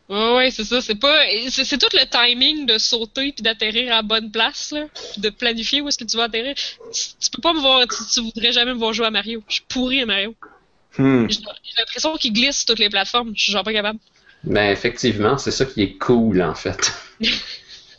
Ouais, 0.08 0.34
ouais, 0.36 0.50
c'est 0.50 0.64
ça. 0.64 0.80
C'est 0.80 0.94
pas. 0.94 1.24
C'est 1.50 1.64
c'est 1.66 1.76
tout 1.76 1.88
le 1.92 2.06
timing 2.08 2.64
de 2.64 2.78
sauter 2.78 3.32
puis 3.32 3.42
d'atterrir 3.42 3.92
à 3.92 3.96
la 3.96 4.02
bonne 4.02 4.30
place, 4.30 4.70
là. 4.72 4.86
Puis 5.12 5.20
de 5.20 5.28
planifier 5.28 5.82
où 5.82 5.88
est-ce 5.88 5.98
que 5.98 6.04
tu 6.04 6.16
vas 6.16 6.24
atterrir. 6.24 6.54
Tu, 6.54 7.02
tu 7.20 7.30
peux 7.30 7.42
pas 7.42 7.52
me 7.52 7.60
voir. 7.60 7.82
Tu, 7.86 7.96
tu 8.14 8.20
voudrais 8.22 8.52
jamais 8.52 8.72
me 8.72 8.78
voir 8.78 8.94
jouer 8.94 9.06
à 9.06 9.10
Mario. 9.10 9.42
Je 9.46 9.56
suis 9.56 9.64
pourri 9.68 10.00
à 10.00 10.06
Mario. 10.06 10.34
Hmm. 10.96 11.26
J'ai 11.28 11.34
j'ai 11.40 11.72
l'impression 11.78 12.16
qu'il 12.16 12.32
glisse 12.32 12.58
sur 12.58 12.66
toutes 12.66 12.78
les 12.78 12.88
plateformes. 12.88 13.32
Je 13.36 13.42
suis 13.42 13.52
genre 13.52 13.64
pas 13.64 13.72
capable. 13.74 13.98
Mais 14.46 14.72
effectivement, 14.72 15.38
c'est 15.38 15.50
ça 15.50 15.64
qui 15.64 15.82
est 15.82 15.96
cool 15.98 16.42
en 16.42 16.54
fait. 16.54 16.92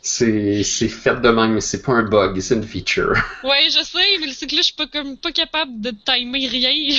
c'est 0.02 0.62
c'est 0.62 0.88
fait 0.88 1.20
de 1.20 1.28
même, 1.28 1.54
mais 1.54 1.60
c'est 1.60 1.82
pas 1.82 1.92
un 1.92 2.04
bug, 2.04 2.38
c'est 2.40 2.54
une 2.54 2.62
feature. 2.62 3.14
Ouais, 3.44 3.68
je 3.68 3.82
sais, 3.84 4.18
mais 4.20 4.32
c'est 4.32 4.46
que 4.46 4.54
là, 4.54 4.60
je 4.60 4.66
suis 4.66 4.74
pas 4.74 4.86
comme 4.86 5.16
pas 5.16 5.32
capable 5.32 5.80
de 5.80 5.90
timer 5.90 6.46
rien. 6.46 6.96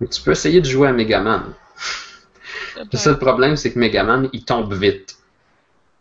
Mais 0.00 0.06
tu 0.08 0.20
peux 0.22 0.32
essayer 0.32 0.60
de 0.60 0.66
jouer 0.68 0.88
à 0.88 0.92
Megaman. 0.92 1.54
Le 2.92 2.98
seul 2.98 3.18
problème, 3.18 3.56
c'est 3.56 3.72
que 3.72 3.78
Megaman, 3.78 4.28
il 4.32 4.44
tombe 4.44 4.72
vite. 4.72 5.16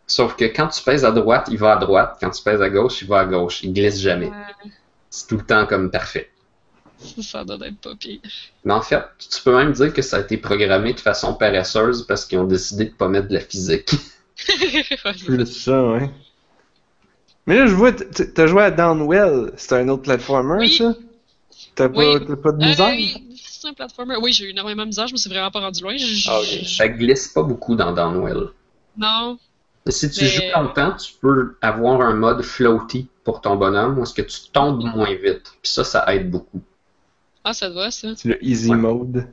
Sauf 0.06 0.36
que 0.38 0.46
quand 0.46 0.68
tu 0.68 0.82
pèses 0.84 1.04
à 1.04 1.12
droite, 1.12 1.48
il 1.52 1.58
va 1.58 1.74
à 1.74 1.78
droite. 1.78 2.18
Quand 2.22 2.30
tu 2.30 2.42
pèses 2.42 2.62
à 2.62 2.70
gauche, 2.70 3.02
il 3.02 3.08
va 3.08 3.20
à 3.20 3.26
gauche. 3.26 3.62
Il 3.64 3.74
glisse 3.74 4.00
jamais. 4.00 4.28
Ouais, 4.28 4.72
C'est 5.10 5.28
tout 5.28 5.36
le 5.36 5.44
temps 5.44 5.66
comme 5.66 5.92
parfait. 5.92 6.30
ça, 7.22 7.44
doit 7.44 7.58
être 7.68 7.78
pas 7.78 7.96
pire. 7.96 8.20
Mais 8.66 8.74
en 8.74 8.82
fait, 8.82 9.04
tu 9.18 9.42
peux 9.44 9.56
même 9.56 9.72
dire 9.74 9.94
que 9.94 10.02
ça 10.02 10.18
a 10.18 10.20
été 10.22 10.38
programmé 10.38 10.94
de 10.94 11.00
façon 11.00 11.34
paresseuse 11.34 12.06
parce 12.08 12.26
qu'ils 12.26 12.40
ont 12.40 12.46
décidé 12.48 12.86
de 12.86 12.94
pas 12.94 13.08
mettre 13.08 13.28
de 13.28 13.34
la 13.36 13.40
physique. 13.42 13.92
Plus 15.26 15.46
ça, 15.46 15.84
ouais. 15.84 16.10
Mais 17.46 17.56
là, 17.56 17.66
je 17.68 17.74
vois, 17.76 17.92
t'as 17.94 18.48
joué 18.48 18.64
à 18.64 18.72
Downwell. 18.72 19.54
C'est 19.58 19.74
un 19.76 19.88
autre 19.90 20.04
platformer, 20.04 20.58
Oui. 20.60 20.74
ça? 20.74 20.94
T'as 21.76 21.90
pas, 21.90 22.00
Oui. 22.16 22.26
t'as 22.28 22.36
pas 22.36 22.52
de 22.52 22.64
Euh, 22.64 22.68
misère? 22.68 22.90
oui, 22.90 23.24
c'est 23.42 23.68
un 23.68 23.74
platformer. 23.74 24.16
Oui, 24.22 24.34
j'ai 24.34 24.46
eu 24.46 24.50
énormément 24.50 24.84
de 24.84 24.88
misère, 24.88 25.08
je 25.08 25.14
me 25.14 25.18
suis 25.18 25.30
vraiment 25.30 25.52
pas 25.52 25.62
rendu 25.62 25.82
loin. 25.82 25.96
Je- 25.98 26.30
Ah, 26.30 26.42
je- 26.44 26.66
Ça 26.66 26.88
glisse 26.88 27.28
pas 27.30 27.44
beaucoup 27.44 27.76
dans 27.76 27.94
Downwell. 27.94 28.48
Non. 28.98 29.38
Mais 29.86 29.92
Si 29.92 30.10
tu 30.12 30.24
Mais- 30.26 30.30
joues 30.30 30.42
longtemps, 30.56 30.94
tu 30.98 31.14
peux 31.22 31.56
avoir 31.62 32.02
un 32.02 32.14
mode 32.14 32.42
floaty 32.42 33.08
pour 33.24 33.40
ton 33.42 33.56
bonhomme 33.56 33.98
où 33.98 34.04
est-ce 34.04 34.14
que 34.14 34.22
tu 34.24 34.50
tombes 34.52 34.84
moins 34.84 35.14
vite. 35.16 35.54
Puis 35.62 35.72
ça, 35.72 35.84
ça 35.86 36.04
aide 36.14 36.30
beaucoup. 36.30 36.62
Ah, 37.50 37.54
ça 37.54 37.70
te 37.70 37.76
va, 37.76 37.90
ça. 37.92 38.10
C'est 38.18 38.28
le 38.28 38.44
easy 38.44 38.70
Ouais. 38.72 38.76
mode. 38.76 39.26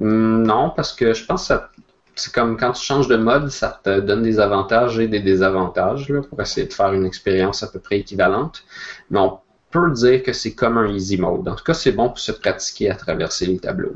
Hum, 0.00 0.42
Non, 0.46 0.70
parce 0.70 0.94
que 0.94 1.12
je 1.12 1.24
pense 1.26 1.42
que 1.42 1.46
ça- 1.48 1.70
c'est 2.14 2.32
comme 2.32 2.56
quand 2.56 2.72
tu 2.72 2.82
changes 2.82 3.06
de 3.06 3.16
mode, 3.16 3.50
ça 3.50 3.80
te 3.84 4.00
donne 4.00 4.22
des 4.22 4.40
avantages 4.40 4.98
et 4.98 5.08
des 5.08 5.20
désavantages 5.20 6.08
là, 6.08 6.22
pour 6.22 6.40
essayer 6.40 6.66
de 6.66 6.72
faire 6.72 6.92
une 6.94 7.04
expérience 7.04 7.62
à 7.62 7.68
peu 7.68 7.80
près 7.80 7.98
équivalente. 7.98 8.64
Mais 9.10 9.18
on 9.20 9.40
peut 9.70 9.92
dire 9.92 10.22
que 10.22 10.32
c'est 10.32 10.54
comme 10.54 10.78
un 10.78 10.88
easy 10.88 11.18
mode. 11.18 11.46
En 11.48 11.54
tout 11.54 11.64
cas, 11.64 11.74
c'est 11.74 11.92
bon 11.92 12.08
pour 12.08 12.18
se 12.18 12.32
pratiquer 12.32 12.90
à 12.90 12.94
traverser 12.94 13.44
les 13.44 13.58
tableaux. 13.58 13.94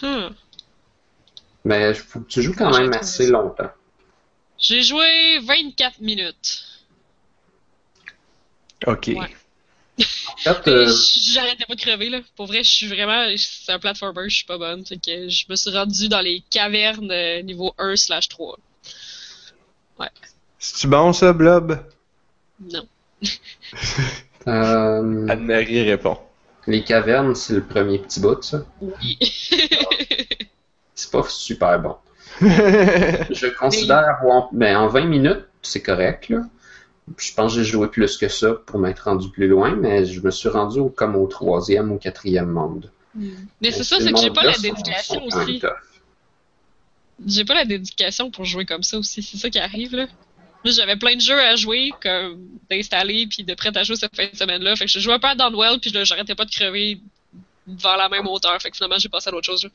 Hmm. 0.00 0.28
Mais 1.64 1.90
il 1.90 1.94
faut 1.94 2.20
que 2.20 2.28
tu 2.28 2.40
joues 2.42 2.54
quand 2.56 2.76
même 2.78 2.92
assez 2.94 3.26
ça. 3.26 3.30
longtemps. 3.32 3.70
J'ai 4.58 4.82
joué 4.82 5.38
24 5.40 6.00
minutes. 6.00 6.64
Ok. 8.86 9.08
Ouais. 9.08 9.36
En 10.46 10.54
fait, 10.54 10.68
euh, 10.68 10.92
J'arrêtais 11.32 11.64
pas 11.66 11.74
de 11.74 11.80
crever, 11.80 12.08
là. 12.08 12.20
Pour 12.36 12.46
vrai, 12.46 12.62
je 12.62 12.70
suis 12.72 12.86
vraiment. 12.86 13.26
C'est 13.36 13.72
un 13.72 13.78
platformer, 13.78 14.28
je 14.28 14.36
suis 14.36 14.46
pas 14.46 14.58
bonne. 14.58 14.84
Fait 14.86 14.96
que 14.96 15.28
je 15.28 15.44
me 15.48 15.56
suis 15.56 15.70
rendu 15.70 16.08
dans 16.08 16.20
les 16.20 16.42
cavernes 16.50 17.10
euh, 17.10 17.42
niveau 17.42 17.74
1 17.78 17.96
slash 17.96 18.28
3. 18.28 18.58
C'est-tu 20.58 20.88
bon, 20.88 21.12
ça, 21.14 21.32
Blob? 21.32 21.78
Non. 22.60 22.86
euh, 24.46 25.28
Anne-Marie 25.28 25.82
répond. 25.82 26.18
les 26.66 26.84
cavernes, 26.84 27.34
c'est 27.34 27.54
le 27.54 27.64
premier 27.64 27.98
petit 27.98 28.20
bout, 28.20 28.42
ça. 28.42 28.62
Oui. 28.80 29.18
C'est 30.94 31.10
pas 31.10 31.24
super 31.30 31.80
bon. 31.80 31.96
Je 32.40 33.56
considère 33.58 34.06
avoir. 34.06 34.50
Ben, 34.52 34.76
en 34.76 34.88
20 34.88 35.06
minutes, 35.06 35.46
c'est 35.62 35.80
correct, 35.80 36.28
là. 36.28 36.42
Je 37.18 37.34
pense 37.34 37.54
que 37.54 37.62
j'ai 37.62 37.70
joué 37.70 37.88
plus 37.88 38.16
que 38.16 38.28
ça 38.28 38.52
pour 38.54 38.78
m'être 38.78 39.00
rendu 39.04 39.28
plus 39.30 39.48
loin, 39.48 39.74
mais 39.74 40.04
je 40.06 40.20
me 40.20 40.30
suis 40.30 40.48
rendu 40.48 40.78
au- 40.78 40.88
comme 40.90 41.16
au 41.16 41.26
troisième 41.26 41.90
ou 41.92 41.98
quatrième 41.98 42.48
monde. 42.50 42.90
Mais 43.60 43.72
c'est 43.72 43.82
ça, 43.84 43.98
ces 43.98 44.04
c'est 44.04 44.12
que 44.12 44.20
j'ai 44.20 44.30
pas 44.30 44.44
la 44.44 44.54
sont- 44.54 44.62
dédication 44.62 45.14
sont 45.30 45.36
aussi. 45.40 45.60
J'ai 47.26 47.44
pas 47.44 47.54
la 47.54 47.64
dédication 47.64 48.30
pour 48.30 48.44
jouer 48.44 48.64
comme 48.64 48.82
ça 48.82 48.98
aussi. 48.98 49.22
C'est 49.22 49.36
ça 49.36 49.50
qui 49.50 49.58
arrive, 49.58 49.94
là. 49.94 50.06
Moi, 50.64 50.72
j'avais 50.74 50.96
plein 50.96 51.16
de 51.16 51.20
jeux 51.20 51.38
à 51.40 51.56
jouer, 51.56 51.90
comme 52.02 52.38
d'installer, 52.70 53.26
puis 53.26 53.44
de 53.44 53.54
prêt 53.54 53.76
à 53.76 53.82
jouer 53.82 53.96
cette 53.96 54.14
fin 54.14 54.26
de 54.30 54.36
semaine-là. 54.36 54.76
Fait 54.76 54.84
que 54.86 54.90
je 54.90 55.00
jouais 55.00 55.14
un 55.14 55.18
peu 55.18 55.26
à 55.28 55.34
Downwell, 55.34 55.80
puis 55.80 55.90
là, 55.90 56.04
j'arrêtais 56.04 56.34
pas 56.34 56.44
de 56.44 56.50
crever 56.50 57.00
vers 57.66 57.96
la 57.96 58.08
même 58.08 58.26
hauteur. 58.26 58.60
Fait 58.60 58.70
que 58.70 58.76
finalement, 58.76 58.98
j'ai 58.98 59.08
passé 59.08 59.28
à 59.28 59.32
l'autre 59.32 59.46
chose. 59.46 59.64
là. 59.64 59.70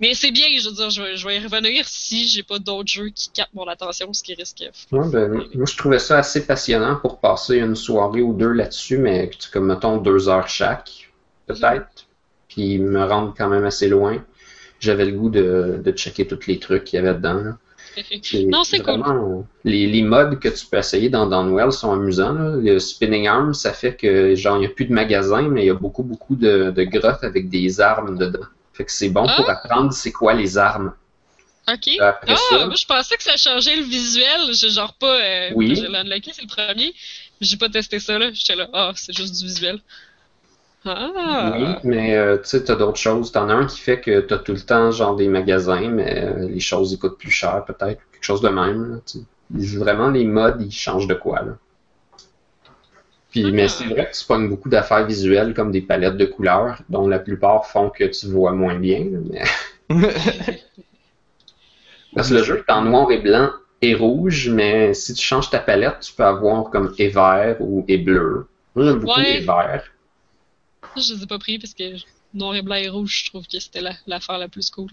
Mais 0.00 0.14
c'est 0.14 0.30
bien, 0.30 0.46
je 0.58 0.68
veux 0.68 0.74
dire, 0.74 0.90
je 0.90 1.02
vais, 1.02 1.16
je 1.16 1.26
vais 1.26 1.36
y 1.36 1.40
revenir 1.40 1.86
si 1.88 2.28
j'ai 2.28 2.42
pas 2.44 2.58
d'autres 2.58 2.88
jeux 2.88 3.08
qui 3.10 3.30
captent 3.30 3.54
mon 3.54 3.66
attention, 3.66 4.12
ce 4.12 4.22
qui 4.22 4.34
risque. 4.34 4.64
Ouais, 4.92 5.08
ben, 5.10 5.28
moi, 5.54 5.66
je 5.66 5.76
trouvais 5.76 5.98
ça 5.98 6.18
assez 6.18 6.46
passionnant 6.46 6.96
pour 6.96 7.18
passer 7.18 7.58
une 7.58 7.74
soirée 7.74 8.22
ou 8.22 8.32
deux 8.32 8.52
là-dessus, 8.52 8.98
mais 8.98 9.30
comme 9.52 9.66
mettons 9.66 9.96
deux 9.96 10.28
heures 10.28 10.48
chaque, 10.48 11.10
peut-être, 11.46 12.06
puis 12.48 12.78
me 12.78 13.04
rendre 13.04 13.34
quand 13.36 13.48
même 13.48 13.64
assez 13.64 13.88
loin. 13.88 14.24
J'avais 14.80 15.06
le 15.06 15.12
goût 15.12 15.30
de, 15.30 15.80
de 15.84 15.92
checker 15.92 16.26
tous 16.28 16.46
les 16.46 16.60
trucs 16.60 16.84
qu'il 16.84 16.98
y 16.98 17.00
avait 17.04 17.14
dedans. 17.14 17.34
là. 17.34 17.58
Non, 18.46 18.62
c'est 18.62 18.78
cool. 18.80 19.02
Les, 19.64 19.88
les 19.88 20.02
modes 20.02 20.38
que 20.38 20.48
tu 20.48 20.66
peux 20.66 20.76
essayer 20.78 21.08
dans 21.08 21.26
Downwell 21.26 21.72
sont 21.72 21.90
amusants. 21.90 22.32
là. 22.34 22.54
Le 22.56 22.78
spinning 22.78 23.26
arm, 23.26 23.54
ça 23.54 23.72
fait 23.72 23.96
que 23.96 24.36
genre 24.36 24.56
il 24.56 24.60
n'y 24.60 24.66
a 24.66 24.68
plus 24.68 24.84
de 24.86 24.92
magasins, 24.92 25.48
mais 25.48 25.64
il 25.64 25.66
y 25.66 25.70
a 25.70 25.74
beaucoup 25.74 26.04
beaucoup 26.04 26.36
de, 26.36 26.70
de 26.70 26.84
grottes 26.84 27.24
avec 27.24 27.48
des 27.48 27.80
armes 27.80 28.16
dedans. 28.16 28.46
Fait 28.78 28.84
que 28.84 28.92
c'est 28.92 29.08
bon 29.08 29.26
pour 29.26 29.50
Ah. 29.50 29.54
apprendre 29.54 29.92
c'est 29.92 30.12
quoi 30.12 30.34
les 30.34 30.56
armes. 30.56 30.92
Ok. 31.68 31.88
Après 32.00 32.32
Ah, 32.32 32.36
ça, 32.48 32.66
moi 32.66 32.76
je 32.76 32.86
pensais 32.86 33.16
que 33.16 33.24
ça 33.24 33.36
changeait 33.36 33.74
le 33.74 33.82
visuel. 33.82 34.52
J'ai 34.52 34.70
genre 34.70 34.94
pas. 34.94 35.16
Euh, 35.20 35.50
Oui. 35.56 35.70
J'ai 35.74 35.82
c'est 35.82 36.42
le 36.42 36.46
premier. 36.46 36.94
J'ai 37.40 37.56
pas 37.56 37.68
testé 37.68 37.98
ça 37.98 38.16
là. 38.20 38.30
J'étais 38.32 38.54
là, 38.54 38.68
ah, 38.72 38.92
c'est 38.94 39.12
juste 39.16 39.36
du 39.36 39.46
visuel. 39.46 39.80
Ah. 40.84 41.54
oui, 41.58 41.66
mais 41.82 42.14
euh, 42.16 42.36
tu 42.38 42.50
sais, 42.50 42.62
t'as 42.62 42.76
d'autres 42.76 42.98
choses. 43.00 43.32
T'en 43.32 43.48
as 43.48 43.54
un 43.54 43.66
qui 43.66 43.80
fait 43.80 44.00
que 44.00 44.20
t'as 44.20 44.38
tout 44.38 44.52
le 44.52 44.60
temps 44.60 44.92
genre 44.92 45.16
des 45.16 45.26
magasins, 45.26 45.88
mais 45.90 46.22
euh, 46.24 46.48
les 46.48 46.60
choses 46.60 46.92
ils 46.92 46.98
coûtent 47.00 47.18
plus 47.18 47.32
cher 47.32 47.64
peut-être, 47.66 48.00
quelque 48.12 48.22
chose 48.22 48.40
de 48.42 48.48
même. 48.48 48.92
Là. 48.92 49.20
Vraiment 49.80 50.08
les 50.10 50.24
modes 50.24 50.62
ils 50.62 50.70
changent 50.72 51.08
de 51.08 51.14
quoi 51.14 51.42
là. 51.42 51.58
Puis, 53.30 53.44
Ah. 53.46 53.50
mais 53.52 53.68
c'est 53.68 53.84
vrai 53.86 54.10
que 54.10 54.16
tu 54.16 54.24
pognes 54.24 54.48
beaucoup 54.48 54.68
d'affaires 54.70 55.06
visuelles 55.06 55.54
comme 55.54 55.70
des 55.70 55.82
palettes 55.82 56.16
de 56.16 56.24
couleurs, 56.26 56.82
dont 56.88 57.06
la 57.08 57.18
plupart 57.18 57.66
font 57.66 57.90
que 57.90 58.04
tu 58.04 58.26
vois 58.28 58.52
moins 58.52 58.78
bien. 58.78 59.04
Mais... 59.30 59.42
Parce 62.14 62.30
que 62.30 62.34
le 62.34 62.42
jeu 62.42 62.64
est 62.66 62.72
en 62.72 62.82
noir 62.82 63.10
et 63.10 63.18
blanc 63.18 63.50
et 63.82 63.94
rouge, 63.94 64.48
mais 64.48 64.94
si 64.94 65.14
tu 65.14 65.22
changes 65.22 65.50
ta 65.50 65.58
palette, 65.60 66.00
tu 66.00 66.12
peux 66.12 66.24
avoir 66.24 66.70
comme 66.70 66.92
et 66.98 67.08
vert 67.08 67.56
ou 67.60 67.84
et 67.86 67.98
bleu. 67.98 68.46
Moi 68.74 68.84
j'aime 68.86 68.98
beaucoup 69.00 69.18
Ouais. 69.20 69.34
les 69.34 69.40
verts. 69.40 69.84
Je 70.96 71.14
les 71.14 71.22
ai 71.22 71.26
pas 71.26 71.38
pris 71.38 71.58
parce 71.58 71.74
que 71.74 71.84
noir 72.34 72.54
et 72.56 72.62
blanc 72.62 72.76
et 72.76 72.88
rouge, 72.88 73.22
je 73.24 73.30
trouve 73.30 73.46
que 73.46 73.58
c'était 73.60 73.80
la- 73.80 73.94
l'affaire 74.06 74.38
la, 74.38 74.48
plus 74.48 74.70
cool. 74.70 74.88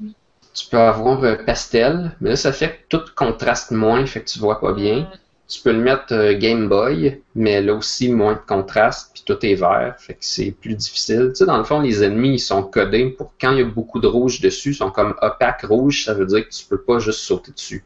Tu 0.54 0.68
peux 0.68 0.78
avoir 0.78 1.24
euh, 1.24 1.36
pastel, 1.36 2.16
mais 2.22 2.30
là 2.32 2.36
ça 2.36 2.52
fait 2.54 2.70
que 2.90 2.98
tout 2.98 3.06
contraste 3.16 3.72
moins, 3.72 4.06
fait 4.06 4.22
que 4.22 4.30
tu 4.30 4.40
vois 4.40 4.60
pas 4.60 4.74
bien. 4.74 5.10
Tu 5.48 5.62
peux 5.62 5.72
le 5.72 5.80
mettre 5.80 6.14
euh, 6.14 6.34
Game 6.34 6.68
Boy, 6.68 7.22
mais 7.36 7.62
là 7.62 7.76
aussi 7.76 8.10
moins 8.10 8.34
de 8.34 8.40
contraste, 8.40 9.12
puis 9.14 9.24
tout 9.26 9.46
est 9.46 9.54
vert, 9.54 9.96
fait 10.00 10.14
que 10.14 10.20
c'est 10.22 10.52
plus 10.52 10.74
difficile. 10.74 11.30
Tu 11.30 11.36
sais, 11.36 11.46
dans 11.46 11.58
le 11.58 11.64
fond, 11.64 11.82
les 11.82 12.04
ennemis, 12.04 12.36
ils 12.36 12.40
sont 12.40 12.64
codés 12.64 13.12
pour 13.12 13.34
quand 13.40 13.52
il 13.52 13.60
y 13.60 13.62
a 13.62 13.66
beaucoup 13.66 14.00
de 14.00 14.08
rouge 14.08 14.42
dessus, 14.42 14.72
ils 14.72 14.76
sont 14.76 14.90
comme 14.90 15.14
opaque 15.22 15.62
rouge, 15.62 16.06
ça 16.06 16.16
veut 16.16 16.26
dire 16.26 16.48
que 16.48 16.54
tu 16.54 16.66
peux 16.66 16.82
pas 16.82 16.98
juste 16.98 17.20
sauter 17.20 17.52
dessus. 17.52 17.86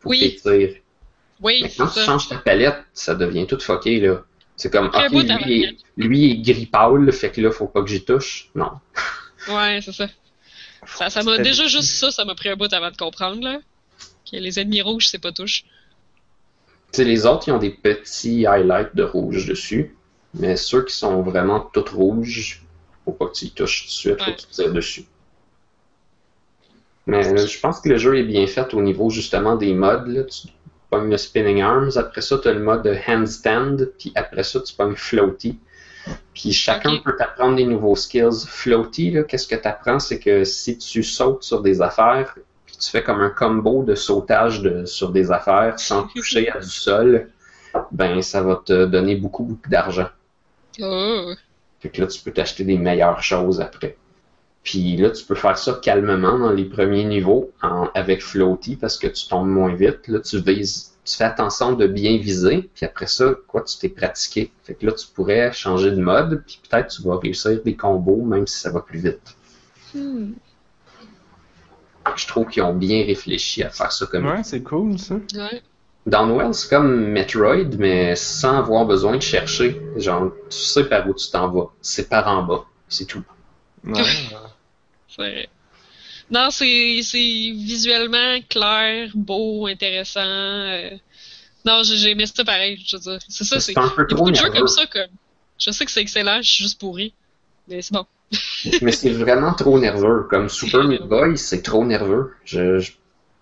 Faut 0.00 0.10
Oui. 0.10 0.38
Oui, 1.40 1.60
Mais 1.62 1.70
quand 1.70 1.86
tu 1.86 2.00
ça. 2.00 2.04
changes 2.04 2.28
ta 2.28 2.36
palette, 2.36 2.78
ça 2.92 3.14
devient 3.14 3.46
tout 3.46 3.60
fucké, 3.60 4.00
là. 4.00 4.24
C'est 4.56 4.72
comme, 4.72 4.86
ok, 4.86 4.92
t'as 4.92 5.38
lui, 5.38 5.62
est, 5.62 5.76
lui 5.96 6.32
est 6.32 6.36
gris 6.38 6.66
pâle, 6.66 7.12
fait 7.12 7.30
que 7.30 7.40
là, 7.40 7.52
faut 7.52 7.68
pas 7.68 7.80
que 7.80 7.88
j'y 7.88 8.04
touche. 8.04 8.50
Non. 8.54 8.70
Ouais, 9.48 9.78
c'est 9.82 9.92
ça. 9.92 10.08
Ça 11.08 11.22
m'a 11.22 11.38
déjà 11.38 11.68
juste 11.68 11.94
ça, 11.94 12.10
ça 12.10 12.24
m'a 12.24 12.34
pris 12.34 12.48
un 12.48 12.56
bout 12.56 12.70
avant 12.72 12.90
de 12.90 12.96
comprendre 12.96 13.42
là. 13.42 13.60
Que 14.30 14.36
les 14.36 14.58
ennemis 14.58 14.82
rouges, 14.82 15.06
c'est 15.06 15.20
pas 15.20 15.32
touche. 15.32 15.64
Tu 16.92 16.96
sais, 16.96 17.04
les 17.04 17.26
autres, 17.26 17.48
ils 17.48 17.52
ont 17.52 17.58
des 17.58 17.70
petits 17.70 18.46
highlights 18.46 18.96
de 18.96 19.02
rouge 19.02 19.46
dessus, 19.46 19.96
mais 20.34 20.56
ceux 20.56 20.84
qui 20.84 20.94
sont 20.94 21.22
vraiment 21.22 21.60
tout 21.60 21.84
rouges, 21.92 22.62
faut 23.04 23.12
pas 23.12 23.26
que 23.26 23.32
tu 23.32 23.46
y 23.46 23.50
touches 23.50 23.82
tout 23.82 23.88
de 23.88 23.92
suite, 23.92 24.22
faut 24.22 24.32
que 24.32 24.36
tu 24.36 24.46
tires 24.46 24.72
dessus. 24.72 25.04
Mais 27.06 27.26
euh, 27.26 27.46
je 27.46 27.58
pense 27.60 27.80
que 27.80 27.88
le 27.88 27.96
jeu 27.96 28.18
est 28.18 28.22
bien 28.22 28.46
fait 28.46 28.74
au 28.74 28.82
niveau 28.82 29.08
justement 29.08 29.56
des 29.56 29.72
modes. 29.72 30.08
Là. 30.08 30.24
Tu 30.24 30.48
pognes 30.90 31.10
le 31.10 31.16
Spinning 31.16 31.62
Arms, 31.62 31.92
après 31.96 32.20
ça, 32.20 32.38
tu 32.38 32.48
as 32.48 32.52
le 32.52 32.60
mode 32.60 32.86
Handstand, 33.06 33.76
puis 33.98 34.12
après 34.14 34.44
ça, 34.44 34.60
tu 34.60 34.74
pognes 34.74 34.94
Floaty. 34.94 35.58
Puis 36.34 36.52
chacun 36.52 36.98
peut 36.98 37.16
t'apprendre 37.16 37.56
des 37.56 37.64
nouveaux 37.64 37.96
skills. 37.96 38.46
Floaty, 38.46 39.16
qu'est-ce 39.26 39.46
que 39.46 39.56
tu 39.56 39.68
apprends? 39.68 39.98
C'est 39.98 40.18
que 40.18 40.44
si 40.44 40.78
tu 40.78 41.02
sautes 41.02 41.42
sur 41.42 41.62
des 41.62 41.80
affaires, 41.80 42.36
tu 42.78 42.90
fais 42.90 43.02
comme 43.02 43.20
un 43.20 43.30
combo 43.30 43.82
de 43.82 43.94
sautage 43.94 44.62
de, 44.62 44.84
sur 44.84 45.10
des 45.10 45.30
affaires 45.30 45.78
sans 45.78 46.06
toucher 46.14 46.50
à 46.50 46.58
du 46.58 46.68
sol, 46.68 47.28
ben 47.92 48.22
ça 48.22 48.42
va 48.42 48.60
te 48.64 48.86
donner 48.86 49.16
beaucoup, 49.16 49.44
beaucoup 49.44 49.68
d'argent. 49.68 50.08
Oh. 50.80 51.32
Fait 51.80 51.90
que 51.90 52.00
là, 52.00 52.06
tu 52.06 52.20
peux 52.20 52.32
t'acheter 52.32 52.64
des 52.64 52.76
meilleures 52.78 53.22
choses 53.22 53.60
après. 53.60 53.96
Puis 54.64 54.96
là, 54.96 55.10
tu 55.10 55.24
peux 55.24 55.34
faire 55.34 55.56
ça 55.56 55.78
calmement 55.82 56.38
dans 56.38 56.50
les 56.52 56.64
premiers 56.64 57.04
niveaux 57.04 57.52
en- 57.62 57.88
avec 57.94 58.22
Floaty 58.22 58.76
parce 58.76 58.98
que 58.98 59.06
tu 59.06 59.28
tombes 59.28 59.48
moins 59.48 59.74
vite. 59.74 60.08
Là, 60.08 60.20
tu 60.20 60.40
vises, 60.40 60.92
tu 61.04 61.16
fais 61.16 61.24
attention 61.24 61.72
de 61.72 61.86
bien 61.86 62.18
viser. 62.18 62.68
Puis 62.74 62.84
après 62.84 63.06
ça, 63.06 63.34
quoi, 63.46 63.62
tu 63.62 63.78
t'es 63.78 63.88
pratiqué. 63.88 64.50
Fait 64.64 64.74
que 64.74 64.84
là, 64.86 64.92
tu 64.92 65.06
pourrais 65.06 65.52
changer 65.52 65.90
de 65.90 66.00
mode. 66.00 66.42
Puis 66.46 66.60
peut-être 66.68 66.88
tu 66.88 67.02
vas 67.02 67.16
réussir 67.18 67.62
des 67.62 67.76
combos 67.76 68.22
même 68.24 68.46
si 68.46 68.58
ça 68.58 68.70
va 68.70 68.80
plus 68.80 68.98
vite. 68.98 69.36
Hmm. 69.94 70.32
Je 72.16 72.26
trouve 72.26 72.48
qu'ils 72.48 72.62
ont 72.62 72.74
bien 72.74 73.04
réfléchi 73.04 73.62
à 73.62 73.70
faire 73.70 73.92
ça 73.92 74.06
comme 74.06 74.26
Ouais, 74.26 74.42
c'est 74.44 74.62
cool 74.62 74.98
ça. 74.98 75.14
Ouais. 75.34 75.62
Downwell, 76.06 76.54
c'est 76.54 76.68
comme 76.70 77.08
Metroid, 77.08 77.76
mais 77.78 78.16
sans 78.16 78.58
avoir 78.58 78.86
besoin 78.86 79.16
de 79.16 79.22
chercher. 79.22 79.80
Genre, 79.96 80.32
tu 80.50 80.56
sais 80.56 80.84
par 80.84 81.06
où 81.08 81.14
tu 81.14 81.30
t'en 81.30 81.48
vas. 81.50 81.70
C'est 81.82 82.08
par 82.08 82.26
en 82.28 82.42
bas. 82.44 82.64
C'est 82.88 83.04
tout. 83.06 83.22
Ouais. 83.84 84.02
C'est- 85.16 85.48
Non, 86.30 86.48
c'est 86.50 87.00
c'est 87.02 87.18
visuellement 87.18 88.38
clair, 88.48 89.10
beau, 89.14 89.66
intéressant. 89.66 90.20
euh. 90.24 90.90
Non, 91.64 91.82
j'ai 91.82 91.96
j'ai 91.96 92.10
aimé 92.10 92.26
ça 92.26 92.44
pareil. 92.44 92.82
Je 92.86 92.96
veux 92.96 93.02
dire, 93.02 93.18
c'est 93.28 93.44
ça, 93.44 93.60
c'est. 93.60 93.72
C'est 93.72 93.78
un 93.78 93.88
peu 93.88 94.06
Il 94.08 94.12
y 94.12 94.14
a 94.14 94.16
trop 94.16 94.18
beaucoup 94.18 94.30
de 94.30 94.36
jeux 94.36 94.50
comme 94.50 94.68
ça, 94.68 94.86
comme. 94.86 95.08
Je 95.58 95.70
sais 95.70 95.84
que 95.84 95.90
c'est 95.90 96.00
excellent, 96.02 96.40
je 96.42 96.48
suis 96.50 96.64
juste 96.64 96.78
pourri. 96.80 97.12
Mais 97.66 97.82
c'est 97.82 97.92
bon. 97.94 98.06
Mais 98.82 98.92
c'est 98.92 99.10
vraiment 99.10 99.54
trop 99.54 99.78
nerveux. 99.78 100.26
Comme 100.28 100.48
Super 100.48 100.84
Meat 100.84 101.02
Boy, 101.02 101.38
c'est 101.38 101.62
trop 101.62 101.84
nerveux. 101.84 102.32
Je, 102.44 102.86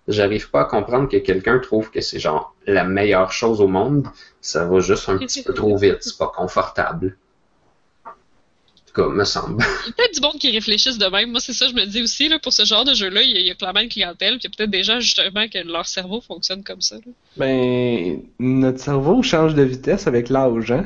j'arrive 0.09 0.51
pas 0.51 0.61
à 0.63 0.65
comprendre 0.65 1.09
que 1.09 1.17
quelqu'un 1.17 1.59
trouve 1.59 1.91
que 1.91 2.01
c'est 2.01 2.19
genre 2.21 2.55
la 2.67 2.85
meilleure 2.85 3.33
chose 3.33 3.61
au 3.61 3.67
monde. 3.69 4.07
Ça 4.41 4.65
va 4.67 4.79
juste 4.81 5.09
un 5.09 5.19
petit 5.19 5.43
peu 5.43 5.53
trop 5.55 5.77
vite. 5.77 5.97
C'est 6.01 6.17
pas 6.19 6.33
confortable. 6.35 7.17
En 8.05 8.11
tout 8.87 9.03
cas, 9.03 9.09
me 9.09 9.25
semble. 9.25 9.63
Il 9.87 9.89
y 9.89 9.91
a 9.91 9.93
peut-être 9.97 10.15
du 10.15 10.21
monde 10.21 10.39
qui 10.39 10.51
réfléchissent 10.53 10.99
de 10.99 11.07
même. 11.07 11.33
Moi, 11.33 11.41
c'est 11.41 11.53
ça, 11.53 11.67
je 11.69 11.75
me 11.75 11.85
dis 11.85 12.03
aussi, 12.03 12.29
là, 12.29 12.39
pour 12.39 12.53
ce 12.53 12.65
genre 12.65 12.85
de 12.85 12.95
jeu-là, 12.95 13.23
il 13.23 13.31
y, 13.33 13.37
a- 13.37 13.41
il 13.41 13.47
y 13.47 13.51
a 13.51 13.55
clairement 13.55 13.81
une 13.81 13.89
clientèle, 13.89 14.39
puis 14.39 14.47
il 14.47 14.51
y 14.51 14.55
a 14.55 14.57
peut-être 14.57 14.71
des 14.71 14.85
gens, 14.85 15.01
justement, 15.01 15.49
que 15.49 15.59
leur 15.67 15.87
cerveau 15.87 16.21
fonctionne 16.21 16.63
comme 16.63 16.81
ça. 16.81 16.95
là. 16.97 17.13
Ben, 17.37 18.23
notre 18.39 18.79
cerveau 18.79 19.23
change 19.23 19.55
de 19.55 19.63
vitesse 19.65 20.07
avec 20.07 20.29
l'âge, 20.29 20.71
hein? 20.71 20.85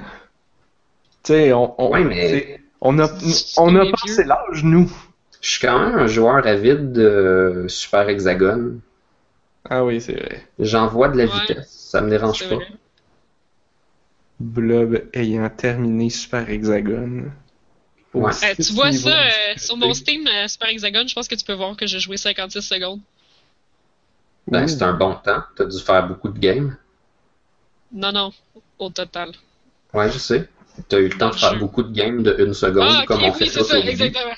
Tu 1.23 1.35
sais, 1.35 1.53
on, 1.53 1.75
on, 1.79 1.91
Ouais, 1.93 2.03
mais- 2.05 2.61
on 2.81 2.99
a, 2.99 3.09
on 3.59 3.77
a 3.77 3.85
est 3.85 3.91
passé 3.93 4.25
l'âge, 4.25 4.65
nous. 4.65 4.91
Je 5.41 5.51
suis 5.51 5.61
quand 5.67 5.79
même 5.79 5.99
un 5.99 6.07
joueur 6.07 6.47
avide 6.47 6.93
de 6.93 7.67
Super 7.69 8.09
Hexagone. 8.09 8.81
Ah 9.69 9.85
oui, 9.85 10.01
c'est 10.01 10.15
vrai. 10.15 10.47
J'envoie 10.59 11.09
de 11.09 11.19
la 11.19 11.25
Ouais. 11.25 11.41
vitesse. 11.41 11.71
Ça 11.71 12.01
me 12.01 12.11
dérange 12.11 12.49
pas. 12.49 12.57
vrai. 12.57 12.67
Blob 14.39 15.03
ayant 15.13 15.51
terminé 15.51 16.09
Super 16.11 16.49
Hexagone. 16.49 17.31
Ouais. 18.15 18.33
Euh, 18.43 18.55
tu 18.57 18.73
vois 18.73 18.93
ça 18.93 19.11
euh, 19.23 19.29
sur 19.57 19.77
mon 19.77 19.95
Steam 19.95 20.27
euh, 20.27 20.49
Super 20.49 20.69
Hexagone, 20.71 21.09
je 21.09 21.15
pense 21.15 21.29
que 21.29 21.35
tu 21.35 21.45
peux 21.45 21.53
voir 21.53 21.77
que 21.77 21.87
j'ai 21.87 22.01
joué 22.01 22.17
56 22.17 22.63
secondes. 22.63 23.01
Ben, 24.49 24.67
c'est 24.67 24.83
un 24.83 24.95
bon 24.95 25.15
temps. 25.15 25.43
T'as 25.55 25.67
dû 25.67 25.79
faire 25.79 26.09
beaucoup 26.09 26.29
de 26.29 26.39
games. 26.39 26.77
Non, 27.93 28.13
non, 28.13 28.33
au 28.79 28.89
total. 28.89 29.33
Ouais, 29.95 30.11
je 30.11 30.19
sais. 30.19 30.49
T'as 30.89 30.99
eu 30.99 31.09
le 31.09 31.17
temps 31.19 31.31
de 31.31 31.35
faire 31.35 31.59
beaucoup 31.59 31.83
de 31.83 31.93
games 31.93 32.23
de 32.23 32.35
une 32.39 32.55
seconde, 32.55 32.89
ah, 32.91 33.05
comme 33.07 33.23
on 33.23 33.31
oui, 33.33 33.39
fait 33.39 33.47
tout 33.47 33.65
ça, 33.65 33.79
au 33.79 33.83
début. 33.83 33.91
exactement. 33.91 34.33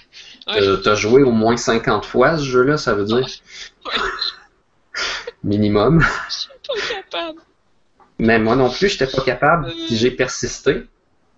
Ouais. 0.48 0.62
Euh, 0.62 0.77
T'as 0.78 0.94
joué 0.94 1.23
au 1.23 1.31
moins 1.31 1.56
50 1.56 2.05
fois 2.05 2.36
ce 2.39 2.44
jeu-là, 2.44 2.77
ça 2.77 2.94
veut 2.94 3.05
dire? 3.05 3.27
Minimum. 5.44 6.01
Je 6.28 6.35
suis 6.35 6.48
pas 6.66 6.94
capable. 6.94 7.40
Mais 8.19 8.39
moi 8.39 8.55
non 8.56 8.70
plus, 8.70 8.89
j'étais 8.89 9.06
pas 9.06 9.23
capable. 9.23 9.66
Puis 9.86 9.97
j'ai 9.97 10.10
persisté. 10.10 10.85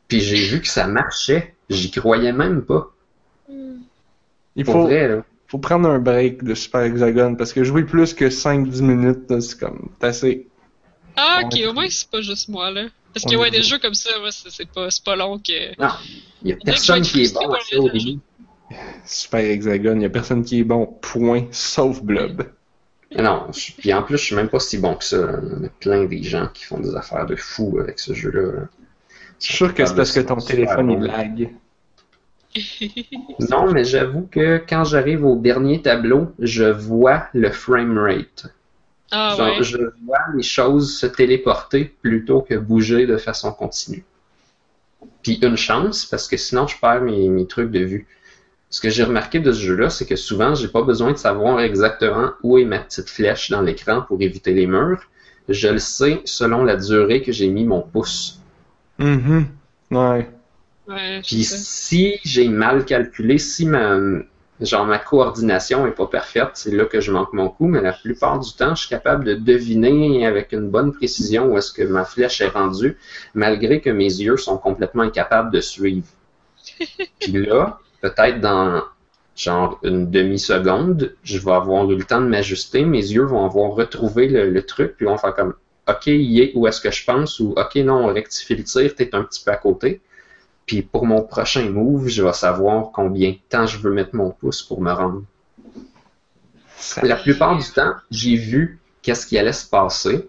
Puis 0.09 0.21
j'ai 0.21 0.37
vu 0.49 0.61
que 0.61 0.69
ça 0.69 0.87
marchait. 0.87 1.55
J'y 1.71 1.91
croyais 1.91 2.33
même 2.33 2.63
pas. 2.63 2.91
Il 4.57 4.65
Pour 4.65 4.75
faut, 4.75 4.83
vrai, 4.85 5.09
là. 5.09 5.25
faut 5.49 5.59
prendre 5.59 5.89
un 5.89 5.99
break 5.99 6.45
de 6.45 6.55
Super 6.55 6.83
Hexagone 6.83 7.37
parce 7.37 7.53
que 7.53 7.65
jouer 7.65 7.85
plus 7.85 8.15
que 8.15 8.27
5-10 8.27 8.83
minutes, 8.83 9.31
là, 9.31 9.41
c'est 9.41 9.59
comme. 9.59 9.89
Assez. 10.01 10.47
Ah, 11.17 11.41
ok, 11.45 11.59
au 11.69 11.73
moins 11.73 11.87
c'est 11.89 12.09
pas 12.11 12.21
juste 12.21 12.49
moi, 12.49 12.71
là. 12.71 12.85
Parce 13.15 13.25
que, 13.25 13.37
ouais, 13.37 13.49
est 13.49 13.53
des 13.53 13.63
jeux 13.63 13.79
comme 13.79 13.95
ça, 13.95 14.11
ouais, 14.21 14.31
c'est 14.33 14.69
pas, 15.03 15.17
long 15.17 15.39
que. 15.39 15.81
Non. 15.81 15.89
Il 16.43 16.51
y 16.51 16.53
a 16.53 16.57
personne 16.57 17.03
qui 17.03 17.23
est 17.23 17.33
bon 17.35 17.41
à 17.47 17.49
par 17.53 17.63
ça 17.63 17.79
au 17.79 17.89
début. 17.89 18.19
Super 19.07 19.41
Hexagone, 19.41 20.03
y 20.03 20.05
a 20.07 20.11
personne 20.11 20.45
qui 20.45 20.61
est 20.61 20.65
bon, 20.65 20.87
point, 21.01 21.47
sauf 21.53 22.03
Blob. 22.03 22.45
Non, 23.17 23.47
je- 23.53 23.73
puis 23.73 23.93
en 23.95 24.03
plus, 24.03 24.19
je 24.19 24.25
suis 24.25 24.35
même 24.35 24.49
pas 24.49 24.59
si 24.59 24.79
bon 24.79 24.95
que 24.97 25.05
ça. 25.05 25.17
Il 25.59 25.63
y 25.63 25.67
a 25.67 25.69
plein 25.81 26.05
des 26.05 26.23
gens 26.23 26.49
qui 26.53 26.65
font 26.65 26.81
des 26.81 26.97
affaires 26.97 27.27
de 27.27 27.37
fous 27.37 27.79
avec 27.81 28.01
ce 28.01 28.13
jeu-là. 28.13 28.53
là. 28.53 28.69
Je 29.39 29.47
suis 29.47 29.55
sûr 29.55 29.75
que 29.75 29.85
c'est 29.87 29.95
parce 29.95 30.13
que 30.13 30.21
ton 30.21 30.37
téléphone 30.37 30.89
bon. 30.89 31.01
il 31.01 31.07
lag. 31.07 31.51
Non, 33.51 33.71
mais 33.71 33.85
j'avoue 33.85 34.29
que 34.31 34.63
quand 34.69 34.85
j'arrive 34.85 35.25
au 35.25 35.37
dernier 35.37 35.83
tableau, 35.83 36.33
je 36.39 36.65
vois 36.65 37.27
le 37.35 37.51
frame 37.51 37.99
rate. 37.99 38.47
Ah, 39.11 39.37
Genre, 39.37 39.47
ouais. 39.59 39.63
je 39.63 39.79
vois 40.05 40.19
les 40.37 40.43
choses 40.43 40.97
se 40.99 41.07
téléporter 41.07 41.87
plutôt 42.03 42.43
que 42.43 42.55
bouger 42.55 43.07
de 43.07 43.17
façon 43.17 43.53
continue. 43.53 44.05
Puis 45.23 45.39
une 45.43 45.57
chance, 45.57 46.07
parce 46.07 46.29
que 46.29 46.37
sinon 46.37 46.67
je 46.69 46.79
perds 46.79 47.01
mes, 47.03 47.29
mes 47.29 47.47
trucs 47.47 47.71
de 47.73 47.81
vue. 47.81 48.07
ce 48.71 48.81
que 48.83 48.91
j'ai 48.91 49.05
remarqué 49.05 49.41
de 49.41 49.53
ce 49.53 49.61
jeu-là, 49.63 49.91
c'est 49.91 50.07
que 50.07 50.17
souvent, 50.17 50.55
j'ai 50.57 50.69
pas 50.69 50.83
besoin 50.83 51.13
de 51.13 51.19
savoir 51.19 51.61
exactement 51.61 52.33
où 52.43 52.59
est 52.59 52.65
ma 52.67 52.81
petite 52.81 53.11
flèche 53.11 53.51
dans 53.51 53.63
l'écran 53.63 54.03
pour 54.03 54.21
éviter 54.23 54.55
les 54.55 54.67
murs. 54.67 55.03
Je 55.49 55.69
le 55.69 55.79
sais 55.81 56.23
selon 56.27 56.65
la 56.65 56.77
durée 56.77 57.23
que 57.23 57.33
j'ai 57.33 57.49
mis 57.51 57.65
mon 57.65 57.83
pouce. 57.83 58.41
Mhm. 58.99 59.47
Ouais. 59.91 60.31
Ouais, 60.89 61.23
Puis 61.23 61.45
si 61.45 62.19
j'ai 62.25 62.49
mal 62.49 62.85
calculé, 62.85 63.39
si 63.39 63.67
ma, 63.67 63.99
genre 64.65 64.87
ma 64.87 64.99
coordination 64.99 65.87
est 65.87 65.93
pas 65.93 66.07
parfaite, 66.07 66.51
c'est 66.55 66.73
là 66.73 66.85
que 66.85 67.01
je 67.01 67.13
manque 67.13 67.33
mon 67.33 67.49
coup, 67.49 67.67
mais 67.67 67.81
la 67.81 67.93
plupart 67.93 68.39
du 68.39 68.53
temps, 68.53 68.75
je 68.75 68.81
suis 68.81 68.89
capable 68.89 69.25
de 69.25 69.35
deviner 69.35 70.27
avec 70.27 70.53
une 70.53 70.69
bonne 70.69 70.93
précision 70.93 71.47
où 71.47 71.59
est-ce 71.59 71.73
que 71.73 71.83
ma 71.83 72.05
flèche 72.05 72.41
est 72.41 72.49
rendue, 72.49 72.99
malgré 73.35 73.81
que 73.81 73.91
mes 73.91 74.05
yeux 74.05 74.37
sont 74.37 74.59
complètement 74.59 75.03
incapables 75.03 75.51
de 75.51 75.61
suivre. 75.61 76.07
Puis 77.21 77.33
là, 77.33 77.79
peut-être 78.01 78.41
dans 78.41 78.83
genre 79.37 79.81
une 79.83 80.11
demi-seconde, 80.11 81.15
je 81.25 81.39
vais 81.39 81.53
avoir 81.53 81.91
eu 81.91 81.97
le 81.97 82.05
temps 82.05 82.21
de 82.21 82.27
m'ajuster, 82.27 82.85
mes 82.85 82.99
yeux 82.99 83.25
vont 83.25 83.45
avoir 83.45 83.73
retrouvé 83.73 84.29
le, 84.29 84.51
le 84.51 84.63
truc, 84.63 84.97
puis 84.97 85.07
vont 85.07 85.19
faire 85.19 85.35
comme 85.35 85.55
OK, 85.89 86.07
il 86.07 86.41
est 86.41 86.53
où 86.55 86.67
est-ce 86.67 86.81
que 86.81 86.91
je 86.91 87.05
pense, 87.05 87.41
ou 87.41 87.55
OK, 87.57 87.75
non, 87.77 88.07
on 88.07 88.15
rectifie 88.15 88.55
le 88.57 88.65
tir, 88.65 88.95
t'es 88.95 89.15
un 89.15 89.23
petit 89.23 89.43
peu 89.45 89.51
à 89.51 89.57
côté. 89.57 90.01
Puis 90.67 90.83
pour 90.83 91.07
mon 91.07 91.23
prochain 91.23 91.69
move, 91.69 92.09
je 92.09 92.23
vais 92.23 92.33
savoir 92.33 92.91
combien 92.93 93.31
de 93.31 93.39
temps 93.49 93.67
je 93.67 93.79
veux 93.79 93.93
mettre 93.93 94.15
mon 94.15 94.31
pouce 94.31 94.63
pour 94.63 94.81
me 94.81 94.93
rendre. 94.93 95.23
La 97.03 97.17
plupart 97.17 97.57
du 97.59 97.69
temps, 97.71 97.95
j'ai 98.11 98.37
vu 98.37 98.81
qu'est-ce 99.03 99.27
qui 99.27 99.39
allait 99.39 99.53
se 99.53 99.69
passer, 99.69 100.29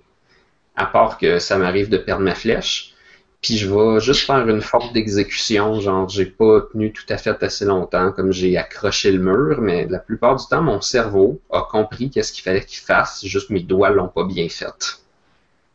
à 0.76 0.86
part 0.86 1.18
que 1.18 1.40
ça 1.40 1.58
m'arrive 1.58 1.90
de 1.90 1.98
perdre 1.98 2.24
ma 2.24 2.36
flèche. 2.36 2.94
Puis 3.42 3.58
je 3.58 3.72
vais 3.72 4.00
juste 4.00 4.26
faire 4.26 4.48
une 4.48 4.62
faute 4.62 4.92
d'exécution, 4.94 5.80
genre 5.80 6.10
j'ai 6.10 6.26
pas 6.26 6.62
tenu 6.72 6.92
tout 6.92 7.06
à 7.10 7.18
fait 7.18 7.44
assez 7.44 7.64
longtemps, 7.64 8.12
comme 8.12 8.32
j'ai 8.32 8.58
accroché 8.58 9.12
le 9.12 9.20
mur, 9.20 9.62
mais 9.62 9.86
la 9.88 10.00
plupart 10.00 10.36
du 10.36 10.46
temps, 10.48 10.64
mon 10.64 10.82
cerveau 10.82 11.40
a 11.52 11.62
compris 11.70 12.10
qu'est-ce 12.10 12.34
qu'il 12.34 12.44
fallait 12.44 12.66
qu'il 12.66 12.80
fasse, 12.80 13.24
juste 13.26 13.52
mes 13.52 13.60
doigts 13.60 13.92
l'ont 13.92 14.08
pas 14.08 14.26
bien 14.26 14.50
fait. 14.50 15.00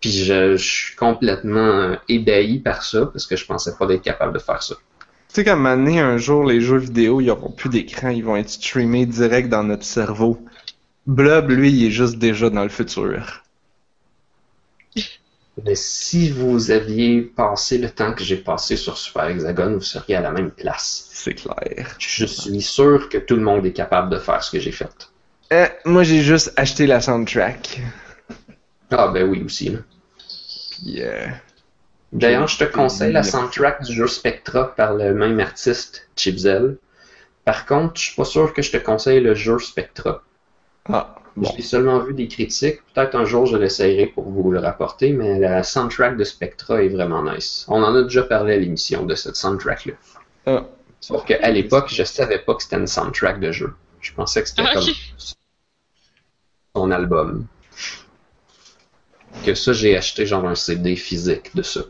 Puis 0.01 0.11
je, 0.11 0.57
je 0.57 0.65
suis 0.65 0.97
complètement 0.97 1.59
euh, 1.59 1.97
ébahi 2.09 2.59
par 2.59 2.83
ça, 2.83 3.07
parce 3.07 3.27
que 3.27 3.37
je 3.37 3.45
pensais 3.45 3.73
pas 3.79 3.87
d'être 3.87 4.03
capable 4.03 4.33
de 4.33 4.39
faire 4.39 4.63
ça. 4.63 4.75
Tu 5.29 5.35
sais, 5.37 5.45
comme 5.45 5.65
donné, 5.65 6.01
un 6.01 6.17
jour, 6.17 6.45
les 6.45 6.61
jeux 6.61 6.79
vidéo, 6.79 7.21
ils 7.21 7.31
auront 7.31 7.53
plus 7.53 7.69
d'écran, 7.69 8.09
ils 8.09 8.25
vont 8.25 8.37
être 8.37 8.49
streamés 8.49 9.07
direct 9.07 9.49
dans 9.49 9.63
notre 9.63 9.85
cerveau. 9.85 10.45
Blob, 11.07 11.51
lui, 11.51 11.71
il 11.71 11.87
est 11.87 11.91
juste 11.91 12.17
déjà 12.17 12.51
dans 12.51 12.63
le 12.63 12.69
futur. 12.69 13.43
Mais 15.65 15.75
si 15.75 16.31
vous 16.31 16.71
aviez 16.71 17.21
passé 17.21 17.79
le 17.79 17.91
temps 17.91 18.15
que 18.15 18.25
j'ai 18.25 18.37
passé 18.37 18.77
sur 18.77 18.97
Super 18.97 19.27
Hexagon, 19.27 19.75
vous 19.75 19.83
seriez 19.83 20.17
à 20.17 20.21
la 20.21 20.31
même 20.31 20.51
place. 20.51 21.09
C'est 21.13 21.35
clair. 21.35 21.97
Je 21.99 22.25
suis 22.25 22.63
sûr 22.63 23.09
que 23.09 23.19
tout 23.19 23.37
le 23.37 23.43
monde 23.43 23.67
est 23.67 23.73
capable 23.73 24.11
de 24.11 24.19
faire 24.19 24.43
ce 24.43 24.51
que 24.51 24.59
j'ai 24.59 24.73
fait. 24.73 25.11
Euh, 25.53 25.67
moi, 25.85 26.03
j'ai 26.03 26.23
juste 26.23 26.53
acheté 26.57 26.87
la 26.87 27.01
soundtrack. 27.01 27.83
Ah 28.91 29.09
ben 29.09 29.29
oui 29.29 29.43
aussi. 29.45 29.71
là. 29.71 29.79
Puis, 30.71 31.03
euh, 31.03 31.27
D'ailleurs, 32.13 32.49
je 32.49 32.59
te 32.59 32.65
conseille 32.65 33.13
la 33.13 33.23
soundtrack 33.23 33.83
du 33.85 33.93
jeu 33.93 34.09
Spectra 34.09 34.75
par 34.75 34.95
le 34.95 35.15
même 35.15 35.39
artiste, 35.39 36.09
Chipzel. 36.17 36.77
Par 37.45 37.67
contre, 37.67 37.95
je 38.01 38.07
suis 38.07 38.17
pas 38.17 38.25
sûr 38.25 38.53
que 38.53 38.63
je 38.63 38.73
te 38.73 38.77
conseille 38.79 39.21
le 39.21 39.35
jeu 39.35 39.59
Spectra. 39.61 40.23
Ah, 40.89 41.15
bon. 41.37 41.49
J'ai 41.57 41.63
seulement 41.63 42.01
vu 42.01 42.13
des 42.15 42.27
critiques. 42.27 42.81
Peut-être 42.95 43.15
un 43.15 43.25
jour 43.25 43.47
je 43.47 43.57
l'essayerai 43.57 44.07
pour 44.07 44.29
vous 44.29 44.51
le 44.51 44.59
rapporter, 44.59 45.13
mais 45.13 45.39
la 45.39 45.63
soundtrack 45.63 46.17
de 46.17 46.25
Spectra 46.25 46.83
est 46.83 46.89
vraiment 46.89 47.23
nice. 47.23 47.65
On 47.69 47.83
en 47.83 47.95
a 47.95 48.03
déjà 48.03 48.25
parlé 48.25 48.55
à 48.55 48.57
l'émission 48.57 49.05
de 49.07 49.15
cette 49.15 49.37
soundtrack-là. 49.37 49.93
Ah. 50.47 50.65
Sauf 51.01 51.25
qu'à 51.25 51.49
l'époque, 51.51 51.89
je 51.93 52.03
savais 52.03 52.41
pas 52.41 52.55
que 52.55 52.63
c'était 52.65 52.77
une 52.77 52.87
soundtrack 52.89 53.39
de 53.41 53.53
jeu. 53.53 53.73
Je 54.01 54.13
pensais 54.13 54.43
que 54.43 54.49
c'était 54.49 54.63
Ah, 54.67 54.75
comme 54.75 54.85
son 56.75 56.91
album. 56.91 57.47
Que 59.45 59.55
ça, 59.55 59.73
j'ai 59.73 59.97
acheté 59.97 60.27
genre 60.27 60.47
un 60.47 60.55
CD 60.55 60.97
physique 60.97 61.55
de 61.55 61.63
ça. 61.63 61.81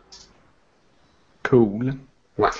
Cool. 1.49 1.95
Ouais. 2.39 2.51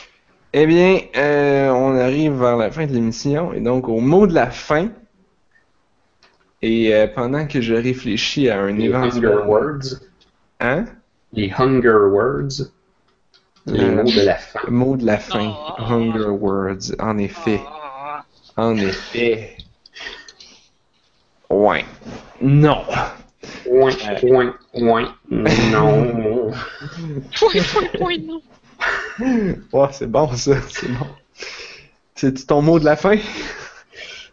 Eh 0.53 0.67
bien, 0.67 1.01
euh, 1.17 1.71
on 1.71 1.97
arrive 1.97 2.33
vers 2.33 2.57
la 2.57 2.71
fin 2.71 2.87
de 2.87 2.93
l'émission, 2.93 3.53
et 3.53 3.61
donc 3.61 3.89
au 3.89 4.01
mot 4.01 4.27
de 4.27 4.35
la 4.35 4.51
fin. 4.51 4.89
Et 6.63 6.95
euh, 6.95 7.07
pendant 7.07 7.47
que 7.47 7.61
je 7.61 7.75
réfléchis 7.75 8.49
à 8.51 8.61
un 8.61 8.73
Les 8.73 8.85
éventuel... 8.87 9.27
Hunger 9.27 9.47
Words. 9.47 10.01
Hein? 10.61 10.85
Les 11.33 11.53
Hunger 11.57 12.09
Words. 12.11 12.73
Les 13.67 13.79
Le- 13.85 13.95
mots 13.97 14.11
de 14.11 14.21
la 14.23 14.35
fin. 14.37 14.61
Mot 14.69 14.97
de 14.97 15.07
la 15.07 15.19
fin. 15.19 15.55
Oh. 15.57 15.83
Hunger 15.83 16.29
words. 16.31 16.95
En 16.99 17.17
effet. 17.19 17.61
Ah. 17.67 18.25
En 18.57 18.77
effet. 18.77 19.57
Ouais. 21.49 21.85
Non. 22.41 22.83
Ouin, 23.67 23.91
ouin, 24.23 24.55
ouin. 24.75 25.15
Non. 25.31 26.51
Point, 27.39 27.63
point, 27.73 27.89
point, 27.99 28.17
non. 28.19 28.41
Ouais, 29.73 29.89
c'est 29.93 30.11
bon 30.11 30.33
ça. 30.35 30.57
C'est 30.69 30.89
bon. 30.89 31.07
C'est 32.15 32.47
ton 32.47 32.61
mot 32.63 32.79
de 32.79 32.85
la 32.85 32.97
fin? 32.97 33.17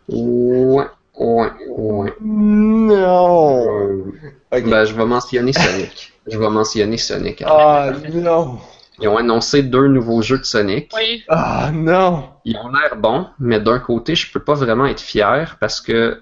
Ouin, 0.09 0.89
ouin, 1.15 1.55
ouin. 1.69 2.09
Non. 2.21 3.65
Euh, 3.67 4.03
Ok. 4.51 4.63
Ben, 4.69 4.85
je 4.85 4.93
vais 4.93 5.05
mentionner 5.05 5.51
Sonic. 5.53 6.13
Je 6.25 6.37
vais 6.37 6.49
mentionner 6.49 6.97
Sonic. 6.97 7.43
Ah 7.45 7.91
non. 8.13 8.59
Ils 8.99 9.07
ont 9.09 9.17
annoncé 9.17 9.61
deux 9.61 9.87
nouveaux 9.87 10.21
jeux 10.21 10.39
de 10.39 10.43
Sonic. 10.45 10.91
Oui. 10.95 11.23
Ah 11.27 11.69
non. 11.73 12.29
Ils 12.45 12.55
ont 12.57 12.69
l'air 12.69 12.95
bons, 12.95 13.27
mais 13.39 13.59
d'un 13.59 13.79
côté, 13.79 14.15
je 14.15 14.31
peux 14.31 14.39
pas 14.39 14.53
vraiment 14.53 14.85
être 14.85 15.01
fier 15.01 15.57
parce 15.59 15.81
que, 15.81 16.21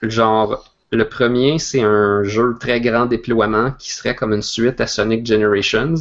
genre, 0.00 0.64
le 0.92 1.08
premier, 1.08 1.58
c'est 1.58 1.80
un 1.80 2.22
jeu 2.22 2.52
de 2.52 2.58
très 2.58 2.80
grand 2.80 3.06
déploiement 3.06 3.72
qui 3.78 3.92
serait 3.92 4.14
comme 4.14 4.32
une 4.34 4.42
suite 4.42 4.80
à 4.80 4.86
Sonic 4.86 5.24
Generations. 5.24 5.94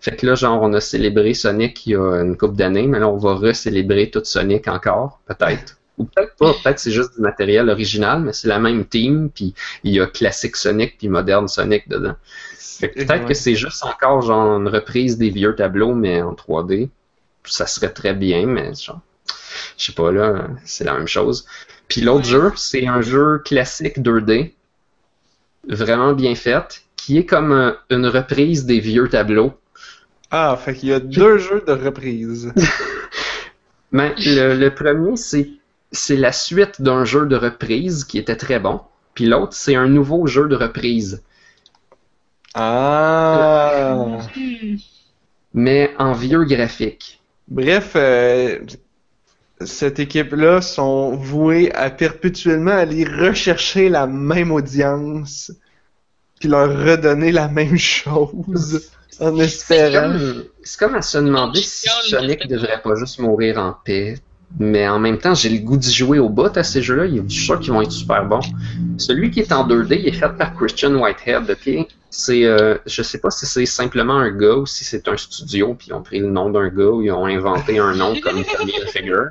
Fait 0.00 0.16
que 0.16 0.26
là, 0.26 0.34
genre, 0.34 0.60
on 0.62 0.72
a 0.74 0.80
célébré 0.80 1.32
Sonic 1.32 1.86
il 1.86 1.90
y 1.90 1.96
a 1.96 2.22
une 2.22 2.36
couple 2.36 2.56
d'années, 2.56 2.88
mais 2.88 2.98
là, 2.98 3.08
on 3.08 3.18
va 3.18 3.34
recélébrer 3.34 4.10
tout 4.10 4.22
Sonic 4.24 4.66
encore, 4.66 5.20
peut-être. 5.26 5.78
Ou 5.98 6.04
peut-être 6.04 6.34
pas, 6.36 6.54
peut-être 6.54 6.80
c'est 6.80 6.90
juste 6.90 7.14
du 7.14 7.20
matériel 7.20 7.70
original, 7.70 8.20
mais 8.20 8.32
c'est 8.32 8.48
la 8.48 8.58
même 8.58 8.84
team, 8.84 9.30
puis 9.32 9.54
il 9.84 9.92
y 9.94 10.00
a 10.00 10.06
classique 10.06 10.56
Sonic 10.56 10.98
puis 10.98 11.08
moderne 11.08 11.46
Sonic 11.46 11.88
dedans. 11.88 12.16
Fait 12.58 12.90
que 12.90 13.04
peut-être 13.04 13.26
que 13.26 13.34
c'est 13.34 13.54
juste 13.54 13.84
encore 13.84 14.22
genre 14.22 14.58
une 14.58 14.68
reprise 14.68 15.18
des 15.18 15.30
vieux 15.30 15.54
tableaux, 15.54 15.94
mais 15.94 16.20
en 16.20 16.32
3D. 16.32 16.88
Ça 17.44 17.66
serait 17.66 17.92
très 17.92 18.14
bien, 18.14 18.46
mais 18.46 18.74
genre, 18.74 19.00
je 19.76 19.84
sais 19.86 19.92
pas 19.92 20.10
là, 20.10 20.48
c'est 20.64 20.84
la 20.84 20.94
même 20.94 21.08
chose. 21.08 21.46
Puis 21.92 22.00
l'autre 22.00 22.24
jeu, 22.24 22.52
c'est 22.56 22.86
un 22.86 23.02
jeu 23.02 23.42
classique 23.44 23.98
2D, 23.98 24.54
vraiment 25.68 26.14
bien 26.14 26.34
fait, 26.34 26.84
qui 26.96 27.18
est 27.18 27.26
comme 27.26 27.52
euh, 27.52 27.72
une 27.90 28.06
reprise 28.06 28.64
des 28.64 28.80
vieux 28.80 29.10
tableaux. 29.10 29.52
Ah, 30.30 30.56
fait 30.58 30.72
qu'il 30.72 30.88
y 30.88 30.94
a 30.94 31.00
deux 31.00 31.36
jeux 31.36 31.62
de 31.66 31.72
reprise. 31.72 32.50
Mais 33.92 34.14
le, 34.16 34.54
le 34.54 34.74
premier, 34.74 35.18
c'est 35.18 35.50
c'est 35.94 36.16
la 36.16 36.32
suite 36.32 36.80
d'un 36.80 37.04
jeu 37.04 37.26
de 37.26 37.36
reprise 37.36 38.04
qui 38.04 38.16
était 38.16 38.36
très 38.36 38.58
bon. 38.58 38.80
Puis 39.12 39.26
l'autre, 39.26 39.52
c'est 39.52 39.74
un 39.74 39.86
nouveau 39.86 40.26
jeu 40.26 40.48
de 40.48 40.56
reprise. 40.56 41.22
Ah. 42.54 44.18
Hmm. 44.34 44.76
mais 45.52 45.92
en 45.98 46.12
vieux 46.14 46.44
graphique. 46.44 47.20
Bref, 47.48 47.92
euh, 47.96 48.60
cette 49.66 49.98
équipe-là 49.98 50.60
sont 50.60 51.16
vouées 51.16 51.72
à 51.74 51.90
perpétuellement 51.90 52.72
aller 52.72 53.04
rechercher 53.04 53.88
la 53.88 54.06
même 54.06 54.52
audience, 54.52 55.52
puis 56.40 56.48
leur 56.48 56.68
redonner 56.68 57.32
la 57.32 57.48
même 57.48 57.78
chose, 57.78 58.90
en 59.20 59.36
C'est 59.36 59.44
espérant. 59.44 60.12
comme, 60.12 60.44
c'est 60.62 60.78
comme 60.78 60.94
à 60.94 61.02
se 61.02 61.18
demander 61.18 61.60
si 61.60 61.88
Sonic 61.88 62.46
devrait 62.48 62.80
pas 62.82 62.94
juste 62.96 63.18
mourir 63.18 63.58
en 63.58 63.74
paix. 63.84 64.16
Mais 64.58 64.86
en 64.86 64.98
même 64.98 65.18
temps, 65.18 65.34
j'ai 65.34 65.48
le 65.48 65.58
goût 65.58 65.76
d'y 65.76 65.92
jouer 65.92 66.18
au 66.18 66.28
bout 66.28 66.54
à 66.56 66.62
ces 66.62 66.82
jeux-là. 66.82 67.06
Je 67.08 67.32
suis 67.32 67.44
sûr 67.46 67.58
qu'ils 67.58 67.72
vont 67.72 67.80
être 67.82 67.90
super 67.92 68.24
bons. 68.26 68.40
Celui 68.98 69.30
qui 69.30 69.40
est 69.40 69.52
en 69.52 69.66
2D, 69.66 69.98
il 70.00 70.08
est 70.08 70.12
fait 70.12 70.28
par 70.36 70.54
Christian 70.54 70.94
Whitehead. 70.94 71.50
ok? 71.50 71.86
C'est, 72.10 72.44
euh, 72.44 72.76
je 72.84 73.02
sais 73.02 73.18
pas 73.18 73.30
si 73.30 73.46
c'est 73.46 73.64
simplement 73.64 74.18
un 74.18 74.30
gars 74.30 74.56
ou 74.56 74.66
si 74.66 74.84
c'est 74.84 75.08
un 75.08 75.16
studio, 75.16 75.74
puis 75.74 75.88
ils 75.88 75.94
ont 75.94 76.02
pris 76.02 76.18
le 76.18 76.26
nom 76.30 76.50
d'un 76.50 76.68
gars 76.68 76.90
ou 76.90 77.02
ils 77.02 77.10
ont 77.10 77.24
inventé 77.26 77.78
un 77.78 77.94
nom 77.94 78.14
comme 78.20 78.44
Tommy 78.58 78.72
là. 79.06 79.24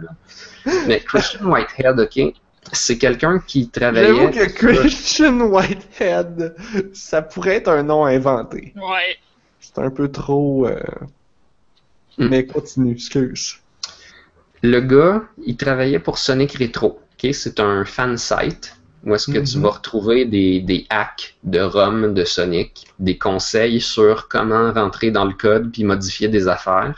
Mais 0.87 0.99
Christian 0.99 1.45
Whitehead, 1.45 1.99
ok, 1.99 2.33
c'est 2.71 2.97
quelqu'un 2.97 3.39
qui 3.45 3.69
travaillait. 3.69 4.07
J'avoue 4.07 4.29
que 4.31 4.51
Christian 4.51 5.39
Whitehead, 5.41 6.55
ça 6.93 7.21
pourrait 7.21 7.57
être 7.57 7.69
un 7.69 7.83
nom 7.83 8.05
inventé. 8.05 8.73
Ouais. 8.75 9.17
C'est 9.59 9.77
un 9.77 9.91
peu 9.91 10.11
trop. 10.11 10.65
euh, 10.67 10.79
Hmm. 12.17 12.27
Mais 12.29 12.45
continue, 12.45 12.91
excuse. 12.91 13.60
Le 14.63 14.79
gars, 14.79 15.23
il 15.45 15.57
travaillait 15.57 15.99
pour 15.99 16.17
Sonic 16.17 16.57
Retro. 16.57 16.99
C'est 17.33 17.59
un 17.59 17.85
fan 17.85 18.17
site 18.17 18.75
où 19.03 19.13
est-ce 19.13 19.27
que 19.31 19.37
tu 19.39 19.57
Mhm. 19.57 19.63
vas 19.63 19.69
retrouver 19.69 20.25
des, 20.25 20.59
des 20.61 20.87
hacks 20.89 21.35
de 21.43 21.59
ROM 21.59 22.13
de 22.15 22.23
Sonic, 22.23 22.87
des 22.99 23.17
conseils 23.17 23.79
sur 23.81 24.27
comment 24.27 24.71
rentrer 24.73 25.11
dans 25.11 25.25
le 25.25 25.33
code 25.33 25.71
puis 25.71 25.83
modifier 25.83 26.27
des 26.29 26.47
affaires. 26.47 26.95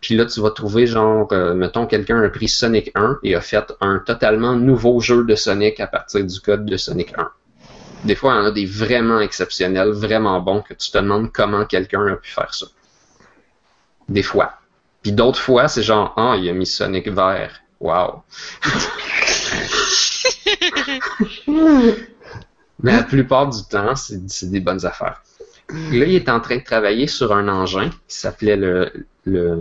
Puis 0.00 0.14
là, 0.16 0.26
tu 0.26 0.40
vas 0.40 0.50
trouver 0.50 0.86
genre, 0.86 1.28
euh, 1.32 1.54
mettons, 1.54 1.86
quelqu'un 1.86 2.22
a 2.22 2.28
pris 2.30 2.48
Sonic 2.48 2.92
1 2.94 3.18
et 3.22 3.34
a 3.34 3.40
fait 3.42 3.72
un 3.80 3.98
totalement 3.98 4.54
nouveau 4.56 5.00
jeu 5.00 5.24
de 5.24 5.34
Sonic 5.34 5.80
à 5.80 5.86
partir 5.86 6.24
du 6.24 6.40
code 6.40 6.64
de 6.66 6.76
Sonic 6.76 7.12
1. 7.18 7.30
Des 8.04 8.14
fois, 8.14 8.34
il 8.34 8.36
y 8.38 8.40
en 8.40 8.44
a 8.46 8.50
des 8.52 8.66
vraiment 8.66 9.20
exceptionnels, 9.20 9.90
vraiment 9.90 10.40
bons, 10.40 10.62
que 10.62 10.74
tu 10.74 10.90
te 10.90 10.98
demandes 10.98 11.32
comment 11.32 11.64
quelqu'un 11.66 12.06
a 12.06 12.16
pu 12.16 12.30
faire 12.30 12.54
ça. 12.54 12.66
Des 14.08 14.22
fois. 14.22 14.58
Puis 15.06 15.12
d'autres 15.12 15.38
fois, 15.38 15.68
c'est 15.68 15.84
genre, 15.84 16.12
ah, 16.16 16.34
il 16.36 16.48
a 16.48 16.52
mis 16.52 16.66
Sonic 16.66 17.06
vert. 17.06 17.62
Wow. 17.78 18.24
Mais 22.82 22.96
la 22.96 23.04
plupart 23.04 23.48
du 23.48 23.62
temps, 23.70 23.94
c'est 23.94 24.50
des 24.50 24.58
bonnes 24.58 24.84
affaires. 24.84 25.22
Là, 25.68 26.06
il 26.06 26.16
est 26.16 26.28
en 26.28 26.40
train 26.40 26.56
de 26.56 26.64
travailler 26.64 27.06
sur 27.06 27.32
un 27.32 27.46
engin 27.46 27.90
qui 28.08 28.16
s'appelait 28.16 28.56
le, 28.56 28.90
le, 29.26 29.54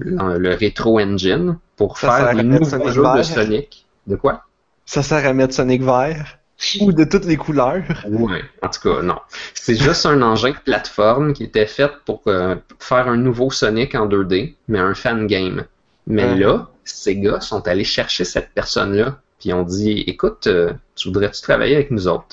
le, 0.00 0.36
le 0.36 0.54
Retro 0.56 0.98
Engine 0.98 1.58
pour 1.76 1.96
Ça 1.96 2.10
faire 2.10 2.34
mettre 2.34 2.42
nouveaux 2.42 2.90
jeux 2.90 3.04
de. 3.18 3.22
Sonic. 3.22 3.86
De 4.08 4.16
quoi? 4.16 4.46
Ça 4.84 5.04
sert 5.04 5.24
à 5.24 5.32
mettre 5.32 5.54
Sonic 5.54 5.80
vert. 5.80 6.40
Ou 6.80 6.92
de 6.92 7.04
toutes 7.04 7.24
les 7.24 7.36
couleurs. 7.36 7.84
Ouais, 8.08 8.42
en 8.62 8.68
tout 8.68 8.80
cas, 8.80 9.02
non. 9.02 9.18
C'est 9.54 9.76
juste 9.76 10.06
un 10.06 10.20
engin 10.22 10.50
de 10.50 10.58
plateforme 10.64 11.32
qui 11.32 11.44
était 11.44 11.66
fait 11.66 11.90
pour 12.04 12.22
euh, 12.26 12.56
faire 12.80 13.06
un 13.06 13.16
nouveau 13.16 13.50
Sonic 13.50 13.94
en 13.94 14.08
2D, 14.08 14.54
mais 14.66 14.80
un 14.80 14.94
fan 14.94 15.26
game. 15.28 15.64
Mais 16.08 16.34
là, 16.34 16.68
ces 16.84 17.16
gars 17.16 17.40
sont 17.40 17.68
allés 17.68 17.84
chercher 17.84 18.24
cette 18.24 18.50
personne-là, 18.54 19.20
puis 19.38 19.52
ont 19.52 19.62
dit 19.62 20.04
Écoute, 20.06 20.46
euh, 20.46 20.72
tu 20.96 21.08
voudrais-tu 21.08 21.42
travailler 21.42 21.76
avec 21.76 21.90
nous 21.90 22.08
autres? 22.08 22.26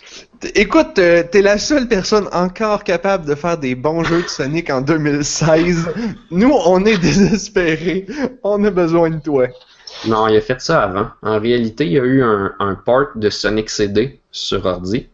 Écoute, 0.56 0.97
euh, 0.97 1.23
t'es 1.30 1.41
la 1.41 1.57
seule 1.57 1.88
personne 1.88 2.27
encore 2.31 2.84
capable 2.84 3.26
de 3.26 3.35
faire 3.35 3.57
des 3.57 3.76
bons 3.76 4.03
jeux 4.03 4.23
de 4.23 4.27
Sonic 4.27 4.69
en 4.69 4.81
2016. 4.81 5.89
Nous, 6.31 6.52
on 6.65 6.84
est 6.85 6.97
désespérés. 7.02 8.07
On 8.43 8.64
a 8.64 8.72
besoin 8.72 9.11
de 9.11 9.19
toi. 9.19 9.47
Non, 10.07 10.27
il 10.27 10.38
a 10.38 10.41
fait 10.41 10.61
ça 10.61 10.84
avant. 10.84 11.09
En 11.22 11.39
réalité, 11.39 11.85
il 11.85 11.93
y 11.93 11.99
a 11.99 12.03
eu 12.03 12.23
un, 12.23 12.53
un 12.59 12.76
port 12.76 13.07
de 13.15 13.30
Sonic 13.30 13.69
CD 13.69 14.19
sur 14.31 14.65
ordi. 14.65 15.07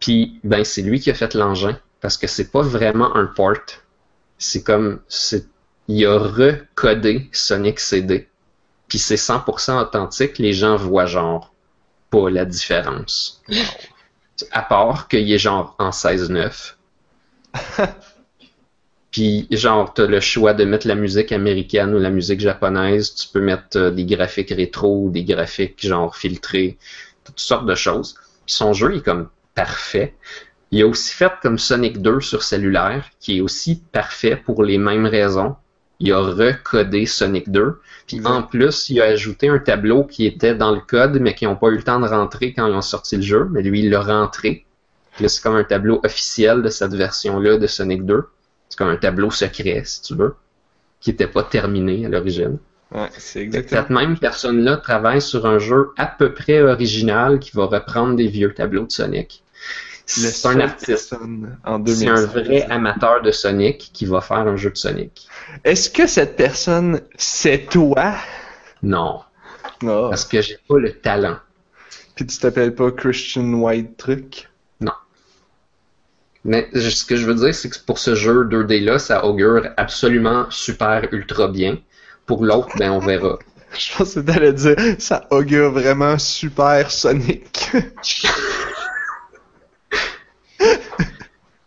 Puis, 0.00 0.40
ben, 0.44 0.64
c'est 0.64 0.82
lui 0.82 1.00
qui 1.00 1.10
a 1.10 1.14
fait 1.14 1.34
l'engin. 1.34 1.78
Parce 2.00 2.18
que 2.18 2.26
c'est 2.26 2.50
pas 2.50 2.62
vraiment 2.62 3.16
un 3.16 3.26
port. 3.26 3.56
C'est 4.38 4.62
comme. 4.62 5.00
Il 5.88 6.06
a 6.06 6.18
recodé 6.18 7.28
Sonic 7.32 7.80
CD. 7.80 8.28
Puis 8.88 8.98
c'est 8.98 9.16
100% 9.16 9.80
authentique. 9.80 10.38
Les 10.38 10.52
gens 10.52 10.76
voient 10.76 11.06
genre 11.06 11.54
pas 12.10 12.30
la 12.30 12.44
différence. 12.44 13.42
À 14.50 14.62
part 14.62 15.06
qu'il 15.08 15.30
est 15.30 15.38
genre 15.38 15.76
en 15.78 15.90
16-9. 15.90 16.74
Puis, 19.14 19.46
genre, 19.52 19.94
t'as 19.94 20.08
le 20.08 20.18
choix 20.18 20.54
de 20.54 20.64
mettre 20.64 20.88
la 20.88 20.96
musique 20.96 21.30
américaine 21.30 21.94
ou 21.94 22.00
la 22.00 22.10
musique 22.10 22.40
japonaise. 22.40 23.14
Tu 23.14 23.28
peux 23.28 23.40
mettre 23.40 23.78
euh, 23.78 23.90
des 23.92 24.04
graphiques 24.04 24.50
rétro 24.50 25.04
ou 25.04 25.10
des 25.10 25.22
graphiques, 25.22 25.86
genre, 25.86 26.16
filtrés. 26.16 26.78
Toutes 27.22 27.38
sortes 27.38 27.64
de 27.64 27.76
choses. 27.76 28.16
Puis 28.44 28.56
son 28.56 28.72
jeu 28.72 28.96
est 28.96 29.02
comme 29.02 29.28
parfait. 29.54 30.16
Il 30.72 30.82
a 30.82 30.88
aussi 30.88 31.14
fait 31.14 31.30
comme 31.42 31.60
Sonic 31.60 32.02
2 32.02 32.20
sur 32.20 32.42
cellulaire, 32.42 33.08
qui 33.20 33.38
est 33.38 33.40
aussi 33.40 33.80
parfait 33.92 34.34
pour 34.34 34.64
les 34.64 34.78
mêmes 34.78 35.06
raisons. 35.06 35.54
Il 36.00 36.12
a 36.12 36.18
recodé 36.18 37.06
Sonic 37.06 37.48
2. 37.52 37.80
Puis 38.08 38.20
en 38.26 38.42
plus, 38.42 38.88
il 38.88 39.00
a 39.00 39.04
ajouté 39.04 39.48
un 39.48 39.60
tableau 39.60 40.02
qui 40.02 40.26
était 40.26 40.56
dans 40.56 40.72
le 40.72 40.80
code, 40.80 41.20
mais 41.20 41.36
qui 41.36 41.44
n'ont 41.44 41.54
pas 41.54 41.68
eu 41.68 41.76
le 41.76 41.84
temps 41.84 42.00
de 42.00 42.08
rentrer 42.08 42.52
quand 42.52 42.66
ils 42.66 42.74
ont 42.74 42.82
sorti 42.82 43.14
le 43.14 43.22
jeu. 43.22 43.46
Mais 43.52 43.62
lui, 43.62 43.78
il 43.84 43.90
l'a 43.90 44.02
rentré. 44.02 44.66
C'est 45.24 45.40
comme 45.40 45.54
un 45.54 45.62
tableau 45.62 46.00
officiel 46.02 46.62
de 46.62 46.68
cette 46.68 46.94
version-là 46.94 47.58
de 47.58 47.68
Sonic 47.68 48.04
2. 48.04 48.24
C'est 48.68 48.78
comme 48.78 48.88
un 48.88 48.96
tableau 48.96 49.30
secret, 49.30 49.82
si 49.84 50.02
tu 50.02 50.14
veux, 50.14 50.34
qui 51.00 51.10
n'était 51.10 51.26
pas 51.28 51.42
terminé 51.44 52.06
à 52.06 52.08
l'origine. 52.08 52.58
Ouais, 52.92 53.08
c'est 53.16 53.40
exactement. 53.40 53.80
Cette 53.82 53.90
même 53.90 54.18
personne-là 54.18 54.76
travaille 54.76 55.20
sur 55.20 55.46
un 55.46 55.58
jeu 55.58 55.90
à 55.96 56.06
peu 56.06 56.32
près 56.32 56.60
original 56.62 57.38
qui 57.40 57.50
va 57.54 57.66
reprendre 57.66 58.14
des 58.16 58.28
vieux 58.28 58.52
tableaux 58.54 58.86
de 58.86 58.92
Sonic. 58.92 59.42
C'est 60.06 60.46
un 60.48 60.60
artiste. 60.60 61.08
C'est 61.10 61.16
un 61.64 61.78
2016. 61.78 62.26
vrai 62.28 62.62
amateur 62.70 63.22
de 63.22 63.30
Sonic 63.30 63.90
qui 63.92 64.04
va 64.04 64.20
faire 64.20 64.38
un 64.46 64.56
jeu 64.56 64.70
de 64.70 64.76
Sonic. 64.76 65.28
Est-ce 65.64 65.88
que 65.88 66.06
cette 66.06 66.36
personne, 66.36 67.00
c'est 67.16 67.66
toi? 67.70 68.14
Non, 68.82 69.20
Oh. 69.82 70.08
parce 70.10 70.24
que 70.24 70.40
j'ai 70.40 70.58
pas 70.68 70.78
le 70.78 70.92
talent. 70.92 71.36
Puis 72.14 72.26
tu 72.26 72.38
t'appelles 72.38 72.74
pas 72.74 72.90
Christian 72.92 73.52
White 73.54 73.96
Truc? 73.96 74.48
Mais 76.44 76.68
ce 76.74 77.04
que 77.04 77.16
je 77.16 77.26
veux 77.26 77.34
dire, 77.34 77.54
c'est 77.54 77.70
que 77.70 77.78
pour 77.86 77.98
ce 77.98 78.14
jeu 78.14 78.44
2D-là, 78.44 78.98
ça 78.98 79.24
augure 79.24 79.66
absolument 79.76 80.46
super 80.50 81.08
ultra 81.12 81.48
bien. 81.48 81.78
Pour 82.26 82.44
l'autre, 82.44 82.68
ben 82.78 82.90
on 82.90 82.98
verra. 82.98 83.38
Je 83.78 83.96
pensais 83.96 84.22
que 84.22 84.30
t'allais 84.30 84.52
dire, 84.52 84.76
ça 84.98 85.26
augure 85.30 85.72
vraiment 85.72 86.18
super 86.18 86.90
Sonic. 86.90 87.70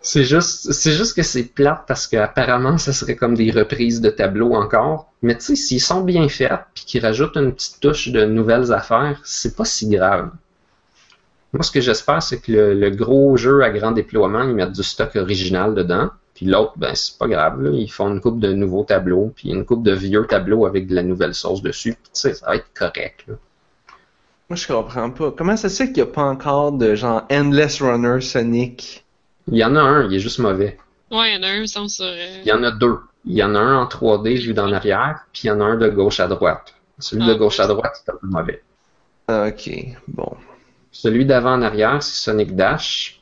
C'est 0.10 0.24
juste, 0.24 0.72
c'est 0.72 0.94
juste 0.94 1.18
que 1.18 1.22
c'est 1.22 1.44
plate 1.44 1.84
parce 1.86 2.08
qu'apparemment, 2.08 2.78
ça 2.78 2.94
serait 2.94 3.18
comme 3.18 3.36
des 3.36 3.52
reprises 3.52 4.00
de 4.00 4.10
tableaux 4.10 4.54
encore. 4.56 5.12
Mais 5.22 5.36
tu 5.36 5.48
sais, 5.48 5.56
s'ils 5.58 5.82
sont 5.82 6.00
bien 6.00 6.30
faits 6.30 6.62
puis 6.74 6.86
qu'ils 6.86 7.06
rajoutent 7.06 7.36
une 7.36 7.54
petite 7.54 7.82
touche 7.82 8.08
de 8.08 8.24
nouvelles 8.24 8.72
affaires, 8.72 9.20
c'est 9.26 9.58
pas 9.58 9.66
si 9.66 9.90
grave. 9.90 10.32
Moi, 11.54 11.64
ce 11.64 11.72
que 11.72 11.82
j'espère, 11.82 12.22
c'est 12.22 12.40
que 12.42 12.52
le, 12.52 12.74
le 12.74 12.90
gros 12.92 13.38
jeu 13.38 13.64
à 13.64 13.70
grand 13.70 13.92
déploiement, 13.92 14.44
ils 14.44 14.54
mettent 14.54 14.74
du 14.74 14.84
stock 14.84 15.16
original 15.16 15.74
dedans. 15.76 16.10
Puis 16.36 16.46
l'autre, 16.46 16.74
ben, 16.78 16.94
c'est 16.94 17.18
pas 17.18 17.28
grave. 17.28 17.62
là. 17.64 17.72
Ils 17.74 17.88
font 17.92 18.10
une 18.10 18.22
coupe 18.22 18.40
de 18.40 18.54
nouveaux 18.54 18.84
tableaux, 18.84 19.32
puis 19.36 19.50
une 19.50 19.66
coupe 19.66 19.82
de 19.84 19.94
vieux 19.94 20.26
tableaux 20.28 20.66
avec 20.66 20.86
de 20.88 20.94
la 20.94 21.04
nouvelle 21.04 21.34
sauce 21.34 21.62
dessus. 21.62 21.94
Puis 21.94 22.12
tu 22.14 22.20
sais, 22.22 22.34
ça 22.36 22.46
va 22.48 22.56
être 22.58 22.68
correct. 22.76 23.24
là. 23.28 23.36
Moi, 24.50 24.56
je 24.56 24.68
comprends 24.68 25.10
pas. 25.10 25.32
Comment 25.32 25.58
ça 25.58 25.68
se 25.68 25.78
fait 25.84 25.86
qu'il 25.92 26.04
n'y 26.04 26.10
a 26.10 26.14
pas 26.14 26.24
encore 26.24 26.72
de 26.74 26.96
genre 26.96 27.24
Endless 27.32 27.82
Runner 27.82 28.22
Sonic? 28.22 29.04
Il 29.52 29.58
y 29.58 29.64
en 29.66 29.76
a 29.76 29.82
un, 29.82 30.06
il 30.08 30.14
est 30.16 30.20
juste 30.20 30.40
mauvais. 30.40 30.78
Ouais, 31.12 31.34
il 31.34 31.36
y 31.36 31.38
en 31.40 31.44
a 31.44 31.48
un, 31.52 31.66
sans 31.68 31.88
sur. 31.88 32.06
euh, 32.06 32.42
Il 32.44 32.48
y 32.48 32.52
en 32.54 32.64
a 32.64 32.72
deux. 32.72 32.98
Il 33.26 33.34
y 33.36 33.44
en 33.44 33.56
a 33.56 33.60
un 33.60 33.78
en 33.82 33.86
3D 33.88 34.38
vu 34.42 34.54
d'en 34.54 34.72
arrière, 34.72 35.22
puis 35.34 35.44
il 35.46 35.48
y 35.48 35.52
en 35.52 35.60
a 35.60 35.64
un 35.66 35.76
de 35.78 35.90
gauche 35.90 36.20
à 36.20 36.28
droite. 36.28 36.76
Celui 37.00 37.26
de 37.26 37.32
Ah, 37.34 37.36
gauche 37.36 37.60
à 37.60 37.68
droite, 37.68 37.94
c'est 38.06 38.12
un 38.12 38.16
peu 38.16 38.28
mauvais. 38.28 38.62
Ok, 39.30 39.70
bon. 40.08 40.32
Celui 40.92 41.26
d'avant 41.26 41.54
en 41.54 41.62
arrière, 41.62 42.02
c'est 42.02 42.16
Sonic 42.16 42.56
Dash. 42.56 43.22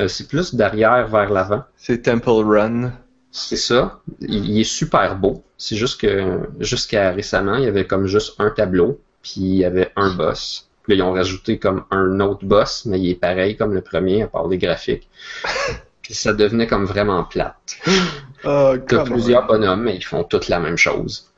Euh, 0.00 0.08
c'est 0.08 0.28
plus 0.28 0.54
d'arrière 0.54 1.08
vers 1.08 1.30
l'avant. 1.30 1.64
C'est 1.76 2.02
Temple 2.02 2.44
Run. 2.44 2.92
C'est 3.30 3.56
ça. 3.56 4.00
Il, 4.20 4.46
il 4.50 4.60
est 4.60 4.64
super 4.64 5.16
beau. 5.16 5.44
C'est 5.56 5.76
juste 5.76 6.00
que 6.00 6.48
jusqu'à 6.58 7.12
récemment, 7.12 7.56
il 7.56 7.64
y 7.64 7.68
avait 7.68 7.86
comme 7.86 8.06
juste 8.06 8.34
un 8.38 8.50
tableau, 8.50 9.00
puis 9.22 9.34
il 9.36 9.56
y 9.56 9.64
avait 9.64 9.92
un 9.96 10.10
boss. 10.10 10.68
Puis 10.82 10.96
là, 10.96 11.04
ils 11.04 11.06
ont 11.06 11.12
rajouté 11.12 11.58
comme 11.58 11.84
un 11.90 12.20
autre 12.20 12.44
boss, 12.44 12.86
mais 12.86 12.98
il 12.98 13.10
est 13.10 13.14
pareil 13.14 13.56
comme 13.56 13.74
le 13.74 13.82
premier, 13.82 14.22
à 14.22 14.26
part 14.26 14.48
les 14.48 14.58
graphiques. 14.58 15.08
puis 16.02 16.14
ça 16.14 16.32
devenait 16.32 16.66
comme 16.66 16.84
vraiment 16.84 17.22
plate. 17.24 17.78
Ah, 18.44 18.74
T'as 18.88 19.04
plusieurs 19.04 19.46
bonhommes, 19.46 19.82
mais 19.82 19.96
ils 19.96 20.04
font 20.04 20.24
toutes 20.24 20.48
la 20.48 20.58
même 20.58 20.78
chose. 20.78 21.30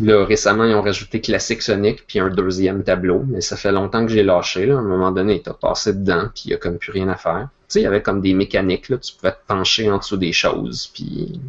Là, 0.00 0.24
récemment, 0.24 0.64
ils 0.64 0.74
ont 0.74 0.82
rajouté 0.82 1.20
Classic 1.20 1.60
Sonic, 1.60 2.06
puis 2.06 2.20
un 2.20 2.30
deuxième 2.30 2.82
tableau, 2.84 3.22
mais 3.26 3.42
ça 3.42 3.56
fait 3.56 3.70
longtemps 3.70 4.06
que 4.06 4.10
j'ai 4.10 4.22
lâché. 4.22 4.64
Là. 4.64 4.76
À 4.76 4.78
un 4.78 4.82
moment 4.82 5.10
donné, 5.10 5.42
t'as 5.42 5.52
passé 5.52 5.92
dedans, 5.92 6.28
puis 6.34 6.44
il 6.46 6.50
y 6.52 6.54
a 6.54 6.56
comme 6.56 6.78
plus 6.78 6.92
rien 6.92 7.08
à 7.08 7.16
faire. 7.16 7.48
Tu 7.68 7.74
sais, 7.74 7.80
il 7.80 7.82
y 7.84 7.86
avait 7.86 8.02
comme 8.02 8.22
des 8.22 8.32
mécaniques, 8.32 8.88
là, 8.88 8.96
tu 8.96 9.12
pouvais 9.14 9.32
te 9.32 9.46
pencher 9.46 9.90
en 9.90 9.98
dessous 9.98 10.16
des 10.16 10.32
choses, 10.32 10.90
puis 10.94 11.40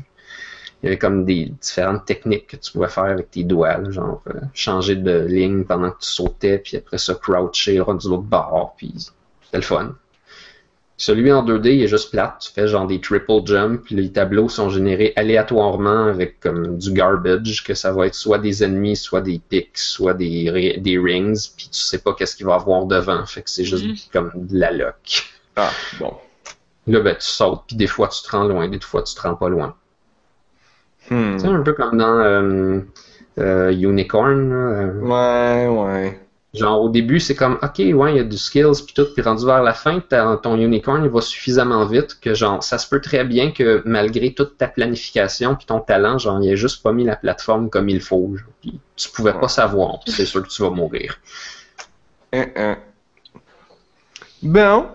il 0.84 0.86
y 0.86 0.88
avait 0.88 0.98
comme 0.98 1.24
des 1.24 1.46
différentes 1.62 2.06
techniques 2.06 2.48
que 2.48 2.58
tu 2.58 2.74
pouvais 2.74 2.90
faire 2.90 3.06
avec 3.06 3.32
tes 3.32 3.44
doigts, 3.44 3.90
genre 3.90 4.22
euh, 4.28 4.40
changer 4.54 4.96
de 4.96 5.26
ligne 5.26 5.64
pendant 5.64 5.92
que 5.92 6.00
tu 6.00 6.10
sautais, 6.10 6.58
puis 6.58 6.76
après 6.76 6.98
ça, 6.98 7.16
croucher, 7.16 7.80
rendre 7.80 8.02
du 8.02 8.10
l'autre 8.10 8.24
bord, 8.24 8.74
puis 8.78 8.94
c'était 9.46 9.58
le 9.58 9.64
fun. 9.64 9.96
Celui 11.02 11.32
en 11.32 11.44
2D, 11.44 11.66
il 11.78 11.82
est 11.82 11.88
juste 11.88 12.12
plate. 12.12 12.38
Tu 12.46 12.52
fais 12.54 12.68
genre 12.68 12.86
des 12.86 13.02
triple 13.02 13.42
jumps, 13.46 13.82
puis 13.84 13.96
les 13.96 14.12
tableaux 14.12 14.50
sont 14.50 14.70
générés 14.70 15.14
aléatoirement 15.16 16.06
avec 16.06 16.40
comme 16.40 16.78
du 16.78 16.92
garbage, 16.94 17.64
que 17.64 17.74
ça 17.74 17.92
va 17.92 18.06
être 18.06 18.14
soit 18.14 18.38
des 18.38 18.64
ennemis, 18.64 18.96
soit 18.96 19.22
des 19.22 19.40
pics, 19.50 19.80
soit 19.80 20.14
des, 20.14 20.52
ri- 20.52 20.80
des 20.80 21.00
rings, 21.00 21.50
puis 21.58 21.70
tu 21.72 21.80
sais 21.80 21.98
pas 21.98 22.14
qu'est-ce 22.14 22.36
qu'il 22.36 22.46
va 22.46 22.52
y 22.54 22.56
avoir 22.56 22.86
devant. 22.86 23.26
Fait 23.26 23.42
que 23.42 23.50
c'est 23.50 23.64
juste 23.66 23.86
Mhm. 23.86 23.96
comme 24.14 24.32
de 24.36 24.60
la 24.60 24.72
luck. 24.72 25.24
Ah, 25.56 25.72
bon. 26.00 26.14
Là, 26.86 27.00
ben, 27.00 27.16
tu 27.16 27.26
sautes, 27.28 27.64
puis 27.66 27.76
des 27.78 27.88
fois 27.88 28.08
tu 28.08 28.22
te 28.22 28.30
rends 28.30 28.44
loin, 28.44 28.68
des 28.68 28.80
fois 28.80 29.02
tu 29.02 29.16
te 29.16 29.22
rends 29.22 29.34
pas 29.36 29.50
loin. 29.50 29.76
Hmm. 31.10 31.34
Tu 31.34 31.40
sais, 31.40 31.48
un 31.48 31.64
peu 31.64 31.74
comme 31.74 31.98
dans 31.98 32.20
euh, 32.20 32.80
euh, 33.40 33.72
Unicorn. 33.72 34.50
là, 34.50 34.56
euh, 34.56 35.00
Ouais, 35.02 35.68
ouais. 35.68 36.20
Genre 36.54 36.82
au 36.82 36.90
début, 36.90 37.22
c'est 37.22 37.36
comme 37.36 37.58
OK, 37.62 37.80
ouais, 37.80 38.14
il 38.14 38.18
y 38.18 38.20
a 38.20 38.24
du 38.24 38.38
skills 38.38 38.84
puis 38.86 38.94
tout, 38.94 39.06
puis 39.14 39.22
rendu 39.22 39.46
vers 39.46 39.64
la 39.64 39.74
fin, 39.74 40.02
ton 40.02 40.58
unicorn 40.58 41.02
il 41.06 41.10
va 41.10 41.22
suffisamment 41.22 41.86
vite 41.86 42.20
que 42.20 42.34
genre 42.34 42.62
ça 42.62 42.78
se 42.78 42.90
peut 42.90 43.00
très 43.00 43.24
bien 43.24 43.52
que 43.52 43.82
malgré 43.86 44.34
toute 44.34 44.58
ta 44.58 44.68
planification 44.68 45.56
puis 45.56 45.66
ton 45.66 45.80
talent, 45.80 46.18
genre 46.18 46.44
il 46.44 46.52
ait 46.52 46.58
juste 46.58 46.84
pas 46.84 46.92
mis 46.92 47.06
la 47.06 47.16
plateforme 47.16 47.70
comme 47.70 47.88
il 47.88 48.02
faut, 48.02 48.36
genre, 48.36 48.50
puis 48.60 48.80
tu 48.98 49.10
pouvais 49.10 49.34
pas 49.34 49.48
savoir, 49.48 50.02
puis 50.04 50.12
c'est 50.12 50.26
sûr 50.26 50.44
que 50.44 50.50
tu 50.50 50.62
vas 50.62 50.72
mourir. 50.72 51.22
Hein, 52.34 52.48
hein. 52.58 52.78
Bon. 54.44 54.88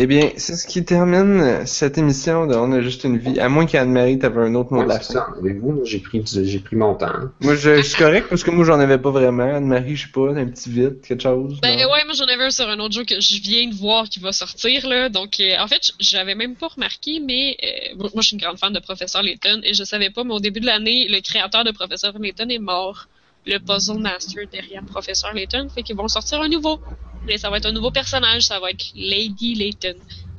Eh 0.00 0.06
bien, 0.06 0.30
c'est 0.36 0.54
ce 0.54 0.64
qui 0.64 0.84
termine 0.84 1.66
cette 1.66 1.98
émission 1.98 2.46
de 2.46 2.54
On 2.54 2.70
a 2.70 2.80
juste 2.80 3.02
une 3.02 3.18
vie. 3.18 3.40
À 3.40 3.48
moins 3.48 3.66
qu'Anne-Marie 3.66 4.20
t'avais 4.20 4.42
un 4.42 4.54
autre 4.54 4.72
mot 4.72 4.78
Ouais, 4.78 4.84
de 4.84 4.90
la 4.90 5.00
fin. 5.00 5.26
Avec 5.40 5.58
vous, 5.58 5.80
j'ai 5.84 5.98
pris, 5.98 6.22
j'ai 6.24 6.60
pris 6.60 6.76
mon 6.76 6.94
temps. 6.94 7.06
hein. 7.06 7.32
Moi, 7.40 7.56
je, 7.56 7.78
je 7.78 7.82
suis 7.82 7.98
correct 7.98 8.28
parce 8.30 8.44
que 8.44 8.52
moi, 8.52 8.64
j'en 8.64 8.78
avais 8.78 8.98
pas 8.98 9.10
vraiment. 9.10 9.56
Anne-Marie, 9.56 9.96
je 9.96 10.06
sais 10.06 10.12
pas, 10.12 10.30
un 10.30 10.46
petit 10.46 10.70
vide, 10.70 11.00
quelque 11.02 11.22
chose. 11.24 11.58
Ben 11.62 11.70
non? 11.76 11.90
ouais, 11.92 12.04
moi 12.04 12.14
j'en 12.14 12.26
avais 12.26 12.44
un 12.44 12.50
sur 12.50 12.68
un 12.68 12.78
autre 12.78 12.94
jeu 12.94 13.04
que 13.04 13.20
je 13.20 13.40
viens 13.42 13.68
de 13.68 13.74
voir 13.74 14.08
qui 14.08 14.20
va 14.20 14.30
sortir 14.30 14.86
là. 14.88 15.08
Donc 15.08 15.40
euh, 15.40 15.56
en 15.58 15.66
fait, 15.66 15.90
j'avais 15.98 16.36
même 16.36 16.54
pas 16.54 16.68
remarqué, 16.68 17.18
mais 17.18 17.56
euh, 17.64 17.96
moi 17.98 18.08
je 18.18 18.20
suis 18.22 18.36
une 18.36 18.40
grande 18.42 18.58
fan 18.58 18.72
de 18.72 18.78
Professeur 18.78 19.24
Layton 19.24 19.60
et 19.64 19.74
je 19.74 19.82
savais 19.82 20.10
pas, 20.10 20.22
mais 20.22 20.34
au 20.34 20.40
début 20.40 20.60
de 20.60 20.66
l'année, 20.66 21.08
le 21.08 21.20
créateur 21.20 21.64
de 21.64 21.72
Professeur 21.72 22.16
Layton 22.20 22.48
est 22.50 22.60
mort. 22.60 23.08
Le 23.48 23.58
puzzle 23.58 23.98
master 23.98 24.44
derrière 24.52 24.82
Professeur 24.84 25.32
Layton, 25.34 25.68
fait 25.74 25.82
qu'ils 25.82 25.96
vont 25.96 26.08
sortir 26.08 26.40
un 26.40 26.48
nouveau. 26.48 26.80
Mais 27.26 27.38
ça 27.38 27.50
va 27.50 27.56
être 27.58 27.66
un 27.66 27.72
nouveau 27.72 27.90
personnage, 27.90 28.42
ça 28.42 28.60
va 28.60 28.70
être 28.70 28.84
Lady 28.94 29.54
Layton. 29.54 29.96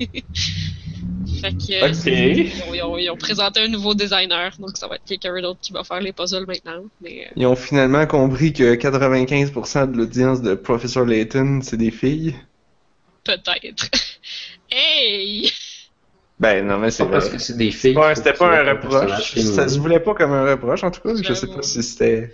fait 1.40 1.52
que 1.52 1.84
euh, 1.84 1.88
ils, 2.36 2.62
ont, 2.68 2.74
ils 2.74 2.82
ont- 2.82 2.98
ils 2.98 3.10
ont 3.10 3.16
présenté 3.16 3.60
un 3.60 3.68
nouveau 3.68 3.94
designer, 3.94 4.52
donc 4.58 4.76
ça 4.76 4.86
va 4.88 4.96
être 4.96 5.04
quelqu'un 5.04 5.40
d'autre 5.40 5.60
qui 5.60 5.72
va 5.72 5.84
faire 5.84 6.00
les 6.00 6.12
puzzles 6.12 6.46
maintenant. 6.46 6.84
Mais 7.00 7.26
euh, 7.26 7.32
Ils 7.36 7.46
ont 7.46 7.56
finalement 7.56 8.06
compris 8.06 8.52
que 8.52 8.74
95% 8.74 9.92
de 9.92 9.96
l'audience 9.96 10.42
de 10.42 10.54
Professor 10.54 11.04
Layton, 11.04 11.60
c'est 11.62 11.76
des 11.76 11.90
filles. 11.90 12.34
peut-être. 13.24 13.88
hey! 14.70 15.50
Ben 16.38 16.66
non, 16.66 16.78
mais 16.78 16.90
c'est 16.90 17.04
parce 17.06 17.28
que 17.28 17.38
c'est 17.38 17.56
des 17.56 17.70
filles. 17.70 17.96
Ouais, 17.96 18.14
c'était 18.14 18.32
pas 18.32 18.60
un 18.62 18.72
reproche. 18.72 19.34
Ça 19.34 19.68
se 19.68 19.78
voulait 19.78 20.00
pas 20.00 20.14
comme 20.14 20.32
un 20.32 20.50
reproche, 20.50 20.82
en 20.84 20.90
tout 20.90 21.00
cas. 21.02 21.14
Je 21.22 21.34
sais 21.34 21.46
pas 21.46 21.62
si 21.62 21.82
c'était. 21.82 22.32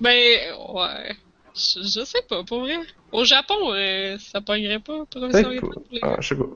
Ben, 0.00 0.54
ouais. 0.74 1.16
Je, 1.54 1.82
je 1.82 2.04
sais 2.04 2.22
pas, 2.28 2.44
pour 2.44 2.60
vrai. 2.60 2.78
Au 3.12 3.24
Japon, 3.24 3.72
euh, 3.72 4.18
ça 4.18 4.40
pognerait 4.40 4.80
pas, 4.80 5.04
professeur 5.06 5.48
Peut-être 5.50 5.60
pas. 5.60 5.68
pour 5.68 5.84
les 5.90 6.00
Ah, 6.02 6.16
je 6.20 6.28
sais 6.28 6.36
pas. 6.36 6.48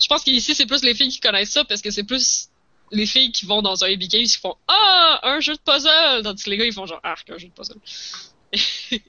Je 0.00 0.06
pense 0.08 0.24
qu'ici, 0.24 0.54
c'est 0.54 0.66
plus 0.66 0.82
les 0.82 0.94
filles 0.94 1.08
qui 1.08 1.20
connaissent 1.20 1.52
ça, 1.52 1.64
parce 1.64 1.80
que 1.80 1.90
c'est 1.90 2.04
plus 2.04 2.48
les 2.92 3.06
filles 3.06 3.32
qui 3.32 3.46
vont 3.46 3.62
dans 3.62 3.84
un 3.84 3.92
ABK 3.92 4.08
qui 4.08 4.38
font 4.40 4.54
Ah, 4.68 5.20
un 5.22 5.40
jeu 5.40 5.54
de 5.54 5.60
puzzle! 5.60 6.22
Tandis 6.22 6.44
que 6.44 6.50
les 6.50 6.56
gars, 6.56 6.64
ils 6.64 6.72
font 6.72 6.86
genre 6.86 7.00
Arc, 7.02 7.30
un 7.30 7.38
jeu 7.38 7.48
de 7.48 7.52
puzzle. 7.52 7.76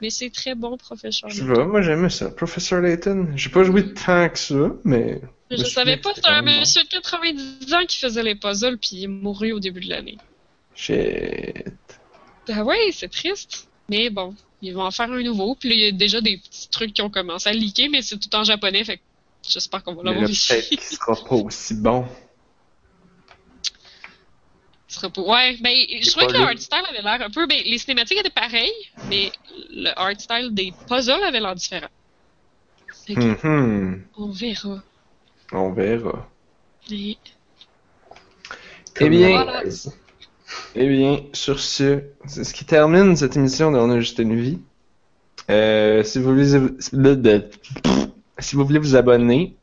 Mais 0.00 0.10
c'est 0.10 0.30
très 0.30 0.54
bon, 0.54 0.76
professeur 0.76 1.28
Layton. 1.30 1.54
pas, 1.54 1.64
moi 1.64 1.82
j'aimais 1.82 2.10
ça. 2.10 2.30
Professor 2.30 2.80
Layton. 2.80 3.28
J'ai 3.34 3.50
pas 3.50 3.64
joué 3.64 3.92
tant 3.94 4.28
que 4.28 4.38
ça, 4.38 4.70
mais. 4.84 5.20
Je 5.50 5.64
savais 5.64 5.96
pas, 5.96 6.14
c'était 6.14 6.28
un 6.28 6.42
monsieur 6.42 6.82
de 6.82 6.88
90 6.88 7.74
ans 7.74 7.84
qui 7.86 7.98
faisait 7.98 8.22
les 8.22 8.34
puzzles, 8.34 8.78
puis 8.78 8.90
il 8.92 9.04
est 9.04 9.08
mouru 9.08 9.52
au 9.52 9.60
début 9.60 9.80
de 9.80 9.88
l'année. 9.90 10.18
Shit. 10.74 11.64
Ah 12.48 12.62
ouais, 12.64 12.90
c'est 12.92 13.08
triste. 13.10 13.68
Mais 13.88 14.10
bon, 14.10 14.34
ils 14.62 14.74
vont 14.74 14.82
en 14.84 14.90
faire 14.90 15.10
un 15.10 15.22
nouveau. 15.22 15.54
Puis 15.54 15.68
là, 15.68 15.74
il 15.74 15.80
y 15.80 15.86
a 15.86 15.92
déjà 15.92 16.20
des 16.20 16.38
petits 16.38 16.68
trucs 16.68 16.92
qui 16.94 17.02
ont 17.02 17.10
commencé 17.10 17.48
à 17.48 17.52
leaker, 17.52 17.88
mais 17.90 18.02
c'est 18.02 18.18
tout 18.18 18.34
en 18.34 18.44
japonais, 18.44 18.84
fait 18.84 18.96
que 18.98 19.02
j'espère 19.48 19.82
qu'on 19.84 19.94
va 19.94 20.02
l'avoir 20.04 20.28
ici. 20.28 20.48
peut-être 20.52 20.68
qu'il 20.68 20.80
sera 20.80 21.14
pas 21.14 21.34
aussi 21.36 21.74
bon. 21.74 22.06
Sera 24.88 25.10
pas- 25.10 25.20
Ouais, 25.22 25.56
ben, 25.60 25.74
je 26.00 26.10
trouvais 26.10 26.26
que 26.28 26.32
le 26.32 26.38
art 26.38 26.58
style 26.58 26.82
avait 26.88 27.02
l'air 27.02 27.20
un 27.26 27.30
peu. 27.30 27.46
Ben, 27.46 27.60
les 27.64 27.76
cinématiques 27.78 28.18
étaient 28.18 28.30
pareilles, 28.30 28.72
mais 29.08 29.32
le 29.70 29.90
art 29.98 30.18
style 30.18 30.50
des 30.52 30.72
puzzles 30.88 31.22
avait 31.24 31.40
l'air 31.40 31.54
différent. 31.56 31.88
Fait 33.06 33.14
que, 33.14 33.46
Mhm. 33.46 34.04
on 34.16 34.30
verra. 34.30 34.82
On 35.52 35.72
verra. 35.72 36.28
Et- 36.90 37.18
Eh 39.00 39.08
bien, 39.10 39.28
Voilà. 39.30 39.62
Eh 40.74 40.88
bien, 40.88 41.20
sur 41.32 41.60
ce, 41.60 42.00
c'est 42.26 42.44
ce 42.44 42.54
qui 42.54 42.64
termine 42.64 43.16
cette 43.16 43.36
émission 43.36 43.72
de 43.72 43.78
On 43.78 43.90
a 43.90 43.98
juste 43.98 44.18
une 44.18 44.36
vie. 44.36 44.58
Euh, 45.50 46.02
si 46.02 46.18
vous 46.18 46.30
voulez, 46.30 46.58
si 48.38 48.56
vous 48.56 48.64
voulez 48.64 48.78
vous 48.78 48.96
abonner, 48.96 49.56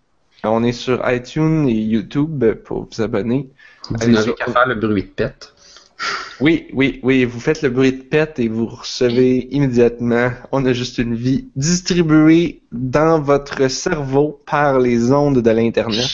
on 0.43 0.63
est 0.63 0.71
sur 0.73 1.01
iTunes 1.09 1.67
et 1.67 1.73
YouTube 1.73 2.43
pour 2.65 2.87
vous 2.89 3.01
abonner. 3.01 3.49
Vous 3.89 4.15
sur- 4.21 4.35
qu'à 4.35 4.51
faire 4.51 4.67
le 4.67 4.75
bruit 4.75 5.03
de 5.03 5.07
pète. 5.07 5.53
Oui, 6.41 6.67
oui, 6.73 6.99
oui, 7.03 7.23
vous 7.25 7.39
faites 7.39 7.61
le 7.61 7.69
bruit 7.69 7.93
de 7.93 8.01
pète 8.01 8.39
et 8.39 8.47
vous 8.47 8.65
recevez 8.65 9.47
immédiatement 9.51 10.31
On 10.51 10.65
a 10.65 10.73
juste 10.73 10.97
une 10.97 11.15
vie 11.15 11.47
distribuée 11.55 12.61
dans 12.71 13.21
votre 13.21 13.69
cerveau 13.69 14.41
par 14.45 14.79
les 14.79 15.11
ondes 15.11 15.41
de 15.41 15.49
l'Internet. 15.51 16.09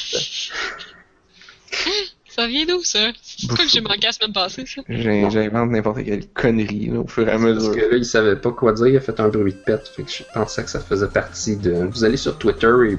Ça 2.40 2.48
vient 2.48 2.66
d'où, 2.66 2.82
ça? 2.84 3.00
C'est 3.22 3.48
quoi 3.48 3.58
que 3.58 3.68
j'ai 3.70 3.82
manqué 3.82 4.00
la 4.04 4.12
semaine 4.14 4.32
passée, 4.32 4.64
ça? 4.66 4.82
J'ai- 4.88 5.30
J'invente 5.30 5.72
n'importe 5.72 6.04
quelle 6.06 6.26
connerie 6.30 6.90
là, 6.90 7.00
au 7.02 7.08
fur 7.08 7.24
et 7.28 7.32
à 7.32 7.34
Parce 7.34 7.44
mesure. 7.44 7.74
que 7.76 7.80
là, 7.82 7.98
il 7.98 8.06
savait 8.06 8.38
pas 8.38 8.52
quoi 8.52 8.72
dire, 8.72 8.88
il 8.88 8.96
a 8.98 9.02
fait 9.02 9.20
un 9.20 9.28
bruit 9.28 9.52
de 9.52 9.58
pète. 9.58 9.90
Fait 9.94 10.04
que 10.04 10.10
je 10.12 10.24
pensais 10.34 10.64
que 10.64 10.70
ça 10.70 10.80
faisait 10.80 11.10
partie 11.10 11.58
de. 11.58 11.72
Vous 11.92 12.04
allez 12.06 12.16
sur 12.16 12.38
Twitter 12.38 12.72
et. 12.92 12.98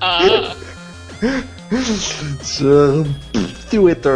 Ah! 0.00 0.54
Sur 2.42 3.04
Twitter. 3.70 4.08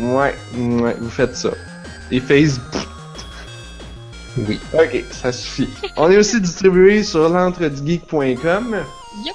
Ouais, 0.00 0.34
ouais, 0.56 0.96
vous 0.98 1.10
faites 1.10 1.36
ça. 1.36 1.50
Et 2.10 2.18
Facebook. 2.20 2.64
Oui. 4.38 4.58
Ok, 4.74 5.04
ça 5.10 5.30
suffit. 5.32 5.68
On 5.96 6.10
est 6.10 6.16
aussi 6.18 6.40
distribué 6.40 7.02
sur 7.02 7.28
l'entredugeek.com. 7.28 8.76
Yep. 9.24 9.34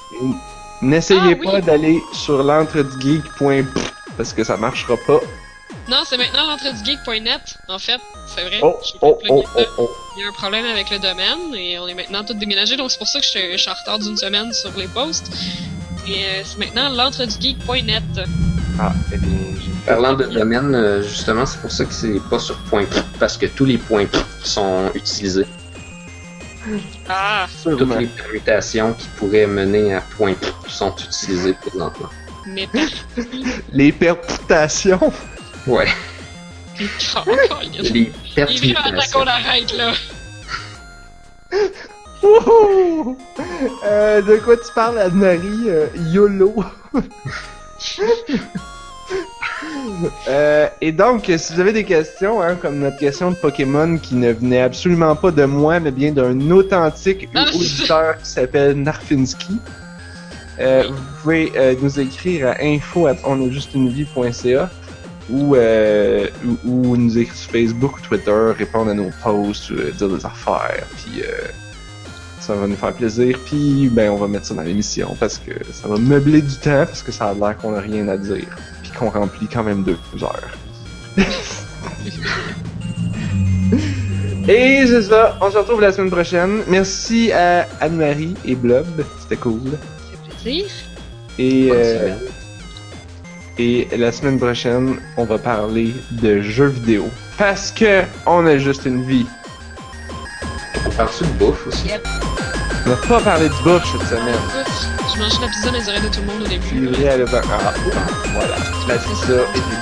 N'essayez 0.81 1.37
Ah, 1.39 1.43
pas 1.43 1.55
oui. 1.55 1.61
d'aller 1.61 2.01
sur 2.13 2.43
l'entredugeek.com 2.43 3.65
parce 4.17 4.33
que 4.33 4.43
ça 4.43 4.57
marchera 4.57 4.95
pas. 5.07 5.19
Non, 5.89 5.97
c'est 6.05 6.17
maintenant 6.17 6.45
l'entredugeek.net, 6.47 7.57
en 7.67 7.79
fait. 7.79 7.99
C'est 8.27 8.43
vrai. 8.43 8.59
Oh, 8.61 8.77
Je 8.85 8.91
oh, 9.01 9.19
oh, 9.29 9.43
oh, 9.57 9.61
oh. 9.79 9.89
Il 10.15 10.21
y 10.21 10.25
a 10.25 10.29
un 10.29 10.31
problème 10.33 10.65
avec 10.65 10.89
le 10.91 10.99
domaine 10.99 11.53
et 11.55 11.79
on 11.79 11.87
est 11.87 11.93
maintenant 11.93 12.23
tous 12.23 12.35
déménagés, 12.35 12.77
donc 12.77 12.91
c'est 12.91 12.97
pour 12.99 13.07
ça 13.07 13.19
que 13.19 13.25
je 13.25 13.29
suis, 13.31 13.51
je 13.53 13.57
suis 13.57 13.69
en 13.69 13.73
retard 13.73 13.99
d'une 13.99 14.15
semaine 14.17 14.53
sur 14.53 14.71
les 14.77 14.87
posts. 14.87 15.31
Et 16.07 16.25
euh, 16.25 16.41
c'est 16.43 16.57
maintenant 16.59 16.89
l'entredugeek.net. 16.89 18.03
Ah, 18.79 18.93
eh 19.13 19.17
bien, 19.17 19.29
Parlant 19.85 20.13
de 20.13 20.23
domaine, 20.25 20.73
euh, 20.75 21.01
justement, 21.03 21.45
c'est 21.45 21.59
pour 21.59 21.71
ça 21.71 21.83
que 21.85 21.93
c'est 21.93 22.21
pas 22.29 22.39
sur 22.39 22.57
point 22.69 22.85
parce 23.19 23.37
que 23.37 23.45
tous 23.47 23.65
les 23.65 23.77
points 23.77 24.05
sont 24.43 24.89
utilisés. 24.93 25.45
Ah! 27.09 27.47
Toutes 27.63 27.79
les 27.99 28.07
permutations 28.07 28.93
qui 28.93 29.07
pourraient 29.17 29.47
mener 29.47 29.93
à 29.93 30.01
point 30.01 30.33
sont 30.67 30.95
utilisées 30.95 31.53
présentement. 31.53 32.09
Mais 32.45 32.67
Les 33.71 33.91
perputations. 33.91 35.11
Ouais. 35.67 35.87
les 36.79 38.11
permutations. 38.35 39.19
qu'on 39.19 39.27
arrête, 39.27 39.73
là. 39.77 39.93
Wouhou! 42.21 43.17
Euh, 43.83 44.21
de 44.21 44.37
quoi 44.37 44.55
tu 44.57 44.71
parles, 44.73 44.97
Anne-Marie? 44.97 45.69
Euh, 45.69 45.87
YOLO? 46.11 46.63
Euh, 50.27 50.67
et 50.81 50.91
donc, 50.91 51.31
si 51.37 51.53
vous 51.53 51.59
avez 51.59 51.73
des 51.73 51.83
questions, 51.83 52.41
hein, 52.41 52.55
comme 52.55 52.79
notre 52.79 52.97
question 52.97 53.31
de 53.31 53.35
Pokémon 53.35 53.97
qui 53.97 54.15
ne 54.15 54.31
venait 54.31 54.61
absolument 54.61 55.15
pas 55.15 55.31
de 55.31 55.45
moi, 55.45 55.79
mais 55.79 55.91
bien 55.91 56.11
d'un 56.11 56.51
authentique 56.51 57.29
auditeur 57.35 58.17
qui 58.17 58.29
s'appelle 58.29 58.81
Narfinski, 58.81 59.59
euh, 60.59 60.83
vous 60.87 61.03
pouvez 61.21 61.51
euh, 61.55 61.75
nous 61.81 61.99
écrire 61.99 62.47
à 62.47 62.55
info@onajustunevie.ca 62.61 64.69
ou, 65.29 65.55
euh, 65.55 66.27
ou, 66.45 66.69
ou 66.69 66.97
nous 66.97 67.17
écrire 67.17 67.35
sur 67.35 67.51
Facebook 67.51 67.97
ou 67.97 68.01
Twitter, 68.01 68.51
répondre 68.57 68.91
à 68.91 68.93
nos 68.93 69.09
posts, 69.23 69.71
euh, 69.71 69.91
dire 69.91 70.09
des 70.09 70.25
affaires, 70.25 70.85
puis 70.97 71.23
euh, 71.23 71.47
ça 72.39 72.55
va 72.55 72.67
nous 72.67 72.75
faire 72.75 72.93
plaisir, 72.93 73.39
puis 73.45 73.89
ben 73.89 74.11
on 74.11 74.17
va 74.17 74.27
mettre 74.27 74.45
ça 74.45 74.53
dans 74.53 74.63
l'émission 74.63 75.15
parce 75.19 75.37
que 75.37 75.51
ça 75.71 75.87
va 75.87 75.97
meubler 75.97 76.41
du 76.41 76.55
temps 76.55 76.85
parce 76.85 77.01
que 77.01 77.11
ça 77.11 77.29
a 77.29 77.33
l'air 77.33 77.57
qu'on 77.57 77.73
a 77.73 77.79
rien 77.79 78.07
à 78.09 78.17
dire, 78.17 78.45
qu'on 78.97 79.09
remplit 79.09 79.47
quand 79.47 79.63
même 79.63 79.83
deux 79.83 79.97
heures. 80.21 80.51
Et 84.47 84.85
c'est 84.87 85.03
ça, 85.03 85.37
on 85.41 85.49
se 85.49 85.57
retrouve 85.57 85.79
la 85.79 85.93
semaine 85.93 86.11
prochaine. 86.11 86.63
Merci 86.67 87.31
à 87.31 87.65
Anne-Marie 87.79 88.35
et 88.45 88.55
Blob, 88.55 88.85
c'était 89.21 89.37
cool. 89.37 89.61
Plaisir. 90.41 90.65
Et, 91.39 91.69
euh, 91.71 92.13
et 93.57 93.87
la 93.97 94.11
semaine 94.11 94.37
prochaine, 94.37 94.97
on 95.15 95.23
va 95.23 95.37
parler 95.37 95.93
de 96.11 96.41
jeux 96.41 96.67
vidéo. 96.67 97.05
Parce 97.37 97.71
que 97.71 98.01
on 98.25 98.45
a 98.45 98.57
juste 98.57 98.85
une 98.85 99.03
vie. 99.03 99.25
On 100.85 100.89
parle-tu 100.91 101.23
de 101.23 101.29
bouffe 101.39 101.67
aussi? 101.67 101.89
On 102.85 102.89
va 102.89 102.95
pas 102.95 103.21
parler 103.21 103.49
de 103.49 103.63
bouffe 103.63 103.85
cette 103.91 104.07
semaine. 104.09 104.35
Je 105.13 105.19
mangeais 105.19 105.41
la 105.41 105.47
pizza 105.47 105.71
dans 105.71 105.77
les 105.77 105.89
oreilles 105.89 106.01
de 106.01 106.07
tout 106.07 106.21
le 106.21 106.27
monde 106.27 106.41
au 106.43 106.47
début. 106.47 107.03
elle 107.03 107.21
a 107.21 107.25
Ah, 107.51 107.73
voilà. 108.33 108.55
La 108.87 108.97
pizza 108.97 109.33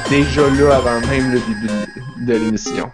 était 0.10 0.15
déjà 0.23 0.41
là 0.41 0.76
avant 0.76 0.99
même 1.07 1.32
le 1.32 1.40
début 1.40 1.69
de 2.18 2.34
l'émission. 2.34 2.91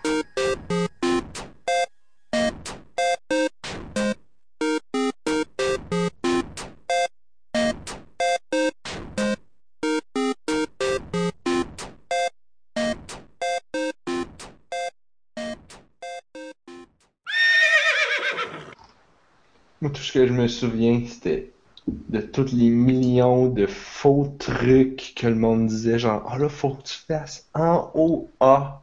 Moi, 19.81 19.91
tout 19.91 20.01
ce 20.01 20.11
que 20.11 20.25
je 20.25 20.33
me 20.33 20.47
souviens, 20.47 21.01
c'était 21.07 21.51
de 21.87 22.19
tous 22.19 22.51
les 22.51 22.69
millions 22.69 23.47
de 23.47 23.65
faux 23.67 24.35
trucs 24.39 25.13
que 25.15 25.27
le 25.27 25.35
monde 25.35 25.67
disait, 25.67 25.99
genre, 25.99 26.29
oh 26.33 26.37
là, 26.37 26.49
faut 26.49 26.71
que 26.71 26.83
tu 26.83 26.95
fasses 27.07 27.47
en 27.53 27.91
haut 27.93 28.29
A. 28.39 28.81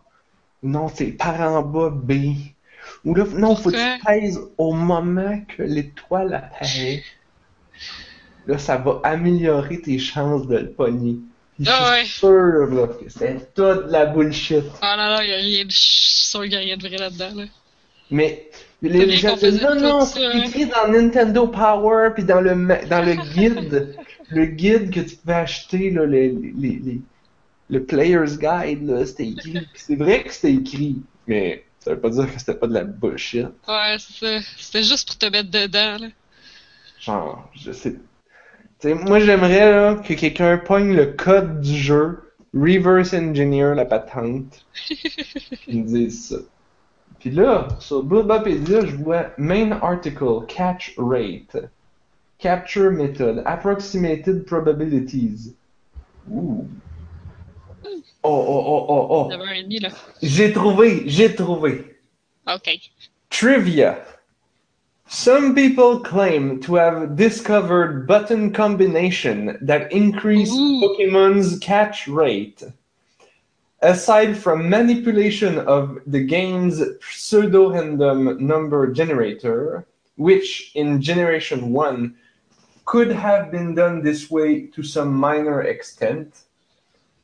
Non, 0.62 0.88
c'est 0.88 1.12
par 1.12 1.40
en 1.40 1.62
bas 1.62 1.90
B. 1.90 2.12
Ou 3.04 3.14
là, 3.14 3.24
non, 3.36 3.56
faut 3.56 3.70
que 3.70 3.96
tu 3.96 4.04
pèses 4.04 4.40
au 4.56 4.72
moment 4.72 5.40
que 5.48 5.62
l'étoile 5.62 6.34
apparaît. 6.34 7.02
Là, 8.46 8.58
ça 8.58 8.76
va 8.76 9.00
améliorer 9.04 9.80
tes 9.80 9.98
chances 9.98 10.46
de 10.46 10.56
le 10.56 10.70
pogner. 10.70 11.16
Ah 11.60 11.62
je 11.62 11.90
ouais. 11.90 12.04
suis 12.04 12.18
sûr, 12.18 12.74
là, 12.74 12.88
que 12.88 13.08
c'était 13.08 13.38
toute 13.54 13.90
la 13.90 14.06
bullshit. 14.06 14.64
Ah 14.80 14.96
non, 14.96 15.16
non, 15.16 15.22
il 15.22 15.30
y 15.30 15.32
a 15.32 15.36
rien 15.36 15.64
de. 15.64 15.70
Sûr 15.70 16.42
qu'il 16.42 16.52
y 16.52 16.56
a 16.56 16.58
rien 16.58 16.76
de 16.76 16.88
vrai 16.88 16.96
là-dedans, 16.98 17.34
là. 17.34 17.44
Mais 18.10 18.48
Les 18.84 19.16
gens 19.16 19.36
disent 19.36 19.60
non, 19.62 19.74
non, 19.80 20.04
c'est 20.04 20.26
écrit 20.32 20.66
dans 20.66 20.88
Nintendo 20.92 21.48
Power, 21.48 22.10
puis 22.14 22.24
dans 22.24 22.40
le, 22.40 22.54
dans 22.88 23.02
le 23.04 23.14
guide, 23.14 23.96
le 24.30 24.46
guide 24.46 24.90
que 24.92 25.00
tu 25.00 25.16
pouvais 25.16 25.34
acheter, 25.34 25.90
là, 25.90 26.06
les, 26.06 26.30
les, 26.30 26.78
les- 26.78 27.02
le 27.68 27.86
Player's 27.86 28.38
Guide, 28.38 28.82
là, 28.84 29.06
c'était 29.06 29.28
écrit. 29.28 29.68
C'est 29.74 29.96
vrai 29.96 30.24
que 30.24 30.32
c'était 30.32 30.54
écrit, 30.54 31.06
mais 31.26 31.64
ça 31.80 31.94
veut 31.94 32.00
pas 32.00 32.10
dire 32.10 32.32
que 32.32 32.38
c'était 32.38 32.54
pas 32.58 32.66
de 32.68 32.74
la 32.74 32.84
bullshit. 32.84 33.48
Ouais, 33.68 33.96
c'est 33.98 34.40
ça. 34.42 34.48
C'était 34.56 34.82
juste 34.84 35.06
pour 35.08 35.18
te 35.18 35.26
mettre 35.26 35.50
dedans, 35.50 35.98
là. 35.98 36.08
Genre, 36.98 37.50
je 37.54 37.70
sais. 37.72 37.92
Tu 38.80 38.88
sais, 38.88 38.94
moi 38.94 39.20
j'aimerais 39.20 39.70
là, 39.72 39.96
que 39.96 40.14
quelqu'un 40.14 40.58
pogne 40.58 40.94
le 40.96 41.06
code 41.14 41.60
du 41.60 41.76
jeu, 41.76 42.34
reverse 42.54 43.14
engineer 43.14 43.74
la 43.76 43.86
patente, 43.86 44.66
puis 45.66 45.76
me 45.78 45.86
dise 45.86 46.28
ça. 46.28 46.36
Puis 47.24 47.32
là, 47.32 47.68
sur 47.80 48.02
Bulbapedia, 48.02 48.84
je 48.84 48.96
vois 48.96 49.30
main 49.38 49.72
article, 49.80 50.44
catch 50.46 50.92
rate, 50.98 51.56
capture 52.38 52.90
method, 52.90 53.42
approximated 53.46 54.46
probabilities. 54.46 55.54
Ouh. 56.30 56.68
Oh, 57.82 58.44
oh, 58.46 58.64
oh, 58.66 58.86
oh, 58.90 59.06
oh. 59.08 59.28
9h30, 59.30 59.80
là. 59.80 59.88
J'ai 60.20 60.52
trouvé, 60.52 61.04
j'ai 61.06 61.34
trouvé. 61.34 61.96
Ok. 62.46 62.78
Trivia. 63.30 63.96
Some 65.06 65.54
people 65.54 66.00
claim 66.00 66.60
to 66.60 66.74
have 66.74 67.16
discovered 67.16 68.06
button 68.06 68.52
combination 68.52 69.56
that 69.62 69.90
increase. 69.90 70.50
Pokemon's 70.52 71.58
catch 71.60 72.06
rate. 72.06 72.64
Aside 73.84 74.38
from 74.38 74.70
manipulation 74.70 75.58
of 75.58 76.00
the 76.06 76.24
game's 76.24 76.82
pseudo-random 77.02 78.46
number 78.46 78.90
generator, 78.90 79.84
which 80.16 80.72
in 80.74 81.02
Generation 81.02 81.70
1 81.70 82.14
could 82.86 83.12
have 83.12 83.50
been 83.50 83.74
done 83.74 84.02
this 84.02 84.30
way 84.30 84.68
to 84.68 84.82
some 84.82 85.12
minor 85.12 85.64
extent, 85.64 86.44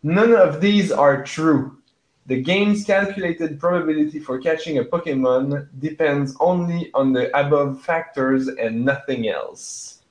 none 0.02 0.34
of 0.34 0.60
these 0.60 0.92
are 0.92 1.24
true. 1.24 1.78
The 2.26 2.42
game's 2.42 2.84
calculated 2.84 3.58
probability 3.58 4.18
for 4.18 4.38
catching 4.38 4.76
a 4.76 4.84
Pokemon 4.84 5.66
depends 5.78 6.36
only 6.40 6.90
on 6.92 7.14
the 7.14 7.34
above 7.34 7.80
factors 7.80 8.48
and 8.48 8.84
nothing 8.84 9.28
else. 9.28 10.02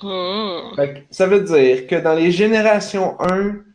Hmm. 0.00 0.74
Que 0.76 1.04
ça 1.10 1.26
veut 1.26 1.44
dire 1.44 1.86
que 1.86 2.00
dans 2.00 2.16
les 2.16 2.30
générations 2.30 3.20
1, 3.20 3.66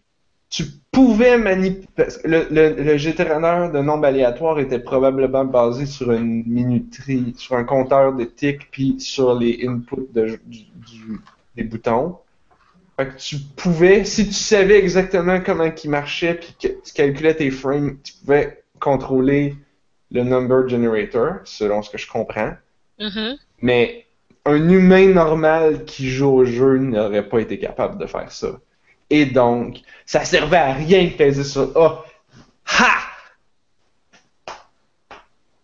tu 0.50 0.64
pouvais 0.92 1.38
manipuler. 1.38 2.08
Le, 2.26 2.48
le, 2.50 2.84
le 2.84 2.98
générateur 2.98 3.72
de 3.72 3.80
nombres 3.80 4.06
aléatoires 4.06 4.60
était 4.60 4.80
probablement 4.80 5.46
basé 5.46 5.86
sur 5.86 6.12
une 6.12 6.44
minuterie, 6.46 7.34
sur 7.38 7.56
un 7.56 7.64
compteur 7.64 8.14
de 8.14 8.24
ticks, 8.26 8.70
puis 8.72 9.00
sur 9.00 9.38
les 9.38 9.66
inputs 9.68 10.08
de- 10.14 10.40
du- 10.46 10.66
du- 10.76 11.20
des 11.56 11.64
boutons. 11.64 12.18
Fait 12.98 13.08
que 13.08 13.18
tu 13.18 13.38
pouvais, 13.56 14.04
si 14.04 14.28
tu 14.28 14.34
savais 14.34 14.78
exactement 14.78 15.40
comment 15.40 15.72
il 15.84 15.90
marchait, 15.90 16.34
puis 16.36 16.56
que 16.62 16.68
tu 16.68 16.94
calculais 16.94 17.34
tes 17.34 17.50
frames, 17.52 17.98
tu 18.04 18.14
pouvais 18.14 18.64
contrôler 18.80 19.56
le 20.12 20.24
number 20.24 20.68
generator, 20.68 21.36
selon 21.46 21.82
ce 21.82 21.90
que 21.90 21.98
je 21.98 22.10
comprends. 22.10 22.54
Uh-huh. 23.00 23.38
Mais 23.62 24.06
un 24.46 24.70
humain 24.70 25.14
normal 25.14 25.86
qui 25.86 26.10
joue 26.10 26.30
au 26.30 26.46
jeu 26.46 26.78
n'aurait 26.78 27.28
pas 27.28 27.40
été 27.40 27.60
capable 27.60 27.98
de 27.98 28.06
faire 28.06 28.32
ça. 28.32 28.60
Et 29.10 29.26
donc, 29.26 29.80
ça 30.06 30.24
servait 30.26 30.58
à 30.58 30.74
rien 30.74 31.06
de 31.06 31.12
peser 31.12 31.44
sur 31.44 31.76
A. 31.78 32.06
Ha! 32.66 33.00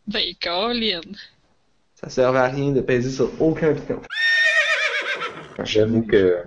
Ben, 0.08 0.34
Colin. 0.42 1.02
Ça 1.96 2.10
servait 2.10 2.40
à 2.40 2.48
rien 2.48 2.72
de 2.72 2.82
peser 2.82 3.12
sur 3.12 3.30
aucun 3.42 3.74
piton. 3.74 4.02
J'avoue 5.64 6.04
que 6.04 6.44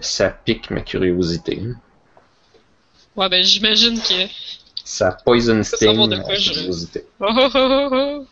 ça 0.00 0.30
pique 0.30 0.70
ma 0.70 0.80
curiosité. 0.80 1.62
Ouais, 3.14 3.28
ben, 3.28 3.42
j'imagine 3.42 3.98
que. 3.98 4.28
Ça 4.84 5.16
poison 5.24 5.62
sting 5.62 6.08
de 6.08 6.16
ma 6.16 6.22
curiosité. 6.22 7.04
Oh, 7.20 7.26
oh, 7.28 7.48
oh, 7.54 7.58
oh, 7.58 7.88
oh. 7.92 8.26